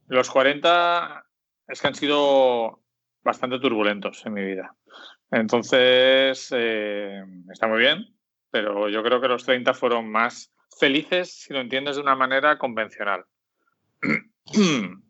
Los 0.08 0.30
40 0.30 1.26
es 1.68 1.82
que 1.82 1.88
han 1.88 1.96
sido 1.96 2.82
bastante 3.24 3.60
turbulentos 3.60 4.26
en 4.26 4.34
mi 4.34 4.44
vida. 4.44 4.76
Entonces, 5.32 6.50
eh, 6.56 7.24
está 7.52 7.68
muy 7.68 7.80
bien, 7.80 8.06
pero 8.52 8.90
yo 8.90 9.04
creo 9.04 9.22
que 9.22 9.28
los 9.28 9.44
30 9.44 9.74
fueron 9.74 10.10
más 10.10 10.54
felices 10.80 11.34
si 11.44 11.54
lo 11.54 11.60
entiendes 11.60 11.96
de 11.96 12.02
una 12.02 12.16
manera 12.16 12.58
convencional. 12.58 13.26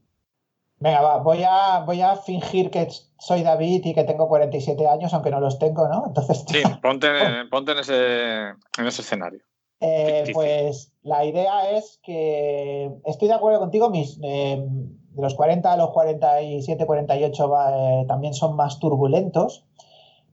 Venga, 0.80 1.02
va, 1.02 1.18
voy 1.18 1.44
a, 1.44 1.80
voy 1.86 2.02
a 2.02 2.16
fingir 2.18 2.70
que 2.70 2.88
soy 3.18 3.41
David 3.41 3.84
y 3.86 3.94
que 3.94 4.04
tengo 4.04 4.28
47 4.28 4.88
años, 4.88 5.14
aunque 5.14 5.32
no 5.32 5.40
los 5.40 5.58
tengo, 5.58 5.88
¿no? 5.88 6.06
Entonces, 6.08 6.45
Sí, 6.48 6.62
ponte, 6.82 7.08
ponte 7.49 7.72
en, 7.72 7.80
ese, 7.80 8.41
en 8.78 8.88
ese 8.88 9.02
escenario. 9.02 9.41
eh, 9.80 10.30
pues 10.34 10.91
la 11.02 11.26
idea 11.26 11.72
es 11.72 11.99
que 12.04 12.91
estoy 13.06 13.28
de 13.28 13.34
acuerdo 13.34 13.60
contigo, 13.60 13.90
mis, 13.90 14.20
eh, 14.24 14.58
de 14.62 15.22
los 15.22 15.34
40 15.34 15.74
a 15.74 15.78
los 15.78 15.90
47, 15.91 16.86
48 16.86 17.49
va, 17.49 17.72
eh, 18.02 18.06
también 18.08 18.36
son 18.36 18.56
más 18.56 18.80
turbulentos, 18.80 19.66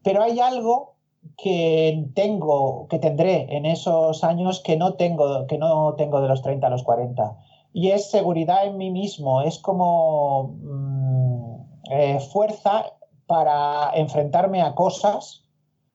pero 0.02 0.22
hay 0.22 0.40
algo 0.40 0.94
que 1.38 2.04
tengo, 2.14 2.86
que 2.88 2.98
tendré 2.98 3.46
en 3.56 3.64
esos 3.64 4.24
años 4.24 4.60
que 4.62 4.76
no 4.76 4.94
tengo, 4.94 5.46
que 5.46 5.56
no 5.56 5.94
tengo 5.96 6.20
de 6.20 6.28
los 6.28 6.42
30 6.42 6.66
a 6.66 6.70
los 6.70 6.82
40. 6.82 7.38
Y 7.76 7.90
es 7.90 8.08
seguridad 8.08 8.64
en 8.64 8.78
mí 8.78 8.92
mismo, 8.92 9.42
es 9.42 9.58
como 9.58 10.56
mm, 10.62 11.90
eh, 11.90 12.20
fuerza 12.32 12.92
para 13.26 13.90
enfrentarme 13.94 14.62
a 14.62 14.76
cosas 14.76 15.44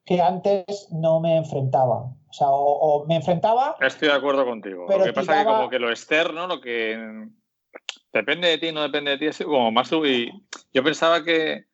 que 0.04 0.20
antes 0.20 0.88
no 0.92 1.20
me 1.20 1.38
enfrentaba. 1.38 2.02
O 2.28 2.32
sea, 2.32 2.48
o, 2.48 2.62
o 2.64 3.06
me 3.06 3.16
enfrentaba 3.16 3.76
Estoy 3.80 4.08
de 4.08 4.14
acuerdo 4.14 4.44
contigo. 4.44 4.84
Pero 4.86 4.98
lo 4.98 5.04
que 5.06 5.12
pasa 5.14 5.32
es 5.32 5.46
que 5.46 5.52
como 5.52 5.70
que 5.70 5.78
lo 5.78 5.88
externo, 5.88 6.46
lo 6.46 6.60
que 6.60 7.28
depende 8.12 8.48
de 8.48 8.58
ti, 8.58 8.72
no 8.72 8.82
depende 8.82 9.12
de 9.12 9.18
ti, 9.18 9.26
es 9.28 9.38
como 9.38 9.70
más 9.70 9.88
tú. 9.88 10.04
Y 10.04 10.30
yo 10.74 10.84
pensaba 10.84 11.24
que 11.24 11.64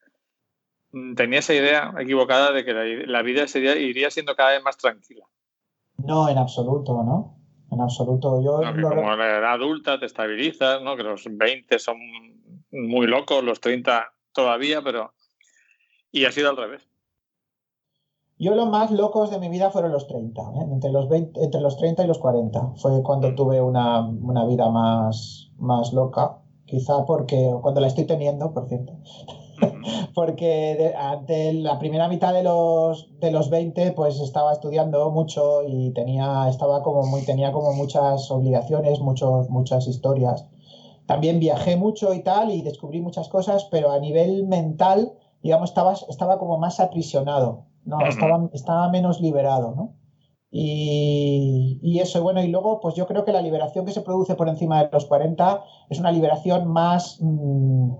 mm, 0.92 1.14
tenía 1.16 1.40
esa 1.40 1.52
idea 1.52 1.92
equivocada 1.98 2.52
de 2.52 2.64
que 2.64 2.72
la, 2.72 2.84
la 2.84 3.22
vida 3.22 3.48
sería, 3.48 3.74
iría 3.74 4.08
siendo 4.12 4.36
cada 4.36 4.52
vez 4.52 4.62
más 4.62 4.76
tranquila. 4.76 5.24
No, 5.98 6.28
en 6.28 6.38
absoluto, 6.38 7.02
¿no? 7.02 7.36
En 7.76 7.82
absoluto. 7.82 8.42
Yo 8.42 8.60
¿no? 8.60 8.72
Lo- 8.72 8.88
como 8.88 9.14
la 9.14 9.38
edad 9.38 9.52
adulta 9.52 10.00
te 10.00 10.06
estabilizas, 10.06 10.82
¿no? 10.82 10.96
que 10.96 11.02
los 11.02 11.24
20 11.30 11.78
son 11.78 11.96
muy 12.70 13.06
locos, 13.06 13.44
los 13.44 13.60
30 13.60 14.12
todavía, 14.32 14.82
pero... 14.82 15.12
Y 16.10 16.24
ha 16.24 16.32
sido 16.32 16.50
al 16.50 16.56
revés. 16.56 16.88
Yo 18.38 18.54
los 18.54 18.68
más 18.68 18.90
locos 18.90 19.30
de 19.30 19.38
mi 19.38 19.48
vida 19.48 19.70
fueron 19.70 19.92
los 19.92 20.06
30, 20.08 20.40
¿eh? 20.42 20.66
entre, 20.70 20.90
los 20.90 21.08
20 21.08 21.42
entre 21.42 21.60
los 21.60 21.78
30 21.78 22.04
y 22.04 22.06
los 22.06 22.18
40. 22.18 22.74
Fue 22.76 23.02
cuando 23.02 23.34
tuve 23.34 23.60
una, 23.62 24.00
una 24.06 24.44
vida 24.46 24.68
más, 24.68 25.50
más 25.58 25.92
loca, 25.94 26.38
quizá 26.66 27.04
porque, 27.06 27.50
cuando 27.62 27.80
la 27.80 27.86
estoy 27.86 28.04
teniendo, 28.04 28.52
por 28.52 28.68
cierto, 28.68 28.92
porque 30.14 30.76
de- 30.76 30.94
ante 30.94 31.52
la 31.52 31.78
primera 31.78 32.08
mitad 32.08 32.32
de 32.32 32.42
los, 32.42 33.06
de 33.20 33.30
los 33.30 33.50
20 33.50 33.92
pues 33.92 34.18
estaba 34.20 34.52
estudiando 34.52 35.10
mucho 35.10 35.62
y 35.62 35.90
tenía, 35.90 36.48
estaba 36.48 36.82
como 36.82 37.04
muy, 37.06 37.22
tenía 37.22 37.52
como 37.52 37.72
muchas 37.72 38.30
obligaciones, 38.30 39.00
muchos, 39.00 39.48
muchas 39.48 39.86
historias. 39.86 40.44
También 41.06 41.38
viajé 41.38 41.76
mucho 41.76 42.12
y 42.14 42.20
tal 42.20 42.50
y 42.50 42.62
descubrí 42.62 43.00
muchas 43.00 43.28
cosas, 43.28 43.64
pero 43.70 43.90
a 43.92 43.98
nivel 43.98 44.44
mental, 44.44 45.12
digamos, 45.42 45.70
estaba, 45.70 45.92
estaba 46.08 46.38
como 46.38 46.58
más 46.58 46.80
aprisionado, 46.80 47.64
¿no? 47.84 47.98
Estaba, 48.08 48.48
estaba 48.52 48.88
menos 48.88 49.20
liberado, 49.20 49.72
¿no? 49.74 49.94
Y, 50.50 51.78
y 51.82 52.00
eso, 52.00 52.18
y 52.18 52.22
bueno, 52.22 52.42
y 52.42 52.48
luego, 52.48 52.80
pues 52.80 52.94
yo 52.94 53.06
creo 53.06 53.24
que 53.24 53.32
la 53.32 53.40
liberación 53.42 53.84
que 53.84 53.92
se 53.92 54.00
produce 54.00 54.34
por 54.36 54.48
encima 54.48 54.82
de 54.82 54.88
los 54.90 55.04
40 55.04 55.62
es 55.90 55.98
una 55.98 56.10
liberación 56.10 56.66
más, 56.66 57.18
mm, 57.20 57.90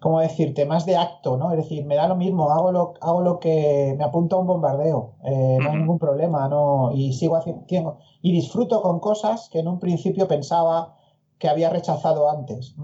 ¿cómo 0.00 0.20
decirte? 0.20 0.64
Más 0.64 0.86
de 0.86 0.96
acto, 0.96 1.36
¿no? 1.36 1.52
Es 1.52 1.58
decir, 1.58 1.84
me 1.84 1.96
da 1.96 2.08
lo 2.08 2.16
mismo, 2.16 2.50
hago 2.50 2.72
lo, 2.72 2.94
hago 3.00 3.20
lo 3.20 3.38
que 3.38 3.94
me 3.96 4.04
apunto 4.04 4.36
a 4.36 4.40
un 4.40 4.46
bombardeo, 4.46 5.12
eh, 5.24 5.58
no 5.60 5.70
hay 5.70 5.76
ningún 5.76 5.98
problema, 5.98 6.48
¿no? 6.48 6.90
Y 6.92 7.12
sigo 7.12 7.36
haciendo, 7.36 7.98
y 8.22 8.32
disfruto 8.32 8.82
con 8.82 8.98
cosas 9.00 9.48
que 9.50 9.60
en 9.60 9.68
un 9.68 9.78
principio 9.78 10.26
pensaba 10.26 10.96
que 11.38 11.48
había 11.48 11.70
rechazado 11.70 12.28
antes. 12.30 12.74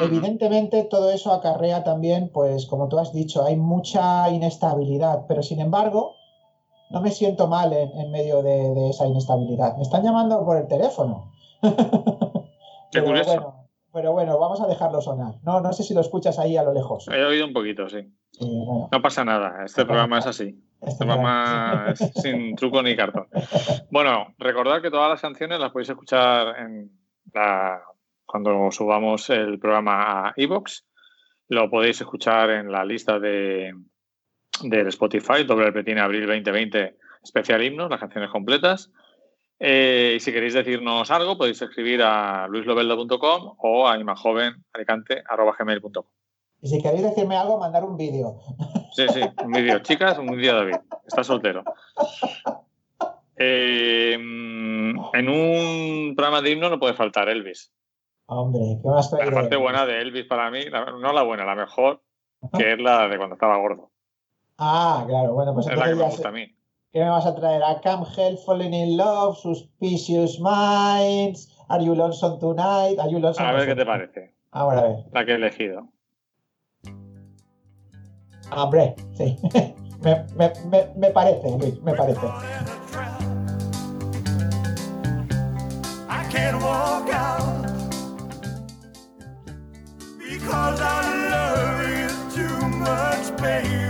Evidentemente 0.00 0.82
todo 0.84 1.10
eso 1.10 1.32
acarrea 1.32 1.84
también, 1.84 2.30
pues 2.32 2.66
como 2.66 2.88
tú 2.88 2.98
has 2.98 3.12
dicho, 3.12 3.44
hay 3.44 3.56
mucha 3.56 4.28
inestabilidad, 4.30 5.26
pero 5.28 5.42
sin 5.42 5.60
embargo 5.60 6.14
no 6.90 7.00
me 7.00 7.10
siento 7.10 7.46
mal 7.46 7.72
en, 7.72 7.90
en 7.98 8.10
medio 8.10 8.42
de, 8.42 8.74
de 8.74 8.90
esa 8.90 9.06
inestabilidad. 9.06 9.76
Me 9.76 9.82
están 9.82 10.02
llamando 10.02 10.44
por 10.44 10.56
el 10.56 10.66
teléfono. 10.66 11.30
Qué 11.62 11.70
pero, 12.90 13.06
curioso. 13.06 13.30
bueno, 13.30 13.63
pero 13.94 14.12
bueno, 14.12 14.38
vamos 14.40 14.60
a 14.60 14.66
dejarlo 14.66 15.00
sonar. 15.00 15.36
No, 15.44 15.60
no 15.60 15.72
sé 15.72 15.84
si 15.84 15.94
lo 15.94 16.00
escuchas 16.00 16.40
ahí 16.40 16.56
a 16.56 16.64
lo 16.64 16.74
lejos. 16.74 17.06
He 17.08 17.24
oído 17.24 17.46
un 17.46 17.52
poquito, 17.52 17.88
sí. 17.88 18.02
Sí, 18.32 18.44
bueno, 18.44 18.88
No 18.90 19.00
pasa 19.00 19.24
nada. 19.24 19.64
Este 19.64 19.86
programa 19.86 20.18
es 20.18 20.26
así. 20.26 20.60
este 20.82 21.06
programa 21.06 21.86
es 21.92 22.00
sin 22.20 22.56
truco 22.56 22.82
ni 22.82 22.96
cartón. 22.96 23.28
Bueno, 23.92 24.34
recordad 24.38 24.82
que 24.82 24.90
todas 24.90 25.08
las 25.08 25.20
canciones 25.20 25.60
las 25.60 25.70
podéis 25.70 25.90
escuchar 25.90 26.58
en 26.58 26.90
la, 27.32 27.82
cuando 28.26 28.68
subamos 28.72 29.30
el 29.30 29.60
programa 29.60 30.28
a 30.28 30.32
Evox. 30.36 30.84
Lo 31.48 31.70
podéis 31.70 32.00
escuchar 32.00 32.50
en 32.50 32.72
la 32.72 32.84
lista 32.84 33.20
de 33.20 33.72
del 34.62 34.88
Spotify, 34.88 35.44
doble 35.44 35.72
petina 35.72 36.04
abril 36.04 36.26
2020, 36.26 36.96
especial 37.22 37.62
himnos, 37.62 37.90
las 37.90 38.00
canciones 38.00 38.30
completas. 38.30 38.90
Eh, 39.66 40.14
y 40.16 40.20
si 40.20 40.30
queréis 40.30 40.52
decirnos 40.52 41.10
algo, 41.10 41.38
podéis 41.38 41.62
escribir 41.62 42.02
a 42.02 42.46
luislobeldo.com 42.48 43.54
o 43.58 43.88
a. 43.88 43.96
Y 46.60 46.68
si 46.68 46.82
queréis 46.82 47.02
decirme 47.02 47.36
algo, 47.36 47.58
mandar 47.58 47.82
un 47.84 47.96
vídeo. 47.96 48.40
Sí, 48.92 49.06
sí, 49.08 49.22
un 49.42 49.52
vídeo. 49.52 49.78
Chicas, 49.82 50.18
un 50.18 50.26
vídeo 50.36 50.54
David. 50.54 50.76
Está 51.06 51.24
soltero. 51.24 51.64
Eh, 53.36 54.12
en 54.14 55.28
un 55.28 56.14
programa 56.14 56.40
de 56.42 56.50
himno 56.50 56.68
no 56.68 56.78
puede 56.78 56.94
faltar 56.94 57.28
Elvis. 57.28 57.72
Hombre, 58.26 58.78
¿qué 58.82 58.88
más 58.88 59.10
La 59.12 59.30
parte 59.30 59.56
buena 59.56 59.84
de 59.86 60.00
Elvis 60.00 60.24
para 60.26 60.50
mí, 60.50 60.64
la- 60.70 60.84
no 60.92 61.12
la 61.12 61.22
buena, 61.22 61.44
la 61.44 61.54
mejor, 61.54 62.02
que 62.56 62.72
es 62.72 62.78
la 62.80 63.08
de 63.08 63.16
cuando 63.16 63.34
estaba 63.34 63.56
gordo. 63.58 63.90
Ah, 64.58 65.04
claro, 65.06 65.32
bueno, 65.34 65.52
pues 65.54 65.66
Es 65.66 65.76
la 65.76 65.84
que 65.86 65.94
me 65.94 66.04
gusta 66.04 66.22
sé. 66.22 66.28
a 66.28 66.32
mí. 66.32 66.46
¿Qué 66.94 67.00
me 67.00 67.10
vas 67.10 67.26
a 67.26 67.34
traer? 67.34 67.60
A 67.64 67.80
Come 67.80 68.06
Help 68.16 68.38
Falling 68.46 68.72
in 68.72 68.96
Love, 68.96 69.36
Suspicious 69.38 70.38
Minds, 70.38 71.52
Are 71.68 71.82
You 71.82 71.92
Lonesome 71.92 72.38
Tonight? 72.38 73.00
Are 73.00 73.10
You 73.10 73.18
Lonesome 73.18 73.48
A 73.48 73.52
ver 73.52 73.66
qué 73.66 73.74
te 73.74 73.84
parece, 73.84 74.32
Ahora 74.52 74.78
a 74.78 74.82
ver. 74.82 74.96
la 75.12 75.24
que 75.24 75.32
he 75.32 75.34
elegido. 75.34 75.88
Hombre, 78.52 78.94
sí. 79.14 79.36
me, 80.04 80.24
me, 80.36 80.52
me, 80.70 80.86
me 80.94 81.10
parece, 81.10 81.50
Luis, 81.58 81.82
me 81.82 81.94
parece. 81.94 82.28
I 86.08 86.24
can't 86.30 86.62
walk 86.62 87.12
out 87.12 87.66
because 90.16 90.80
I 90.80 91.02
love 91.28 91.88
you 91.90 92.08
too 92.36 92.68
much, 92.68 93.36
baby. 93.42 93.83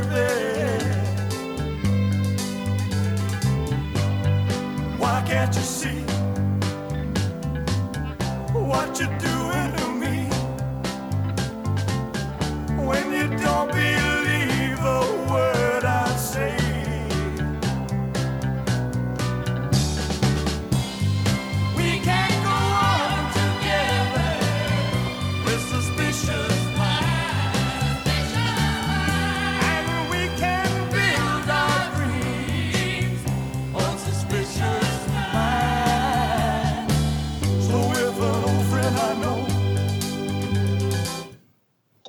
What 8.95 9.23
you're 9.23 9.34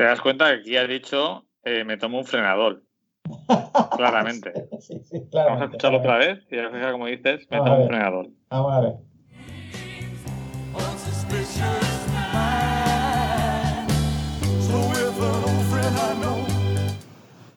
das 0.05 0.21
cuenta 0.21 0.47
que 0.47 0.59
aquí 0.61 0.77
ha 0.77 0.87
dicho 0.87 1.45
eh, 1.63 1.83
me 1.83 1.97
tomo 1.97 2.19
un 2.19 2.25
frenador. 2.25 2.83
Claramente. 3.97 4.53
Sí, 4.79 5.01
sí, 5.03 5.27
Vamos 5.33 5.61
a 5.61 5.65
escucharlo 5.65 5.97
otra 5.97 6.17
vez 6.17 6.45
y 6.51 6.59
a 6.59 6.69
ver 6.69 6.91
como 6.91 7.07
dices, 7.07 7.47
me 7.49 7.57
tomo 7.57 7.81
un 7.81 7.87
frenador. 7.87 8.27
Vamos 8.49 8.73
a 8.73 8.81
ver. 8.81 8.93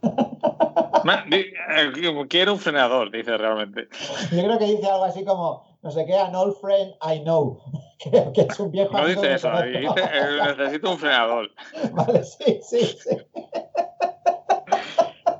eh, 1.31 2.27
Quiero 2.29 2.53
un 2.53 2.59
frenador, 2.59 3.11
dice 3.11 3.37
realmente. 3.37 3.89
Yo 4.33 4.43
creo 4.43 4.59
que 4.59 4.65
dice 4.67 4.87
algo 4.87 5.05
así 5.05 5.25
como, 5.25 5.65
no 5.83 5.91
sé 5.91 6.07
qué, 6.07 6.17
an 6.17 6.35
old 6.35 6.57
friend 6.61 6.95
I 7.03 7.21
know. 7.21 7.61
Creo 7.99 8.33
que 8.33 8.43
es 8.43 8.61
un 8.61 8.71
viejo 8.71 8.97
No 8.97 9.07
dice 9.07 9.21
que 9.21 9.35
eso, 9.35 9.51
dice 9.63 10.01
eh, 10.13 10.39
necesito 10.57 10.91
un 10.91 10.99
frenador. 10.99 11.51
Vale, 11.93 12.23
sí, 12.25 12.61
sí, 12.63 12.81
sí. 12.87 13.17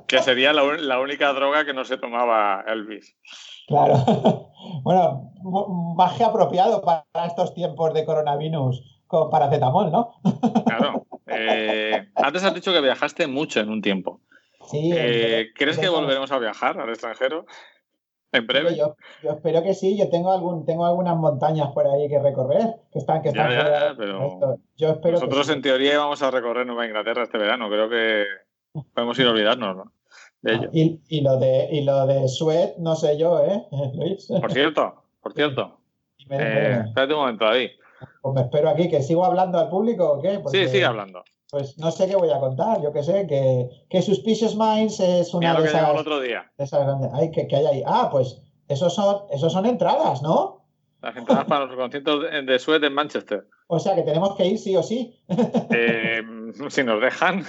Que 0.07 0.19
sería 0.21 0.53
la, 0.53 0.63
la 0.63 0.99
única 0.99 1.31
droga 1.33 1.65
que 1.65 1.73
no 1.73 1.85
se 1.85 1.97
tomaba 1.97 2.63
Elvis. 2.67 3.15
Claro. 3.67 4.45
Bueno, 4.83 5.31
m- 5.37 5.95
magia 5.95 6.27
apropiado 6.27 6.81
para 6.81 7.05
estos 7.25 7.53
tiempos 7.53 7.93
de 7.93 8.03
coronavirus 8.05 8.83
con 9.07 9.29
paracetamol, 9.29 9.89
¿no? 9.91 10.15
Claro. 10.65 11.05
Eh, 11.27 12.09
antes 12.15 12.43
has 12.43 12.53
dicho 12.53 12.73
que 12.73 12.81
viajaste 12.81 13.25
mucho 13.27 13.61
en 13.61 13.69
un 13.69 13.81
tiempo. 13.81 14.19
Sí. 14.69 14.91
Eh, 14.93 15.47
¿Crees 15.55 15.77
que 15.79 15.87
volveremos 15.87 16.31
a 16.33 16.39
viajar 16.39 16.79
al 16.79 16.89
extranjero? 16.89 17.45
En 18.31 18.45
breve. 18.45 18.75
Yo, 18.75 18.95
yo 19.23 19.31
espero 19.31 19.63
que 19.63 19.73
sí, 19.73 19.97
yo 19.97 20.09
tengo 20.09 20.31
algún, 20.31 20.65
tengo 20.65 20.85
algunas 20.85 21.17
montañas 21.17 21.69
por 21.73 21.87
ahí 21.87 22.07
que 22.07 22.19
recorrer, 22.19 22.75
que 22.91 22.99
están, 22.99 23.21
que 23.21 23.29
están 23.29 23.51
ya, 23.51 23.95
pero. 23.97 24.59
Yo 24.77 24.89
espero 24.89 25.13
Nosotros 25.13 25.47
que 25.47 25.53
sí. 25.53 25.53
en 25.53 25.61
teoría 25.63 25.93
íbamos 25.93 26.21
a 26.21 26.29
recorrer 26.29 26.67
Nueva 26.67 26.85
Inglaterra 26.85 27.23
este 27.23 27.37
verano. 27.37 27.69
Creo 27.69 27.89
que 27.89 28.25
podemos 28.93 29.17
ir 29.17 29.25
a 29.27 29.31
olvidarnos, 29.31 29.77
¿no? 29.77 29.91
de 30.41 30.53
ello. 30.53 30.69
Y, 30.71 31.01
y 31.09 31.21
lo 31.21 31.37
de, 31.37 31.67
y 31.71 31.83
lo 31.83 32.05
de 32.05 32.27
Sweat, 32.27 32.77
no 32.77 32.95
sé 32.95 33.17
yo, 33.17 33.43
¿eh, 33.43 33.65
Luis? 33.95 34.27
Por 34.27 34.51
cierto, 34.51 35.03
por 35.21 35.33
cierto, 35.33 35.79
eh, 36.29 36.83
espérate 36.85 37.13
un 37.13 37.19
momento, 37.19 37.45
David. 37.45 37.71
Pues 38.21 38.35
me 38.35 38.41
espero 38.41 38.69
aquí, 38.69 38.89
que 38.89 39.01
sigo 39.01 39.25
hablando 39.25 39.59
al 39.59 39.69
público 39.69 40.13
o 40.13 40.21
qué? 40.21 40.39
Porque, 40.39 40.65
Sí, 40.65 40.71
sigue 40.71 40.85
hablando. 40.85 41.23
Pues 41.51 41.77
no 41.79 41.89
sé 41.91 42.07
qué 42.07 42.15
voy 42.15 42.29
a 42.29 42.39
contar, 42.39 42.81
yo 42.81 42.93
qué 42.93 43.01
sé, 43.03 43.25
que, 43.25 43.69
que 43.89 44.01
Suspicious 44.01 44.55
Minds 44.55 44.99
es 44.99 45.33
una 45.33 45.53
Mira 45.53 45.61
de 45.61 45.67
llegó 45.67 45.79
el 45.79 45.85
esas, 45.85 45.99
otro 46.01 46.19
día. 46.19 46.51
de 46.57 46.63
esas 46.63 46.85
grandes. 46.85 47.09
Ay, 47.13 47.31
que, 47.31 47.47
que 47.47 47.55
hay 47.55 47.65
ahí. 47.65 47.83
Ah, 47.85 48.09
pues 48.11 48.41
esos 48.67 48.93
son, 48.93 49.23
esos 49.31 49.51
son 49.51 49.65
entradas, 49.65 50.21
¿no? 50.21 50.65
Las 51.01 51.15
entradas 51.15 51.45
para 51.45 51.65
los 51.65 51.75
conciertos 51.75 52.25
de, 52.45 52.59
Sweat 52.59 52.83
en 52.83 52.93
Manchester. 52.93 53.47
O 53.67 53.79
sea 53.79 53.95
que 53.95 54.03
tenemos 54.03 54.35
que 54.35 54.45
ir 54.45 54.59
sí 54.59 54.75
o 54.75 54.83
sí. 54.83 55.17
Eh, 55.71 56.21
si 56.69 56.83
nos 56.83 57.01
dejan, 57.01 57.43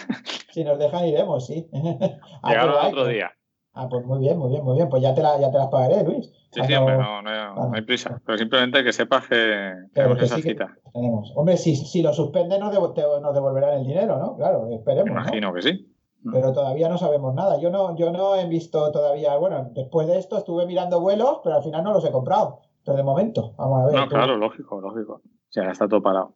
Si 0.53 0.65
nos 0.65 0.79
dejan, 0.79 1.07
iremos, 1.07 1.47
sí. 1.47 1.69
Ah, 2.43 2.51
llegaron 2.51 2.81
el 2.81 2.87
otro 2.87 3.07
día. 3.07 3.33
Ah, 3.73 3.89
pues 3.89 4.05
muy 4.05 4.19
bien, 4.19 4.37
muy 4.39 4.51
bien, 4.51 4.65
muy 4.65 4.75
bien. 4.77 4.89
Pues 4.89 5.03
ya 5.03 5.15
te, 5.15 5.23
la, 5.23 5.39
ya 5.41 5.51
te 5.51 5.59
las 5.59 5.69
pagaré, 5.69 6.03
Luis. 6.03 6.31
Sí, 6.51 6.75
hombre, 6.75 6.97
no, 6.99 7.23
no, 7.23 7.55
no 7.55 7.73
hay 7.75 7.83
prisa. 7.83 8.21
Pero 8.27 8.37
simplemente 8.37 8.83
que 8.83 8.93
sepas 8.93 9.29
que 9.29 9.75
tenemos 9.95 10.19
que 10.19 10.25
esa 10.25 10.37
sí 10.37 10.43
que- 10.43 10.49
cita. 10.51 10.77
tenemos. 10.93 11.33
Hombre, 11.37 11.57
si, 11.57 11.77
si 11.77 12.03
lo 12.03 12.13
suspenden, 12.13 12.61
nos, 12.61 12.73
devolverán 12.73 13.79
el 13.79 13.87
dinero, 13.87 14.19
¿no? 14.19 14.37
Claro, 14.37 14.67
esperemos. 14.71 15.15
¿no? 15.15 15.21
Imagino 15.21 15.53
que 15.55 15.63
sí. 15.63 15.87
Pero 16.33 16.53
todavía 16.53 16.89
no 16.89 16.99
sabemos 16.99 17.35
nada. 17.35 17.59
Yo 17.61 17.71
no, 17.71 17.97
yo 17.97 18.13
no 18.13 18.35
he 18.35 18.47
visto 18.47 18.91
todavía, 18.93 19.37
bueno, 19.37 19.71
después 19.73 20.07
de 20.07 20.19
esto 20.19 20.37
estuve 20.37 20.67
mirando 20.67 21.01
vuelos, 21.01 21.41
pero 21.43 21.57
al 21.57 21.63
final 21.63 21.83
no 21.83 21.93
los 21.93 22.05
he 22.05 22.11
comprado. 22.11 22.61
Pero 22.85 22.97
de 22.97 23.03
momento, 23.05 23.55
vamos 23.57 23.83
a 23.83 23.87
ver. 23.87 23.95
No, 23.95 24.05
tú. 24.05 24.11
claro, 24.17 24.37
lógico, 24.37 24.81
lógico. 24.81 25.23
O 25.25 25.53
sea, 25.53 25.71
está 25.71 25.89
todo 25.89 26.03
parado. 26.03 26.35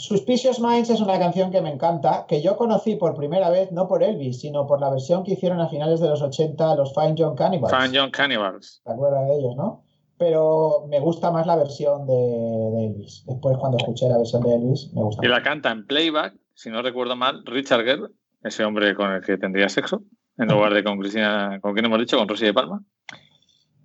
Suspicious 0.00 0.60
Minds 0.60 0.88
es 0.88 1.00
una 1.00 1.18
canción 1.18 1.50
que 1.50 1.60
me 1.60 1.70
encanta, 1.70 2.24
que 2.26 2.40
yo 2.40 2.56
conocí 2.56 2.96
por 2.96 3.14
primera 3.14 3.50
vez, 3.50 3.70
no 3.70 3.86
por 3.86 4.02
Elvis, 4.02 4.40
sino 4.40 4.66
por 4.66 4.80
la 4.80 4.88
versión 4.88 5.24
que 5.24 5.32
hicieron 5.32 5.60
a 5.60 5.68
finales 5.68 6.00
de 6.00 6.08
los 6.08 6.22
80 6.22 6.74
los 6.76 6.94
Fine 6.94 7.14
John 7.18 7.36
Cannibals. 7.36 7.70
Fan 7.70 7.92
John 7.94 8.10
Cannibals. 8.10 8.80
¿Te 8.82 8.92
acuerdas 8.92 9.28
de 9.28 9.38
ellos, 9.38 9.56
no? 9.56 9.84
Pero 10.16 10.86
me 10.88 11.00
gusta 11.00 11.30
más 11.30 11.46
la 11.46 11.56
versión 11.56 12.06
de, 12.06 12.14
de 12.14 12.86
Elvis. 12.86 13.24
Después, 13.26 13.58
cuando 13.58 13.76
escuché 13.76 14.08
la 14.08 14.16
versión 14.16 14.42
de 14.42 14.54
Elvis, 14.54 14.90
me 14.94 15.02
gusta 15.02 15.24
Y 15.24 15.28
más. 15.28 15.38
la 15.38 15.42
canta 15.42 15.70
en 15.70 15.86
playback, 15.86 16.34
si 16.54 16.70
no 16.70 16.80
recuerdo 16.80 17.14
mal, 17.14 17.42
Richard 17.44 17.84
Gere, 17.84 18.08
ese 18.42 18.64
hombre 18.64 18.94
con 18.94 19.12
el 19.12 19.22
que 19.22 19.36
tendría 19.36 19.68
sexo, 19.68 20.02
en 20.38 20.48
lugar 20.48 20.72
de 20.72 20.82
con 20.82 20.98
Cristina, 20.98 21.58
con 21.60 21.74
quien 21.74 21.84
hemos 21.84 21.98
dicho, 21.98 22.16
con 22.16 22.26
Rosy 22.26 22.46
de 22.46 22.54
Palma. 22.54 22.82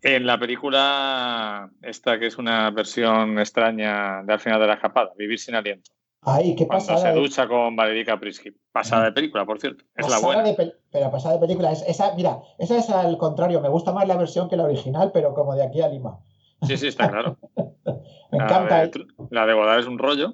En 0.02 0.26
la 0.26 0.40
película, 0.40 1.70
esta 1.82 2.20
que 2.20 2.28
es 2.28 2.38
una 2.38 2.70
versión 2.72 3.38
extraña 3.40 4.24
de 4.24 4.34
Al 4.34 4.40
final 4.40 4.62
de 4.62 4.68
la 4.68 4.76
escapada, 4.76 5.12
Vivir 5.18 5.40
sin 5.40 5.56
aliento. 5.56 5.92
Ay, 6.26 6.56
qué 6.56 6.66
Cuando 6.68 6.88
pasada. 6.88 7.14
se 7.14 7.20
ducha 7.20 7.48
con 7.48 7.76
Valerica 7.76 8.20
Prisky. 8.20 8.52
Pasada 8.72 9.06
de 9.06 9.12
película, 9.12 9.46
por 9.46 9.60
cierto. 9.60 9.86
Es 9.96 10.10
la 10.10 10.20
buena. 10.20 10.42
de 10.44 10.74
pero 10.92 11.12
pasada 11.12 11.36
de 11.36 11.40
película. 11.40 11.72
Es, 11.72 11.84
esa, 11.88 12.14
mira, 12.16 12.40
esa 12.58 12.78
es 12.78 12.90
al 12.90 13.18
contrario. 13.18 13.62
Me 13.62 13.70
gusta 13.70 13.92
más 13.94 14.08
la 14.08 14.18
versión 14.18 14.50
que 14.50 14.58
la 14.58 14.64
original, 14.64 15.12
pero 15.14 15.34
como 15.34 15.54
de 15.56 15.64
aquí 15.64 15.82
a 15.82 15.88
Lima. 15.88 16.20
Sí, 16.64 16.78
sí, 16.78 16.88
está 16.88 17.10
claro. 17.10 17.38
Me 18.32 18.40
La 18.40 18.46
encanta. 18.46 18.82
de, 18.88 19.06
la 19.30 19.46
de 19.46 19.54
Godard 19.54 19.80
es 19.82 19.86
un 19.86 20.00
rollo. 20.00 20.34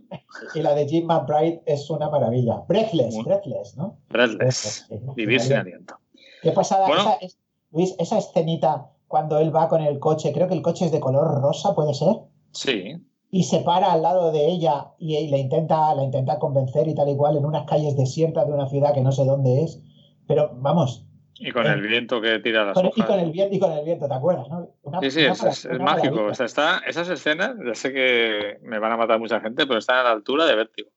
Y 0.56 0.62
la 0.62 0.74
de 0.74 0.88
Jim 0.88 1.06
McBride 1.06 1.62
es 1.66 1.90
una 1.90 2.10
maravilla. 2.10 2.62
Breathless, 2.68 3.16
breathless, 3.26 3.76
¿no? 3.78 3.98
Breathless. 4.10 4.86
Sí, 4.88 4.96
Vivir 5.16 5.42
sin 5.42 5.58
aliento. 5.58 5.98
Qué 6.42 6.52
pasada. 6.52 6.88
Bueno. 6.88 7.02
Esa, 7.02 7.14
es- 7.16 7.38
Luis, 7.72 7.96
esa 8.00 8.18
escenita 8.18 8.90
cuando 9.08 9.40
él 9.40 9.54
va 9.56 9.68
con 9.68 9.82
el 9.82 10.00
coche, 10.00 10.32
creo 10.34 10.48
que 10.48 10.54
el 10.54 10.62
coche 10.62 10.86
es 10.86 10.92
de 10.92 11.00
color 11.02 11.42
rosa, 11.42 11.76
¿puede 11.76 11.94
ser? 11.94 12.16
Sí. 12.54 12.96
Y 13.32 13.44
se 13.44 13.60
para 13.62 13.94
al 13.94 14.02
lado 14.02 14.32
de 14.32 14.45
ella 14.48 14.91
y, 14.99 15.16
y 15.16 15.28
le 15.30 15.38
intenta 15.40 15.95
la 15.95 16.03
intenta 16.03 16.38
convencer 16.38 16.88
y 16.88 16.94
tal 16.95 17.08
y 17.10 17.16
cual 17.16 17.38
en 17.38 17.45
unas 17.45 17.66
calles 17.66 17.95
desiertas 17.95 18.45
de 18.45 18.53
una 18.53 18.68
ciudad 18.68 18.94
que 18.94 19.02
no 19.02 19.12
sé 19.12 19.24
dónde 19.26 19.64
es 19.64 19.82
pero 20.28 20.52
vamos 20.56 21.06
Y 21.40 21.52
con 21.52 21.66
el 21.66 21.82
viento 21.82 22.22
que 22.22 22.40
tira 22.40 22.66
las 22.66 22.74
con- 22.76 22.86
y 22.88 22.90
hojas. 22.90 23.06
con 23.08 23.20
el 23.20 23.32
viento 23.32 23.56
y 23.56 23.60
con 23.60 23.72
el 23.72 23.86
viento 23.86 24.08
te 24.08 24.14
acuerdas 24.14 24.48
¿no? 24.49 24.70
Una- 24.84 24.99
Sí, 25.02 25.12
sí, 25.12 25.22
una 25.24 25.32
es, 25.34 25.44
es- 25.44 25.66
es 25.66 25.80
mágico. 25.80 26.26
O 26.26 26.34
sea, 26.34 26.45
está, 26.45 26.80
esas 26.86 27.10
escenas, 27.10 27.56
ya 27.66 27.74
sé 27.74 27.91
que 27.94 28.60
me 28.64 28.78
van 28.80 28.91
a 28.91 28.98
matar 28.98 29.18
mucha 29.20 29.40
gente, 29.40 29.66
pero 29.66 29.80
están 29.80 29.98
a 29.99 30.03
la 30.03 30.12
altura 30.12 30.45
de 30.45 30.56
vértigo. 30.56 30.90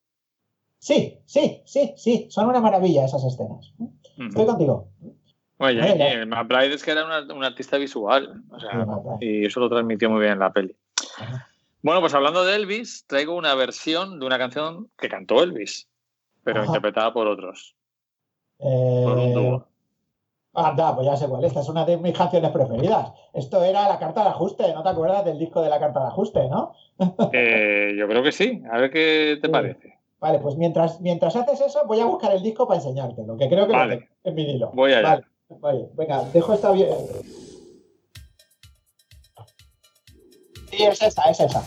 sí 0.79 1.21
sí 1.25 1.63
sí 1.65 1.95
sí 1.97 2.27
son 2.31 2.49
una 2.49 2.61
maravilla 2.61 3.05
esas 3.07 3.25
escenas 3.25 3.73
estoy 4.19 4.27
Ujú. 4.43 4.47
contigo 4.47 4.89
Oye, 5.59 5.95
y 5.95 5.99
ya. 5.99 6.09
el 6.13 6.27
McBride 6.27 6.75
es 6.75 6.83
que 6.83 6.91
era 6.91 7.05
un 7.33 7.45
artista 7.45 7.79
visual. 7.79 8.43
O 8.51 8.59
sea, 8.59 8.85
Sí, 9.21 9.25
y 9.27 9.47
eso 9.47 9.61
lo 9.61 9.69
transmitió 9.71 10.11
muy 10.11 10.19
bien 10.21 10.33
en 10.33 10.39
la 10.41 10.53
peli. 10.53 10.77
Bueno, 11.85 12.01
pues 12.01 12.15
hablando 12.15 12.47
de 12.47 12.57
Elvis, 12.57 13.05
traigo 13.07 13.37
una 13.37 13.55
versión 13.55 14.19
de 14.19 14.25
una 14.25 14.39
canción 14.39 14.91
que 14.99 15.11
cantó 15.11 15.43
Elvis, 15.43 15.87
pero 16.43 16.61
Ajá. 16.61 16.69
interpretada 16.69 17.13
por 17.13 17.27
otros, 17.27 17.77
Eh, 18.59 19.03
por 19.05 19.19
un 19.19 19.35
dúo. 19.35 19.69
anda 20.55 20.95
pues 20.95 21.07
ya 21.07 21.15
sé 21.15 21.29
cuál 21.29 21.45
es 21.45 21.49
esta 21.49 21.61
es 21.61 21.69
una 21.69 21.85
de 21.85 21.99
mis 21.99 22.17
canciones 22.17 22.53
preferidas 22.53 23.13
esto 23.35 23.63
era 23.63 23.87
la 23.89 23.99
carta 23.99 24.23
de 24.23 24.29
ajuste 24.31 24.73
¿no 24.73 24.83
te 24.85 24.89
acuerdas 24.89 25.25
del 25.27 25.39
disco 25.39 25.61
de 25.61 25.69
la 25.69 25.79
carta 25.81 26.01
de 26.01 26.07
ajuste 26.07 26.49
¿no? 26.49 26.73
Eh, 27.35 27.95
yo 27.99 28.09
creo 28.09 28.23
que 28.23 28.33
sí. 28.33 28.63
A 28.73 28.79
ver 28.79 28.91
qué 28.91 29.39
te 29.43 29.49
Sí. 29.49 29.53
parece. 29.53 29.99
Vale, 30.21 30.39
pues 30.39 30.57
mientras, 30.57 31.03
mientras 31.03 31.37
haces 31.37 31.61
eso, 31.61 31.83
voy 31.87 32.01
a 32.01 32.07
buscar 32.07 32.33
el 32.33 32.43
disco 32.43 32.67
para 32.67 32.79
enseñártelo, 32.81 33.37
que 33.37 33.47
creo 33.47 33.67
que 33.67 33.73
Vale. 33.75 33.95
lo 33.97 34.01
tengo 34.01 34.13
en 34.25 34.35
vinilo. 34.35 34.71
Voy 34.73 34.93
allá. 34.95 35.09
Vale, 35.09 35.25
vale, 35.61 35.89
venga, 35.95 36.23
dejo 36.33 36.55
esta 36.55 36.71
bien. 36.73 36.89
Sí, 40.77 40.83
es 40.85 41.03
esa, 41.03 41.23
es 41.31 41.41
esa. 41.41 41.63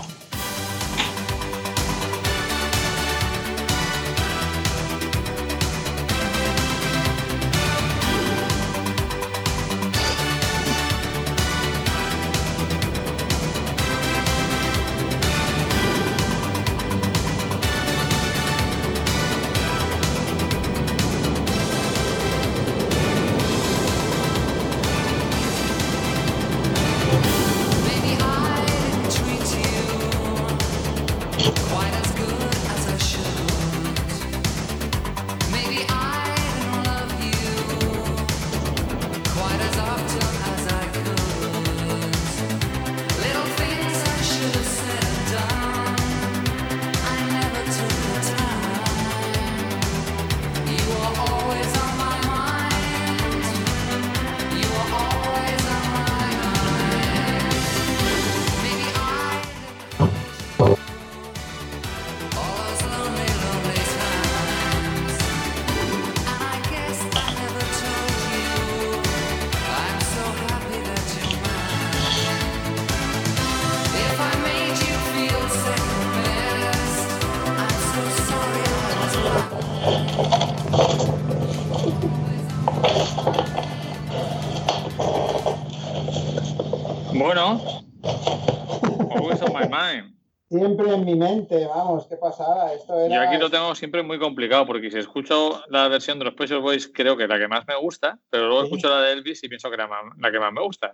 Mente, 91.18 91.66
vamos, 91.68 92.08
qué 92.08 92.16
pasada. 92.18 92.74
Esto 92.74 92.98
era. 93.00 93.14
Yo 93.16 93.22
aquí 93.22 93.38
lo 93.38 93.50
tengo 93.50 93.76
siempre 93.76 94.04
muy 94.04 94.18
complicado 94.20 94.66
porque 94.66 94.90
si 94.90 94.98
escucho 95.00 95.62
la 95.70 95.88
versión 95.90 96.20
de 96.20 96.26
los 96.26 96.34
Special 96.36 96.62
Boys 96.62 96.90
creo 96.94 97.18
que 97.18 97.24
es 97.24 97.30
la 97.30 97.38
que 97.38 97.48
más 97.48 97.66
me 97.68 97.76
gusta, 97.76 98.20
pero 98.30 98.46
luego 98.48 98.62
Sí. 98.62 98.68
escucho 98.68 98.90
la 98.90 99.02
de 99.02 99.14
Elvis 99.14 99.44
y 99.44 99.50
pienso 99.50 99.70
que 99.70 99.76
era 99.76 99.90
la 100.20 100.32
que 100.32 100.40
más 100.40 100.54
me 100.54 100.62
gusta. 100.64 100.94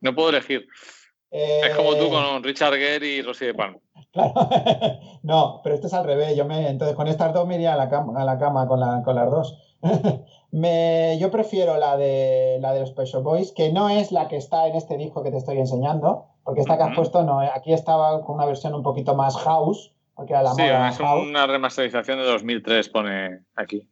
No 0.00 0.14
puedo 0.14 0.30
elegir. 0.30 0.66
Eh, 1.30 1.60
Es 1.64 1.76
como 1.76 1.94
tú 1.94 2.10
con 2.10 2.42
Richard 2.42 2.74
Gere 2.74 3.06
y 3.06 3.22
Rosy 3.22 3.46
de 3.46 3.54
Palma. 3.54 3.78
Claro. 4.12 4.32
no, 5.22 5.60
pero 5.62 5.74
esto 5.76 5.86
es 5.86 5.94
al 5.94 6.04
revés. 6.04 6.34
Yo 6.36 6.44
me, 6.44 6.68
entonces 6.68 6.96
con 6.96 7.06
estas 7.06 7.32
dos 7.32 7.46
me 7.46 7.54
iría 7.54 7.74
a 7.74 7.76
la 7.76 7.88
cama, 7.88 8.20
a 8.20 8.24
la 8.24 8.36
cama 8.38 8.66
con, 8.66 8.80
la- 8.80 9.02
con 9.04 9.14
las 9.14 9.30
dos. 9.30 9.56
me, 10.50 11.16
yo 11.20 11.30
prefiero 11.30 11.76
la 11.76 11.96
de 11.96 12.58
la 12.60 12.72
de 12.72 12.80
los 12.80 12.90
Special 12.90 13.22
Boys, 13.22 13.52
que 13.52 13.72
no 13.72 13.88
es 13.88 14.10
la 14.12 14.28
que 14.28 14.36
está 14.36 14.66
en 14.66 14.74
este 14.76 14.96
disco 14.96 15.22
que 15.22 15.30
te 15.30 15.36
estoy 15.38 15.58
enseñando, 15.58 16.26
porque 16.50 16.62
esta 16.62 16.76
que 16.76 16.82
has 16.82 16.96
puesto 16.96 17.22
no, 17.22 17.42
eh, 17.42 17.50
aquí 17.54 17.72
estaba 17.72 18.22
con 18.24 18.34
una 18.34 18.44
versión 18.46 18.74
un 18.74 18.82
poquito 18.82 19.14
más 19.14 19.36
house, 19.36 19.92
porque 20.14 20.32
era 20.32 20.42
la 20.42 20.52
Sí, 20.54 20.62
moda 20.62 20.88
es 20.88 20.98
house. 20.98 21.26
una 21.28 21.46
remasterización 21.46 22.18
de 22.18 22.24
2003, 22.24 22.88
pone 22.88 23.44
aquí. 23.54 23.88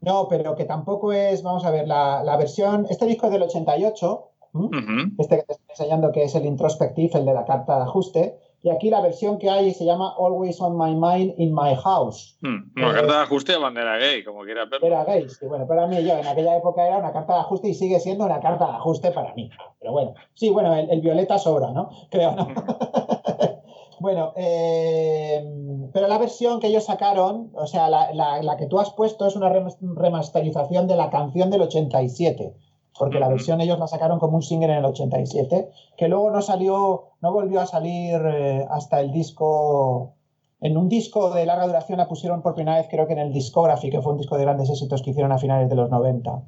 No, 0.00 0.26
pero 0.28 0.56
que 0.56 0.64
tampoco 0.64 1.12
es, 1.12 1.42
vamos 1.44 1.64
a 1.64 1.70
ver, 1.70 1.86
la, 1.86 2.24
la 2.24 2.36
versión, 2.36 2.86
este 2.90 3.06
disco 3.06 3.26
es 3.26 3.32
del 3.32 3.42
88, 3.42 4.28
¿m? 4.54 4.64
Ujú. 4.64 5.14
este 5.22 5.36
que 5.36 5.42
te 5.44 5.52
estoy 5.52 5.66
enseñando 5.70 6.10
que 6.10 6.24
es 6.24 6.34
el 6.34 6.44
introspective, 6.44 7.18
el 7.20 7.24
de 7.24 7.34
la 7.34 7.44
carta 7.44 7.76
de 7.76 7.82
ajuste, 7.82 8.38
y 8.62 8.70
aquí 8.70 8.90
la 8.90 9.00
versión 9.00 9.38
que 9.38 9.50
hay 9.50 9.74
se 9.74 9.84
llama 9.84 10.14
Always 10.18 10.60
on 10.60 10.76
My 10.78 10.94
Mind 10.94 11.34
in 11.38 11.52
My 11.54 11.74
House. 11.82 12.38
Mm, 12.42 12.70
Una 12.76 12.90
Eh, 12.90 12.94
carta 12.94 13.12
de 13.18 13.22
ajuste 13.24 13.52
a 13.54 13.58
bandera 13.58 13.96
gay, 13.98 14.22
como 14.24 14.42
quiera. 14.44 14.68
Era 14.80 15.04
gay, 15.04 15.28
sí, 15.28 15.46
bueno, 15.46 15.66
para 15.66 15.86
mí 15.86 15.96
yo 16.04 16.16
en 16.16 16.26
aquella 16.26 16.56
época 16.56 16.86
era 16.86 16.98
una 16.98 17.12
carta 17.12 17.34
de 17.34 17.40
ajuste 17.40 17.68
y 17.68 17.74
sigue 17.74 17.98
siendo 18.00 18.24
una 18.24 18.40
carta 18.40 18.66
de 18.66 18.72
ajuste 18.72 19.10
para 19.10 19.34
mí. 19.34 19.50
Pero 19.80 19.92
bueno, 19.92 20.14
sí, 20.34 20.50
bueno, 20.50 20.74
el, 20.76 20.88
el 20.90 21.00
violeta 21.00 21.38
sobra, 21.38 21.70
¿no? 21.72 21.90
Creo, 22.10 22.32
¿no? 22.36 22.46
bueno, 24.00 24.32
eh, 24.36 25.44
pero 25.92 26.08
la 26.08 26.18
versión 26.18 26.60
que 26.60 26.68
ellos 26.68 26.84
sacaron, 26.84 27.50
o 27.54 27.66
sea, 27.66 27.88
la, 27.88 28.12
la- 28.12 28.42
la 28.42 28.56
que 28.56 28.66
tú 28.66 28.78
has 28.80 28.90
puesto 28.94 29.26
es 29.26 29.36
una 29.36 29.48
remas- 29.50 29.78
remasterización 29.80 30.86
de 30.86 30.96
la 30.96 31.10
canción 31.10 31.50
del 31.50 31.62
87, 31.62 32.54
porque 32.98 33.18
la 33.18 33.28
versión 33.28 33.60
ellos 33.60 33.78
la 33.78 33.86
sacaron 33.86 34.18
como 34.18 34.36
un 34.36 34.42
single 34.42 34.72
en 34.72 34.78
el 34.78 34.84
87, 34.84 35.70
que 35.96 36.08
luego 36.08 36.30
no 36.30 36.42
salió, 36.42 37.10
no 37.20 37.32
volvió 37.32 37.60
a 37.60 37.66
salir 37.66 38.20
eh, 38.24 38.66
hasta 38.70 39.00
el 39.00 39.12
disco 39.12 40.14
en 40.62 40.76
un 40.76 40.88
disco 40.88 41.30
de 41.30 41.44
larga 41.44 41.66
duración 41.66 41.98
la 41.98 42.06
pusieron 42.06 42.40
por 42.40 42.54
primera 42.54 42.76
vez, 42.76 42.86
creo 42.88 43.08
que 43.08 43.14
en 43.14 43.18
el 43.18 43.32
Discography, 43.32 43.90
que 43.90 44.00
fue 44.00 44.12
un 44.12 44.18
disco 44.18 44.36
de 44.36 44.44
grandes 44.44 44.70
éxitos 44.70 45.02
que 45.02 45.10
hicieron 45.10 45.32
a 45.32 45.38
finales 45.38 45.68
de 45.68 45.74
los 45.74 45.90
90. 45.90 46.40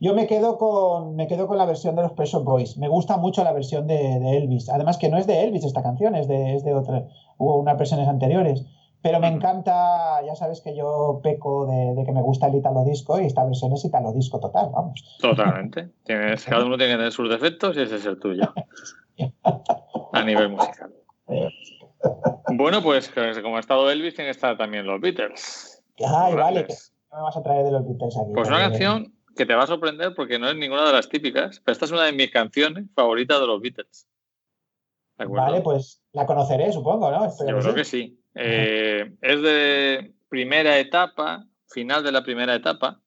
Yo 0.00 0.14
me 0.16 0.26
quedo 0.26 0.58
con, 0.58 1.14
me 1.14 1.28
quedo 1.28 1.46
con 1.46 1.58
la 1.58 1.64
versión 1.64 1.94
de 1.94 2.02
los 2.02 2.12
Shop 2.28 2.42
Boys. 2.42 2.76
Me 2.76 2.88
gusta 2.88 3.18
mucho 3.18 3.44
la 3.44 3.52
versión 3.52 3.86
de, 3.86 4.18
de 4.18 4.36
Elvis. 4.36 4.68
Además 4.68 4.98
que 4.98 5.08
no 5.08 5.16
es 5.16 5.28
de 5.28 5.44
Elvis 5.44 5.64
esta 5.64 5.80
canción, 5.80 6.16
es 6.16 6.26
de, 6.26 6.56
es 6.56 6.64
de 6.64 6.74
otra. 6.74 7.06
Hubo 7.38 7.56
unas 7.56 7.78
versiones 7.78 8.08
anteriores. 8.08 8.64
Pero 9.02 9.18
me 9.18 9.26
encanta, 9.26 10.22
ya 10.24 10.36
sabes 10.36 10.60
que 10.60 10.76
yo 10.76 11.20
peco 11.22 11.66
de, 11.66 11.94
de 11.94 12.04
que 12.04 12.12
me 12.12 12.22
gusta 12.22 12.46
el 12.46 12.54
Italo 12.54 12.84
Disco 12.84 13.20
y 13.20 13.26
esta 13.26 13.44
versión 13.44 13.72
es 13.72 13.84
Italo 13.84 14.12
Disco 14.12 14.38
total, 14.38 14.70
vamos. 14.72 15.18
Totalmente. 15.20 15.90
Tienes, 16.04 16.44
cada 16.44 16.64
uno 16.64 16.76
tiene 16.76 16.92
que 16.92 16.98
tener 16.98 17.12
sus 17.12 17.28
defectos 17.28 17.76
y 17.76 17.80
ese 17.80 17.96
es 17.96 18.06
el 18.06 18.20
tuyo. 18.20 18.52
A 20.12 20.22
nivel 20.22 20.50
musical. 20.50 20.92
Bueno, 22.54 22.82
pues 22.82 23.12
como 23.42 23.56
ha 23.56 23.60
estado 23.60 23.90
Elvis, 23.90 24.14
tiene 24.14 24.28
que 24.28 24.36
estar 24.36 24.56
también 24.56 24.86
los 24.86 25.00
Beatles. 25.00 25.82
Ay, 26.06 26.34
vale, 26.34 26.64
que 26.66 26.74
no 27.10 27.18
me 27.18 27.22
vas 27.24 27.36
a 27.36 27.42
traer 27.42 27.64
de 27.64 27.72
los 27.72 27.84
Beatles 27.84 28.16
aquí. 28.16 28.32
Pues 28.34 28.48
una 28.48 28.58
canción 28.58 29.12
que 29.36 29.46
te 29.46 29.54
va 29.54 29.64
a 29.64 29.66
sorprender 29.66 30.14
porque 30.14 30.38
no 30.38 30.48
es 30.48 30.56
ninguna 30.56 30.86
de 30.86 30.92
las 30.92 31.08
típicas, 31.08 31.60
pero 31.64 31.72
esta 31.72 31.86
es 31.86 31.92
una 31.92 32.04
de 32.04 32.12
mis 32.12 32.30
canciones 32.30 32.84
favoritas 32.94 33.40
de 33.40 33.46
los 33.46 33.60
Beatles. 33.60 34.06
Vale, 35.18 35.60
pues 35.60 36.02
la 36.12 36.26
conoceré, 36.26 36.72
supongo, 36.72 37.10
¿no? 37.10 37.24
Espero 37.24 37.50
Yo 37.50 37.56
que 37.56 37.62
creo 37.62 37.72
sí. 37.72 37.78
que 37.78 37.84
sí. 37.84 38.21
Eh, 38.34 39.12
es 39.20 39.42
de 39.42 40.14
primera 40.28 40.78
etapa, 40.78 41.46
final 41.68 42.02
de 42.02 42.12
la 42.12 42.22
primera 42.22 42.54
etapa. 42.54 43.00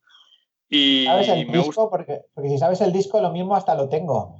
Y 0.70 1.06
¿Sabes 1.06 1.30
el 1.30 1.46
me 1.48 1.54
disco? 1.58 1.66
gusta, 1.66 1.90
Porque, 1.90 2.22
porque 2.34 2.50
si 2.50 2.58
sabes 2.58 2.82
el 2.82 2.92
disco, 2.92 3.22
lo 3.22 3.32
mismo 3.32 3.56
hasta 3.56 3.76
lo 3.76 3.88
tengo. 3.90 4.38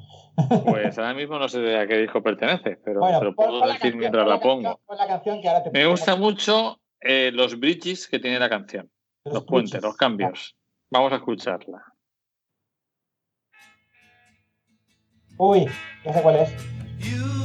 pues 0.66 0.98
ahora 0.98 1.14
mismo 1.14 1.40
no 1.40 1.48
sé 1.48 1.78
a 1.78 1.88
qué 1.88 1.98
disco 1.98 2.22
pertenece, 2.22 2.78
pero 2.84 3.00
Bueno, 3.00 3.20
te 3.20 3.26
lo 3.26 3.36
puedo 3.36 3.62
decir 3.62 3.80
canción, 3.80 3.98
mientras 4.00 4.28
la 4.28 4.40
pongo. 4.40 4.82
pon 4.86 4.98
la 4.98 5.08
canción 5.08 5.42
que 5.42 5.48
ahora 5.48 5.64
te 5.64 5.72
Me 5.72 5.86
gusta 5.86 6.16
mucho 6.16 6.82
eh, 7.00 7.32
los 7.34 7.58
bridges 7.60 8.08
que 8.08 8.20
tiene 8.20 8.38
la 8.40 8.50
canción, 8.50 8.92
los 9.24 9.44
puentes, 9.46 9.72
bridges. 9.72 9.84
los 9.84 9.96
cambios. 9.98 10.56
Vamos 10.92 11.14
a 11.14 11.16
escucharla. 11.18 11.84
Uy, 15.38 15.68
ya 16.04 16.14
sé 16.14 16.22
cuál 16.22 16.36
es. 16.38 17.45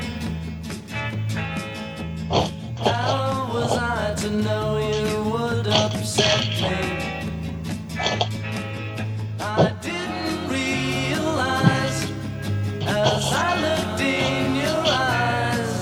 To 4.21 4.29
know 4.29 4.77
you 4.77 5.31
would 5.31 5.65
upset 5.65 6.45
me? 6.61 6.77
I 9.39 9.73
didn't 9.81 10.47
realize 10.47 11.99
as 12.85 13.23
I 13.33 13.49
looked 13.65 14.01
in 14.01 14.55
your 14.57 14.83
eyes, 14.85 15.73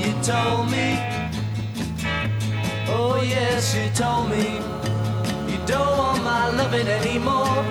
you 0.00 0.12
told 0.22 0.70
me, 0.70 0.96
oh 2.88 3.20
yes, 3.22 3.76
you 3.76 3.90
told 3.90 4.30
me, 4.30 4.46
you 5.52 5.58
don't 5.66 5.98
want 5.98 6.24
my 6.24 6.48
loving 6.56 6.88
anymore. 6.88 7.64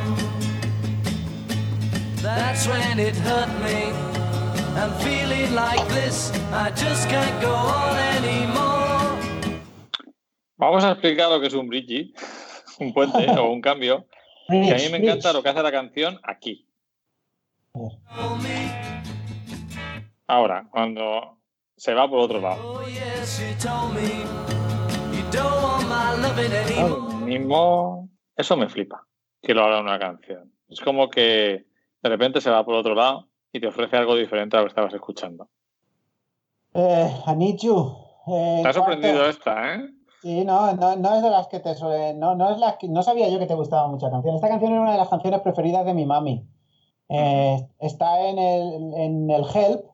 That's 2.21 2.67
when 2.67 2.99
it 2.99 3.15
hurt 3.15 3.49
me. 3.63 3.91
I'm 4.79 4.93
feeling 4.99 5.55
like 5.55 5.87
this, 5.87 6.31
I 6.51 6.69
just 6.69 7.09
can't 7.09 7.41
go 7.41 7.51
on 7.51 7.97
anymore. 7.97 8.72
Vamos 10.63 10.85
a 10.85 10.91
explicar 10.91 11.29
lo 11.29 11.41
que 11.41 11.47
es 11.47 11.53
un 11.53 11.67
bridge, 11.67 12.13
un 12.79 12.93
puente 12.93 13.29
o 13.37 13.51
un 13.51 13.59
cambio. 13.59 14.07
Que 14.47 14.71
a 14.71 14.75
mí 14.75 14.89
me 14.91 14.97
encanta 14.99 15.33
lo 15.33 15.43
que 15.43 15.49
hace 15.49 15.61
la 15.61 15.71
canción 15.71 16.21
aquí. 16.23 16.65
Me, 17.73 18.73
Ahora, 20.25 20.65
cuando 20.71 21.39
se 21.75 21.93
va 21.93 22.09
por 22.09 22.19
otro 22.19 22.39
lado. 22.39 22.81
oh 26.81 27.01
mismo, 27.25 28.09
eso 28.35 28.55
me 28.55 28.69
flipa, 28.69 29.05
que 29.41 29.53
lo 29.53 29.65
haga 29.65 29.81
una 29.81 29.99
canción. 29.99 30.53
Es 30.69 30.79
como 30.79 31.09
que 31.09 31.65
de 32.01 32.09
repente 32.09 32.39
se 32.39 32.49
va 32.49 32.63
por 32.63 32.75
otro 32.75 32.95
lado 32.95 33.27
y 33.51 33.59
te 33.59 33.67
ofrece 33.67 33.97
algo 33.97 34.15
diferente 34.15 34.55
a 34.55 34.59
lo 34.59 34.65
que 34.65 34.69
estabas 34.69 34.93
escuchando. 34.93 35.49
Eh, 36.73 37.11
I 37.27 37.35
need 37.35 37.59
you. 37.61 37.97
Eh, 38.27 38.59
Te 38.63 38.69
ha 38.69 38.73
sorprendido 38.73 39.27
esta, 39.27 39.75
¿eh? 39.75 39.89
Sí, 40.23 40.45
no, 40.45 40.73
no, 40.75 40.95
no 40.95 41.15
es 41.15 41.21
de 41.21 41.29
las 41.29 41.47
que 41.49 41.59
te 41.59 41.75
suelen. 41.75 42.17
No, 42.17 42.33
no 42.33 42.49
es 42.49 42.57
la 42.57 42.77
que. 42.77 42.87
No 42.87 43.03
sabía 43.03 43.27
yo 43.27 43.39
que 43.39 43.45
te 43.45 43.55
gustaba 43.55 43.87
mucha 43.89 44.09
canción. 44.09 44.33
Esta 44.35 44.47
canción 44.47 44.71
era 44.71 44.81
una 44.81 44.93
de 44.93 44.97
las 44.97 45.09
canciones 45.09 45.41
preferidas 45.41 45.85
de 45.85 45.93
mi 45.93 46.05
mami. 46.05 46.47
Eh, 47.09 47.67
está 47.79 48.21
en 48.27 48.39
el, 48.39 48.93
en 48.95 49.29
el 49.29 49.43
Help. 49.53 49.85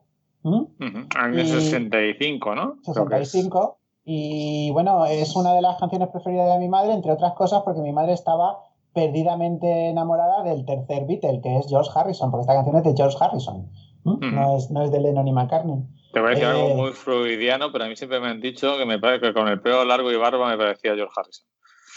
Año 1.17 1.41
Y- 1.41 1.47
65, 1.47 2.55
¿no? 2.55 2.75
Creo 2.93 3.07
que 3.07 3.15
es. 3.21 3.31
65. 3.31 3.79
Y 4.05 4.69
bueno, 4.71 5.05
es 5.05 5.35
una 5.35 5.53
de 5.53 5.61
las 5.61 5.77
canciones 5.77 6.09
preferidas 6.09 6.53
de 6.53 6.59
mi 6.59 6.69
madre, 6.69 6.93
entre 6.93 7.11
otras 7.11 7.33
cosas, 7.33 7.63
porque 7.63 7.81
mi 7.81 7.91
madre 7.91 8.13
estaba 8.13 8.59
perdidamente 8.93 9.89
enamorada 9.89 10.43
del 10.43 10.65
tercer 10.65 11.05
Beatle, 11.05 11.41
que 11.41 11.57
es 11.57 11.67
George 11.67 11.89
Harrison, 11.93 12.31
porque 12.31 12.41
esta 12.41 12.53
canción 12.53 12.75
es 12.77 12.83
de 12.83 12.93
George 12.95 13.17
Harrison. 13.19 13.69
No, 14.03 14.57
es, 14.57 14.69
no 14.71 14.83
es 14.83 14.91
de 14.91 14.99
Lennon 14.99 15.27
y 15.27 15.31
McCartney. 15.33 15.77
Te 16.13 16.19
voy 16.19 16.27
a 16.27 16.29
decir 16.31 16.45
Eh. 16.45 16.51
algo 16.51 16.75
muy 16.75 16.91
freudiano, 16.91 17.71
pero 17.71 17.85
a 17.85 17.87
mí 17.87 17.95
siempre 17.95 18.19
me 18.19 18.27
han 18.27 18.41
dicho 18.41 18.77
que 18.77 18.85
me 18.85 18.99
parece 18.99 19.27
que 19.27 19.33
con 19.33 19.47
el 19.47 19.61
pelo 19.61 19.85
largo 19.85 20.11
y 20.11 20.15
barba 20.17 20.47
me 20.49 20.57
parecía 20.57 20.95
George 20.95 21.13
Harrison. 21.15 21.45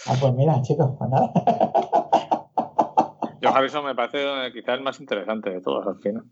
Ah, 0.06 0.14
pues 0.20 0.34
mira, 0.34 0.60
chicos, 0.62 0.90
pues 0.98 1.10
nada. 1.10 1.32
George 3.40 3.58
Harrison 3.58 3.84
me 3.84 3.94
parece 3.94 4.22
eh, 4.22 4.52
quizás 4.52 4.78
el 4.78 4.82
más 4.84 5.00
interesante 5.00 5.50
de 5.50 5.60
todos 5.60 5.86
al 5.86 5.96
final. 6.00 6.24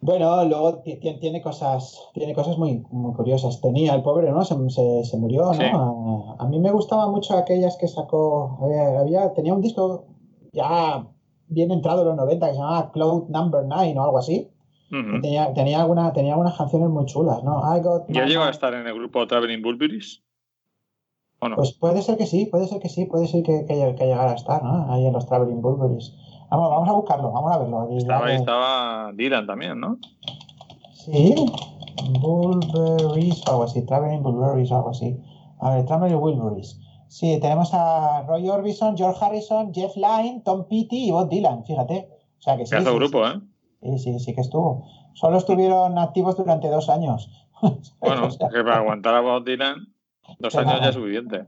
Bueno, 0.00 0.44
luego 0.44 0.80
ti- 0.82 1.00
ti- 1.00 1.18
tiene 1.18 1.42
cosas, 1.42 2.00
tiene 2.14 2.32
cosas 2.34 2.56
muy, 2.56 2.84
muy 2.90 3.12
curiosas. 3.14 3.60
Tenía 3.60 3.94
el 3.94 4.02
pobre, 4.02 4.30
¿no? 4.30 4.44
Se, 4.44 4.54
se- 4.70 5.04
se 5.04 5.16
murió, 5.18 5.46
¿no? 5.46 5.54
Sí. 5.54 5.64
A, 5.64 6.44
a 6.44 6.48
mí 6.48 6.60
me 6.60 6.70
gustaban 6.70 7.10
mucho 7.10 7.36
aquellas 7.36 7.76
que 7.76 7.88
sacó. 7.88 8.58
Había, 8.62 9.00
había- 9.00 9.32
tenía 9.34 9.54
un 9.54 9.60
disco 9.60 10.06
ya 10.52 11.04
bien 11.48 11.72
entrado 11.72 12.02
en 12.02 12.08
los 12.08 12.16
90 12.16 12.46
que 12.46 12.52
se 12.52 12.58
llamaba 12.60 12.92
Cloud 12.92 13.28
Number 13.28 13.64
9 13.66 13.94
o 13.98 14.02
algo 14.04 14.18
así. 14.18 14.48
Tenía, 14.90 15.52
tenía, 15.52 15.80
alguna, 15.80 16.12
tenía 16.12 16.32
algunas 16.32 16.56
canciones 16.56 16.88
muy 16.88 17.04
chulas, 17.06 17.42
¿no? 17.44 17.60
I 17.76 17.80
got 17.80 18.04
¿Ya 18.08 18.22
my 18.24 18.28
llegó 18.30 18.44
a 18.44 18.50
estar 18.50 18.72
en 18.74 18.86
el 18.86 18.94
grupo 18.94 19.26
Traveling 19.26 19.60
Bulburis? 19.62 20.22
¿O 21.40 21.48
no? 21.48 21.56
Pues 21.56 21.72
puede 21.74 22.02
ser 22.02 22.16
que 22.16 22.26
sí, 22.26 22.46
puede 22.46 22.66
ser 22.66 22.80
que 22.80 22.88
sí, 22.88 23.04
puede 23.06 23.26
ser 23.26 23.42
que, 23.42 23.64
que, 23.66 23.94
que 23.96 24.04
llegara 24.06 24.32
a 24.32 24.34
estar, 24.34 24.62
¿no? 24.62 24.92
Ahí 24.92 25.06
en 25.06 25.12
los 25.12 25.26
Traveling 25.26 25.60
Bulberries. 25.60 26.12
Vamos, 26.50 26.70
vamos 26.70 26.88
a 26.88 26.92
buscarlo, 26.92 27.30
vamos 27.30 27.52
a 27.54 27.58
verlo. 27.58 27.80
Aquí 27.82 27.96
estaba 27.98 28.26
que- 28.26 28.34
estaba 28.34 29.12
Dylan 29.12 29.46
también, 29.46 29.78
¿no? 29.78 29.98
Sí, 30.94 31.34
Bulberries 32.20 33.46
o 33.46 33.50
algo 33.50 33.62
así, 33.64 33.84
Traveling 33.84 34.22
Bulberries 34.22 34.70
o 34.72 34.76
algo 34.76 34.90
así. 34.90 35.16
A 35.60 35.74
ver, 35.74 35.84
Traveling 35.86 36.18
Bulberries. 36.18 36.80
Sí, 37.08 37.38
tenemos 37.40 37.70
a 37.72 38.22
Roy 38.26 38.48
Orbison, 38.48 38.96
George 38.96 39.24
Harrison, 39.24 39.72
Jeff 39.72 39.96
Lynne, 39.96 40.42
Tom 40.44 40.66
Petty 40.68 41.08
y 41.08 41.10
Bob 41.10 41.28
Dylan, 41.28 41.64
fíjate. 41.64 42.08
O 42.38 42.42
sea 42.42 42.56
que 42.56 42.66
sí. 42.66 42.70
Pedazo 42.70 42.90
sí, 42.92 42.96
grupo, 42.96 43.26
¿eh? 43.26 43.40
Sí, 43.82 43.98
sí, 43.98 44.18
sí 44.18 44.34
que 44.34 44.40
estuvo. 44.40 44.86
Solo 45.14 45.38
estuvieron 45.38 45.98
activos 45.98 46.36
durante 46.36 46.68
dos 46.68 46.88
años. 46.88 47.30
Bueno, 48.00 48.26
O 48.26 48.30
sea, 48.30 48.48
que 48.50 48.62
para 48.62 48.76
aguantar 48.76 49.16
a 49.16 49.20
Bob 49.20 49.44
Dylan, 49.44 49.92
dos 50.38 50.54
años 50.54 50.80
ya 50.80 50.90
es 50.90 50.94
suficiente. 50.94 51.46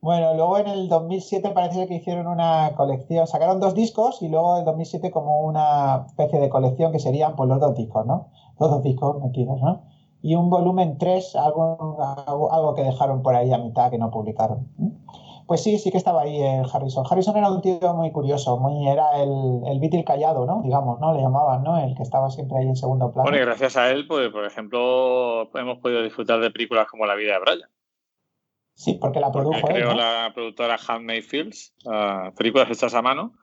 Bueno, 0.00 0.34
luego 0.34 0.58
en 0.58 0.66
el 0.66 0.88
2007 0.88 1.50
parece 1.50 1.86
que 1.86 1.94
hicieron 1.94 2.26
una 2.26 2.72
colección, 2.76 3.28
sacaron 3.28 3.60
dos 3.60 3.74
discos 3.74 4.20
y 4.20 4.28
luego 4.28 4.54
en 4.54 4.60
el 4.60 4.64
2007 4.64 5.12
como 5.12 5.42
una 5.42 6.06
especie 6.08 6.40
de 6.40 6.48
colección 6.48 6.90
que 6.90 6.98
serían 6.98 7.36
pues 7.36 7.48
los 7.48 7.60
dos 7.60 7.76
discos, 7.76 8.04
¿no? 8.04 8.30
Los 8.58 8.70
dos 8.70 8.82
discos 8.82 9.22
metidos, 9.22 9.60
¿no? 9.60 9.84
Y 10.20 10.34
un 10.34 10.50
volumen 10.50 10.98
3, 10.98 11.36
algo, 11.36 11.98
algo, 12.00 12.52
algo 12.52 12.74
que 12.74 12.82
dejaron 12.82 13.22
por 13.22 13.36
ahí 13.36 13.52
a 13.52 13.58
mitad 13.58 13.92
que 13.92 13.98
no 13.98 14.10
publicaron. 14.10 14.68
Pues 15.52 15.64
sí, 15.64 15.76
sí 15.76 15.90
que 15.90 15.98
estaba 15.98 16.22
ahí 16.22 16.40
el 16.40 16.64
Harrison. 16.72 17.04
Harrison 17.10 17.36
era 17.36 17.50
un 17.50 17.60
tío 17.60 17.92
muy 17.92 18.10
curioso, 18.10 18.56
muy 18.56 18.88
era 18.88 19.22
el, 19.22 19.60
el 19.66 19.80
Beatle 19.80 20.02
callado, 20.02 20.46
¿no? 20.46 20.62
Digamos, 20.62 20.98
¿no? 20.98 21.12
Le 21.12 21.20
llamaban, 21.20 21.62
¿no? 21.62 21.76
El 21.76 21.94
que 21.94 22.02
estaba 22.02 22.30
siempre 22.30 22.56
ahí 22.56 22.68
en 22.68 22.74
segundo 22.74 23.12
plano. 23.12 23.28
Bueno, 23.28 23.36
y 23.36 23.44
gracias 23.44 23.76
a 23.76 23.90
él, 23.90 24.06
pues, 24.06 24.30
por 24.30 24.46
ejemplo, 24.46 25.50
hemos 25.54 25.76
podido 25.80 26.02
disfrutar 26.02 26.40
de 26.40 26.50
películas 26.50 26.86
como 26.86 27.04
La 27.04 27.16
vida 27.16 27.34
de 27.34 27.40
Brian. 27.40 27.68
Sí, 28.72 28.94
porque 28.94 29.20
la 29.20 29.30
Porque 29.30 29.50
produjo 29.50 29.68
él, 29.68 29.84
¿no? 29.84 29.94
la 29.94 30.32
productora 30.32 30.78
Handmade 30.88 31.20
Films, 31.20 31.74
ah, 31.84 32.32
películas 32.34 32.70
hechas 32.70 32.94
a 32.94 33.02
mano. 33.02 33.34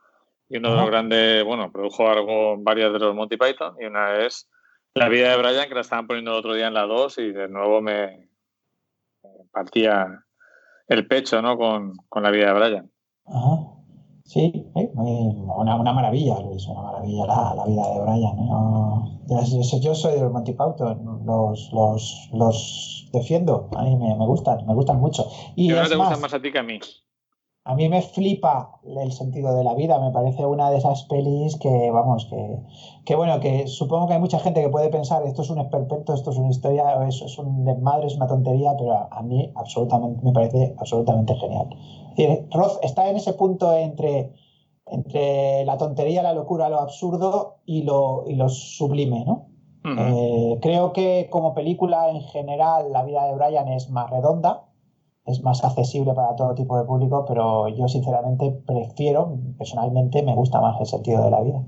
Y 0.48 0.56
uno 0.56 0.70
de 0.72 0.76
los 0.78 0.86
grandes, 0.90 1.44
bueno, 1.44 1.70
produjo 1.70 2.08
algo, 2.08 2.56
varias 2.58 2.92
de 2.92 2.98
los 2.98 3.14
Monty 3.14 3.36
Python. 3.36 3.76
Y 3.78 3.84
una 3.84 4.16
es 4.16 4.50
La 4.94 5.08
vida 5.08 5.30
de 5.30 5.36
Brian, 5.36 5.68
que 5.68 5.76
la 5.76 5.82
estaban 5.82 6.08
poniendo 6.08 6.32
el 6.32 6.38
otro 6.38 6.54
día 6.54 6.66
en 6.66 6.74
la 6.74 6.86
2 6.86 7.18
y 7.18 7.30
de 7.30 7.48
nuevo 7.48 7.80
me 7.80 8.28
partía 9.52 10.24
el 10.90 11.06
pecho, 11.06 11.40
¿no? 11.40 11.56
Con, 11.56 11.94
con 12.08 12.22
la 12.22 12.30
vida 12.30 12.52
de 12.52 12.52
Brian. 12.52 12.90
Ajá. 13.26 13.58
Sí, 14.24 14.52
eh, 14.76 14.90
una, 14.94 15.74
una 15.74 15.92
maravilla, 15.92 16.38
Luis, 16.40 16.64
una 16.68 16.82
maravilla 16.82 17.26
la, 17.26 17.54
la 17.56 17.64
vida 17.66 17.82
de 17.82 18.00
Brian. 18.00 18.38
¿eh? 18.38 18.48
No, 18.48 19.20
yo, 19.28 19.80
yo 19.80 19.94
soy 19.94 20.14
de 20.14 20.20
los 20.20 20.32
Monty 20.32 20.52
Python, 20.52 21.22
los, 21.24 21.70
los, 21.72 22.30
los 22.32 23.08
defiendo, 23.12 23.68
a 23.76 23.82
mí 23.82 23.96
me, 23.96 24.14
me 24.14 24.26
gustan, 24.26 24.64
me 24.66 24.74
gustan 24.74 25.00
mucho. 25.00 25.26
Y 25.56 25.68
¿Qué 25.68 25.74
no 25.74 25.82
es 25.82 25.88
te 25.88 25.96
más, 25.96 26.08
gustan 26.08 26.22
más 26.22 26.34
a 26.34 26.40
ti 26.40 26.52
que 26.52 26.58
a 26.58 26.62
mí? 26.62 26.78
A 27.70 27.74
mí 27.74 27.88
me 27.88 28.02
flipa 28.02 28.80
el 28.84 29.12
sentido 29.12 29.54
de 29.54 29.62
la 29.62 29.74
vida, 29.74 30.00
me 30.00 30.10
parece 30.10 30.44
una 30.44 30.70
de 30.70 30.78
esas 30.78 31.04
pelis 31.04 31.56
que, 31.56 31.90
vamos, 31.92 32.26
que, 32.28 32.58
que 33.04 33.14
bueno, 33.14 33.38
que 33.38 33.68
supongo 33.68 34.08
que 34.08 34.14
hay 34.14 34.18
mucha 34.18 34.40
gente 34.40 34.60
que 34.60 34.68
puede 34.68 34.88
pensar 34.88 35.22
esto 35.24 35.42
es 35.42 35.50
un 35.50 35.60
esperpento, 35.60 36.12
esto 36.12 36.30
es 36.30 36.36
una 36.36 36.48
historia, 36.48 37.06
es, 37.06 37.22
es 37.22 37.38
un 37.38 37.64
desmadre, 37.64 38.08
es 38.08 38.16
una 38.16 38.26
tontería, 38.26 38.72
pero 38.76 38.92
a, 38.92 39.08
a 39.12 39.22
mí 39.22 39.52
absolutamente, 39.54 40.20
me 40.24 40.32
parece 40.32 40.74
absolutamente 40.78 41.36
genial. 41.36 41.68
Decir, 42.16 42.48
Roth 42.50 42.78
está 42.82 43.08
en 43.08 43.16
ese 43.16 43.34
punto 43.34 43.72
entre, 43.72 44.32
entre 44.86 45.64
la 45.64 45.76
tontería, 45.78 46.24
la 46.24 46.32
locura, 46.32 46.68
lo 46.68 46.80
absurdo 46.80 47.58
y 47.64 47.82
lo, 47.82 48.24
y 48.26 48.34
lo 48.34 48.48
sublime, 48.48 49.24
¿no? 49.24 49.46
Eh, 49.82 50.58
creo 50.60 50.92
que 50.92 51.28
como 51.30 51.54
película 51.54 52.10
en 52.10 52.20
general 52.20 52.92
la 52.92 53.02
vida 53.02 53.24
de 53.24 53.34
Brian 53.34 53.68
es 53.68 53.88
más 53.88 54.10
redonda, 54.10 54.66
es 55.26 55.42
más 55.42 55.62
accesible 55.64 56.12
para 56.14 56.34
todo 56.36 56.54
tipo 56.54 56.78
de 56.78 56.84
público, 56.84 57.24
pero 57.26 57.68
yo 57.68 57.86
sinceramente 57.88 58.52
prefiero, 58.66 59.38
personalmente 59.58 60.22
me 60.22 60.34
gusta 60.34 60.60
más 60.60 60.80
el 60.80 60.86
sentido 60.86 61.24
de 61.24 61.30
la 61.30 61.42
vida. 61.42 61.60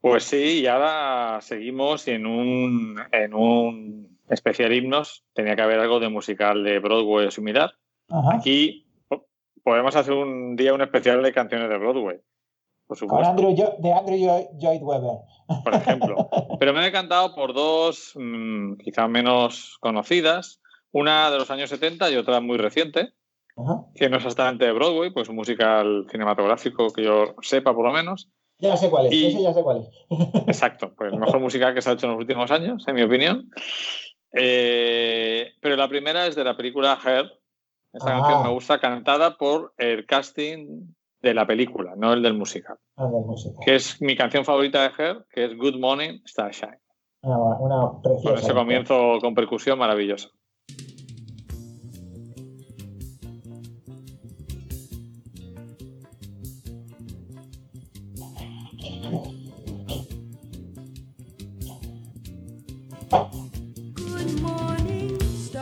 Pues 0.00 0.24
sí, 0.24 0.60
y 0.62 0.66
ahora 0.66 1.38
seguimos 1.40 2.06
en 2.08 2.26
un, 2.26 2.96
en 3.12 3.34
un 3.34 4.18
especial 4.28 4.72
himnos 4.72 5.24
tenía 5.34 5.56
que 5.56 5.62
haber 5.62 5.78
algo 5.80 6.00
de 6.00 6.08
musical 6.08 6.62
de 6.64 6.78
Broadway 6.78 7.26
o 7.26 7.30
similar. 7.30 7.70
Ajá. 8.08 8.36
Aquí 8.36 8.86
po- 9.08 9.26
podemos 9.62 9.94
hacer 9.96 10.14
un 10.14 10.56
día 10.56 10.74
un 10.74 10.80
especial 10.82 11.22
de 11.22 11.32
canciones 11.32 11.68
de 11.68 11.78
Broadway, 11.78 12.18
por 12.86 12.96
Con 12.98 13.08
supuesto, 13.08 13.28
Andrew, 13.30 13.54
de 13.78 13.92
Andrew 13.92 14.16
Lloyd 14.58 14.82
Webber. 14.82 15.18
por 15.64 15.74
ejemplo. 15.74 16.28
Pero 16.58 16.72
me 16.72 16.84
he 16.84 16.88
encantado 16.88 17.34
por 17.34 17.52
dos, 17.52 18.12
mm, 18.16 18.74
quizá 18.76 19.06
menos 19.08 19.76
conocidas, 19.80 20.60
una 20.98 21.30
de 21.30 21.38
los 21.38 21.50
años 21.50 21.68
70 21.70 22.10
y 22.10 22.16
otra 22.16 22.40
muy 22.40 22.56
reciente, 22.56 23.12
que 23.94 24.08
no 24.08 24.16
es 24.18 24.24
exactamente 24.24 24.64
de 24.66 24.72
Broadway, 24.72 25.10
pues 25.10 25.28
un 25.28 25.36
musical 25.36 26.06
cinematográfico 26.10 26.92
que 26.92 27.04
yo 27.04 27.34
sepa 27.42 27.74
por 27.74 27.86
lo 27.86 27.92
menos. 27.92 28.28
Ya 28.58 28.76
sé 28.76 28.88
cuál 28.88 29.06
es, 29.06 29.12
Y- 29.12 29.26
ese 29.26 29.42
ya 29.42 29.52
sé 29.52 29.62
cuál 29.62 29.78
es. 29.80 29.88
Exacto, 30.46 30.94
pues 30.96 31.12
el 31.12 31.18
mejor 31.18 31.40
musical 31.40 31.74
que 31.74 31.82
se 31.82 31.90
ha 31.90 31.92
hecho 31.92 32.06
en 32.06 32.12
los 32.12 32.20
últimos 32.20 32.50
años, 32.50 32.86
en 32.88 32.94
mi 32.94 33.02
opinión. 33.02 33.50
Eh, 34.32 35.52
pero 35.60 35.76
la 35.76 35.88
primera 35.88 36.26
es 36.26 36.34
de 36.36 36.44
la 36.44 36.56
película 36.56 36.98
Her. 37.04 37.30
Esta 37.92 38.16
Ah. 38.16 38.20
canción 38.20 38.42
me 38.42 38.50
gusta, 38.50 38.78
cantada 38.78 39.36
por 39.36 39.72
el 39.78 40.04
casting 40.06 40.92
de 41.22 41.34
la 41.34 41.46
película, 41.46 41.94
no 41.96 42.12
el 42.12 42.22
del 42.22 42.34
musical. 42.34 42.76
Ah, 42.96 43.04
de 43.06 43.20
música. 43.20 43.58
Que 43.64 43.74
es 43.76 44.00
mi 44.02 44.16
canción 44.16 44.44
favorita 44.44 44.82
de 44.82 44.90
Her, 45.02 45.24
que 45.30 45.44
es 45.46 45.56
Good 45.56 45.76
Morning 45.78 46.20
Starshine. 46.26 46.78
Una, 47.22 47.38
una 47.58 48.02
preciosa. 48.02 48.28
Con 48.34 48.38
ese 48.38 48.54
comienzo 48.54 49.18
con 49.20 49.34
percusión 49.34 49.78
maravilloso. 49.78 50.30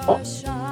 Morning, 0.07 0.64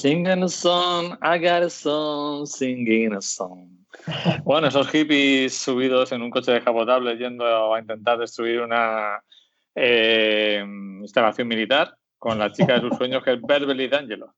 Singing 0.00 0.42
a 0.42 0.48
song, 0.48 1.18
I 1.20 1.36
got 1.36 1.62
a 1.62 1.68
song, 1.68 2.46
singing 2.46 3.12
a 3.12 3.20
song. 3.20 3.84
Bueno, 4.44 4.68
esos 4.68 4.88
hippies 4.88 5.52
subidos 5.54 6.10
en 6.12 6.22
un 6.22 6.30
coche 6.30 6.52
descapotable 6.52 7.18
yendo 7.18 7.44
a 7.74 7.78
intentar 7.78 8.16
destruir 8.16 8.62
una 8.62 9.22
eh, 9.74 10.64
instalación 11.02 11.48
militar 11.48 11.94
con 12.18 12.38
la 12.38 12.50
chica 12.50 12.76
de 12.76 12.88
sus 12.88 12.96
sueños 12.96 13.22
que 13.22 13.34
es 13.34 13.42
Beverly 13.42 13.88
D'Angelo. 13.88 14.32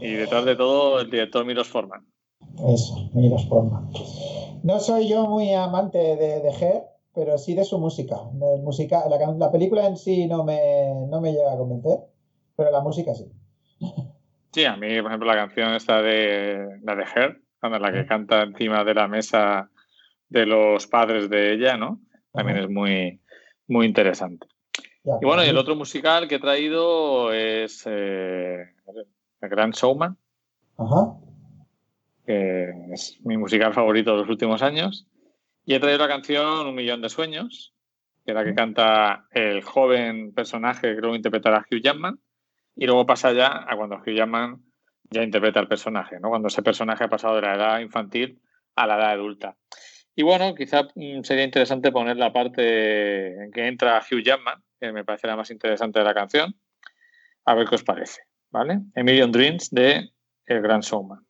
Y 0.00 0.12
detrás 0.12 0.44
de 0.44 0.54
todo 0.54 1.00
el 1.00 1.10
director 1.10 1.44
Milos 1.44 1.66
Forman. 1.66 2.06
Eso, 2.68 3.10
y 3.12 3.28
los 3.28 3.48
forma. 3.48 3.90
No 4.62 4.78
soy 4.78 5.08
yo 5.08 5.26
muy 5.26 5.52
amante 5.52 5.98
de, 5.98 6.38
de 6.42 6.50
Her, 6.50 6.84
pero 7.12 7.36
sí 7.38 7.54
de 7.54 7.64
su 7.64 7.80
música. 7.80 8.18
La, 8.38 9.32
la 9.36 9.50
película 9.50 9.84
en 9.88 9.96
sí 9.96 10.28
no 10.28 10.44
me, 10.44 10.94
no 11.08 11.20
me 11.20 11.32
llega 11.32 11.52
a 11.52 11.56
convencer, 11.56 11.98
pero 12.56 12.70
la 12.70 12.80
música 12.80 13.12
sí. 13.14 13.30
Sí, 14.52 14.64
a 14.64 14.76
mí, 14.76 15.00
por 15.00 15.10
ejemplo, 15.10 15.28
la 15.28 15.36
canción 15.36 15.74
esta 15.74 16.02
de 16.02 16.78
la 16.82 16.94
de 16.94 17.04
Her, 17.04 17.40
cuando 17.58 17.78
la 17.78 17.92
que 17.92 18.06
canta 18.06 18.42
encima 18.42 18.84
de 18.84 18.94
la 18.94 19.08
mesa 19.08 19.70
de 20.28 20.46
los 20.46 20.86
padres 20.86 21.30
de 21.30 21.54
ella, 21.54 21.76
¿no? 21.76 22.00
También 22.32 22.58
es 22.58 22.68
muy, 22.68 23.20
muy 23.66 23.86
interesante. 23.86 24.46
Y 25.04 25.24
bueno, 25.24 25.44
y 25.44 25.48
el 25.48 25.58
otro 25.58 25.74
musical 25.74 26.28
que 26.28 26.36
he 26.36 26.40
traído 26.40 27.32
es 27.32 27.82
eh, 27.86 28.62
El 29.40 29.48
Gran 29.48 29.72
Showman, 29.72 30.16
Ajá. 30.78 31.16
que 32.24 32.70
es 32.92 33.18
mi 33.24 33.36
musical 33.36 33.74
favorito 33.74 34.12
de 34.12 34.18
los 34.18 34.28
últimos 34.28 34.62
años. 34.62 35.08
Y 35.64 35.74
he 35.74 35.80
traído 35.80 35.98
la 35.98 36.08
canción 36.08 36.66
Un 36.66 36.74
Millón 36.74 37.02
de 37.02 37.08
Sueños, 37.08 37.74
que 38.24 38.32
es 38.32 38.34
la 38.34 38.44
que 38.44 38.54
canta 38.54 39.26
el 39.32 39.62
joven 39.62 40.32
personaje 40.32 40.88
que 40.88 40.96
creo 40.96 41.10
que 41.10 41.16
interpretará 41.16 41.66
Hugh 41.70 41.80
Jackman. 41.82 42.20
Y 42.76 42.86
luego 42.86 43.06
pasa 43.06 43.32
ya 43.32 43.64
a 43.68 43.76
cuando 43.76 43.96
Hugh 43.96 44.16
Jackman 44.16 44.62
ya 45.10 45.22
interpreta 45.22 45.60
el 45.60 45.68
personaje, 45.68 46.18
¿no? 46.20 46.30
Cuando 46.30 46.48
ese 46.48 46.62
personaje 46.62 47.04
ha 47.04 47.08
pasado 47.08 47.36
de 47.36 47.42
la 47.42 47.54
edad 47.54 47.80
infantil 47.80 48.40
a 48.76 48.86
la 48.86 48.96
edad 48.96 49.10
adulta. 49.10 49.56
Y 50.14 50.22
bueno, 50.22 50.54
quizá 50.54 50.88
mm, 50.94 51.22
sería 51.22 51.44
interesante 51.44 51.90
poner 51.90 52.16
la 52.16 52.32
parte 52.32 53.44
en 53.44 53.50
que 53.50 53.66
entra 53.66 53.98
Hugh 54.00 54.22
Jackman, 54.22 54.62
que 54.80 54.92
me 54.92 55.04
parece 55.04 55.26
la 55.26 55.36
más 55.36 55.50
interesante 55.50 55.98
de 55.98 56.04
la 56.04 56.14
canción. 56.14 56.54
A 57.44 57.54
ver 57.54 57.66
qué 57.66 57.74
os 57.74 57.82
parece, 57.82 58.22
¿vale? 58.50 58.80
A 58.94 59.02
Million 59.02 59.32
Dreams 59.32 59.70
de 59.70 60.10
El 60.46 60.60
Gran 60.60 60.80
Showman. 60.80 61.24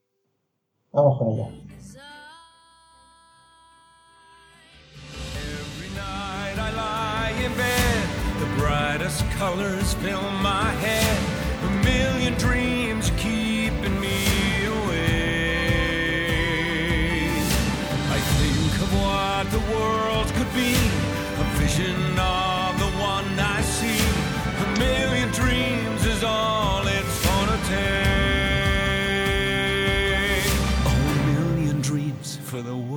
Vamos 0.93 1.19
con 1.19 1.29
ella. 1.33 1.49
Every 5.35 5.89
night 5.95 6.59
I 6.59 6.71
lie 6.77 7.45
in 7.47 7.53
bed, 7.57 8.09
the 8.41 8.61
brightest 8.61 9.25
colors 9.39 9.95
fill 9.95 10.21
my 10.43 10.71
head, 10.83 11.12
million 11.85 12.35
dreams 12.35 13.11
keeping 13.17 14.01
me 14.01 14.19
awake. 14.67 15.03
I 18.17 18.19
think 18.39 18.73
of 18.85 18.91
what 19.01 19.45
the 19.51 19.63
world 19.75 20.27
could 20.37 20.53
be, 20.55 20.75
a 21.43 21.45
vision 21.59 22.19
of 22.19 22.79
the 22.79 22.91
one 23.01 23.39
I 23.39 23.61
see. 23.63 24.03
A 24.65 24.79
million 24.79 25.29
dreams 25.31 26.07
is 26.07 26.23
all 26.25 26.87
it's 26.87 27.27
gonna 27.27 27.59
take. 27.67 28.03
A 30.87 30.95
million 31.27 31.81
dreams 31.81 32.39
for 32.43 32.61
the 32.63 32.77
world 32.77 32.92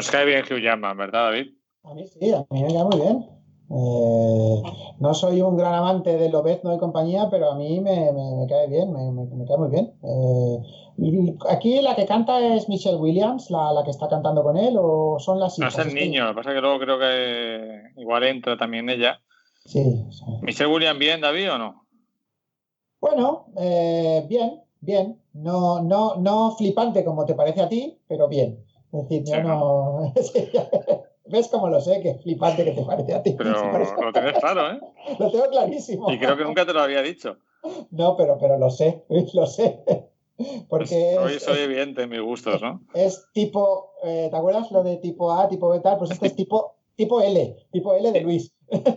Nos 0.00 0.10
cae 0.10 0.24
bien 0.24 0.42
Hugh 0.50 0.62
Jackman, 0.62 0.96
¿verdad, 0.96 1.24
David? 1.24 1.48
A 1.82 1.92
mí 1.92 2.06
sí, 2.06 2.32
a 2.32 2.46
mí 2.48 2.62
me 2.62 2.72
cae 2.72 2.84
muy 2.84 2.96
bien. 3.02 3.26
Eh, 3.68 4.62
no 4.98 5.12
soy 5.12 5.42
un 5.42 5.58
gran 5.58 5.74
amante 5.74 6.16
de 6.16 6.30
Lobezno 6.30 6.74
y 6.74 6.78
compañía, 6.78 7.28
pero 7.30 7.50
a 7.50 7.54
mí 7.54 7.80
me, 7.80 8.10
me- 8.10 8.34
me 8.36 8.46
cae 8.48 8.66
bien, 8.68 8.90
me, 8.94 9.12
me- 9.12 9.44
cae 9.46 9.58
muy 9.58 9.68
bien. 9.68 9.92
Eh, 10.02 10.58
y 10.96 11.36
aquí 11.50 11.82
la 11.82 11.94
que 11.96 12.06
canta 12.06 12.40
es 12.40 12.66
Michelle 12.70 12.96
Williams, 12.96 13.50
la, 13.50 13.74
la 13.74 13.84
que 13.84 13.90
está 13.90 14.08
cantando 14.08 14.42
con 14.42 14.56
él, 14.56 14.74
o 14.80 15.18
son 15.18 15.38
las 15.38 15.58
No 15.58 15.66
hijas. 15.66 15.78
es 15.78 15.80
el 15.84 15.88
Es 15.88 15.94
que- 15.94 16.00
niño, 16.06 16.24
lo 16.24 16.30
que 16.30 16.36
pasa 16.36 16.48
es 16.50 16.54
que 16.56 16.60
luego 16.62 16.78
creo 16.78 16.98
que 16.98 17.82
igual 18.00 18.24
entra 18.24 18.56
también 18.56 18.88
ella. 18.88 19.20
Sí, 19.66 19.82
sí. 20.12 20.24
¿Michelle 20.40 20.72
William 20.72 20.98
bien, 20.98 21.20
David, 21.20 21.52
o 21.52 21.58
no? 21.58 21.84
Bueno, 23.02 23.48
eh, 23.58 24.24
bien, 24.30 24.62
bien. 24.80 25.20
No, 25.34 25.82
no, 25.82 26.16
no 26.16 26.52
flipante 26.56 27.04
como 27.04 27.26
te 27.26 27.34
parece 27.34 27.60
a 27.60 27.68
ti, 27.68 27.98
pero 28.08 28.26
bien. 28.26 28.64
Es 28.92 29.08
decir, 29.08 29.24
yo 29.24 29.42
no. 29.42 30.12
¿Ves 31.26 31.48
cómo 31.48 31.68
lo 31.68 31.80
sé? 31.80 32.00
Que 32.02 32.10
es 32.10 32.22
flipante 32.22 32.64
que 32.64 32.72
te 32.72 32.82
parece 32.82 33.14
a 33.14 33.22
ti. 33.22 33.34
Pero 33.38 33.52
lo 34.02 34.12
tienes 34.12 34.38
claro, 34.38 34.72
¿eh? 34.72 34.80
lo 35.18 35.30
tengo 35.30 35.48
clarísimo. 35.48 36.10
Y 36.10 36.18
creo 36.18 36.36
que 36.36 36.44
nunca 36.44 36.66
te 36.66 36.72
lo 36.72 36.80
había 36.80 37.02
dicho. 37.02 37.36
No, 37.90 38.16
pero, 38.16 38.38
pero 38.38 38.58
lo 38.58 38.70
sé, 38.70 39.04
lo 39.34 39.46
sé. 39.46 39.80
Porque 40.68 41.18
Hoy 41.18 41.34
es, 41.34 41.42
soy 41.42 41.58
evidente 41.58 42.02
en 42.02 42.08
mis 42.08 42.20
gustos, 42.20 42.62
¿no? 42.62 42.80
es 42.94 43.26
tipo, 43.34 43.92
eh, 44.02 44.28
¿te 44.30 44.36
acuerdas 44.36 44.70
lo 44.70 44.82
de 44.82 44.96
tipo 44.96 45.30
A, 45.32 45.46
tipo 45.48 45.68
B 45.68 45.80
tal? 45.80 45.98
Pues 45.98 46.12
este 46.12 46.28
es 46.28 46.34
tipo, 46.34 46.76
tipo 46.96 47.20
L, 47.20 47.56
tipo 47.70 47.94
L 47.94 48.10
de 48.10 48.20
Luis, 48.22 48.54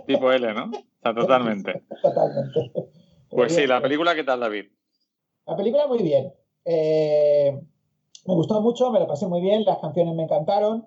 Tipo 0.08 0.32
L, 0.32 0.54
¿no? 0.54 0.66
O 0.66 1.02
sea, 1.02 1.14
totalmente. 1.14 1.84
totalmente. 2.02 2.72
Pues 3.30 3.54
sí, 3.54 3.68
la 3.68 3.82
película, 3.82 4.16
¿qué 4.16 4.24
tal, 4.24 4.40
David? 4.40 4.66
La 5.46 5.58
película 5.58 5.88
muy 5.88 6.02
bien. 6.02 6.34
Eh, 6.64 7.60
me 8.26 8.34
gustó 8.36 8.62
mucho, 8.62 8.92
me 8.92 9.00
la 9.00 9.08
pasé 9.08 9.28
muy 9.28 9.42
bien, 9.42 9.64
las 9.66 9.80
canciones 9.80 10.16
me 10.16 10.24
encantaron. 10.24 10.86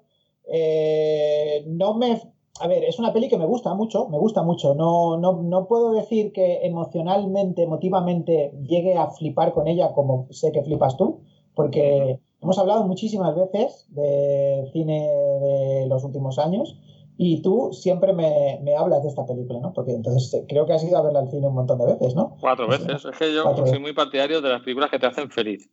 Eh, 0.48 1.64
no 1.66 1.94
me... 1.94 2.20
A 2.58 2.68
ver, 2.68 2.84
es 2.84 2.98
una 2.98 3.12
peli 3.12 3.28
que 3.28 3.36
me 3.36 3.44
gusta 3.44 3.74
mucho, 3.74 4.08
me 4.08 4.18
gusta 4.18 4.42
mucho. 4.42 4.74
No, 4.74 5.18
no, 5.18 5.42
no 5.42 5.66
puedo 5.68 5.92
decir 5.92 6.32
que 6.32 6.60
emocionalmente, 6.66 7.62
emotivamente 7.64 8.52
llegue 8.66 8.96
a 8.96 9.10
flipar 9.10 9.52
con 9.52 9.68
ella 9.68 9.92
como 9.92 10.26
sé 10.30 10.52
que 10.52 10.62
flipas 10.62 10.96
tú, 10.96 11.20
porque 11.54 12.18
hemos 12.40 12.58
hablado 12.58 12.86
muchísimas 12.86 13.34
veces 13.36 13.86
de 13.90 14.70
cine 14.72 15.06
de 15.06 15.86
los 15.86 16.02
últimos 16.04 16.38
años 16.38 16.78
y 17.18 17.42
tú 17.42 17.70
siempre 17.72 18.14
me, 18.14 18.58
me 18.62 18.74
hablas 18.74 19.02
de 19.02 19.08
esta 19.10 19.26
película, 19.26 19.60
¿no? 19.60 19.74
Porque 19.74 19.92
entonces 19.92 20.32
eh, 20.32 20.46
creo 20.48 20.64
que 20.64 20.72
has 20.72 20.84
ido 20.84 20.96
a 20.96 21.02
verla 21.02 21.20
al 21.20 21.30
cine 21.30 21.46
un 21.48 21.54
montón 21.54 21.78
de 21.78 21.86
veces, 21.86 22.14
¿no? 22.14 22.38
Cuatro 22.40 22.68
veces. 22.68 23.04
Es 23.04 23.18
que 23.18 23.34
yo 23.34 23.42
Cuatro 23.42 23.64
soy 23.66 23.72
veces. 23.72 23.80
muy 23.82 23.92
partidario 23.92 24.40
de 24.40 24.48
las 24.48 24.62
películas 24.62 24.90
que 24.90 24.98
te 24.98 25.06
hacen 25.06 25.30
feliz. 25.30 25.70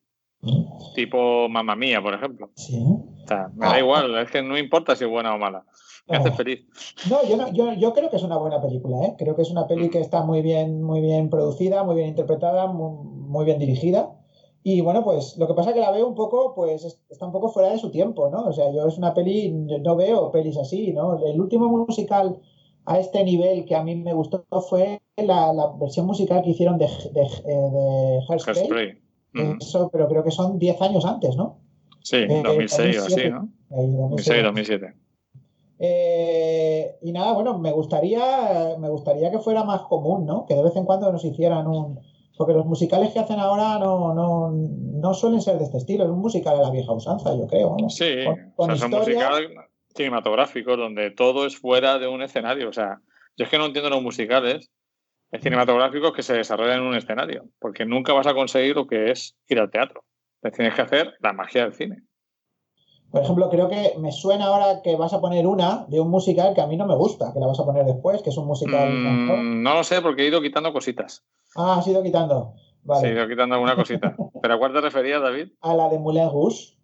Tipo 0.96 1.48
Mamma 1.50 1.76
Mía, 1.76 2.02
por 2.02 2.14
ejemplo. 2.14 2.50
Sí. 2.56 2.84
O 3.24 3.28
sea, 3.28 3.50
me 3.56 3.66
da 3.68 3.80
igual, 3.80 4.16
es 4.18 4.30
que 4.30 4.42
no 4.42 4.58
importa 4.58 4.96
si 4.96 5.06
es 5.06 5.10
buena 5.10 5.34
o 5.34 5.38
mala. 5.38 5.64
Me 6.08 6.18
hace 6.18 6.30
Ah. 6.30 6.34
feliz. 6.34 6.66
No, 7.10 7.24
yo, 7.28 7.38
no 7.38 7.52
yo, 7.54 7.74
yo 7.74 7.94
creo 7.94 8.10
que 8.10 8.18
es 8.18 8.24
una 8.24 8.38
buena 8.38 8.62
película, 8.62 8.98
¿eh? 9.06 9.16
Creo 9.18 9.36
que 9.36 9.42
es 9.44 9.50
una 9.52 9.68
peli 9.68 9.90
que 9.90 10.00
está 10.02 10.22
muy 10.24 10.42
bien, 10.42 10.84
muy 10.84 11.00
bien 11.02 11.30
producida, 11.30 11.84
muy 11.84 11.96
bien 11.96 12.10
interpretada, 12.10 12.68
muy, 12.68 12.92
muy 13.06 13.46
bien 13.46 13.58
dirigida. 13.60 14.12
Y 14.66 14.82
bueno, 14.82 15.04
pues 15.04 15.38
lo 15.38 15.48
que 15.48 15.54
pasa 15.54 15.70
es 15.70 15.76
que 15.76 15.82
la 15.82 15.92
veo 15.92 16.08
un 16.08 16.16
poco, 16.16 16.54
pues 16.56 16.84
es- 16.84 17.02
está 17.10 17.26
un 17.26 17.32
poco 17.32 17.50
fuera 17.50 17.70
de 17.70 17.78
su 17.78 17.90
tiempo, 17.92 18.30
¿no? 18.30 18.44
O 18.46 18.54
sea, 18.54 18.72
yo 18.74 18.86
es 18.88 18.98
una 18.98 19.14
peli, 19.14 19.50
yo 19.68 19.78
no 19.80 19.96
veo 19.96 20.32
pelis 20.32 20.58
así, 20.58 20.92
¿no? 20.94 21.26
El 21.26 21.40
último 21.40 21.68
musical 21.70 22.40
a 22.86 23.00
este 23.00 23.24
nivel 23.24 23.64
que 23.66 23.76
a 23.76 23.84
mí 23.84 23.96
me 23.96 24.14
gustó 24.14 24.46
fue 24.70 25.02
la, 25.16 25.54
la 25.54 25.72
versión 25.80 26.06
musical 26.06 26.42
que 26.44 26.50
hicieron 26.50 26.78
de, 26.78 26.88
de, 27.14 27.22
eh, 27.22 27.70
de 27.72 28.20
Hairspray. 28.28 28.58
Hairspray. 28.58 28.98
Mm. 29.34 29.58
Eso, 29.62 29.90
pero 29.92 30.08
creo 30.08 30.24
que 30.24 30.32
son 30.32 30.60
10 30.60 30.82
años 30.82 31.06
antes, 31.06 31.36
¿no? 31.36 31.60
Sí, 32.02 32.18
Eh, 32.18 32.42
2006 32.44 32.98
o 33.00 33.06
así, 33.06 33.30
2007. 33.30 33.30
¿no? 33.32 33.50
Ahí, 33.72 33.92
2006, 33.96 34.44
2007. 34.44 34.44
2007. 34.44 34.94
Eh, 35.80 36.98
y 37.02 37.12
nada, 37.12 37.34
bueno, 37.34 37.58
me 37.60 37.72
gustaría, 37.72 38.76
me 38.80 38.90
gustaría 38.90 39.32
que 39.32 39.40
fuera 39.40 39.64
más 39.64 39.82
común, 39.82 40.26
¿no? 40.26 40.46
Que 40.46 40.56
de 40.56 40.64
vez 40.64 40.76
en 40.76 40.86
cuando 40.86 41.12
nos 41.12 41.26
hicieran 41.26 41.68
un. 41.68 42.00
Porque 42.38 42.54
los 42.54 42.66
musicales 42.66 43.12
que 43.12 43.20
hacen 43.20 43.40
ahora 43.40 43.78
no, 43.78 44.14
no, 44.14 44.52
no 44.52 45.14
suelen 45.14 45.42
ser 45.42 45.58
de 45.60 45.66
este 45.66 45.78
estilo, 45.78 46.04
es 46.06 46.10
un 46.10 46.20
musical 46.20 46.58
a 46.58 46.62
la 46.64 46.72
vieja 46.72 46.92
usanza, 46.92 47.36
yo 47.36 47.46
creo. 47.48 47.76
Sí, 47.90 48.06
Con, 48.26 48.34
o 48.34 48.56
con 48.56 48.68
sea, 48.70 48.76
son 48.78 48.92
historia. 48.94 49.16
musicales 49.30 49.50
cinematográficos 49.96 50.78
donde 50.78 51.12
todo 51.12 51.46
es 51.46 51.58
fuera 51.58 52.00
de 52.00 52.08
un 52.08 52.24
escenario. 52.24 52.70
O 52.70 52.74
sea, 52.74 53.02
yo 53.38 53.46
es 53.46 53.52
que 53.52 53.58
no 53.60 53.66
entiendo 53.68 53.90
los 53.92 54.02
musicales 54.02 54.72
cinematográficos 55.42 56.14
que 56.14 56.24
se 56.24 56.34
desarrollan 56.36 56.80
en 56.80 56.86
un 56.88 56.96
escenario, 56.96 57.46
porque 57.60 57.86
nunca 57.86 58.14
vas 58.14 58.28
a 58.28 58.34
conseguir 58.34 58.76
lo 58.76 58.88
que 58.88 59.12
es 59.12 59.36
ir 59.48 59.60
al 59.60 59.72
teatro. 59.72 60.04
Te 60.42 60.52
tienes 60.52 60.76
que 60.76 60.82
hacer 60.82 61.14
la 61.22 61.34
magia 61.34 61.64
del 61.64 61.74
cine. 61.74 62.04
Por 63.12 63.22
ejemplo, 63.22 63.50
creo 63.50 63.70
que 63.70 63.94
me 64.00 64.12
suena 64.12 64.46
ahora 64.46 64.82
que 64.84 64.96
vas 64.96 65.14
a 65.14 65.22
poner 65.22 65.46
una 65.46 65.86
de 65.88 66.00
un 66.00 66.10
musical 66.10 66.54
que 66.56 66.62
a 66.62 66.68
mí 66.68 66.78
no 66.78 66.88
me 66.88 66.96
gusta, 66.96 67.32
que 67.32 67.40
la 67.40 67.46
vas 67.48 67.60
a 67.60 67.64
poner 67.66 67.86
después, 67.86 68.24
que 68.24 68.32
es 68.32 68.38
un 68.38 68.48
musical. 68.48 69.04
¿no? 69.04 69.38
Mm, 69.38 69.62
no 69.62 69.76
lo 69.76 69.84
sé, 69.84 70.02
porque 70.02 70.24
he 70.24 70.28
ido 70.28 70.42
quitando 70.42 70.74
cositas. 70.74 71.24
Ah, 71.56 71.78
has 71.78 71.88
ido 71.88 72.02
quitando. 72.02 72.56
Sí, 73.00 73.06
he 73.06 73.14
ido 73.14 73.28
quitando 73.28 73.54
alguna 73.56 73.76
cosita. 73.76 74.16
¿Pero 74.42 74.54
a 74.56 74.58
cuál 74.58 74.74
te 74.74 74.82
referías, 74.82 75.22
David? 75.22 75.50
A 75.62 75.76
la 75.76 75.90
de 75.90 76.00
Moulin 76.00 76.30
Rouge. 76.30 76.76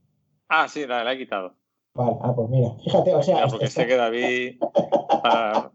Ah, 0.47 0.67
sí, 0.67 0.85
la, 0.85 1.03
la 1.03 1.13
he 1.13 1.17
quitado. 1.17 1.55
Vale, 1.95 2.15
ah, 2.21 2.33
pues 2.35 2.47
mira, 2.49 2.69
fíjate, 2.83 3.13
o 3.15 3.23
sea, 3.23 3.35
Mira, 3.35 3.47
porque 3.47 3.65
está- 3.65 3.81
sé 3.81 3.87
que 3.87 3.95
David. 3.95 4.57
ah, 5.23 5.71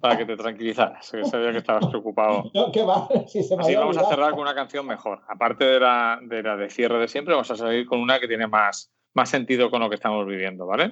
para 0.00 0.16
que 0.16 0.24
te 0.26 0.36
tranquilizaras, 0.36 1.10
que 1.10 1.24
sabía 1.24 1.52
que 1.52 1.58
estabas 1.58 1.86
preocupado. 1.88 2.44
No, 2.54 2.70
¿qué 2.72 2.82
va? 2.82 3.08
Si 3.26 3.42
se 3.42 3.56
me 3.56 3.62
Así 3.62 3.74
vamos 3.74 3.96
a 3.98 4.04
cerrar 4.04 4.30
con 4.32 4.40
una 4.40 4.54
canción 4.54 4.86
mejor. 4.86 5.20
Aparte 5.28 5.64
de 5.64 5.80
la, 5.80 6.18
de 6.22 6.42
la 6.42 6.56
de 6.56 6.70
cierre 6.70 6.98
de 6.98 7.08
siempre, 7.08 7.34
vamos 7.34 7.50
a 7.50 7.56
salir 7.56 7.86
con 7.86 8.00
una 8.00 8.18
que 8.20 8.28
tiene 8.28 8.46
más, 8.46 8.90
más 9.14 9.28
sentido 9.28 9.70
con 9.70 9.80
lo 9.80 9.88
que 9.88 9.96
estamos 9.96 10.26
viviendo, 10.26 10.66
¿vale? 10.66 10.90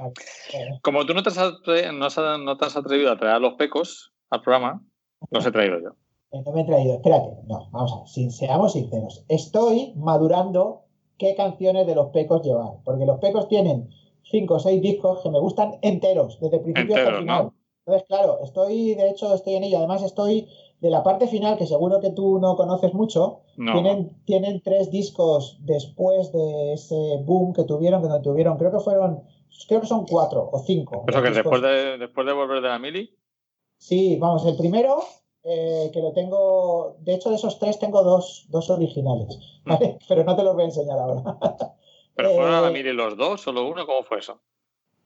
Como 0.83 1.05
tú 1.07 1.15
no 1.15 1.23
te, 1.23 1.29
has 1.31 1.39
atre- 1.39 1.93
no 1.97 2.07
has- 2.07 2.41
no 2.41 2.57
te 2.57 2.65
has 2.65 2.77
atrevido 2.77 3.13
a 3.13 3.17
traer 3.17 3.37
a 3.37 3.39
los 3.39 3.55
pecos 3.55 4.13
al 4.31 4.41
programa, 4.43 4.83
los 5.31 5.47
he 5.47 5.53
traído 5.53 5.79
yo. 5.81 5.91
Eh, 6.33 6.43
No 6.45 6.53
me 6.53 6.63
he 6.63 6.65
traído, 6.65 6.95
espérate, 6.95 7.29
no, 7.47 7.69
vamos 7.71 7.93
a 7.93 7.99
ver, 8.01 8.09
sin- 8.09 8.33
seamos 8.33 8.73
sinceros. 8.73 9.25
Estoy 9.29 9.93
madurando 9.97 10.83
qué 11.19 11.35
canciones 11.37 11.87
de 11.87 11.95
los 11.95 12.09
pecos 12.09 12.43
llevar, 12.45 12.73
porque 12.85 13.07
los 13.07 13.19
pecos 13.21 13.49
tienen 13.49 13.89
cinco 14.25 14.55
o 14.55 14.59
seis 14.59 14.83
discos 14.83 15.23
que 15.23 15.31
me 15.31 15.39
gustan 15.39 15.79
enteros, 15.83 16.39
desde 16.41 16.57
el 16.57 16.63
principio 16.65 16.97
hasta 16.97 17.09
el 17.11 17.17
final. 17.19 17.45
¿no? 17.45 17.55
Entonces, 17.87 18.09
claro, 18.09 18.41
estoy, 18.43 18.95
de 18.95 19.09
hecho, 19.11 19.33
estoy 19.33 19.55
en 19.55 19.65
ello. 19.65 19.79
Además, 19.79 20.03
estoy 20.03 20.49
de 20.81 20.91
la 20.91 21.05
parte 21.05 21.29
final, 21.29 21.57
que 21.57 21.67
seguro 21.67 22.01
que 22.01 22.11
tú 22.11 22.41
no 22.41 22.57
conoces 22.57 22.93
mucho. 22.93 23.43
No. 23.57 23.73
Tienen, 23.75 24.11
tienen 24.25 24.61
tres 24.61 24.91
discos 24.91 25.57
después 25.61 26.33
de 26.33 26.73
ese 26.73 27.19
boom 27.25 27.53
que 27.53 27.63
tuvieron, 27.63 28.03
que 28.03 28.09
no 28.09 28.21
tuvieron, 28.21 28.59
creo 28.59 28.73
que 28.73 28.81
fueron, 28.81 29.23
creo 29.69 29.81
que 29.81 29.87
son 29.87 30.05
cuatro 30.05 30.51
o 30.53 30.59
cinco. 30.59 31.05
Eso 31.07 31.23
que 31.23 31.31
después 31.31 31.63
de, 31.63 31.97
después 31.99 32.27
de 32.27 32.33
volver 32.33 32.61
de 32.61 32.69
la 32.69 32.79
mili, 32.79 33.17
Sí, 33.79 34.17
vamos, 34.17 34.45
el 34.47 34.57
primero, 34.57 34.99
eh, 35.45 35.91
que 35.93 36.01
lo 36.01 36.13
tengo, 36.13 36.97
de 37.01 37.15
hecho 37.15 37.29
de 37.31 37.37
esos 37.37 37.59
tres 37.59 37.79
tengo 37.79 38.03
dos, 38.03 38.47
dos 38.49 38.69
originales, 38.71 39.39
¿vale? 39.65 39.99
Pero 40.09 40.25
no 40.25 40.35
te 40.35 40.43
los 40.43 40.55
voy 40.55 40.63
a 40.63 40.67
enseñar 40.67 40.99
ahora. 40.99 41.23
pero 42.17 42.31
fueron 42.31 42.55
a 42.55 42.63
la 42.63 42.69
Eh, 42.71 42.73
mili 42.73 42.93
los 42.93 43.17
dos, 43.17 43.43
solo 43.43 43.69
uno, 43.69 43.87
¿cómo 43.87 44.03
fue 44.03 44.19
eso? 44.19 44.41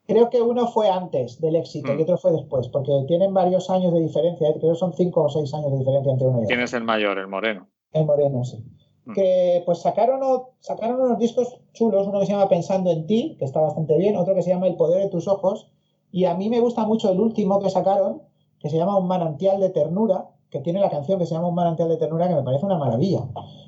Creo 0.07 0.29
que 0.29 0.43
uno 0.43 0.67
fue 0.69 0.89
antes 0.89 1.41
del 1.41 1.57
éxito 1.57 1.93
Mm. 1.93 1.99
y 1.99 2.03
otro 2.03 2.19
fue 2.19 2.33
después, 2.33 2.69
porque 2.69 2.91
tienen 3.07 3.33
varios 3.33 3.71
años 3.71 3.93
de 3.93 4.01
diferencia, 4.01 4.49
eh, 4.49 4.57
creo 4.59 4.73
que 4.73 4.79
son 4.79 4.93
cinco 4.93 5.23
o 5.23 5.29
seis 5.29 5.53
años 5.55 5.71
de 5.71 5.79
diferencia 5.79 6.11
entre 6.13 6.27
uno 6.27 6.39
y 6.39 6.41
otro. 6.41 6.49
¿Quién 6.49 6.61
es 6.61 6.73
el 6.73 6.85
mayor, 6.85 7.19
el 7.19 7.29
moreno? 7.29 7.69
El 7.93 8.07
Moreno, 8.07 8.45
sí. 8.45 8.65
Mm. 9.05 9.13
Que 9.15 9.63
pues 9.67 9.79
sacaron, 9.81 10.21
sacaron 10.61 11.01
unos 11.01 11.19
discos 11.19 11.59
chulos, 11.73 12.07
uno 12.07 12.21
que 12.21 12.27
se 12.27 12.33
llama 12.33 12.49
Pensando 12.49 12.91
en 12.91 13.07
ti, 13.07 13.37
que 13.39 13.45
está 13.45 13.61
bastante 13.61 13.97
bien, 13.99 14.17
otro 14.17 14.35
que 14.35 14.43
se 14.43 14.51
llama 14.51 14.67
El 14.69 14.77
poder 14.77 15.03
de 15.03 15.09
tus 15.11 15.29
ojos, 15.29 15.71
y 16.13 16.25
a 16.25 16.35
mí 16.35 16.49
me 16.49 16.61
gusta 16.61 16.85
mucho 16.85 17.11
el 17.11 17.21
último 17.21 17.61
que 17.61 17.71
sacaron, 17.71 18.23
que 18.59 18.69
se 18.69 18.77
llama 18.77 18.99
Un 18.99 19.07
manantial 19.07 19.61
de 19.61 19.71
ternura, 19.71 20.29
que 20.51 20.61
tiene 20.61 20.81
la 20.81 20.91
canción 20.91 21.19
que 21.19 21.27
se 21.27 21.35
llama 21.35 21.49
Un 21.49 21.55
manantial 21.55 21.89
de 21.89 21.97
ternura, 21.97 22.29
que 22.29 22.35
me 22.35 22.43
parece 22.43 22.67
una 22.67 22.79
maravilla. 22.79 23.21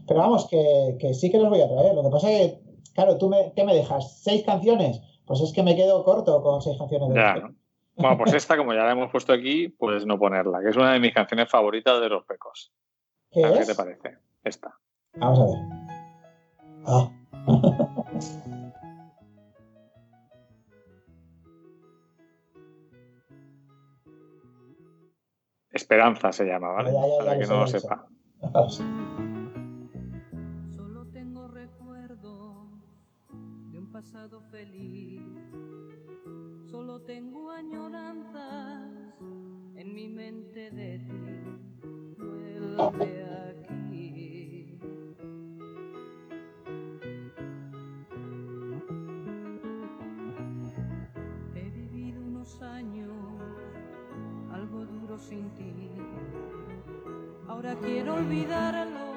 Pero 0.06 0.20
vamos, 0.20 0.46
que, 0.48 0.96
que 0.98 1.14
sí 1.14 1.30
que 1.30 1.38
los 1.38 1.48
voy 1.48 1.60
a 1.60 1.68
traer. 1.68 1.94
Lo 1.94 2.02
que 2.02 2.10
pasa 2.10 2.30
es 2.30 2.52
que, 2.52 2.60
claro, 2.94 3.16
tú 3.18 3.28
me, 3.28 3.52
¿qué 3.54 3.62
me 3.64 3.74
dejas? 3.74 4.18
¿Seis 4.20 4.42
canciones? 4.44 5.00
Pues 5.26 5.40
es 5.40 5.52
que 5.52 5.62
me 5.62 5.76
quedo 5.76 6.04
corto 6.04 6.42
con 6.42 6.60
seis 6.60 6.76
canciones 6.78 7.08
de 7.10 7.14
Ya, 7.14 7.34
los 7.36 7.44
¿no? 7.50 7.56
Bueno, 7.96 8.16
pues 8.18 8.32
esta, 8.34 8.56
como 8.56 8.72
ya 8.72 8.84
la 8.84 8.92
hemos 8.92 9.10
puesto 9.10 9.32
aquí, 9.32 9.68
pues 9.68 10.06
no 10.06 10.18
ponerla, 10.18 10.60
que 10.62 10.70
es 10.70 10.76
una 10.76 10.92
de 10.94 11.00
mis 11.00 11.12
canciones 11.14 11.50
favoritas 11.50 12.00
de 12.00 12.08
los 12.08 12.24
pecos. 12.24 12.72
¿Qué 13.30 13.44
A 13.44 13.48
ver 13.50 13.58
es? 13.60 13.66
qué 13.66 13.72
te 13.72 13.76
parece. 13.76 14.18
Esta. 14.44 14.74
Vamos 15.14 15.40
a 15.40 15.44
ver. 15.44 15.58
Ah. 16.86 17.10
Esperanza 25.70 26.32
se 26.32 26.44
llama, 26.44 26.68
¿vale? 26.72 26.92
Ya, 26.92 27.00
ya, 27.00 27.06
ya, 27.08 27.18
Para 27.18 27.38
que 27.38 27.46
no 27.46 27.60
lo 27.60 27.66
sepa. 27.66 28.06
Pasado 34.32 34.40
feliz. 34.50 35.20
Solo 36.70 37.00
tengo 37.02 37.50
añoranzas 37.50 38.90
en 39.76 39.94
mi 39.94 40.08
mente 40.08 40.70
de 40.70 40.98
ti. 40.98 41.12
Vuelve 42.16 43.24
aquí. 43.50 44.78
He 51.54 51.70
vivido 51.70 52.22
unos 52.22 52.62
años 52.62 53.12
algo 54.50 54.86
duro 54.86 55.18
sin 55.18 55.50
ti. 55.50 55.74
Ahora 57.48 57.76
quiero 57.80 58.14
olvidarlo 58.14 59.12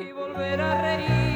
y 0.00 0.12
volver 0.12 0.60
a 0.60 0.82
reír. 0.82 1.35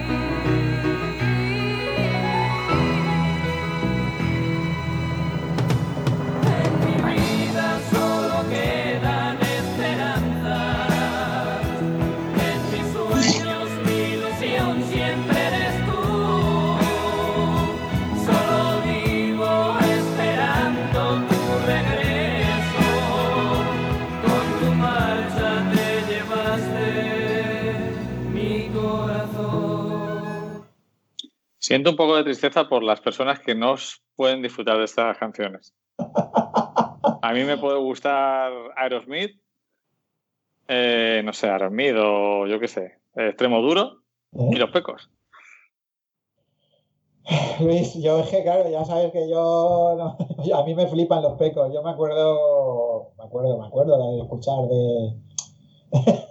Siento 31.70 31.90
un 31.90 31.96
poco 31.96 32.16
de 32.16 32.24
tristeza 32.24 32.68
por 32.68 32.82
las 32.82 33.00
personas 33.00 33.38
que 33.38 33.54
no 33.54 33.76
pueden 34.16 34.42
disfrutar 34.42 34.76
de 34.78 34.86
estas 34.86 35.16
canciones. 35.18 35.72
A 37.22 37.32
mí 37.32 37.44
me 37.44 37.58
puede 37.58 37.78
gustar 37.78 38.50
Aerosmith, 38.76 39.40
eh, 40.66 41.22
no 41.24 41.32
sé, 41.32 41.48
Aerosmith 41.48 41.94
o 41.96 42.48
yo 42.48 42.58
qué 42.58 42.66
sé, 42.66 42.98
Extremo 43.14 43.62
Duro 43.62 44.02
y 44.32 44.56
¿Eh? 44.56 44.58
Los 44.58 44.72
Pecos. 44.72 45.10
Luis, 47.60 47.94
yo 48.02 48.18
es 48.18 48.30
que, 48.30 48.42
claro, 48.42 48.68
ya 48.68 48.84
sabes 48.84 49.12
que 49.12 49.30
yo, 49.30 49.94
no- 49.96 50.16
a 50.58 50.64
mí 50.64 50.74
me 50.74 50.88
flipan 50.88 51.22
los 51.22 51.38
pecos. 51.38 51.72
Yo 51.72 51.84
me 51.84 51.90
acuerdo, 51.90 53.12
me 53.16 53.22
acuerdo, 53.26 53.58
me 53.58 53.66
acuerdo 53.68 54.16
de 54.16 54.22
escuchar 54.22 54.66
de, 54.66 56.29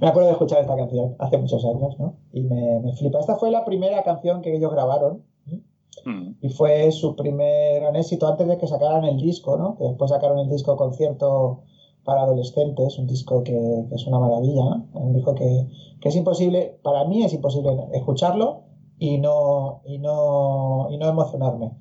me 0.00 0.08
acuerdo 0.08 0.28
de 0.28 0.32
escuchar 0.32 0.60
esta 0.60 0.76
canción 0.76 1.16
hace 1.18 1.38
muchos 1.38 1.64
años, 1.64 1.98
¿no? 1.98 2.16
Y 2.32 2.42
me, 2.42 2.80
me 2.80 2.92
flipa. 2.94 3.20
Esta 3.20 3.36
fue 3.36 3.50
la 3.50 3.64
primera 3.64 4.02
canción 4.02 4.42
que 4.42 4.54
ellos 4.54 4.72
grabaron 4.72 5.24
¿sí? 5.46 5.62
Mm. 6.04 6.36
y 6.40 6.48
fue 6.50 6.90
su 6.92 7.16
primer 7.16 7.80
gran 7.80 7.96
éxito 7.96 8.26
antes 8.26 8.46
de 8.46 8.58
que 8.58 8.66
sacaran 8.66 9.04
el 9.04 9.18
disco, 9.18 9.56
¿no? 9.56 9.76
Que 9.76 9.84
después 9.84 10.10
sacaron 10.10 10.38
el 10.38 10.48
disco 10.48 10.76
concierto 10.76 11.62
para 12.04 12.22
adolescentes, 12.22 12.98
un 12.98 13.06
disco 13.06 13.42
que, 13.44 13.86
que 13.88 13.94
es 13.94 14.06
una 14.06 14.18
maravilla, 14.18 14.64
¿no? 14.64 14.88
Un 14.94 15.12
disco 15.14 15.34
que, 15.34 15.68
que 16.00 16.08
es 16.08 16.16
imposible, 16.16 16.78
para 16.82 17.04
mí 17.04 17.22
es 17.22 17.32
imposible 17.32 17.70
escucharlo 17.92 18.62
y 18.98 19.18
no, 19.18 19.82
y 19.84 19.98
no, 19.98 20.88
y 20.90 20.96
no 20.98 21.08
emocionarme. 21.08 21.72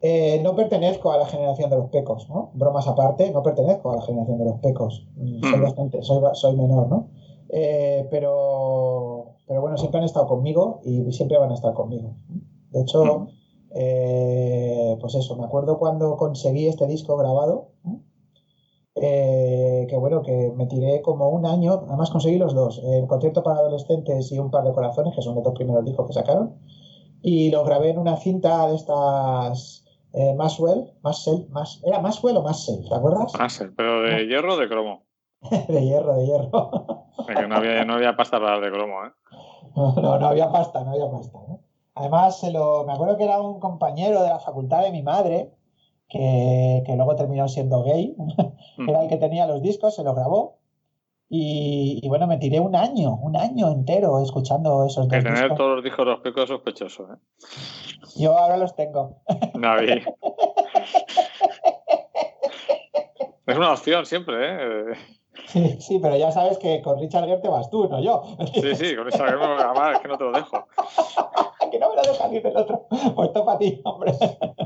Eh, 0.00 0.40
no 0.44 0.54
pertenezco 0.54 1.10
a 1.10 1.18
la 1.18 1.26
generación 1.26 1.70
de 1.70 1.76
los 1.76 1.88
pecos, 1.88 2.28
¿no? 2.28 2.50
Bromas 2.54 2.86
aparte, 2.86 3.32
no 3.32 3.42
pertenezco 3.42 3.90
a 3.90 3.96
la 3.96 4.02
generación 4.02 4.38
de 4.38 4.44
los 4.44 4.60
pecos. 4.60 5.04
Mm, 5.16 5.40
Soy 5.40 5.60
bastante, 5.60 6.02
soy, 6.02 6.56
menor, 6.56 6.88
¿no? 6.88 7.08
Eh, 7.48 8.06
pero, 8.08 9.34
pero 9.46 9.60
bueno, 9.60 9.76
siempre 9.76 9.98
han 9.98 10.04
estado 10.04 10.26
conmigo 10.28 10.80
y 10.84 11.10
siempre 11.12 11.36
van 11.36 11.50
a 11.50 11.54
estar 11.54 11.72
conmigo. 11.74 12.14
De 12.70 12.82
hecho, 12.82 13.26
eh, 13.74 14.96
pues 15.00 15.16
eso, 15.16 15.34
me 15.36 15.44
acuerdo 15.44 15.78
cuando 15.78 16.16
conseguí 16.16 16.66
este 16.66 16.86
disco 16.86 17.16
grabado, 17.16 17.70
que 18.94 19.96
bueno, 19.98 20.22
que 20.22 20.52
me 20.54 20.66
tiré 20.66 21.02
como 21.02 21.28
un 21.28 21.46
año, 21.46 21.84
además 21.88 22.10
conseguí 22.10 22.36
los 22.36 22.54
dos, 22.54 22.80
el 22.84 23.06
concierto 23.06 23.42
para 23.42 23.60
adolescentes 23.60 24.30
y 24.30 24.38
un 24.38 24.50
par 24.50 24.64
de 24.64 24.72
corazones, 24.72 25.14
que 25.14 25.22
son 25.22 25.34
los 25.34 25.44
dos 25.44 25.54
primeros 25.54 25.84
discos 25.84 26.06
que 26.06 26.12
sacaron, 26.12 26.54
y 27.22 27.50
los 27.50 27.64
grabé 27.64 27.90
en 27.90 27.98
una 27.98 28.16
cinta 28.16 28.66
de 28.68 28.74
estas 28.74 29.84
eh, 30.12 30.34
Maxwell, 30.34 30.92
Maxwell, 31.02 31.46
Mas- 31.50 31.80
¿era 31.84 32.00
Maxwell 32.00 32.36
o 32.36 32.42
Maxwell? 32.42 32.88
¿Te 32.88 32.94
acuerdas? 32.94 33.32
Máser, 33.38 33.72
pero 33.76 34.02
de 34.02 34.26
hierro 34.26 34.54
o 34.54 34.56
de 34.56 34.68
cromo. 34.68 35.04
De 35.68 35.84
hierro, 35.84 36.16
de 36.16 36.26
hierro. 36.26 36.70
Es 37.28 37.36
que 37.36 37.46
no 37.46 37.56
había, 37.56 37.84
no 37.84 37.94
había 37.94 38.16
pasta 38.16 38.40
para 38.40 38.58
de 38.58 38.70
cromo, 38.72 39.04
¿eh? 39.06 39.10
No, 39.76 39.92
no, 39.94 40.18
no 40.18 40.26
había 40.26 40.50
pasta, 40.50 40.82
no 40.82 40.90
había 40.92 41.08
pasta. 41.10 41.38
¿no? 41.46 41.60
Además, 41.94 42.40
se 42.40 42.50
lo, 42.50 42.84
me 42.84 42.92
acuerdo 42.92 43.16
que 43.16 43.24
era 43.24 43.40
un 43.40 43.60
compañero 43.60 44.22
de 44.22 44.28
la 44.30 44.40
facultad 44.40 44.82
de 44.82 44.90
mi 44.90 45.02
madre, 45.02 45.52
que, 46.08 46.82
que 46.86 46.96
luego 46.96 47.14
terminó 47.16 47.46
siendo 47.48 47.84
gay, 47.84 48.16
era 48.88 49.02
el 49.02 49.08
que 49.08 49.16
tenía 49.16 49.46
los 49.46 49.62
discos, 49.62 49.94
se 49.94 50.02
los 50.02 50.14
grabó. 50.14 50.57
Y, 51.30 52.00
y 52.02 52.08
bueno, 52.08 52.26
me 52.26 52.38
tiré 52.38 52.58
un 52.58 52.74
año, 52.74 53.14
un 53.16 53.36
año 53.36 53.68
entero 53.70 54.22
escuchando 54.22 54.86
esos 54.86 55.08
Que 55.08 55.16
dos 55.16 55.24
tener 55.24 55.38
discos. 55.40 55.58
todos 55.58 55.74
los 55.76 55.84
discos 55.84 56.04
de 56.06 56.10
los 56.12 56.20
pecos 56.20 56.48
sospechoso, 56.48 57.02
¿eh? 57.12 57.16
Yo 58.16 58.36
ahora 58.38 58.56
los 58.56 58.74
tengo. 58.74 59.18
David. 59.54 60.02
Es 63.46 63.56
una 63.56 63.72
opción 63.72 64.04
siempre, 64.06 64.36
¿eh? 64.92 64.94
Sí, 65.46 65.76
sí, 65.80 65.98
pero 65.98 66.16
ya 66.16 66.30
sabes 66.32 66.58
que 66.58 66.82
con 66.82 66.98
Richard 67.00 67.24
Gere 67.24 67.40
te 67.40 67.48
vas 67.48 67.70
tú, 67.70 67.88
no 67.88 68.00
yo. 68.02 68.22
Sí, 68.54 68.74
sí, 68.74 68.96
con 68.96 69.08
esa 69.08 69.24
además 69.24 69.94
es 69.94 70.00
que 70.00 70.08
no 70.08 70.18
te 70.18 70.24
lo 70.24 70.32
dejo. 70.32 70.66
Que 71.70 71.78
no 71.78 71.88
me 71.90 71.96
lo 71.96 72.02
deja 72.02 72.28
dice 72.28 72.48
el 72.48 72.56
otro. 72.56 72.86
Pues 73.16 73.32
topa 73.32 73.52
a 73.54 73.58
ti, 73.58 73.80
hombre. 73.84 74.12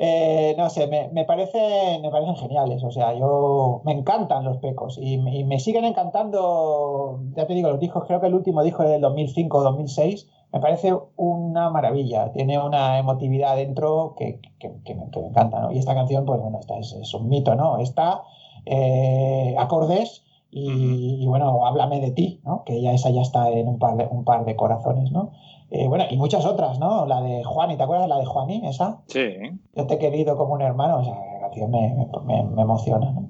Eh, 0.00 0.54
no 0.56 0.68
sé, 0.70 0.86
me, 0.86 1.08
me 1.08 1.24
parece, 1.24 1.98
me 2.00 2.10
parecen 2.10 2.36
geniales. 2.36 2.84
O 2.84 2.90
sea, 2.90 3.14
yo 3.14 3.80
me 3.84 3.92
encantan 3.92 4.44
los 4.44 4.58
pecos 4.58 4.98
y, 5.00 5.18
me- 5.18 5.34
y 5.36 5.44
me 5.44 5.58
siguen 5.58 5.84
encantando. 5.84 7.20
Ya 7.34 7.46
te 7.46 7.54
digo, 7.54 7.70
los 7.70 7.80
discos, 7.80 8.04
creo 8.06 8.20
que 8.20 8.26
el 8.28 8.34
último 8.34 8.62
disco 8.62 8.82
es 8.82 8.90
del 8.90 9.00
2005 9.00 9.58
o 9.58 9.62
2006. 9.62 10.28
Me 10.52 10.60
parece 10.60 10.94
una 11.16 11.70
maravilla. 11.70 12.30
Tiene 12.32 12.58
una 12.58 12.98
emotividad 12.98 13.56
dentro 13.56 14.14
que, 14.16 14.40
que- 14.58 14.72
que 14.84 14.94
me, 14.94 15.10
que 15.10 15.20
me 15.20 15.28
encanta, 15.28 15.60
¿no? 15.60 15.72
Y 15.72 15.78
esta 15.78 15.94
canción, 15.94 16.24
pues 16.26 16.40
bueno, 16.40 16.58
esta 16.60 16.78
es, 16.78 16.92
es 16.92 17.12
un 17.14 17.28
mito, 17.28 17.54
¿no? 17.54 17.78
Está 17.78 18.22
eh, 18.66 19.54
acordes 19.58 20.24
y, 20.50 21.18
y, 21.22 21.26
bueno, 21.26 21.66
háblame 21.66 22.00
de 22.00 22.10
ti, 22.10 22.40
¿no? 22.44 22.64
Que 22.64 22.80
ya 22.80 22.92
esa 22.92 23.10
ya 23.10 23.20
está 23.22 23.50
en 23.50 23.68
un 23.68 23.78
par 23.78 23.96
de, 23.96 24.06
un 24.06 24.24
par 24.24 24.44
de 24.44 24.56
corazones, 24.56 25.10
¿no? 25.12 25.32
Eh, 25.70 25.86
bueno, 25.86 26.04
y 26.10 26.16
muchas 26.16 26.46
otras, 26.46 26.78
¿no? 26.78 27.04
La 27.06 27.20
de 27.20 27.44
Juani, 27.44 27.76
¿te 27.76 27.82
acuerdas 27.82 28.08
la 28.08 28.18
de 28.18 28.24
Juani, 28.24 28.66
esa? 28.66 29.02
Sí. 29.06 29.36
Yo 29.74 29.86
te 29.86 29.94
he 29.94 29.98
querido 29.98 30.36
como 30.36 30.54
un 30.54 30.62
hermano, 30.62 31.00
o 31.00 31.04
sea, 31.04 31.14
la 31.34 31.40
canción 31.40 31.70
me, 31.70 31.94
me, 32.24 32.42
me 32.42 32.62
emociona, 32.62 33.12
¿no? 33.12 33.28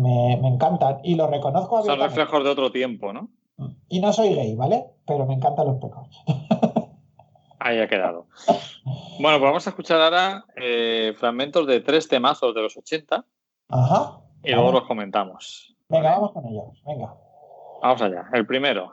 Me, 0.00 0.36
me 0.40 0.48
encanta 0.48 1.00
y 1.02 1.14
lo 1.14 1.26
reconozco 1.26 1.82
Son 1.82 1.98
reflejos 2.00 2.42
de 2.44 2.50
otro 2.50 2.72
tiempo, 2.72 3.12
¿no? 3.12 3.28
Y 3.88 4.00
no 4.00 4.12
soy 4.12 4.34
gay, 4.34 4.54
¿vale? 4.56 4.86
Pero 5.06 5.26
me 5.26 5.34
encantan 5.34 5.66
los 5.66 5.76
pecos. 5.76 6.08
Ahí 7.58 7.78
ha 7.78 7.88
quedado. 7.88 8.26
Bueno, 9.20 9.38
pues 9.38 9.42
vamos 9.42 9.66
a 9.66 9.70
escuchar 9.70 10.00
ahora 10.00 10.44
eh, 10.56 11.14
fragmentos 11.16 11.66
de 11.66 11.80
tres 11.80 12.08
temazos 12.08 12.54
de 12.54 12.62
los 12.62 12.76
80 12.76 13.24
Ajá. 13.68 14.18
y 14.42 14.50
luego 14.50 14.66
Vale. 14.66 14.78
los 14.80 14.88
comentamos. 14.88 15.76
Venga, 15.88 16.10
vamos 16.10 16.32
con 16.32 16.46
ellos. 16.46 16.82
Venga. 16.84 17.14
Vamos 17.82 18.02
allá. 18.02 18.24
El 18.32 18.46
primero. 18.46 18.92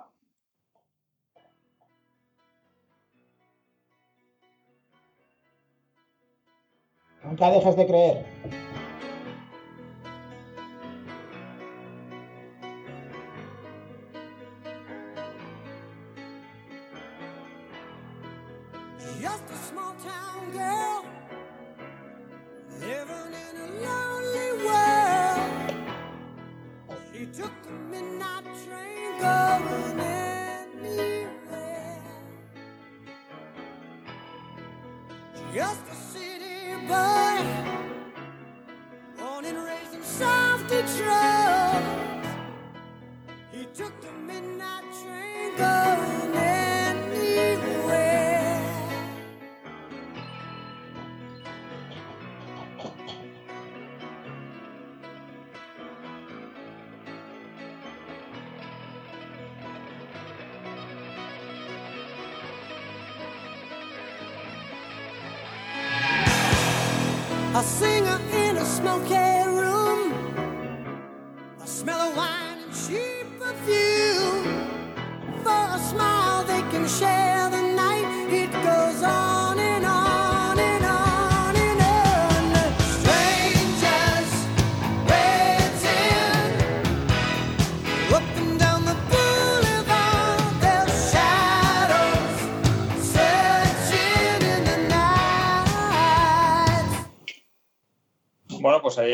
Nunca 7.23 7.51
dejes 7.51 7.75
de 7.75 7.85
creer. 7.85 8.25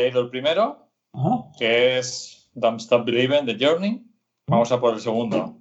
Ido 0.08 0.20
el 0.20 0.30
primero, 0.30 0.88
Ajá. 1.12 1.44
que 1.58 1.98
es 1.98 2.50
Don't 2.54 2.80
Stop 2.80 3.04
Believing, 3.06 3.46
The 3.46 3.56
Journey. 3.64 4.04
Vamos 4.46 4.70
a 4.72 4.80
por 4.80 4.94
el 4.94 5.00
segundo. 5.00 5.58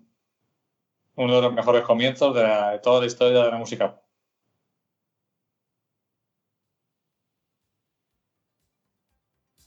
Uno 1.16 1.36
de 1.36 1.42
los 1.42 1.54
mejores 1.54 1.84
comienzos 1.84 2.36
de, 2.36 2.44
la- 2.44 2.72
de 2.72 2.80
toda 2.80 3.00
la 3.02 3.08
historia 3.08 3.44
de 3.44 3.52
la 3.52 3.58
música. 3.58 4.02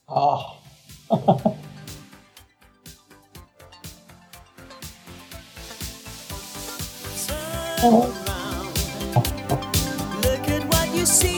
Ah. 0.08 0.58
Around. 7.82 8.14
Look 10.24 10.48
at 10.48 10.68
what 10.68 10.94
you 10.94 11.06
see 11.06 11.37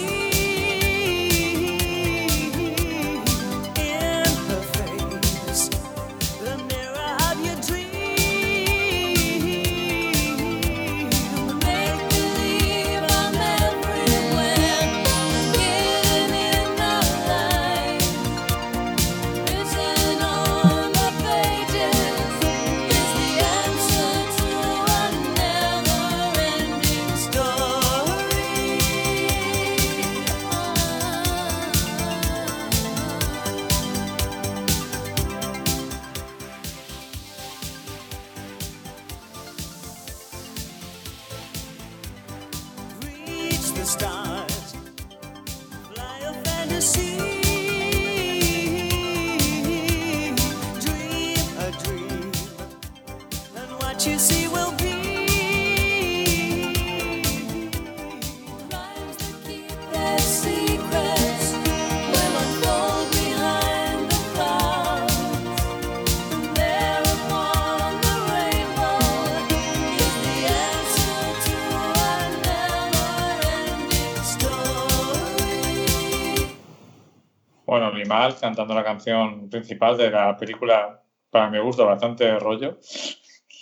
cantando 78.50 78.74
la 78.74 78.84
canción 78.84 79.48
principal 79.48 79.96
de 79.96 80.10
la 80.10 80.36
película, 80.36 81.02
para 81.30 81.48
mi 81.50 81.58
gusto, 81.58 81.86
bastante 81.86 82.38
rollo. 82.38 82.78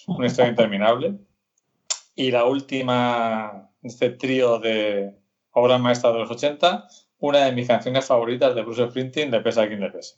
Una 0.06 0.26
historia 0.26 0.50
interminable. 0.50 1.18
Y 2.14 2.30
la 2.30 2.46
última 2.46 3.70
este 3.82 4.10
trío 4.10 4.58
de 4.58 5.14
obras 5.52 5.80
maestras 5.80 6.14
de 6.14 6.20
los 6.20 6.30
80, 6.30 6.88
una 7.18 7.44
de 7.44 7.52
mis 7.52 7.68
canciones 7.68 8.06
favoritas 8.06 8.54
de 8.54 8.62
Bruce 8.62 8.88
Springsteen, 8.88 9.30
de 9.30 9.40
Pesa 9.40 9.62
a 9.62 9.68
quien 9.68 9.80
le 9.80 9.90
pese. 9.90 10.16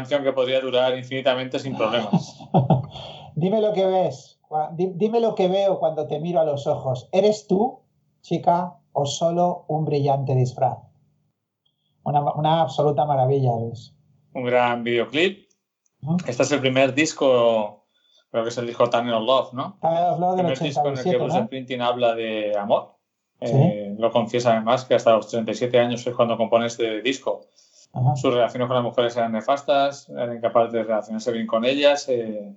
Canción 0.00 0.22
que 0.24 0.32
podría 0.32 0.60
durar 0.60 0.96
infinitamente 0.96 1.58
sin 1.58 1.76
problemas. 1.76 2.38
Dime 3.34 3.60
lo 3.60 3.72
que 3.72 3.86
ves, 3.86 4.40
dime 4.74 5.20
lo 5.20 5.34
que 5.34 5.48
veo 5.48 5.78
cuando 5.78 6.06
te 6.06 6.18
miro 6.18 6.40
a 6.40 6.44
los 6.44 6.66
ojos. 6.66 7.08
¿Eres 7.12 7.46
tú, 7.46 7.80
chica, 8.22 8.76
o 8.92 9.06
solo 9.06 9.64
un 9.68 9.84
brillante 9.84 10.34
disfraz? 10.34 10.78
Una, 12.02 12.20
una 12.34 12.60
absoluta 12.60 13.04
maravilla, 13.04 13.52
Luis. 13.56 13.94
Un 14.34 14.44
gran 14.44 14.82
videoclip. 14.82 15.48
Este 16.26 16.42
es 16.42 16.52
el 16.52 16.60
primer 16.60 16.94
disco, 16.94 17.84
creo 18.30 18.42
que 18.42 18.48
es 18.48 18.58
el 18.58 18.66
disco 18.66 18.90
Tunnel 18.90 19.14
of 19.14 19.24
Love, 19.24 19.52
¿no? 19.52 19.78
Tunnel 19.80 20.04
of 20.04 20.18
Love 20.18 20.30
El 20.40 20.46
primer 20.46 20.58
disco 20.58 20.88
en 20.88 20.98
el 20.98 21.02
que 21.02 21.08
87, 21.10 21.18
Bruce 21.18 21.38
¿no? 21.38 21.46
Springsteen 21.46 21.82
habla 21.82 22.14
de 22.14 22.58
amor. 22.58 22.96
Sí. 23.42 23.52
Eh, 23.54 23.94
lo 23.98 24.10
confiesa 24.10 24.52
además 24.52 24.84
que 24.84 24.94
hasta 24.94 25.12
los 25.12 25.28
37 25.28 25.78
años 25.78 26.06
es 26.06 26.14
cuando 26.14 26.36
compone 26.36 26.66
este 26.66 27.00
disco. 27.02 27.46
Ajá. 27.92 28.16
Sus 28.16 28.32
relaciones 28.32 28.68
con 28.68 28.76
las 28.76 28.84
mujeres 28.84 29.16
eran 29.16 29.32
nefastas, 29.32 30.08
era 30.10 30.34
incapaz 30.34 30.70
de 30.72 30.82
relacionarse 30.84 31.32
bien 31.32 31.46
con 31.46 31.64
ellas, 31.64 32.08
eh, 32.08 32.54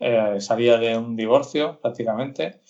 eh, 0.00 0.36
salía 0.40 0.78
de 0.78 0.96
un 0.96 1.16
divorcio 1.16 1.80
prácticamente 1.80 2.60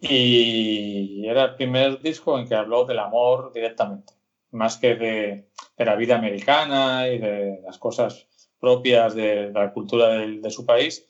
y 0.00 1.24
era 1.28 1.44
el 1.44 1.54
primer 1.54 2.00
disco 2.00 2.38
en 2.38 2.48
que 2.48 2.56
habló 2.56 2.84
del 2.84 2.98
amor 2.98 3.52
directamente, 3.54 4.14
más 4.50 4.76
que 4.78 4.96
de, 4.96 5.48
de 5.78 5.84
la 5.84 5.94
vida 5.96 6.16
americana 6.16 7.08
y 7.08 7.18
de 7.18 7.60
las 7.64 7.78
cosas 7.78 8.26
propias 8.60 9.14
de, 9.14 9.50
la 9.52 9.72
cultura 9.72 10.08
del- 10.08 10.42
de, 10.42 10.50
su 10.50 10.66
país, 10.66 11.08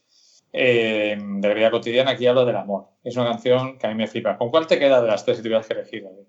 eh, 0.52 1.16
de 1.18 1.48
la 1.48 1.54
vida 1.54 1.70
cotidiana, 1.70 2.10
aquí 2.12 2.26
habla 2.26 2.44
del 2.44 2.56
amor. 2.56 2.88
Es 3.02 3.16
una 3.16 3.30
canción 3.30 3.78
que 3.78 3.86
a 3.86 3.90
mí 3.90 3.96
me 3.96 4.06
flipa. 4.06 4.36
¿Con 4.36 4.50
cuál 4.50 4.66
te 4.66 4.78
queda 4.78 5.00
de 5.00 5.08
las 5.08 5.24
tres 5.24 5.38
si 5.38 5.42
tuvieras 5.42 5.66
que 5.66 5.72
elegir? 5.74 6.04
David? 6.04 6.26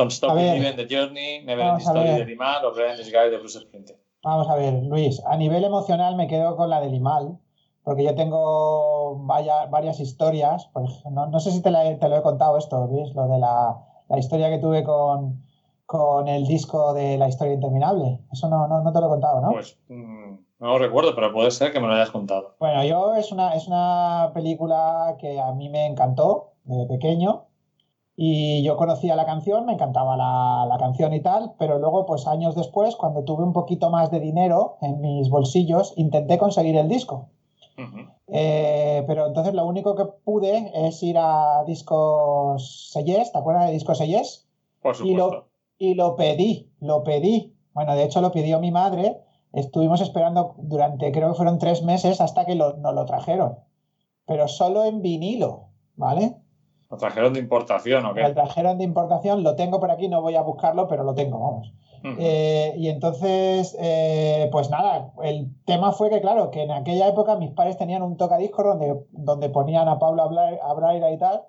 Don't 0.00 0.12
Stop. 0.12 0.34
Believing, 0.34 0.76
The 0.76 0.86
Journey, 0.88 1.42
Never 1.44 1.64
Ending 1.64 1.86
a 1.86 1.90
Story 1.90 2.08
de 2.20 2.24
Limal 2.26 2.64
o 2.64 2.72
Brian 2.72 2.96
Disguise 2.96 3.30
de 3.30 3.38
Bruce 3.38 3.60
Springsteen. 3.60 3.98
Vamos 4.22 4.48
a 4.48 4.54
ver, 4.56 4.74
Luis, 4.84 5.22
a 5.26 5.36
nivel 5.36 5.64
emocional 5.64 6.16
me 6.16 6.26
quedo 6.26 6.56
con 6.56 6.68
la 6.70 6.80
del 6.80 6.92
Limal, 6.92 7.38
porque 7.84 8.04
yo 8.04 8.14
tengo 8.14 9.16
vaya- 9.26 9.66
varias 9.66 10.00
historias. 10.00 10.68
ej- 10.74 11.10
no, 11.10 11.26
no 11.26 11.40
sé 11.40 11.50
si 11.52 11.62
te, 11.62 11.70
la 11.70 11.98
te 11.98 12.08
lo 12.08 12.16
he 12.16 12.22
contado 12.22 12.56
esto, 12.58 12.86
Luis, 12.86 13.14
lo 13.14 13.26
de 13.28 13.38
la, 13.38 13.76
la 14.08 14.18
historia 14.18 14.50
que 14.50 14.58
tuve 14.58 14.84
con, 14.84 15.42
con 15.86 16.28
el 16.28 16.46
disco 16.46 16.92
de 16.94 17.16
La 17.18 17.28
historia 17.28 17.54
interminable. 17.54 18.20
Eso 18.32 18.48
no, 18.48 18.66
no, 18.68 18.82
no 18.82 18.92
te 18.92 19.00
lo 19.00 19.06
he 19.06 19.10
contado, 19.10 19.40
¿no? 19.40 19.52
Pues 19.52 19.78
mm, 19.88 20.34
no 20.60 20.66
lo 20.66 20.78
recuerdo, 20.78 21.14
pero 21.14 21.32
puede 21.32 21.50
ser 21.50 21.72
que 21.72 21.80
me 21.80 21.86
lo 21.88 21.94
hayas 21.94 22.10
contado. 22.10 22.54
Bueno, 22.60 22.84
yo 22.84 23.14
es 23.14 23.32
una, 23.32 23.54
es 23.54 23.66
una 23.66 24.30
película 24.34 25.16
que 25.18 25.40
a 25.40 25.50
mí 25.52 25.68
me 25.68 25.86
encantó 25.86 26.52
de 26.64 26.86
pequeño 26.86 27.46
y 28.16 28.62
yo 28.62 28.76
conocía 28.76 29.16
la 29.16 29.24
canción, 29.24 29.64
me 29.66 29.72
encantaba 29.74 30.16
la, 30.16 30.66
la 30.68 30.76
canción 30.78 31.12
y 31.14 31.20
tal, 31.20 31.52
pero 31.58 31.78
luego, 31.78 32.04
pues 32.06 32.26
años 32.26 32.54
después, 32.54 32.96
cuando 32.96 33.24
tuve 33.24 33.44
un 33.44 33.52
poquito 33.52 33.88
más 33.90 34.10
de 34.10 34.20
dinero 34.20 34.76
en 34.82 35.00
mis 35.00 35.30
bolsillos, 35.30 35.94
intenté 35.96 36.36
conseguir 36.38 36.76
el 36.76 36.88
disco. 36.88 37.28
Eh, 38.32 39.02
pero 39.06 39.26
entonces 39.26 39.54
lo 39.54 39.66
único 39.66 39.94
que 39.96 40.04
pude 40.04 40.70
es 40.86 41.02
ir 41.02 41.16
a 41.18 41.64
Discos 41.66 42.90
Sellés, 42.92 43.32
¿te 43.32 43.38
acuerdas 43.38 43.66
de 43.66 43.72
Discos 43.72 43.98
Sellés? 43.98 44.46
Por 44.82 44.94
Y 44.94 44.98
supuesto. 44.98 45.30
lo, 45.30 45.48
y 45.78 45.94
lo 45.94 46.14
pedí, 46.16 46.70
lo 46.80 47.02
pedí. 47.02 47.54
Bueno, 47.72 47.94
de 47.96 48.04
hecho 48.04 48.20
lo 48.20 48.32
pidió 48.32 48.60
mi 48.60 48.70
madre. 48.70 49.20
Estuvimos 49.52 50.00
esperando 50.00 50.54
durante, 50.58 51.10
creo 51.10 51.30
que 51.30 51.34
fueron 51.36 51.58
tres 51.58 51.82
meses 51.82 52.20
hasta 52.20 52.44
que 52.44 52.54
lo- 52.54 52.76
nos 52.76 52.94
lo 52.94 53.04
trajeron. 53.06 53.58
Pero 54.26 54.46
solo 54.46 54.84
en 54.84 55.02
vinilo, 55.02 55.68
¿vale? 55.96 56.36
¿Lo 56.90 56.96
trajeron 56.96 57.32
de 57.34 57.40
importación 57.40 58.04
o 58.04 58.08
Lo 58.08 58.14
qué? 58.14 58.32
trajeron 58.34 58.78
de 58.78 58.84
importación, 58.84 59.42
lo 59.44 59.54
tengo 59.54 59.78
por 59.78 59.90
aquí, 59.90 60.08
no 60.08 60.20
voy 60.22 60.34
a 60.34 60.42
buscarlo, 60.42 60.88
pero 60.88 61.04
lo 61.04 61.14
tengo, 61.14 61.38
vamos. 61.38 61.72
Eh, 62.18 62.72
y 62.78 62.88
entonces, 62.88 63.76
eh, 63.78 64.48
pues 64.50 64.70
nada, 64.70 65.12
el 65.22 65.50
tema 65.66 65.92
fue 65.92 66.08
que, 66.10 66.20
claro, 66.20 66.50
que 66.50 66.62
en 66.62 66.70
aquella 66.70 67.06
época 67.08 67.36
mis 67.36 67.50
padres 67.50 67.76
tenían 67.76 68.02
un 68.02 68.16
tocadiscos 68.16 68.64
donde, 68.64 69.04
donde 69.12 69.50
ponían 69.50 69.86
a 69.88 69.98
Pablo 69.98 70.22
Abra- 70.22 70.58
Abraira 70.62 71.12
y 71.12 71.18
tal, 71.18 71.42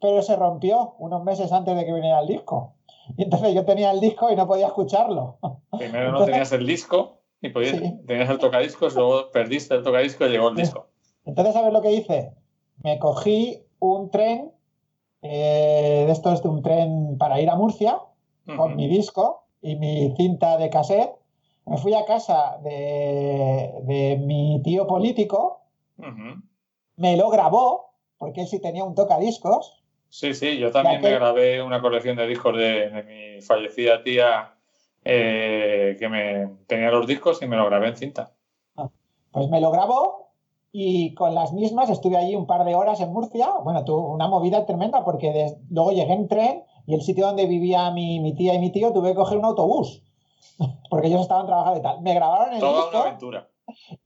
pero 0.00 0.22
se 0.22 0.34
rompió 0.34 0.94
unos 0.98 1.22
meses 1.24 1.52
antes 1.52 1.76
de 1.76 1.84
que 1.84 1.92
viniera 1.92 2.20
el 2.20 2.26
disco. 2.26 2.74
Y 3.16 3.24
entonces 3.24 3.54
yo 3.54 3.64
tenía 3.66 3.90
el 3.90 4.00
disco 4.00 4.30
y 4.32 4.36
no 4.36 4.46
podía 4.46 4.66
escucharlo. 4.66 5.36
Primero 5.78 6.10
no 6.12 6.24
tenías 6.24 6.50
el 6.52 6.66
disco 6.66 7.20
y 7.42 7.50
podías- 7.50 7.76
Sí. 7.76 8.00
tenías 8.06 8.30
el 8.30 8.38
tocadiscos, 8.38 8.94
luego 8.94 9.30
perdiste 9.30 9.74
el 9.74 9.82
tocadisco 9.82 10.24
y 10.26 10.30
llegó 10.30 10.48
el 10.48 10.56
disco. 10.56 10.86
Entonces, 11.26 11.52
¿sabes 11.54 11.72
lo 11.72 11.82
que 11.82 11.92
hice? 11.92 12.32
Me 12.82 12.98
cogí 12.98 13.62
un 13.78 14.10
tren, 14.10 14.52
eh, 15.22 16.04
de 16.06 16.12
estos 16.12 16.42
de 16.42 16.48
un 16.48 16.62
tren 16.62 17.18
para 17.18 17.40
ir 17.40 17.50
a 17.50 17.56
Murcia, 17.56 17.98
con 18.56 18.76
mi 18.76 18.88
disco 18.88 19.44
y 19.60 19.76
mi 19.76 20.14
cinta 20.16 20.56
de 20.56 20.70
cassette. 20.70 21.14
Me 21.66 21.76
fui 21.76 21.92
a 21.92 22.06
casa 22.06 22.58
de, 22.62 23.74
de 23.82 24.16
mi 24.16 24.62
tío 24.64 24.86
político, 24.86 25.60
me 26.96 27.16
lo 27.16 27.28
grabó, 27.28 27.92
porque 28.16 28.42
él 28.42 28.48
sí 28.48 28.60
tenía 28.60 28.84
un 28.84 28.94
tocadiscos. 28.94 29.82
Sí, 30.08 30.32
sí, 30.32 30.56
yo 30.58 30.70
también 30.70 31.02
me 31.02 31.10
grabé 31.10 31.62
una 31.62 31.82
colección 31.82 32.16
de 32.16 32.26
discos 32.26 32.56
de, 32.56 32.88
de 32.88 33.02
mi 33.02 33.42
fallecida 33.42 34.02
tía 34.02 34.54
eh, 35.04 35.96
que 35.98 36.08
me 36.08 36.48
tenía 36.66 36.90
los 36.90 37.06
discos 37.06 37.42
y 37.42 37.46
me 37.46 37.56
lo 37.56 37.66
grabé 37.66 37.88
en 37.88 37.96
cinta. 37.96 38.32
Pues 39.30 39.48
me 39.50 39.60
lo 39.60 39.70
grabó 39.70 40.27
y 40.72 41.14
con 41.14 41.34
las 41.34 41.52
mismas 41.52 41.88
estuve 41.90 42.16
allí 42.16 42.34
un 42.36 42.46
par 42.46 42.64
de 42.64 42.74
horas 42.74 43.00
en 43.00 43.12
Murcia. 43.12 43.50
Bueno, 43.64 43.84
tuve 43.84 44.02
una 44.02 44.28
movida 44.28 44.66
tremenda 44.66 45.04
porque 45.04 45.32
des- 45.32 45.56
luego 45.70 45.92
llegué 45.92 46.12
en 46.12 46.28
tren 46.28 46.62
y 46.86 46.94
el 46.94 47.02
sitio 47.02 47.26
donde 47.26 47.46
vivía 47.46 47.90
mi, 47.90 48.20
mi 48.20 48.34
tía 48.34 48.54
y 48.54 48.58
mi 48.58 48.70
tío 48.70 48.92
tuve 48.92 49.10
que 49.10 49.14
coger 49.16 49.38
un 49.38 49.44
autobús. 49.46 50.02
Porque 50.90 51.08
ellos 51.08 51.20
estaban 51.22 51.46
trabajando 51.46 51.78
y 51.80 51.82
tal. 51.82 52.00
Me 52.02 52.14
grabaron 52.14 52.54
el 52.54 52.60
Toda 52.60 52.72
una 52.72 52.82
disco 52.82 52.98
aventura. 52.98 53.48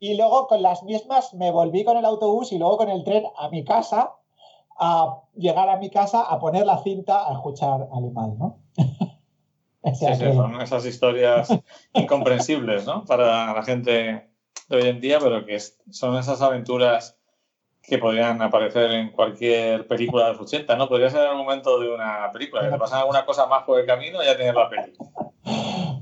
y 0.01 0.17
luego 0.17 0.47
con 0.47 0.63
las 0.63 0.83
mismas 0.83 1.35
me 1.35 1.51
volví 1.51 1.85
con 1.85 1.97
el 1.97 2.05
autobús 2.05 2.53
y 2.53 2.59
luego 2.59 2.77
con 2.79 2.89
el 2.91 3.05
tren 3.05 3.25
a 3.37 3.49
mi 3.51 3.65
casa, 3.65 4.13
a 4.79 5.21
llegar 5.37 5.69
a 5.69 5.77
mi 5.79 5.91
casa 5.91 6.23
a 6.23 6.39
poner 6.41 6.65
la 6.67 6.79
cinta 6.79 7.29
a 7.29 7.33
escuchar 7.35 7.89
animal, 7.93 8.37
¿no? 8.39 8.59
O 9.85 9.95
sea 9.95 10.15
Sí, 10.15 10.25
sí, 10.27 10.33
son 10.33 10.61
esas 10.61 10.87
historias 10.87 11.49
incomprensibles, 11.95 12.87
¿no? 12.87 13.05
Para 13.05 13.53
la 13.53 13.63
gente 13.65 14.31
de 14.77 14.83
hoy 14.83 14.89
en 14.89 15.01
día, 15.01 15.19
pero 15.21 15.45
que 15.45 15.59
son 15.91 16.17
esas 16.17 16.43
aventuras 16.43 17.19
que 17.83 17.99
podrían 17.99 18.41
aparecer 18.41 18.91
en 18.93 19.11
cualquier 19.11 19.87
película 19.89 20.27
de 20.27 20.33
los 20.33 20.43
80, 20.43 20.77
¿no? 20.77 20.89
Podría 20.89 21.11
ser 21.11 21.21
el 21.21 21.29
argumento 21.29 21.81
de 21.81 21.93
una 21.93 22.31
película, 22.33 22.63
que 22.63 22.69
te 22.71 22.79
pasan 22.79 23.01
alguna 23.01 23.25
cosa 23.25 23.47
más 23.47 23.65
por 23.65 23.81
el 23.81 23.87
camino 23.87 24.23
y 24.23 24.27
ya 24.27 24.37
tienes 24.37 24.55
la 24.55 24.69
peli. 24.69 24.93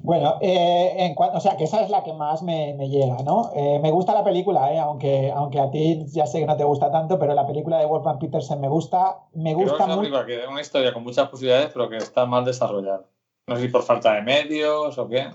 Bueno, 0.02 0.38
eh, 0.40 0.94
en 0.98 1.14
cuanto, 1.14 1.38
o 1.38 1.40
sea, 1.40 1.56
que 1.56 1.64
esa 1.64 1.82
es 1.82 1.90
la 1.90 2.02
que 2.02 2.12
más 2.12 2.42
me, 2.42 2.74
me 2.74 2.88
llega, 2.88 3.18
¿no? 3.22 3.52
Eh, 3.54 3.78
me 3.80 3.90
gusta 3.90 4.12
la 4.12 4.24
película, 4.24 4.72
¿eh? 4.72 4.78
aunque, 4.78 5.30
aunque 5.30 5.60
a 5.60 5.70
ti 5.70 6.04
ya 6.08 6.26
sé 6.26 6.40
que 6.40 6.46
no 6.46 6.56
te 6.56 6.64
gusta 6.64 6.90
tanto, 6.90 7.18
pero 7.18 7.32
la 7.34 7.46
película 7.46 7.78
de 7.78 7.86
Wolfgang 7.86 8.18
Petersen 8.18 8.60
me 8.60 8.68
gusta, 8.68 9.18
me 9.34 9.54
Creo 9.54 9.66
que 9.66 9.70
gusta 9.70 9.84
es 9.84 9.90
una 9.90 9.96
película 9.98 10.26
que 10.26 10.42
es 10.42 10.48
una 10.48 10.60
historia 10.60 10.92
con 10.92 11.04
muchas 11.04 11.28
posibilidades, 11.28 11.70
pero 11.72 11.88
que 11.88 11.98
está 11.98 12.26
mal 12.26 12.44
desarrollada. 12.44 13.04
No 13.46 13.56
sé 13.56 13.62
si 13.62 13.68
por 13.68 13.82
falta 13.82 14.14
de 14.14 14.22
medios 14.22 14.98
o 14.98 15.08
qué. 15.08 15.28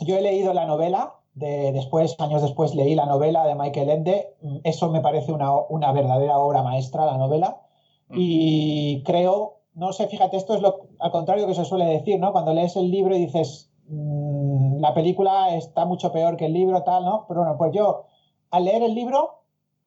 Yo 0.00 0.16
he 0.16 0.22
leído 0.22 0.54
la 0.54 0.64
novela, 0.64 1.14
de, 1.34 1.72
después, 1.72 2.14
años 2.20 2.42
después 2.42 2.74
leí 2.74 2.94
la 2.94 3.06
novela 3.06 3.44
de 3.46 3.54
Michael 3.54 3.90
Ende, 3.90 4.34
eso 4.64 4.90
me 4.90 5.00
parece 5.00 5.32
una, 5.32 5.52
una 5.68 5.92
verdadera 5.92 6.38
obra 6.38 6.62
maestra, 6.62 7.04
la 7.06 7.16
novela, 7.16 7.60
y 8.10 9.02
creo, 9.04 9.60
no 9.74 9.92
sé, 9.92 10.06
fíjate, 10.06 10.36
esto 10.36 10.54
es 10.54 10.60
lo 10.60 10.86
al 11.00 11.10
contrario 11.10 11.46
que 11.46 11.54
se 11.54 11.64
suele 11.64 11.86
decir, 11.86 12.20
¿no? 12.20 12.32
Cuando 12.32 12.52
lees 12.52 12.76
el 12.76 12.90
libro 12.90 13.16
y 13.16 13.20
dices, 13.26 13.70
"Mm, 13.88 14.78
la 14.80 14.94
película 14.94 15.54
está 15.56 15.84
mucho 15.86 16.12
peor 16.12 16.36
que 16.36 16.46
el 16.46 16.52
libro, 16.52 16.82
tal, 16.84 17.04
¿no? 17.04 17.24
Pero 17.28 17.40
bueno, 17.40 17.56
pues 17.58 17.72
yo, 17.72 18.04
al 18.50 18.64
leer 18.66 18.82
el 18.82 18.94
libro, 18.94 19.40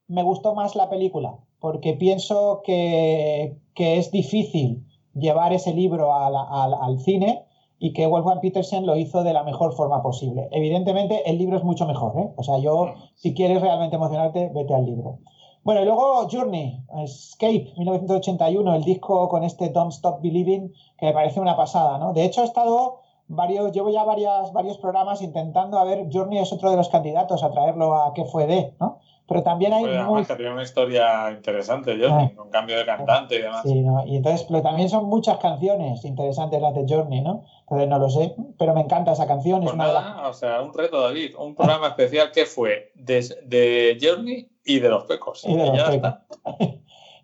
me 0.08 0.24
gustó 0.24 0.54
más 0.56 0.76
la 0.76 0.90
película, 0.90 1.38
porque 1.60 1.94
pienso 1.94 2.62
que, 2.64 3.58
que 3.74 3.98
es 3.98 4.12
difícil 4.12 4.84
llevar 5.14 5.54
ese 5.54 5.74
libro 5.74 6.14
a 6.14 6.30
la- 6.30 6.44
al, 6.64 6.74
al 6.74 7.00
cine 7.00 7.46
y 7.80 7.94
que 7.94 8.08
Wolfgang 8.08 8.42
Petersen 8.42 8.86
lo 8.86 8.96
hizo 8.96 9.24
de 9.24 9.34
la 9.34 9.44
mejor 9.44 9.74
forma 9.74 10.02
posible. 10.02 10.48
Evidentemente, 10.52 11.30
el 11.30 11.38
libro 11.38 11.58
es 11.58 11.64
mucho 11.64 11.86
mejor, 11.86 12.20
¿eh? 12.20 12.34
O 12.36 12.44
sea, 12.44 12.58
yo, 12.60 12.94
si 13.16 13.34
quieres 13.34 13.62
realmente 13.62 13.96
emocionarte, 13.96 14.52
vete 14.54 14.74
al 14.74 14.86
libro. 14.86 15.20
Bueno, 15.64 15.82
y 15.82 15.86
luego 15.86 16.28
Journey, 16.32 16.82
Escape, 17.04 17.74
1981, 17.78 18.76
el 18.76 18.84
disco 18.84 19.28
con 19.28 19.44
este 19.44 19.70
Don't 19.70 19.92
Stop 19.92 20.22
Believing, 20.22 20.74
que 20.98 21.08
me 21.08 21.14
parece 21.14 21.40
una 21.40 21.58
pasada, 21.58 21.98
¿no? 21.98 22.14
De 22.14 22.24
hecho, 22.24 22.42
he 22.42 22.46
estado 22.46 23.02
varios, 23.28 23.72
llevo 23.74 23.90
ya 23.90 24.04
varias, 24.04 24.54
varios 24.54 24.78
programas 24.78 25.22
intentando, 25.22 25.78
a 25.78 25.84
ver, 25.84 26.08
Journey 26.12 26.40
es 26.40 26.54
otro 26.54 26.72
de 26.72 26.78
los 26.78 26.90
candidatos 26.90 27.44
a 27.44 27.52
traerlo 27.52 27.96
a 27.96 28.14
qué 28.14 28.24
fue 28.24 28.48
de, 28.48 28.74
¿no? 28.80 29.00
Pero 29.28 29.44
también 29.44 29.74
hay 29.74 29.84
Pues 29.84 30.06
muy... 30.06 30.26
que 30.26 30.36
tiene 30.36 30.52
una 30.54 30.64
historia 30.64 31.32
interesante, 31.32 31.92
Johnny, 32.00 32.26
Ah. 32.26 32.32
con 32.36 32.50
cambio 32.50 32.78
de 32.78 32.86
cantante 32.86 33.36
y 33.36 33.42
demás. 33.42 33.62
Sí, 33.64 33.82
¿no? 33.82 34.06
Y 34.06 34.16
entonces, 34.18 34.46
pero 34.50 34.62
también 34.62 34.88
son 34.90 35.06
muchas 35.06 35.38
canciones 35.38 36.06
interesantes 36.06 36.62
las 36.62 36.74
de 36.74 36.86
Journey, 36.88 37.22
¿no? 37.22 37.44
Entonces 37.62 37.88
no 37.90 38.00
lo 38.00 38.10
sé, 38.10 38.36
pero 38.58 38.74
me 38.74 38.82
encanta 38.82 39.12
esa 39.12 39.28
canción, 39.28 39.58
es 39.64 39.66
Pues 39.66 39.74
una 39.76 39.88
nada, 39.88 40.30
o 40.30 40.34
sea, 40.34 40.62
un 40.62 40.74
reto, 40.74 41.02
David, 41.02 41.36
un 41.38 41.56
programa 41.56 41.88
especial 41.88 42.32
que 42.32 42.46
fue 42.46 42.92
de, 42.96 43.20
de 43.46 43.98
Journey 44.02 44.50
y 44.64 44.80
de 44.80 44.90
los 44.90 45.04
pecos. 45.04 45.44
Y 45.46 45.56
de 45.56 45.66
los 45.66 45.78
ya 45.78 45.90
Pecos. 45.90 45.96
está. 45.96 46.26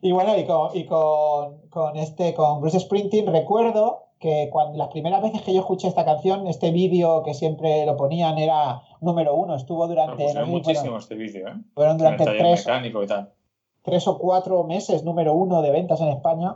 Y 0.06 0.12
bueno, 0.12 0.38
y 0.38 0.44
con, 0.46 0.76
y 0.76 0.86
con, 0.86 1.62
con 1.70 1.96
este, 1.96 2.34
con 2.34 2.60
Bruce 2.60 2.78
Springsteen, 2.82 3.26
recuerdo 3.32 4.08
que 4.24 4.50
cuando 4.50 4.78
las 4.78 4.88
primeras 4.88 5.22
veces 5.22 5.42
que 5.42 5.54
yo 5.54 5.60
escuché 5.60 5.90
esta 5.90 6.06
canción, 6.06 6.48
este 6.48 6.72
vídeo 6.72 7.24
que 7.24 7.34
siempre 7.34 7.86
lo 7.86 7.98
ponían 7.98 8.38
era 8.38 8.82
número 9.02 9.36
uno, 9.36 9.54
estuvo 9.56 9.86
durante, 9.86 10.24
gustó 10.24 10.40
no 10.40 10.48
muchísimo 10.48 10.80
fueron, 10.82 11.00
este 11.00 11.16
vídeo, 11.16 11.48
¿eh? 11.50 11.54
fueron 11.76 11.98
durante 11.98 12.24
tres, 12.40 12.62
y 13.04 13.08
tal. 13.08 13.34
tres 13.82 14.08
o 14.08 14.18
cuatro 14.18 14.64
meses 14.64 15.04
número 15.04 15.34
uno 15.34 15.62
de 15.62 15.72
ventas 15.72 16.00
en 16.00 16.08
España. 16.08 16.56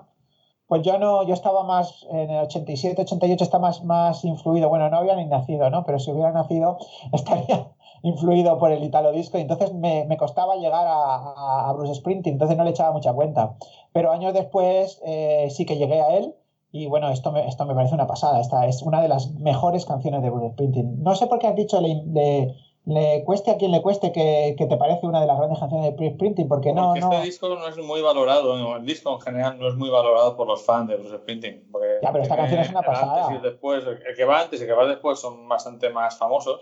Pues 0.66 0.82
yo 0.82 0.98
no, 0.98 1.24
yo 1.28 1.34
estaba 1.34 1.64
más, 1.64 2.06
en 2.10 2.30
el 2.30 2.40
87, 2.44 3.02
88 3.02 3.44
está 3.44 3.60
más, 3.60 3.84
más 3.84 4.24
influido, 4.24 4.70
bueno, 4.70 4.90
no 4.90 4.98
había 4.98 5.16
ni 5.16 5.26
nacido, 5.26 5.70
¿no? 5.70 5.84
Pero 5.84 6.00
si 6.00 6.12
hubiera 6.12 6.32
nacido 6.32 6.78
estaría 7.12 7.68
influido 8.04 8.58
por 8.58 8.72
el 8.72 8.82
Italo 8.84 9.12
Disco 9.12 9.38
y 9.38 9.42
entonces 9.42 9.74
me, 9.74 10.06
me 10.06 10.16
costaba 10.16 10.56
llegar 10.56 10.88
a, 10.88 11.16
a- 11.16 11.70
a 11.70 11.74
Bruce 11.74 11.96
Springsteen, 11.96 12.36
entonces 12.36 12.56
no 12.58 12.64
le 12.64 12.70
echaba 12.72 12.92
mucha 12.94 13.12
cuenta. 13.14 13.56
Pero 13.92 14.12
años 14.12 14.34
después 14.34 15.02
eh, 15.06 15.48
sí 15.50 15.66
que 15.66 15.78
llegué 15.78 16.02
a 16.02 16.16
él 16.18 16.34
y 16.72 16.88
bueno, 16.88 17.10
esto 17.10 17.32
me, 17.32 17.48
esto 17.48 17.66
me 17.66 17.74
parece 17.74 17.96
una 17.96 18.08
pasada, 18.08 18.40
esta 18.42 18.66
es 18.68 18.82
una 18.82 19.02
de 19.02 19.08
las 19.08 19.32
mejores 19.36 19.86
canciones 19.86 20.22
de 20.22 20.30
Bruce 20.30 20.52
Springsteen. 20.54 21.02
No 21.04 21.16
sé 21.16 21.28
por 21.28 21.40
qué 21.40 21.48
has 21.48 21.56
dicho 21.56 21.80
le, 21.82 22.04
le, 22.08 22.56
le 22.86 23.24
cueste 23.26 23.52
a 23.52 23.58
quien 23.58 23.72
le 23.72 23.82
cueste 23.82 24.12
que, 24.12 24.56
que 24.58 24.66
te 24.66 24.78
parece 24.78 25.06
una 25.06 25.22
de 25.22 25.28
las 25.28 25.38
grandes 25.38 25.60
canciones 25.60 25.86
de 25.90 25.96
Bruce 25.96 26.16
Springsteen, 26.16 26.48
porque 26.48 26.74
no, 26.74 26.88
Porque 26.90 27.00
no... 27.02 27.12
este 27.14 27.26
disco 27.26 27.50
no 27.50 27.68
es 27.68 27.78
muy 27.78 28.02
valorado, 28.02 28.58
¿no? 28.58 28.76
el 28.78 28.86
disco 28.86 29.14
en 29.14 29.22
general 29.22 29.58
no 29.60 29.68
es 29.68 29.76
muy 29.76 29.90
valorado 29.90 30.36
por 30.36 30.48
los 30.48 30.62
fans 30.64 30.90
de 30.90 30.96
Bruce 30.98 31.18
Springsteen. 31.18 31.68
porque 31.72 31.88
Ya, 32.04 32.12
pero 32.12 32.24
esta 32.24 32.36
canción 32.36 32.60
es 32.62 32.70
una 32.70 32.80
antes 32.80 32.94
pasada. 32.94 33.36
y 33.36 33.42
después, 33.42 33.84
el 33.86 34.16
que 34.16 34.26
va 34.26 34.42
antes 34.42 34.60
y 34.60 34.64
el 34.64 34.70
que 34.70 34.76
va 34.76 34.86
después 34.86 35.20
son 35.20 35.48
bastante 35.48 35.90
más 35.90 36.18
famosos. 36.18 36.62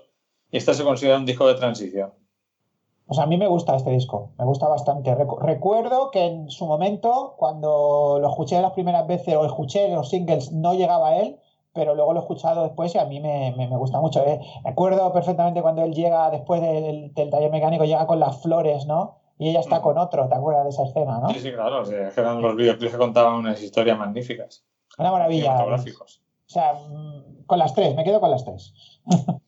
Y 0.51 0.57
este 0.57 0.73
se 0.75 0.83
considera 0.83 1.17
un 1.17 1.25
disco 1.25 1.47
de 1.47 1.55
transición. 1.55 2.13
O 3.07 3.13
sea, 3.13 3.25
a 3.25 3.27
mí 3.27 3.37
me 3.37 3.47
gusta 3.47 3.75
este 3.75 3.91
disco, 3.91 4.31
me 4.39 4.45
gusta 4.45 4.67
bastante. 4.67 5.15
Recu- 5.15 5.37
recuerdo 5.39 6.09
que 6.11 6.25
en 6.25 6.49
su 6.49 6.65
momento, 6.65 7.35
cuando 7.37 8.17
lo 8.19 8.27
escuché 8.29 8.59
las 8.61 8.71
primeras 8.71 9.05
veces 9.05 9.35
o 9.35 9.45
escuché 9.45 9.87
los 9.89 10.09
singles, 10.09 10.51
no 10.51 10.73
llegaba 10.73 11.09
a 11.09 11.17
él, 11.17 11.39
pero 11.71 11.93
luego 11.93 12.13
lo 12.13 12.19
he 12.19 12.23
escuchado 12.23 12.63
después 12.63 12.95
y 12.95 12.97
a 12.97 13.05
mí 13.05 13.19
me, 13.19 13.53
me- 13.55 13.67
me 13.67 13.77
gusta 13.77 13.99
mucho. 14.01 14.25
¿eh? 14.25 14.39
Recuerdo 14.63 15.11
perfectamente 15.13 15.61
cuando 15.61 15.83
él 15.83 15.93
llega 15.93 16.29
después 16.31 16.61
del, 16.61 17.13
del 17.13 17.29
taller 17.29 17.51
mecánico, 17.51 17.83
llega 17.85 18.07
con 18.07 18.19
las 18.19 18.41
flores, 18.41 18.87
¿no? 18.87 19.17
Y 19.37 19.49
ella 19.49 19.59
está 19.59 19.75
Ujú. 19.75 19.83
con 19.89 19.97
otro, 19.99 20.27
¿te 20.29 20.35
acuerdas 20.35 20.63
de 20.63 20.69
esa 20.69 20.83
escena, 20.85 21.19
no? 21.19 21.29
Sí, 21.29 21.41
sí, 21.41 21.51
claro. 21.51 21.81
o 21.81 21.85
sea, 21.85 22.09
que 22.09 22.21
eran 22.21 22.41
los 22.41 22.55
videoclips 22.55 22.93
que 22.93 22.97
contaban 22.97 23.33
unas 23.35 23.61
historias 23.61 23.97
magníficas. 23.99 24.63
Una 24.97 25.11
maravilla. 25.11 25.41
cinematográficos. 25.43 26.21
O 26.47 26.49
sea, 26.49 26.73
mm, 26.73 27.43
con 27.45 27.59
las 27.59 27.73
tres, 27.73 27.93
me 27.95 28.03
quedo 28.03 28.19
con 28.21 28.31
las 28.31 28.43
tres. 28.45 28.73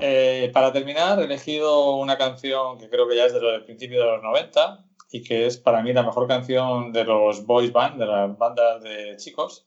Eh, 0.00 0.50
para 0.52 0.72
terminar, 0.72 1.18
he 1.20 1.24
elegido 1.24 1.96
una 1.96 2.18
canción 2.18 2.78
que 2.78 2.88
creo 2.90 3.08
que 3.08 3.16
ya 3.16 3.24
es 3.26 3.32
de 3.32 3.40
los 3.40 3.52
del 3.52 3.64
principio 3.64 4.00
de 4.00 4.06
los 4.12 4.22
90 4.22 4.84
y 5.10 5.22
que 5.22 5.46
es 5.46 5.56
para 5.56 5.82
mí 5.82 5.92
la 5.92 6.02
mejor 6.02 6.26
canción 6.28 6.92
de 6.92 7.04
los 7.04 7.46
boys 7.46 7.72
band, 7.72 7.98
de 7.98 8.06
las 8.06 8.36
bandas 8.36 8.82
de 8.82 9.16
chicos. 9.16 9.64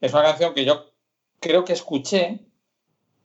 Es 0.00 0.12
una 0.12 0.22
canción 0.22 0.54
que 0.54 0.64
yo 0.64 0.84
creo 1.40 1.64
que 1.64 1.72
escuché, 1.72 2.46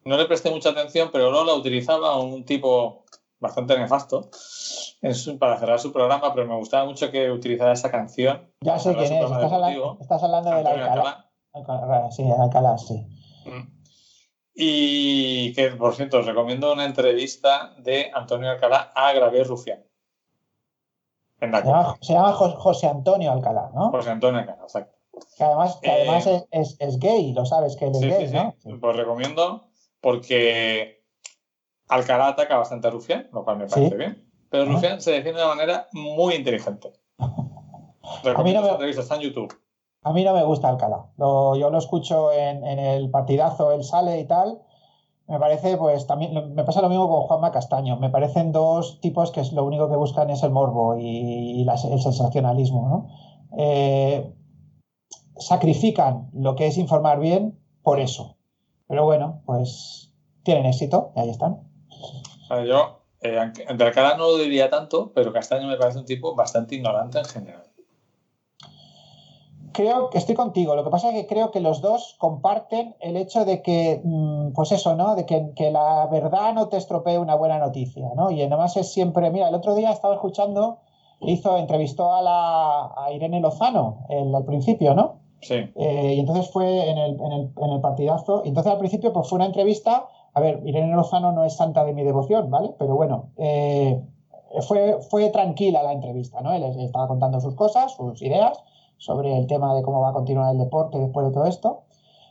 no 0.05 0.17
le 0.17 0.25
presté 0.25 0.49
mucha 0.49 0.69
atención, 0.69 1.09
pero 1.11 1.29
luego 1.29 1.45
la 1.45 1.53
utilizaba 1.53 2.17
un 2.19 2.45
tipo 2.45 3.05
bastante 3.39 3.77
nefasto 3.77 4.29
su- 4.31 5.37
para 5.39 5.57
cerrar 5.59 5.79
su 5.79 5.91
programa, 5.91 6.33
pero 6.33 6.47
me 6.47 6.55
gustaba 6.55 6.85
mucho 6.85 7.11
que 7.11 7.29
utilizara 7.31 7.73
esa 7.73 7.89
canción. 7.91 8.49
Ya 8.61 8.77
sé 8.79 8.91
quién 8.93 9.05
es, 9.05 9.11
estás, 9.11 9.51
estás 9.99 10.23
hablando 10.23 10.49
del 10.51 10.65
Alcalá. 10.67 10.85
Alcalá. 10.93 11.31
Alcalá, 11.53 12.11
Sí, 12.11 12.23
Alcalá, 12.31 12.77
sí. 12.77 12.95
Mm. 13.45 13.80
Y 14.53 15.53
que, 15.53 15.69
por 15.71 15.95
cierto, 15.95 16.19
os 16.19 16.25
recomiendo 16.25 16.73
una 16.73 16.85
entrevista 16.85 17.73
de 17.77 18.11
Antonio 18.13 18.49
Alcalá 18.51 18.91
a 18.95 19.13
Gravé 19.13 19.43
Rufián. 19.43 19.83
En 21.39 21.51
la 21.51 21.61
Se 21.61 21.67
llama, 21.67 21.97
se 22.01 22.13
llama 22.13 22.33
Jos- 22.33 22.55
José 22.55 22.87
Antonio 22.87 23.31
Alcalá, 23.31 23.71
¿no? 23.73 23.89
José 23.91 24.09
Antonio 24.11 24.39
Alcalá, 24.41 24.61
exacto. 24.63 24.97
Que 25.37 25.43
además, 25.43 25.77
que 25.81 25.87
Eh, 25.89 25.91
además 25.93 26.27
es, 26.27 26.43
es- 26.51 26.77
es 26.79 26.99
gay, 26.99 27.33
lo 27.33 27.45
sabes 27.45 27.75
que 27.77 27.85
él 27.85 27.91
es 27.95 27.99
Sí, 28.01 28.07
gay, 28.09 28.27
sí, 28.27 28.33
¿no? 28.35 28.55
sí. 28.59 28.73
Pues 28.73 28.95
recomiendo 28.95 29.69
porque 30.01 31.03
Alcalá 31.89 32.27
ataca 32.29 32.57
bastante 32.57 32.87
a 32.87 32.91
Rufián, 32.91 33.29
lo 33.33 33.43
cual 33.43 33.57
me 33.57 33.67
parece 33.67 33.95
bien. 33.95 34.27
Pero. 34.49 34.65
Rufián 34.65 35.01
se 35.01 35.11
defiende 35.11 35.39
de 35.39 35.45
una 35.47 35.55
manera 35.55 35.87
muy 35.93 36.35
inteligente. 36.35 36.91
A 37.19 37.25
mí 37.27 38.19
Recomiendo 38.23 38.61
no 38.61 38.61
me- 38.61 38.67
esa 38.67 38.73
entrevista, 38.75 39.01
está 39.01 39.15
en 39.15 39.21
YouTube. 39.21 39.53
A 40.03 40.13
mí 40.13 40.23
no 40.23 40.33
me 40.33 40.43
gusta 40.43 40.67
Alcalá. 40.67 41.05
Yo 41.17 41.69
lo 41.69 41.77
escucho 41.77 42.31
en, 42.31 42.63
el 42.63 43.11
partidazo, 43.11 43.71
él 43.71 43.83
sale 43.83 44.19
y 44.19 44.25
tal. 44.25 44.61
Me 45.27 45.39
parece, 45.39 45.77
pues 45.77 46.07
también, 46.07 46.53
me 46.55 46.63
pasa 46.63 46.81
lo 46.81 46.89
mismo 46.89 47.07
con 47.07 47.21
Juanma 47.21 47.51
Castaño. 47.51 47.97
Me 47.97 48.09
parecen 48.09 48.51
dos 48.51 48.99
tipos 48.99 49.31
que 49.31 49.43
lo 49.53 49.63
único 49.63 49.89
que 49.89 49.95
buscan 49.95 50.29
es 50.31 50.41
el 50.43 50.51
morbo 50.51 50.97
y, 50.97 51.61
el 51.61 52.01
sensacionalismo, 52.01 52.89
¿no? 52.89 53.57
Eh, 53.57 54.33
sacrifican 55.37 56.29
lo 56.33 56.55
que 56.55 56.67
es 56.67 56.77
informar 56.77 57.19
bien 57.19 57.59
por 57.83 57.99
eso. 57.99 58.37
Pero 58.87 59.05
bueno, 59.05 59.43
pues 59.45 60.11
tienen 60.43 60.65
éxito 60.65 61.13
y 61.15 61.19
ahí 61.19 61.29
están. 61.29 61.59
Yo, 62.67 63.03
eh, 63.21 63.37
Alcalá 63.39 64.17
no 64.17 64.31
lo 64.31 64.37
diría 64.37 64.69
tanto, 64.69 65.13
pero 65.13 65.31
Castaño 65.31 65.67
me 65.67 65.77
parece 65.77 65.99
un 65.99 66.05
tipo 66.05 66.35
bastante 66.35 66.75
ignorante 66.75 67.19
en 67.19 67.25
general. 67.25 67.60
Creo 69.73 70.09
que 70.09 70.17
estoy 70.17 70.35
contigo. 70.35 70.75
Lo 70.75 70.83
que 70.83 70.89
pasa 70.89 71.09
es 71.09 71.13
que 71.15 71.25
creo 71.25 71.51
que 71.51 71.59
los 71.59 71.81
dos 71.81 72.15
comparten 72.17 72.95
el 72.99 73.15
hecho 73.15 73.45
de 73.45 73.61
que, 73.61 73.99
mm, 74.03 74.51
pues 74.53 74.71
eso, 74.71 74.95
¿no? 74.95 75.15
De 75.15 75.25
que, 75.25 75.53
que 75.55 75.69
la 75.71 76.07
verdad 76.07 76.53
no 76.53 76.67
te 76.67 76.77
estropee 76.77 77.17
una 77.17 77.35
buena 77.35 77.59
noticia, 77.59 78.09
¿no? 78.15 78.31
Y 78.31 78.41
además 78.41 78.75
es 78.75 78.91
siempre, 78.91 79.29
mira, 79.29 79.47
el 79.47 79.55
otro 79.55 79.75
día 79.75 79.91
estaba 79.91 80.13
escuchando, 80.15 80.77
hizo, 81.19 81.57
entrevistó 81.57 82.11
a, 82.13 82.21
la, 82.21 82.91
a 82.95 83.11
Irene 83.11 83.39
Lozano 83.39 84.05
el- 84.09 84.33
al 84.33 84.43
principio, 84.45 84.93
¿no? 84.93 85.17
Sí. 85.41 85.55
Eh, 85.75 86.13
y 86.15 86.19
entonces 86.19 86.49
fue 86.51 86.89
en 86.89 86.97
el, 86.97 87.19
en, 87.19 87.31
el, 87.31 87.49
en 87.55 87.71
el 87.71 87.79
partidazo. 87.81 88.41
Y 88.43 88.49
entonces 88.49 88.71
al 88.71 88.77
principio 88.77 89.11
pues 89.13 89.27
fue 89.27 89.37
una 89.37 89.45
entrevista. 89.45 90.05
A 90.33 90.39
ver, 90.39 90.59
Irene 90.65 90.95
Lozano 90.95 91.31
no 91.31 91.43
es 91.43 91.55
santa 91.55 91.83
de 91.83 91.93
mi 91.93 92.03
devoción, 92.03 92.49
¿vale? 92.49 92.73
Pero 92.77 92.95
bueno, 92.95 93.29
eh, 93.37 93.99
fue, 94.67 94.97
fue 95.09 95.29
tranquila 95.29 95.81
la 95.83 95.93
entrevista, 95.93 96.41
¿no? 96.41 96.53
Él 96.53 96.63
estaba 96.63 97.07
contando 97.07 97.39
sus 97.39 97.55
cosas, 97.55 97.93
sus 97.93 98.21
ideas 98.21 98.57
sobre 99.01 99.35
el 99.35 99.47
tema 99.47 99.73
de 99.73 99.81
cómo 99.81 99.99
va 99.99 100.09
a 100.09 100.13
continuar 100.13 100.51
el 100.51 100.59
deporte 100.59 100.99
después 100.99 101.25
de 101.25 101.33
todo 101.33 101.45
esto. 101.45 101.83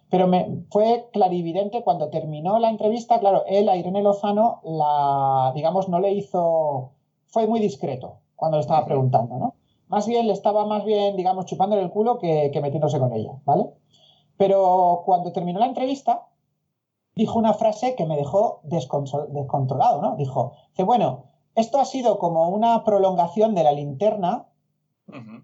Pero 0.08 0.28
me, 0.28 0.64
fue 0.70 1.08
clarividente 1.12 1.82
cuando 1.82 2.10
terminó 2.10 2.58
la 2.60 2.70
entrevista, 2.70 3.18
claro, 3.18 3.44
él 3.46 3.68
a 3.68 3.76
Irene 3.76 4.02
Lozano, 4.02 4.60
la, 4.62 5.52
digamos, 5.54 5.88
no 5.88 5.98
le 5.98 6.12
hizo, 6.12 6.92
fue 7.26 7.46
muy 7.48 7.58
discreto 7.58 8.20
cuando 8.36 8.56
le 8.56 8.62
estaba 8.62 8.84
preguntando, 8.84 9.36
¿no? 9.36 9.54
Más 9.88 10.06
bien 10.06 10.28
le 10.28 10.32
estaba 10.32 10.64
más 10.64 10.84
bien, 10.84 11.16
digamos, 11.16 11.46
chupándole 11.46 11.82
el 11.82 11.90
culo 11.90 12.18
que, 12.18 12.50
que 12.52 12.60
metiéndose 12.60 13.00
con 13.00 13.12
ella, 13.12 13.32
¿vale? 13.44 13.66
Pero 14.36 15.02
cuando 15.04 15.32
terminó 15.32 15.58
la 15.58 15.66
entrevista, 15.66 16.28
dijo 17.16 17.38
una 17.38 17.54
frase 17.54 17.96
que 17.96 18.06
me 18.06 18.16
dejó 18.16 18.60
descontrolado, 18.62 20.00
¿no? 20.00 20.16
Dijo, 20.16 20.52
que 20.74 20.84
bueno, 20.84 21.24
esto 21.56 21.80
ha 21.80 21.84
sido 21.84 22.18
como 22.18 22.48
una 22.48 22.84
prolongación 22.84 23.54
de 23.54 23.64
la 23.64 23.72
linterna, 23.72 24.46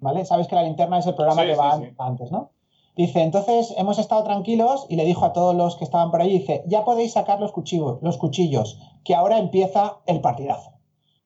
¿vale? 0.01 0.24
Sabes 0.24 0.47
que 0.48 0.55
la 0.55 0.62
linterna 0.62 0.98
es 0.98 1.06
el 1.06 1.14
programa 1.14 1.43
Sí, 1.43 1.48
que 1.48 1.55
va 1.56 1.76
sí. 1.78 1.84
antes, 1.98 2.30
¿no? 2.32 2.51
Dice, 2.97 3.22
entonces 3.22 3.74
hemos 3.76 3.98
estado 3.98 4.24
tranquilos 4.24 4.86
y 4.88 4.97
le 4.97 5.05
dijo 5.05 5.24
a 5.26 5.32
todos 5.34 5.55
los 5.55 5.76
que 5.76 5.84
estaban 5.84 6.10
por 6.10 6.22
allí, 6.22 6.38
dice, 6.38 6.62
ya 6.66 6.84
podéis 6.84 7.12
sacar 7.12 7.38
los 7.40 7.52
cuchillos, 7.52 7.98
los 8.01 8.16
cuchillos, 8.16 8.78
que 9.05 9.14
ahora 9.14 9.38
empieza 9.38 9.98
el 10.06 10.20
partidazo. 10.22 10.72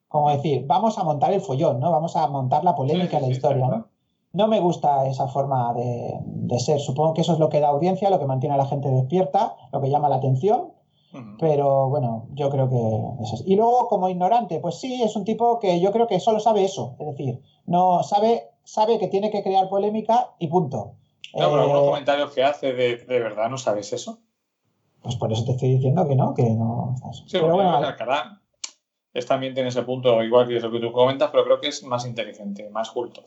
Como 0.08 0.30
decir, 0.30 0.64
vamos 0.66 0.98
a 0.98 1.04
montar 1.04 1.32
el 1.32 1.40
follón, 1.40 1.78
¿no? 1.78 1.92
Vamos 1.92 2.16
a 2.16 2.26
montar 2.26 2.64
la 2.64 2.74
polémica, 2.74 3.20
la 3.20 3.28
historia, 3.28 3.68
¿no? 3.68 3.86
No 4.32 4.48
me 4.48 4.58
gusta 4.58 5.06
esa 5.06 5.28
forma 5.28 5.72
de, 5.74 6.18
de 6.24 6.58
ser. 6.58 6.80
Supongo 6.80 7.14
que 7.14 7.20
eso 7.20 7.32
es 7.34 7.38
lo 7.38 7.48
que 7.48 7.60
da 7.60 7.68
audiencia, 7.68 8.10
lo 8.10 8.18
que 8.18 8.26
mantiene 8.26 8.54
a 8.54 8.58
la 8.58 8.66
gente 8.66 8.88
despierta, 8.88 9.54
lo 9.72 9.80
que 9.80 9.90
llama 9.90 10.08
la 10.08 10.16
atención. 10.16 10.72
Pero 11.38 11.88
bueno, 11.88 12.26
yo 12.34 12.50
creo 12.50 12.68
que 12.68 13.22
eso 13.24 13.34
es. 13.34 13.42
Y 13.46 13.56
luego, 13.56 13.88
como 13.88 14.08
ignorante, 14.08 14.60
pues 14.60 14.76
sí, 14.78 15.02
es 15.02 15.16
un 15.16 15.24
tipo 15.24 15.58
que 15.58 15.80
yo 15.80 15.90
creo 15.92 16.06
que 16.06 16.20
solo 16.20 16.38
sabe 16.38 16.64
eso. 16.64 16.94
Es 17.00 17.06
decir, 17.08 17.40
no 17.66 18.02
sabe, 18.04 18.50
sabe 18.64 18.98
que 18.98 19.08
tiene 19.08 19.30
que 19.30 19.42
crear 19.42 19.68
polémica 19.68 20.30
y 20.38 20.46
punto. 20.48 20.94
No, 21.34 21.50
pero 21.50 21.56
Eh, 21.56 21.60
algunos 21.62 21.84
comentarios 21.88 22.32
que 22.32 22.44
hace 22.44 22.72
de, 22.72 22.96
de 22.98 23.20
verdad 23.20 23.48
no 23.50 23.58
sabes 23.58 23.92
eso. 23.92 24.20
pues 25.02 25.16
por 25.16 25.32
eso 25.32 25.44
te 25.44 25.52
estoy 25.52 25.74
diciendo 25.74 26.06
que 26.06 26.14
no, 26.14 26.34
que 26.34 26.44
no. 26.50 26.94
Sí, 27.12 27.22
pero 27.32 27.54
bueno, 27.54 27.76
Alcalá 27.76 28.40
es, 29.12 29.26
también 29.26 29.54
tiene 29.54 29.70
ese 29.70 29.82
punto, 29.82 30.22
igual 30.22 30.46
que 30.46 30.56
es 30.58 30.62
lo 30.62 30.70
que 30.70 30.78
tú 30.78 30.92
comentas, 30.92 31.30
pero 31.32 31.44
creo 31.44 31.60
que 31.60 31.68
es 31.68 31.82
más 31.82 32.06
inteligente, 32.06 32.68
más 32.70 32.90
culto. 32.90 33.22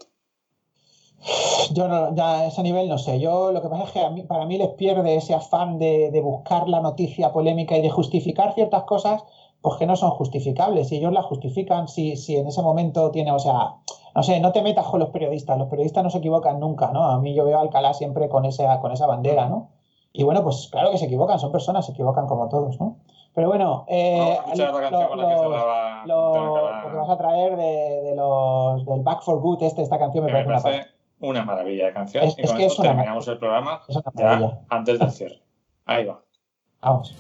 Yo 1.72 1.88
no, 1.88 2.14
ya 2.16 2.40
a 2.40 2.46
ese 2.48 2.64
nivel 2.64 2.88
no 2.90 2.98
sé. 2.98 3.20
Yo 3.20 3.52
lo 3.52 3.62
que 3.62 3.70
pasa 3.70 3.84
es 3.84 3.92
que 3.92 4.02
a 4.02 4.10
mí- 4.10 4.24
para 4.24 4.46
mí 4.46 4.58
les 4.58 4.70
pierde 4.70 5.16
ese 5.16 5.34
afán 5.34 5.78
de, 5.80 6.10
de 6.12 6.22
buscar 6.22 6.68
la 6.68 6.80
noticia 6.80 7.32
polémica 7.32 7.78
y 7.78 7.82
de 7.82 7.90
justificar 7.90 8.54
ciertas 8.54 8.84
cosas, 8.84 9.24
pues 9.62 9.78
que 9.78 9.86
no 9.86 9.96
son 9.96 10.12
justificables. 10.12 10.88
Si 10.90 10.98
ellos 10.98 11.14
las 11.14 11.26
justifican, 11.26 11.88
si, 11.88 12.16
si 12.18 12.36
en 12.38 12.48
ese 12.48 12.62
momento 12.62 13.12
tiene, 13.12 13.32
o 13.32 13.40
sea, 13.40 13.76
no 14.16 14.24
sé, 14.24 14.40
no 14.40 14.52
te 14.52 14.62
metas 14.62 14.86
con 14.88 15.00
los 15.00 15.10
periodistas. 15.10 15.58
Los 15.58 15.68
periodistas 15.68 16.04
no 16.04 16.10
se 16.10 16.18
equivocan 16.20 16.60
nunca, 16.60 16.92
¿no? 16.92 17.04
A 17.06 17.18
mí 17.20 17.34
yo 17.34 17.46
veo 17.46 17.58
a 17.58 17.62
Alcalá 17.62 17.94
siempre 17.94 18.28
con 18.30 18.46
esa, 18.46 18.80
con 18.80 18.92
esa 18.92 19.06
bandera, 19.08 19.48
¿no? 19.48 19.70
Y 20.12 20.24
bueno, 20.24 20.44
pues 20.44 20.68
claro 20.72 20.92
que 20.92 20.98
se 21.00 21.06
equivocan, 21.06 21.40
son 21.40 21.52
personas, 21.52 21.86
se 21.86 21.92
equivocan 21.92 22.28
como 22.28 22.48
todos, 22.48 22.80
¿no? 22.80 22.98
Pero 23.34 23.48
bueno, 23.48 23.84
eh, 23.88 24.38
la 24.66 24.72
la 25.16 25.24
lo, 26.06 26.54
que 26.92 26.96
vas 26.98 27.10
a 27.10 27.18
traer 27.18 27.56
de, 27.56 28.02
de 28.04 28.14
los 28.16 28.86
del 28.86 29.02
Back 29.02 29.24
for 29.24 29.40
Good, 29.40 29.64
este, 29.64 29.82
esta 29.82 29.98
canción 29.98 30.24
me 30.26 30.30
parece 30.32 30.50
una 30.50 30.58
parece 30.62 30.80
una 30.84 30.93
maravilla 31.46 31.86
de 31.88 31.94
canción. 31.94 32.26
Es- 32.26 32.38
y 32.38 32.42
es 32.42 32.52
con 32.52 32.62
esto 32.62 32.82
una 32.82 32.92
terminamos 32.92 33.28
el 33.28 33.38
programa 33.38 33.82
una 33.88 34.02
ya 34.16 34.60
antes 34.70 35.00
del 35.00 35.12
cierre. 35.12 35.42
Ahí 35.86 36.06
va. 36.06 36.22
Vamos. 36.82 37.16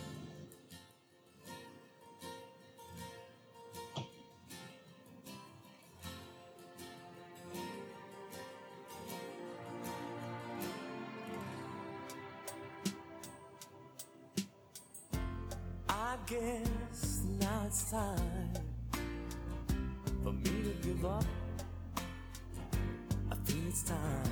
I 15.89 16.15
guess 16.27 17.21
now 17.39 17.63
it's 17.67 17.89
time 17.91 18.53
for 20.23 20.31
me 20.33 20.63
to 20.63 20.73
give 20.81 21.05
up. 21.05 21.23
It's 23.73 23.81
time. 23.81 24.31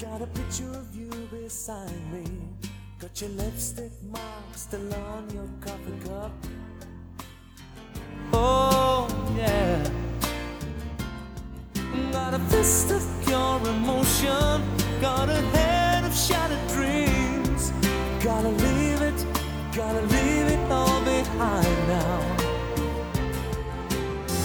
Got 0.00 0.22
a 0.22 0.26
picture 0.28 0.70
of 0.70 0.96
you 0.96 1.10
beside 1.30 1.92
me. 2.10 2.24
Got 2.98 3.20
your 3.20 3.28
lipstick 3.32 3.92
mark 4.10 4.54
still 4.54 4.94
on 4.94 5.28
your 5.28 5.46
coffee 5.60 6.08
cup. 6.08 6.32
Oh, 8.32 9.06
yeah. 9.36 9.86
Got 12.12 12.32
a 12.32 12.38
fist 12.48 12.90
of 12.92 13.02
pure 13.26 13.60
emotion. 13.68 14.62
Got 15.02 15.28
a 15.28 15.42
head 15.52 16.04
of 16.04 16.16
shattered 16.16 16.66
dreams. 16.68 17.72
Gotta 18.24 18.48
leave 18.48 19.02
it, 19.02 19.26
gotta 19.76 20.00
leave 20.00 20.46
it 20.56 20.72
all 20.72 21.04
behind 21.04 21.88
now. 21.88 22.20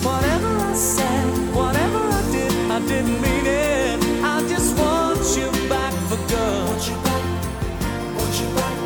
Whatever 0.04 0.50
I 0.58 0.74
said, 0.74 1.25
I 2.76 2.80
didn't 2.80 3.22
mean 3.22 3.46
it. 3.46 4.04
I 4.22 4.46
just 4.50 4.78
want 4.78 5.22
you 5.38 5.50
back 5.70 5.94
for 6.10 6.18
good. 6.28 6.68
Want 6.68 6.84
you 6.90 6.98
back, 7.08 7.24
want 8.18 8.36
you 8.42 8.48
back, 8.60 8.78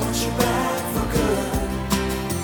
want 0.00 0.16
you 0.24 0.30
back 0.42 0.82
for 0.92 1.06
good. 1.14 1.66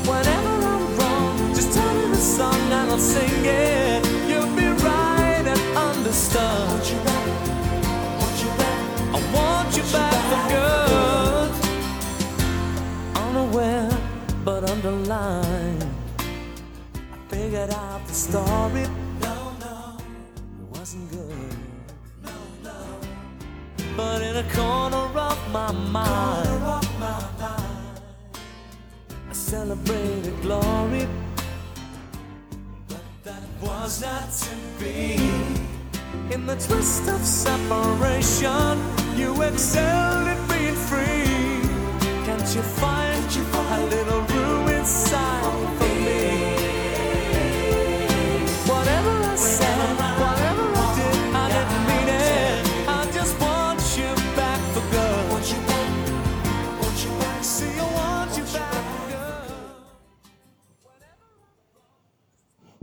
Whenever 0.06 0.55
I'm 0.72 0.84
wrong, 0.98 1.34
just 1.52 1.72
tell 1.74 1.94
me 1.97 2.06
the 2.14 2.16
song 2.16 2.55
and 2.55 2.90
I'll 2.93 2.98
sing 2.98 3.44
it. 3.44 4.06
You'll 4.28 4.55
be 4.55 4.68
right 4.86 5.44
and 5.52 5.62
understood. 5.76 6.68
Want 6.70 6.86
you 6.93 6.98
back, 7.09 7.26
want 8.20 8.36
you 8.44 8.51
back, 8.62 8.82
I 9.16 9.20
want 9.34 9.76
you 9.76 9.84
back 9.90 10.18
for 10.30 10.43
good. 10.55 11.51
Unaware 13.16 13.90
but 14.44 14.70
underlined. 14.70 15.84
I 16.20 17.16
figured 17.34 17.70
out 17.70 18.06
the 18.06 18.14
story. 18.14 18.86
A 24.43 24.55
corner 24.55 25.06
of 25.31 25.39
my 25.52 25.70
mind, 25.70 26.62
I 29.31 29.32
celebrated 29.32 30.35
glory. 30.43 31.06
But 32.89 33.05
that 33.23 33.43
was 33.60 34.02
not 34.02 34.32
to 34.44 34.55
be. 34.81 35.14
In 36.35 36.44
the 36.47 36.56
twist 36.56 37.09
of 37.09 37.20
separation, 37.20 38.82
you 39.16 39.40
excelled 39.43 40.27
at 40.27 40.48
being 40.48 40.74
free. 40.74 41.62
Can't 42.27 42.55
you 42.56 42.62
find 42.82 43.24
a 43.74 43.86
little 43.86 44.11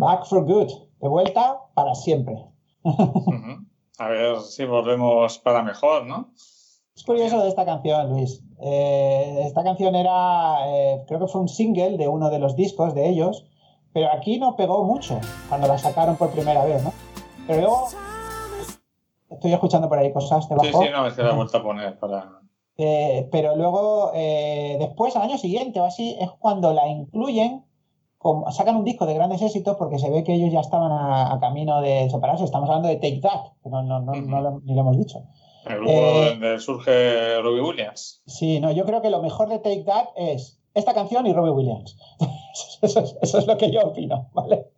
Back 0.09 0.25
for 0.25 0.43
good. 0.43 0.71
De 1.01 1.07
vuelta 1.07 1.59
para 1.75 1.93
siempre. 1.93 2.43
A 3.99 4.07
ver 4.07 4.39
si 4.41 4.65
volvemos 4.65 5.37
para 5.37 5.61
mejor, 5.61 6.07
¿no? 6.07 6.31
Es 6.95 7.03
curioso 7.05 7.39
de 7.43 7.49
esta 7.49 7.63
canción, 7.63 8.09
Luis. 8.09 8.43
Eh, 8.59 9.43
esta 9.45 9.63
canción 9.63 9.93
era, 9.93 10.67
eh, 10.67 11.03
creo 11.07 11.19
que 11.19 11.27
fue 11.27 11.41
un 11.41 11.47
single 11.47 11.99
de 11.99 12.07
uno 12.07 12.31
de 12.31 12.39
los 12.39 12.55
discos 12.55 12.95
de 12.95 13.07
ellos, 13.07 13.45
pero 13.93 14.11
aquí 14.11 14.39
no 14.39 14.55
pegó 14.55 14.83
mucho 14.83 15.19
cuando 15.47 15.67
la 15.67 15.77
sacaron 15.77 16.15
por 16.15 16.31
primera 16.31 16.65
vez, 16.65 16.83
¿no? 16.83 16.91
Pero 17.45 17.59
luego, 17.61 17.87
estoy 19.29 19.53
escuchando 19.53 19.89
por 19.89 19.99
ahí 19.99 20.11
cosas 20.11 20.43
Sí, 20.45 20.49
debajo. 20.49 20.81
sí, 20.81 20.89
no, 20.91 21.05
es 21.05 21.13
que 21.13 21.21
la 21.21 21.33
he 21.33 21.35
vuelto 21.35 21.59
a 21.59 21.61
poner 21.61 21.99
para. 21.99 22.41
Eh, 22.77 23.29
pero 23.31 23.55
luego, 23.55 24.09
eh, 24.15 24.77
después, 24.79 25.15
al 25.15 25.21
año 25.21 25.37
siguiente 25.37 25.79
o 25.79 25.85
así, 25.85 26.17
es 26.19 26.31
cuando 26.39 26.73
la 26.73 26.87
incluyen, 26.87 27.63
como, 28.19 28.51
sacan 28.51 28.75
un 28.75 28.83
disco 28.83 29.05
de 29.07 29.15
grandes 29.15 29.41
éxitos 29.41 29.75
porque 29.77 29.97
se 29.97 30.09
ve 30.11 30.23
que 30.23 30.33
ellos 30.35 30.51
ya 30.53 30.59
estaban 30.59 30.91
a, 30.91 31.33
a 31.33 31.39
camino 31.39 31.81
de 31.81 32.07
separarse. 32.11 32.43
Estamos 32.43 32.69
hablando 32.69 32.89
de 32.89 32.97
Take 32.97 33.21
That, 33.21 33.53
que 33.63 33.69
no, 33.69 33.81
no, 33.81 33.99
no, 34.01 34.13
no 34.13 34.41
lo- 34.41 34.59
ni 34.59 34.75
lo 34.75 34.81
hemos 34.81 34.97
dicho. 34.97 35.23
El 35.65 35.77
grupo 35.77 35.91
Eh, 35.91 36.29
donde 36.29 36.59
surge 36.59 37.41
Robbie 37.41 37.61
Williams. 37.61 38.21
Sí, 38.27 38.59
no, 38.59 38.71
yo 38.71 38.85
creo 38.85 39.01
que 39.01 39.09
lo 39.09 39.21
mejor 39.21 39.49
de 39.49 39.59
Take 39.59 39.83
That 39.85 40.09
es 40.15 40.61
esta 40.73 40.93
canción 40.93 41.25
y 41.27 41.33
Robbie 41.33 41.51
Williams. 41.51 41.97
eso, 42.81 42.99
es, 42.99 43.15
eso 43.21 43.37
es 43.39 43.47
lo 43.47 43.57
que 43.57 43.71
yo 43.71 43.81
opino, 43.81 44.29
¿vale? 44.33 44.67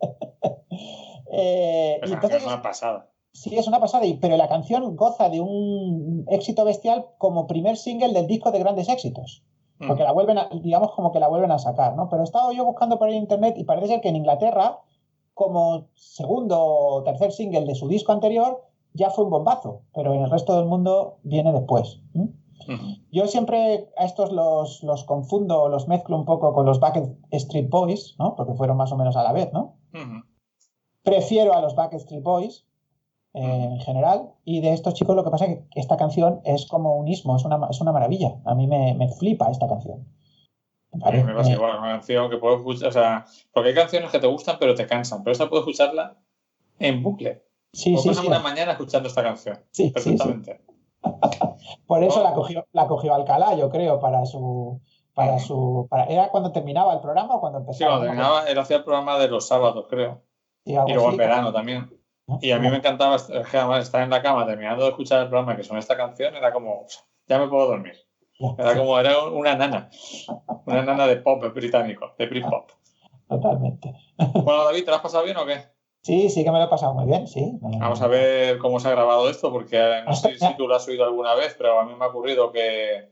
Eh, 1.34 1.96
canción 2.00 2.14
entonces, 2.18 2.42
es 2.42 2.46
una 2.46 2.60
pasada. 2.62 3.10
sí, 3.32 3.56
es 3.56 3.66
una 3.66 3.80
pasada, 3.80 4.04
pero 4.20 4.36
la 4.36 4.48
canción 4.48 4.94
goza 4.96 5.30
de 5.30 5.40
un 5.40 6.26
éxito 6.28 6.64
bestial 6.66 7.06
como 7.18 7.46
primer 7.46 7.76
single 7.78 8.12
del 8.12 8.26
disco 8.26 8.50
de 8.52 8.58
grandes 8.58 8.88
éxitos. 8.90 9.42
Porque 9.86 10.04
la 10.04 10.12
vuelven 10.12 10.38
a, 10.38 10.48
digamos 10.62 10.92
como 10.92 11.12
que 11.12 11.20
la 11.20 11.28
vuelven 11.28 11.50
a 11.50 11.58
sacar, 11.58 11.96
¿no? 11.96 12.08
Pero 12.08 12.22
he 12.22 12.24
estado 12.24 12.52
yo 12.52 12.64
buscando 12.64 12.98
por 12.98 13.08
en 13.08 13.16
internet 13.16 13.54
y 13.58 13.64
parece 13.64 13.88
ser 13.88 14.00
que 14.00 14.08
en 14.08 14.16
Inglaterra, 14.16 14.80
como 15.34 15.88
segundo 15.94 16.58
o 16.60 17.02
tercer 17.02 17.32
single 17.32 17.64
de 17.64 17.74
su 17.74 17.88
disco 17.88 18.12
anterior, 18.12 18.62
ya 18.94 19.10
fue 19.10 19.24
un 19.24 19.30
bombazo, 19.30 19.82
pero 19.94 20.14
en 20.14 20.22
el 20.22 20.30
resto 20.30 20.56
del 20.56 20.66
mundo 20.66 21.18
viene 21.22 21.52
después. 21.52 22.00
Yo 23.10 23.26
siempre 23.26 23.90
a 23.96 24.04
estos 24.04 24.30
los, 24.30 24.82
los 24.84 25.04
confundo, 25.04 25.68
los 25.68 25.88
mezclo 25.88 26.16
un 26.16 26.24
poco 26.24 26.52
con 26.52 26.64
los 26.64 26.78
Backstreet 26.78 27.68
Boys, 27.68 28.14
¿no? 28.18 28.36
Porque 28.36 28.54
fueron 28.54 28.76
más 28.76 28.92
o 28.92 28.96
menos 28.96 29.16
a 29.16 29.24
la 29.24 29.32
vez, 29.32 29.52
¿no? 29.52 29.78
Prefiero 31.02 31.54
a 31.54 31.60
los 31.60 31.74
Backstreet 31.74 32.22
Boys 32.22 32.66
en 33.34 33.78
general, 33.80 34.30
y 34.44 34.60
de 34.60 34.72
estos 34.72 34.94
chicos 34.94 35.16
lo 35.16 35.24
que 35.24 35.30
pasa 35.30 35.46
es 35.46 35.58
que 35.58 35.80
esta 35.80 35.96
canción 35.96 36.40
es 36.44 36.66
como 36.66 36.96
un 36.96 37.08
ismo, 37.08 37.36
es 37.36 37.44
una, 37.44 37.68
es 37.70 37.80
una 37.80 37.92
maravilla. 37.92 38.36
A 38.44 38.54
mí 38.54 38.66
me, 38.66 38.94
me 38.94 39.08
flipa 39.08 39.50
esta 39.50 39.66
canción. 39.68 40.06
A 41.02 41.10
mí 41.10 41.22
me 41.24 41.32
pasa 41.34 41.50
Eh, 41.50 41.54
igual, 41.54 41.78
una 41.78 41.88
canción 41.92 42.28
que 42.30 42.36
puedo 42.36 42.56
escuchar, 42.56 42.88
o 42.88 42.92
sea, 42.92 43.24
porque 43.54 43.70
hay 43.70 43.74
canciones 43.74 44.10
que 44.10 44.18
te 44.18 44.26
gustan 44.26 44.56
pero 44.60 44.74
te 44.74 44.86
cansan, 44.86 45.22
pero 45.22 45.32
esta 45.32 45.48
puedo 45.48 45.62
escucharla 45.62 46.18
en 46.78 47.02
bucle. 47.02 47.42
Sí, 47.72 47.92
Puedo 47.92 48.02
sí, 48.02 48.08
pasar 48.10 48.22
sí. 48.24 48.28
una 48.28 48.38
mañana 48.40 48.72
escuchando 48.72 49.08
esta 49.08 49.22
canción, 49.22 49.56
Sí, 49.70 49.84
sí, 49.84 49.88
sí. 49.88 49.92
perfectamente. 49.92 50.60
Por 51.86 52.04
eso 52.04 52.20
Oh. 52.20 52.22
la 52.22 52.34
cogió, 52.34 52.66
la 52.72 52.86
cogió 52.86 53.14
Alcalá, 53.14 53.54
yo 53.56 53.70
creo, 53.70 53.98
para 53.98 54.24
su. 54.26 54.80
Para 55.14 55.38
su 55.38 55.86
para, 55.90 56.04
¿Era 56.04 56.30
cuando 56.30 56.52
terminaba 56.52 56.94
el 56.94 57.00
programa 57.00 57.34
o 57.36 57.40
cuando 57.40 57.58
Sí, 57.58 57.64
empezaba? 57.64 57.90
cuando 57.92 58.06
terminaba, 58.06 58.46
él 58.48 58.58
hacía 58.58 58.76
el 58.78 58.84
programa 58.84 59.18
de 59.18 59.28
los 59.28 59.46
sábados, 59.46 59.86
creo, 59.88 60.22
Sí, 60.64 60.74
algo 60.74 60.88
y 60.88 60.92
luego 60.94 61.10
en 61.10 61.16
verano 61.18 61.52
también. 61.52 61.90
Y 62.40 62.50
a 62.50 62.58
mí 62.58 62.70
me 62.70 62.76
encantaba 62.76 63.16
estar 63.16 64.02
en 64.02 64.10
la 64.10 64.22
cama 64.22 64.46
terminando 64.46 64.84
de 64.84 64.90
escuchar 64.90 65.22
el 65.22 65.28
programa 65.28 65.56
que 65.56 65.64
son 65.64 65.76
esta 65.76 65.96
canción, 65.96 66.34
era 66.36 66.52
como, 66.52 66.86
ya 67.26 67.38
me 67.38 67.48
puedo 67.48 67.68
dormir. 67.68 67.94
Era 68.58 68.76
como, 68.76 68.98
era 68.98 69.24
una 69.24 69.54
nana, 69.54 69.90
una 70.66 70.82
nana 70.82 71.06
de 71.06 71.16
pop 71.16 71.44
británico, 71.54 72.14
de 72.18 72.26
Britpop. 72.26 72.70
Totalmente. 73.28 73.94
Bueno, 74.16 74.64
David, 74.64 74.84
¿te 74.84 74.90
lo 74.90 74.96
has 74.96 75.02
pasado 75.02 75.24
bien 75.24 75.36
o 75.36 75.46
qué? 75.46 75.60
Sí, 76.02 76.28
sí 76.30 76.42
que 76.42 76.50
me 76.50 76.58
lo 76.58 76.64
he 76.64 76.68
pasado 76.68 76.94
muy 76.94 77.06
bien, 77.06 77.28
sí. 77.28 77.58
Vamos 77.60 78.02
a 78.02 78.08
ver 78.08 78.58
cómo 78.58 78.80
se 78.80 78.88
ha 78.88 78.92
grabado 78.92 79.30
esto, 79.30 79.52
porque 79.52 80.02
no 80.04 80.14
sé 80.14 80.36
si 80.38 80.56
tú 80.56 80.66
lo 80.66 80.74
has 80.74 80.88
oído 80.88 81.04
alguna 81.04 81.34
vez, 81.34 81.54
pero 81.56 81.78
a 81.78 81.84
mí 81.84 81.94
me 81.94 82.04
ha 82.04 82.08
ocurrido 82.08 82.50
que, 82.50 83.11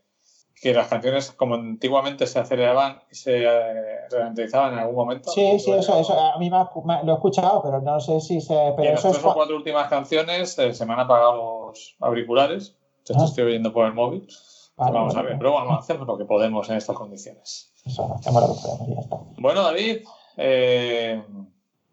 que 0.61 0.75
las 0.75 0.89
canciones, 0.89 1.33
como 1.33 1.55
antiguamente 1.55 2.27
se 2.27 2.39
aceleraban 2.39 3.01
y 3.11 3.15
se 3.15 3.45
eh, 3.45 4.09
ralentizaban 4.11 4.75
en 4.75 4.79
algún 4.81 4.97
momento. 4.97 5.31
Sí, 5.31 5.59
sí, 5.59 5.71
eso, 5.73 5.99
eso 5.99 6.13
a 6.21 6.39
mí 6.39 6.51
me 6.51 6.57
ha- 6.59 6.71
me- 6.85 7.03
lo 7.05 7.13
he 7.13 7.15
escuchado, 7.15 7.63
pero 7.63 7.81
no 7.81 7.99
sé 8.01 8.21
si 8.21 8.41
se. 8.43 8.53
Y 8.55 8.73
Pero 8.77 8.89
en 8.89 8.95
las 8.95 8.99
eso 9.01 9.09
es. 9.09 9.15
tres 9.15 9.25
o 9.25 9.29
cua- 9.31 9.35
cuatro 9.35 9.57
últimas 9.57 9.89
canciones 9.89 10.59
eh, 10.59 10.75
se 10.75 10.85
me 10.85 10.93
han 10.93 11.01
apagado 11.01 11.69
los 11.69 11.97
auriculares. 12.01 12.77
Te 13.05 13.15
Ah. 13.17 13.25
estoy 13.25 13.45
oyendo 13.45 13.73
por 13.73 13.87
el 13.87 13.95
móvil. 13.95 14.29
Vale, 14.77 14.93
Vamos 14.93 15.15
a 15.15 15.17
vale, 15.17 15.29
ver, 15.31 15.37
vale. 15.37 15.39
pero 15.39 15.53
vamos, 15.55 15.79
hacemos 15.79 16.07
lo 16.07 16.17
que 16.19 16.25
podemos 16.27 16.69
en 16.71 16.77
estas 16.77 16.97
condiciones. 16.97 17.73
Eso, 17.85 18.15
hacemos 18.15 18.43
lo 18.49 18.55
que 18.55 18.61
podemos 18.61 18.89
y 18.89 18.95
ya 18.95 19.01
está. 19.01 19.17
Bueno, 19.39 19.63
David, 19.63 19.97
eh, 20.37 21.23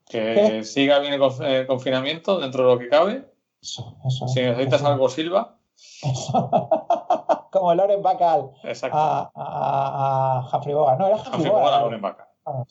que 0.10 0.34
¿Qué? 0.36 0.64
siga 0.64 1.00
bien 1.00 1.14
el 1.14 1.22
conf- 1.22 1.46
el 1.46 1.68
confinamiento 1.68 2.40
dentro 2.40 2.64
de 2.68 2.74
lo 2.74 2.80
que 2.80 2.90
cabe. 2.90 3.26
Eso, 3.62 3.96
eso. 4.06 4.28
Si 4.28 4.42
necesitas 4.42 4.82
eso, 4.82 4.90
algo, 4.90 5.10
Silva. 5.10 5.58
eso. 6.04 6.50
Como 7.52 7.74
Loren 7.76 8.02
Bacall 8.02 8.52
a, 8.92 9.32
a, 9.34 10.38
a 10.50 10.50
Humphrey 10.56 10.74
Bogart. 10.74 11.00
No, 11.00 11.08
era 11.08 11.16
Humphrey 11.18 11.34
Humphrey 11.36 11.52
Bogart, 11.52 11.66
Bogart. 11.66 11.84
Loren 11.84 12.02
Bacall. 12.02 12.28
Ah, 12.46 12.64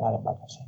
Loren 0.00 0.24
Bacall, 0.24 0.48
sí. 0.50 0.60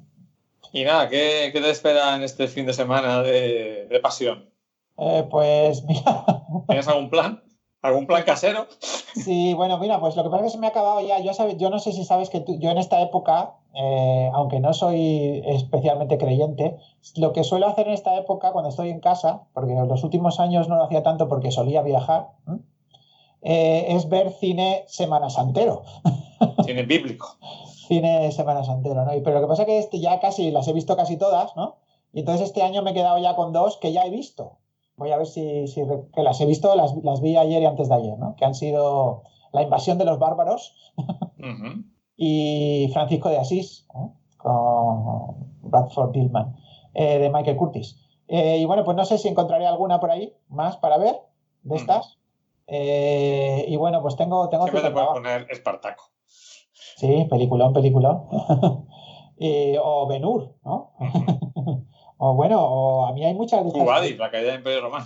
Y 0.73 0.85
nada, 0.85 1.09
¿qué, 1.09 1.51
qué 1.53 1.61
te 1.61 1.71
espera 1.71 2.15
en 2.17 2.23
este 2.23 2.49
fin 2.49 2.67
de 2.67 2.73
semana 2.73 3.23
de, 3.23 3.87
de 3.89 4.01
pasión? 4.01 4.51
Eh, 4.99 5.27
pues 5.31 5.85
mira, 5.85 6.25
¿Tienes 6.69 6.89
algún 6.89 7.09
plan? 7.11 7.43
¿Algún 7.83 8.07
plan 8.07 8.25
casero? 8.25 8.67
sí, 9.15 9.55
bueno, 9.55 9.79
mira, 9.79 10.01
pues 10.01 10.17
lo 10.17 10.25
que 10.25 10.31
pasa 10.31 10.45
es 10.45 10.51
que 10.51 10.57
se 10.57 10.59
me 10.59 10.67
ha 10.67 10.71
acabado 10.71 11.01
ya. 11.03 11.21
Yo, 11.21 11.33
sabe- 11.35 11.57
yo 11.57 11.71
no 11.71 11.79
sé 11.79 11.93
si 11.93 12.05
sabes 12.05 12.31
que 12.31 12.41
tú- 12.41 12.59
yo 12.59 12.71
en 12.71 12.79
esta 12.79 13.01
época, 13.01 13.53
eh, 13.75 14.29
aunque 14.35 14.59
no 14.59 14.73
soy 14.73 15.43
especialmente 15.47 16.19
creyente, 16.19 16.77
lo 17.17 17.33
que 17.33 17.45
suelo 17.45 17.69
hacer 17.69 17.87
en 17.87 17.95
esta 17.95 18.17
época 18.17 18.51
cuando 18.53 18.71
estoy 18.71 18.91
en 18.91 18.99
casa, 19.01 19.43
porque 19.55 19.73
en 19.75 19.87
los 19.87 20.03
últimos 20.03 20.41
años 20.41 20.69
no 20.69 20.77
lo 20.77 20.85
hacía 20.85 21.03
tanto 21.05 21.29
porque 21.29 21.51
solía 21.53 21.83
viajar. 21.83 22.29
Eh, 23.43 23.87
es 23.89 24.09
ver 24.09 24.33
cine 24.33 24.85
Semana 24.87 25.31
Santero. 25.31 25.83
Cine 26.67 26.83
bíblico. 26.83 27.37
cine 27.89 28.31
Semana 28.33 28.65
Santero, 28.65 29.05
¿no? 29.05 29.15
Y, 29.15 29.21
pero 29.21 29.37
lo 29.37 29.43
que 29.43 29.49
pasa 29.49 29.63
es 29.63 29.67
que 29.67 29.79
este 29.79 30.01
ya 30.01 30.21
casi 30.21 30.51
las 30.51 30.69
he 30.69 30.73
visto 30.73 30.97
casi 30.97 31.17
todas, 31.17 31.57
¿no? 31.57 31.77
Y 32.13 32.21
entonces 32.21 32.49
este 32.49 32.63
año 32.63 32.83
me 32.83 32.91
he 32.91 32.95
quedado 32.95 33.19
ya 33.19 33.37
con 33.37 33.53
dos 33.53 33.79
que 33.79 33.93
ya 33.93 34.05
he 34.05 34.11
visto. 34.11 34.59
Voy 34.97 35.13
a 35.13 35.19
ver 35.19 35.27
si, 35.27 35.67
si 35.69 35.83
que 36.15 36.23
las 36.23 36.41
he 36.41 36.47
visto, 36.47 36.75
las, 36.75 36.95
las 37.03 37.21
vi 37.21 37.37
ayer 37.37 37.63
y 37.63 37.67
antes 37.67 37.89
de 37.89 37.95
ayer, 37.95 38.19
¿no? 38.19 38.35
Que 38.37 38.45
han 38.45 38.55
sido 38.55 39.23
La 39.53 39.63
invasión 39.63 39.99
de 39.99 40.05
los 40.05 40.19
bárbaros 40.19 40.75
y 42.17 42.91
Francisco 42.93 43.29
de 43.29 43.39
Asís, 43.39 43.87
¿no? 43.95 44.17
con 44.39 45.51
Bradford 45.63 46.13
Dillman, 46.13 46.57
eh, 46.95 47.19
de 47.19 47.31
Michael 47.31 47.57
Curtis. 47.57 47.97
Eh, 48.29 48.59
y 48.59 48.65
bueno, 48.65 48.85
pues 48.85 48.97
no 48.97 49.05
sé 49.05 49.19
si 49.19 49.29
encontraré 49.29 49.67
alguna 49.67 50.01
por 50.01 50.11
ahí 50.11 50.33
más 50.49 50.77
para 50.77 50.99
ver 50.99 51.17
de 51.63 51.77
estas. 51.77 52.19
Eh, 52.67 53.65
y 53.69 53.77
bueno, 53.77 54.03
pues 54.03 54.17
tengo, 54.17 54.49
tengo 54.49 54.65
Siempre 54.65 54.83
te 54.83 54.91
puedes 54.91 55.09
poner 55.11 55.47
Espartaco. 55.51 56.11
Sí, 56.97 57.27
peliculón, 57.29 57.73
peliculón. 57.73 58.25
Y- 59.39 59.77
o 59.79 60.07
Benur, 60.07 60.55
¿no? 60.65 60.95
o 62.17 62.35
bueno, 62.35 62.59
o 62.59 63.07
a 63.07 63.13
mí 63.13 63.23
hay 63.23 63.35
muchas 63.35 63.65
de. 63.65 63.71
Cubadis, 63.71 64.17
la 64.17 64.31
caída 64.31 64.49
del 64.49 64.61
Imperio 64.61 64.81
Romano. 64.81 65.05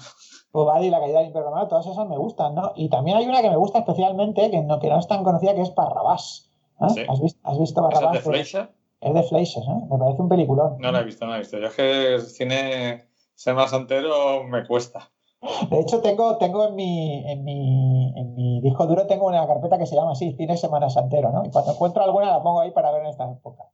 Cubadi 0.53 0.87
y 0.87 0.91
la 0.91 1.01
caída 1.01 1.19
del 1.19 1.29
Imperio 1.29 1.49
Romano, 1.49 1.69
todas 1.69 1.87
esas 1.87 2.09
me 2.09 2.17
gustan, 2.17 2.55
¿no? 2.55 2.73
Y 2.77 2.89
también 2.89 3.17
hay 3.17 3.27
una 3.27 3.43
que 3.43 3.51
me 3.51 3.57
gusta 3.57 3.81
especialmente, 3.81 4.51
que 4.51 4.63
no, 4.63 4.79
que 4.79 4.89
no 4.89 4.99
es 4.99 5.07
tan 5.09 5.25
conocida, 5.25 5.55
que 5.55 5.63
es 5.63 5.75
Barrabás. 5.75 6.51
¿eh? 6.81 6.87
Sí. 6.95 7.03
¿Has, 7.09 7.21
visto, 7.21 7.41
¿Has 7.43 7.59
visto 7.59 7.89
¿Esa 7.91 8.07
es 8.07 8.13
de 8.13 8.21
Fleischer? 8.21 8.71
Es 9.01 9.15
de 9.15 9.23
Fleischer, 9.25 9.63
¿eh? 9.63 9.87
Me 9.91 9.99
parece 9.99 10.23
un 10.23 10.29
peliculón. 10.29 10.77
No 10.79 10.93
la 10.93 11.01
he 11.01 11.05
visto, 11.05 11.25
no 11.25 11.33
la 11.33 11.39
he 11.39 11.41
visto. 11.41 11.59
Yo 11.59 11.67
es 11.67 11.75
que 11.75 12.15
el 12.15 12.23
cine 12.23 13.09
Semana 13.35 13.69
Santero 13.69 14.45
me 14.45 14.67
cuesta. 14.67 15.11
De 15.71 15.81
hecho, 15.81 16.03
tengo, 16.03 16.37
tengo 16.37 16.67
en, 16.69 16.75
mi, 16.75 17.25
en, 17.27 17.45
mi, 17.45 18.13
en 18.15 18.35
mi 18.35 18.61
disco 18.61 18.87
duro 18.87 19.07
tengo 19.07 19.27
una 19.27 19.47
carpeta 19.47 19.79
que 19.79 19.87
se 19.87 19.97
llama 19.97 20.13
así, 20.13 20.33
Cine 20.33 20.57
Semana 20.57 20.91
Santero, 20.91 21.33
¿no? 21.33 21.45
Y 21.45 21.51
cuando 21.51 21.73
encuentro 21.73 22.03
alguna 22.03 22.31
la 22.31 22.43
pongo 22.43 22.61
ahí 22.61 22.73
para 22.73 22.91
ver 22.91 23.03
en 23.03 23.09
esta 23.09 23.31
época. 23.31 23.65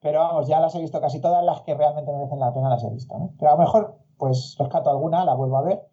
Pero 0.00 0.20
vamos, 0.20 0.46
ya 0.46 0.60
las 0.60 0.74
he 0.76 0.80
visto 0.80 1.00
casi 1.00 1.20
todas 1.20 1.44
las 1.44 1.62
que 1.62 1.74
realmente 1.74 2.12
merecen 2.12 2.38
la 2.38 2.54
pena 2.54 2.68
las 2.68 2.84
he 2.84 2.90
visto, 2.90 3.18
¿no? 3.18 3.32
Pero 3.38 3.50
a 3.50 3.54
lo 3.54 3.60
mejor, 3.60 3.98
pues 4.18 4.54
rescato 4.58 4.88
alguna, 4.90 5.24
la 5.24 5.34
vuelvo 5.34 5.56
a 5.56 5.62
ver. 5.62 5.88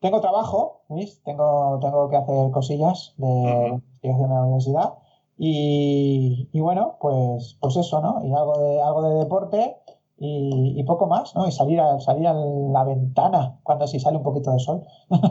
Tengo 0.00 0.20
trabajo, 0.20 0.82
¿veis? 0.88 1.22
Tengo, 1.22 1.78
tengo 1.80 2.08
que 2.08 2.16
hacer 2.16 2.50
cosillas 2.50 3.14
de 3.18 3.68
investigación 3.68 4.30
de 4.30 4.34
la 4.34 4.42
universidad. 4.42 4.94
Y, 5.38 6.48
y 6.52 6.60
bueno, 6.60 6.96
pues, 7.00 7.56
pues 7.60 7.76
eso, 7.76 8.00
¿no? 8.00 8.24
Y 8.24 8.32
algo 8.32 8.58
de, 8.58 8.82
algo 8.82 9.02
de 9.02 9.18
deporte 9.20 9.81
y, 10.24 10.80
y 10.80 10.84
poco 10.84 11.06
más, 11.08 11.34
¿no? 11.34 11.48
Y 11.48 11.52
salir 11.52 11.80
a, 11.80 11.98
salir 12.00 12.26
a 12.28 12.32
la 12.34 12.84
ventana 12.84 13.58
cuando 13.64 13.86
sí 13.86 13.98
sale 13.98 14.16
un 14.18 14.22
poquito 14.22 14.52
de 14.52 14.58
sol. 14.60 14.82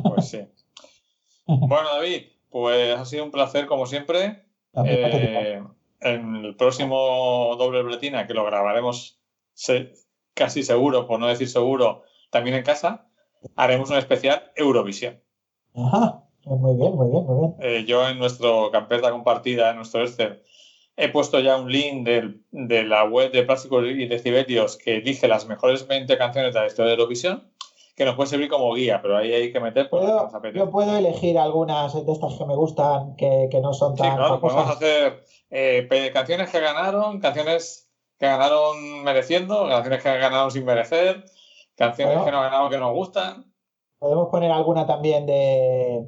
Pues 0.03 0.25
sí. 0.29 0.41
Bueno, 1.45 1.89
David, 1.95 2.23
pues 2.49 2.97
ha 2.97 3.05
sido 3.05 3.23
un 3.23 3.31
placer 3.31 3.65
como 3.67 3.85
siempre. 3.85 4.43
Eh, 4.85 5.61
en 6.01 6.35
el 6.37 6.55
próximo 6.55 7.55
doble 7.57 7.83
bretina, 7.83 8.25
que 8.27 8.33
lo 8.33 8.45
grabaremos 8.45 9.19
se- 9.53 9.93
casi 10.33 10.63
seguro, 10.63 11.07
por 11.07 11.19
no 11.19 11.27
decir 11.27 11.47
seguro, 11.47 12.03
también 12.29 12.55
en 12.57 12.63
casa, 12.63 13.07
haremos 13.55 13.89
un 13.89 13.97
especial 13.97 14.51
Eurovisión. 14.55 15.21
Ajá, 15.75 16.23
pues 16.43 16.59
muy 16.59 16.75
bien, 16.75 16.95
muy 16.95 17.09
bien, 17.11 17.25
muy 17.25 17.39
bien. 17.39 17.55
Eh, 17.59 17.85
yo 17.85 18.07
en 18.07 18.17
nuestro 18.17 18.71
carpeta 18.71 19.11
compartida, 19.11 19.69
en 19.71 19.75
nuestro 19.77 20.01
Excel, 20.01 20.41
he 20.97 21.09
puesto 21.09 21.39
ya 21.39 21.57
un 21.57 21.71
link 21.71 22.07
de 22.51 22.83
la 22.83 23.05
web 23.05 23.31
de 23.31 23.43
Plásticos 23.43 23.85
y 23.85 24.07
Decibelios 24.07 24.77
que 24.77 24.97
elige 24.97 25.27
las 25.27 25.47
mejores 25.47 25.87
20 25.87 26.17
canciones 26.17 26.53
de 26.53 26.59
la 26.59 26.67
historia 26.67 26.91
de 26.91 26.97
Eurovisión, 26.97 27.51
que 27.95 28.05
nos 28.05 28.15
puede 28.15 28.29
servir 28.29 28.49
como 28.49 28.73
guía, 28.73 29.01
pero 29.01 29.17
ahí 29.17 29.31
hay 29.33 29.51
que 29.51 29.59
meter 29.59 29.89
pues, 29.89 30.03
Puedo, 30.03 30.53
yo 30.53 30.69
puedo 30.69 30.95
elegir 30.97 31.37
algunas 31.37 31.93
de 32.05 32.11
estas 32.11 32.35
que 32.35 32.45
me 32.45 32.55
gustan, 32.55 33.15
que, 33.15 33.47
que 33.51 33.59
no 33.61 33.73
son 33.73 33.95
Sí, 33.95 34.03
tan 34.03 34.17
claro, 34.17 34.39
podemos 34.39 34.69
hacer 34.69 35.23
eh, 35.49 36.11
canciones 36.13 36.49
que 36.49 36.59
ganaron, 36.59 37.19
canciones 37.19 37.89
que 38.17 38.27
ganaron 38.27 39.03
mereciendo, 39.03 39.67
canciones 39.67 40.03
que 40.03 40.17
ganaron 40.17 40.51
sin 40.51 40.65
merecer, 40.65 41.23
canciones 41.75 42.15
Bueno. 42.15 42.25
que 42.25 42.31
no 42.31 42.41
ganaron 42.41 42.69
que 42.69 42.77
nos 42.77 42.93
gustan. 42.93 43.45
Podemos 43.99 44.29
poner 44.29 44.51
alguna 44.51 44.85
también 44.85 45.25
de, 45.25 46.07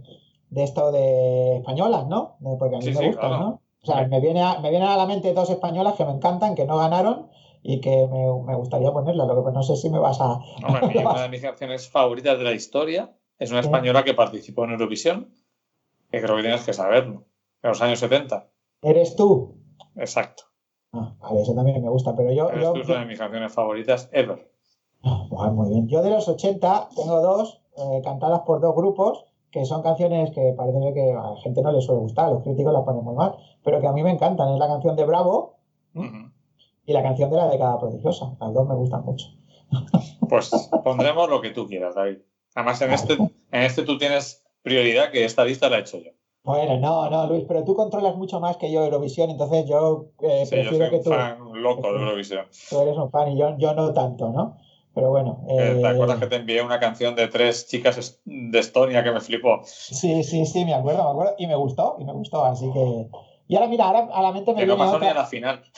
de 0.49 0.63
esto 0.63 0.91
de 0.91 1.57
españolas, 1.57 2.07
¿no? 2.07 2.37
Porque 2.59 2.75
a 2.75 2.79
mí 2.79 2.85
Sí, 2.85 2.91
me 2.91 2.97
sí, 2.97 3.05
gustan, 3.07 3.29
claro. 3.29 3.43
¿no? 3.43 3.61
O 3.83 3.85
sea, 3.85 4.07
me, 4.07 4.21
viene 4.21 4.41
a, 4.41 4.59
me 4.59 4.69
vienen 4.69 4.87
a 4.87 4.95
la 4.95 5.05
mente 5.05 5.33
dos 5.33 5.49
españolas 5.49 5.95
que 5.95 6.05
me 6.05 6.11
encantan, 6.11 6.55
que 6.55 6.65
no 6.65 6.77
ganaron 6.77 7.27
y 7.61 7.81
que 7.81 8.07
me, 8.07 8.43
me 8.43 8.55
gustaría 8.55 8.91
ponerlas. 8.91 9.27
Lo 9.27 9.35
que 9.35 9.41
pues 9.41 9.53
no 9.53 9.61
sé 9.61 9.75
si 9.75 9.89
me 9.89 9.99
vas 9.99 10.21
a... 10.21 10.39
Hombre, 10.65 10.99
una 11.05 11.23
de 11.23 11.29
mis 11.29 11.41
canciones 11.41 11.89
favoritas 11.89 12.37
de 12.37 12.45
la 12.45 12.53
historia 12.53 13.13
es 13.37 13.51
una 13.51 13.59
española 13.59 14.05
que 14.05 14.13
participó 14.13 14.63
en 14.63 14.71
Eurovisión, 14.71 15.33
que 16.09 16.21
creo 16.21 16.37
que 16.37 16.43
tienes 16.43 16.63
que 16.63 16.71
saberlo, 16.71 17.25
en 17.61 17.69
los 17.69 17.81
años 17.81 17.99
70. 17.99 18.49
¿Eres 18.83 19.17
tú? 19.17 19.57
Exacto. 19.97 20.43
Ah, 20.93 21.13
vale, 21.19 21.41
eso 21.41 21.53
también 21.53 21.83
me 21.83 21.89
gusta, 21.89 22.15
pero 22.15 22.31
yo... 22.31 22.49
Esto 22.51 22.75
es 22.75 22.87
una 22.87 22.99
de 22.99 23.05
mis 23.05 23.19
canciones 23.19 23.51
favoritas 23.51 24.09
ever. 24.13 24.49
Ah, 25.03 25.25
bueno, 25.29 25.53
muy 25.53 25.69
bien. 25.69 25.89
Yo 25.89 26.01
de 26.01 26.09
los 26.09 26.29
80 26.29 26.89
tengo 26.95 27.19
dos 27.19 27.61
eh, 27.75 28.01
cantadas 28.01 28.41
por 28.41 28.61
dos 28.61 28.73
grupos 28.75 29.25
que 29.53 29.63
son 29.65 29.83
canciones 29.83 30.31
que 30.31 30.53
parece 30.57 30.93
que 30.95 31.11
a 31.11 31.29
la 31.29 31.35
gente 31.43 31.61
no 31.61 31.71
le 31.71 31.79
suele 31.79 32.01
gustar, 32.01 32.29
los 32.31 32.41
críticos 32.41 32.73
las 32.73 32.81
ponen 32.83 33.03
muy 33.03 33.13
mal, 33.15 33.35
pero 33.63 33.79
que 33.79 33.87
a 33.87 33.93
mí 33.93 34.01
me 34.01 34.09
encantan. 34.09 34.49
Es 34.51 34.57
la 34.59 34.67
canción 34.67 34.95
de 34.95 35.05
Bravo 35.05 35.57
y 35.93 36.91
la 36.91 37.03
canción 37.03 37.29
de 37.29 37.37
la 37.37 37.47
década 37.49 37.79
prodigiosa. 37.79 38.35
Las 38.41 38.53
dos 38.53 38.67
me 38.67 38.75
gustan 38.75 39.05
mucho. 39.05 39.27
Pues 40.29 40.49
pondremos 40.83 41.29
lo 41.29 41.41
que 41.41 41.51
tú 41.51 41.67
quieras, 41.67 41.93
David. 41.93 42.17
Además, 42.55 42.81
en 42.81 42.91
este, 42.91 43.13
en 43.13 43.61
este 43.61 43.83
tú 43.83 43.97
tienes 43.99 44.43
prioridad, 44.63 45.11
que 45.11 45.25
esta 45.25 45.43
lista 45.45 45.69
la 45.69 45.77
he 45.77 45.81
hecho 45.81 45.99
yo. 45.99 46.11
Bueno, 46.43 46.77
no, 46.79 47.09
no, 47.09 47.27
Luis, 47.27 47.45
pero 47.47 47.63
tú 47.63 47.75
controlas 47.75 48.15
mucho 48.15 48.39
más 48.39 48.57
que 48.57 48.71
yo 48.71 48.83
Eurovisión, 48.83 49.29
entonces 49.29 49.65
yo 49.65 50.07
eh, 50.21 50.45
Sí, 50.45 50.55
yo 50.55 50.61
prefiero 50.69 50.85
soy 50.85 50.89
que 50.89 50.95
un 50.97 51.03
tú, 51.03 51.09
fan 51.11 51.37
loco 51.61 51.93
de 51.93 51.99
Eurovisión. 51.99 52.45
tú 52.69 52.81
eres 52.81 52.97
un 52.97 53.11
fan 53.11 53.31
y 53.31 53.37
yo, 53.37 53.55
yo 53.57 53.73
no 53.75 53.93
tanto, 53.93 54.29
¿no? 54.29 54.57
Pero 54.93 55.09
bueno. 55.09 55.43
Eh, 55.49 55.79
¿Te 55.81 55.87
eh, 55.87 55.87
acuerdas 55.87 56.19
que 56.19 56.27
te 56.27 56.35
envié 56.35 56.61
una 56.61 56.79
canción 56.79 57.15
de 57.15 57.27
tres 57.27 57.67
chicas 57.67 58.21
de 58.25 58.59
Estonia 58.59 59.03
que 59.03 59.11
me 59.11 59.19
flipó? 59.21 59.61
Sí, 59.63 60.23
sí, 60.23 60.45
sí, 60.45 60.65
me 60.65 60.73
acuerdo, 60.73 61.03
me 61.05 61.09
acuerdo. 61.11 61.35
Y 61.37 61.47
me 61.47 61.55
gustó, 61.55 61.95
y 61.99 62.05
me 62.05 62.13
gustó, 62.13 62.43
así 62.45 62.69
que... 62.71 63.09
Y 63.47 63.55
ahora, 63.55 63.67
mira, 63.67 63.85
ahora 63.85 64.09
a 64.13 64.21
la 64.21 64.31
mente 64.31 64.53
me 64.53 64.59
Que 64.61 64.65
no 64.67 64.75
viene 64.75 64.91
pasó 64.91 64.99
ni 64.99 65.05
a 65.07 65.09
otra... 65.09 65.21
la 65.21 65.27
final. 65.27 65.63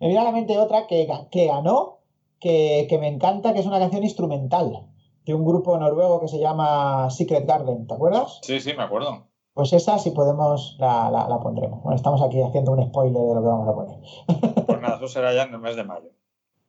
Me 0.00 0.08
viene 0.08 0.20
a 0.20 0.24
la 0.24 0.32
mente 0.32 0.58
otra 0.58 0.86
que, 0.86 1.08
que 1.30 1.46
ganó, 1.46 2.00
que, 2.38 2.86
que 2.88 2.98
me 2.98 3.08
encanta, 3.08 3.54
que 3.54 3.60
es 3.60 3.66
una 3.66 3.78
canción 3.78 4.02
instrumental 4.02 4.88
de 5.24 5.32
un 5.32 5.44
grupo 5.46 5.78
noruego 5.78 6.20
que 6.20 6.28
se 6.28 6.38
llama 6.38 7.08
Secret 7.10 7.46
Garden, 7.46 7.86
¿te 7.86 7.94
acuerdas? 7.94 8.40
Sí, 8.42 8.60
sí, 8.60 8.74
me 8.76 8.82
acuerdo. 8.82 9.28
Pues 9.54 9.72
esa, 9.72 9.98
si 9.98 10.10
podemos, 10.10 10.76
la, 10.78 11.10
la- 11.10 11.28
la 11.28 11.40
pondremos. 11.40 11.82
Bueno, 11.82 11.96
estamos 11.96 12.20
aquí 12.20 12.42
haciendo 12.42 12.72
un 12.72 12.84
spoiler 12.88 13.22
de 13.22 13.34
lo 13.34 13.40
que 13.40 13.48
vamos 13.48 13.68
a 13.68 13.72
poner. 13.74 14.64
Pues 14.66 14.80
nada, 14.80 14.96
eso 14.96 15.08
será 15.08 15.32
ya 15.32 15.44
en 15.44 15.54
el 15.54 15.60
mes 15.60 15.76
de 15.76 15.84
mayo. 15.84 16.10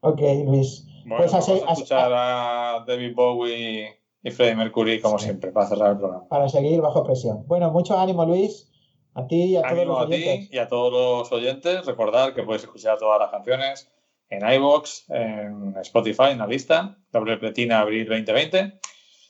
Ok, 0.01 0.21
Luis. 0.45 0.85
Bueno, 1.05 1.17
Pues 1.17 1.31
vamos 1.31 1.49
a 1.49 1.71
escuchar 1.73 2.11
a 2.11 2.83
David 2.87 3.13
Bowie 3.13 3.99
y 4.23 4.31
Freddie 4.31 4.55
Mercury, 4.55 4.99
como 4.99 5.19
siempre, 5.19 5.51
para 5.51 5.67
cerrar 5.67 5.91
el 5.91 5.97
programa. 5.99 6.27
Para 6.27 6.49
seguir 6.49 6.81
bajo 6.81 7.03
presión. 7.03 7.45
Bueno, 7.45 7.69
mucho 7.69 7.95
ánimo, 7.95 8.25
Luis. 8.25 8.71
A 9.13 9.27
ti 9.27 9.43
y 9.43 9.55
a 9.55 9.61
todos 9.61 9.85
los 9.85 10.01
a 10.01 10.07
ti 10.07 10.13
oyentes. 10.15 10.51
y 10.51 10.57
a 10.57 10.67
todos 10.67 10.91
los 10.91 11.31
oyentes. 11.31 11.85
Recordad 11.85 12.33
que 12.33 12.41
podéis 12.41 12.63
escuchar 12.63 12.97
todas 12.97 13.19
las 13.19 13.29
canciones 13.29 13.87
en 14.29 14.51
iVoox, 14.51 15.09
en 15.09 15.77
Spotify, 15.77 16.31
en 16.31 16.39
la 16.39 16.47
lista, 16.47 16.97
Doble 17.11 17.37
Pletina 17.37 17.81
Abril 17.81 18.07
2020. 18.07 18.79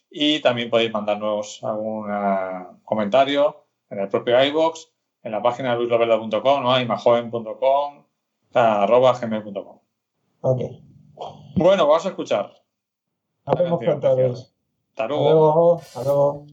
Y 0.09 0.39
también 0.39 0.69
podéis 0.69 0.93
mandarnos 0.93 1.61
algún 1.61 2.07
ah, 2.09 2.71
comentario 2.85 3.65
en 3.89 3.99
el 3.99 4.07
propio 4.07 4.41
iVoox, 4.45 4.79
en 5.23 5.33
la 5.33 5.41
página 5.41 5.75
luislovela.com, 5.75 6.63
¿no? 6.63 6.79
imajoven.com, 6.79 8.05
arroba 8.53 9.19
gmail.com. 9.19 9.79
Ok. 10.39 10.61
Bueno, 11.55 11.87
vamos 11.87 12.05
a 12.05 12.09
escuchar. 12.09 12.53
Canción, 13.45 13.79
pronto, 13.79 14.07
canción. 14.07 14.27
Luis. 14.31 14.39
Hasta 14.39 15.03
Hasta 15.03 15.07
luego. 15.07 15.29
luego. 15.31 15.75
Hasta 15.75 16.03
luego. 16.03 16.45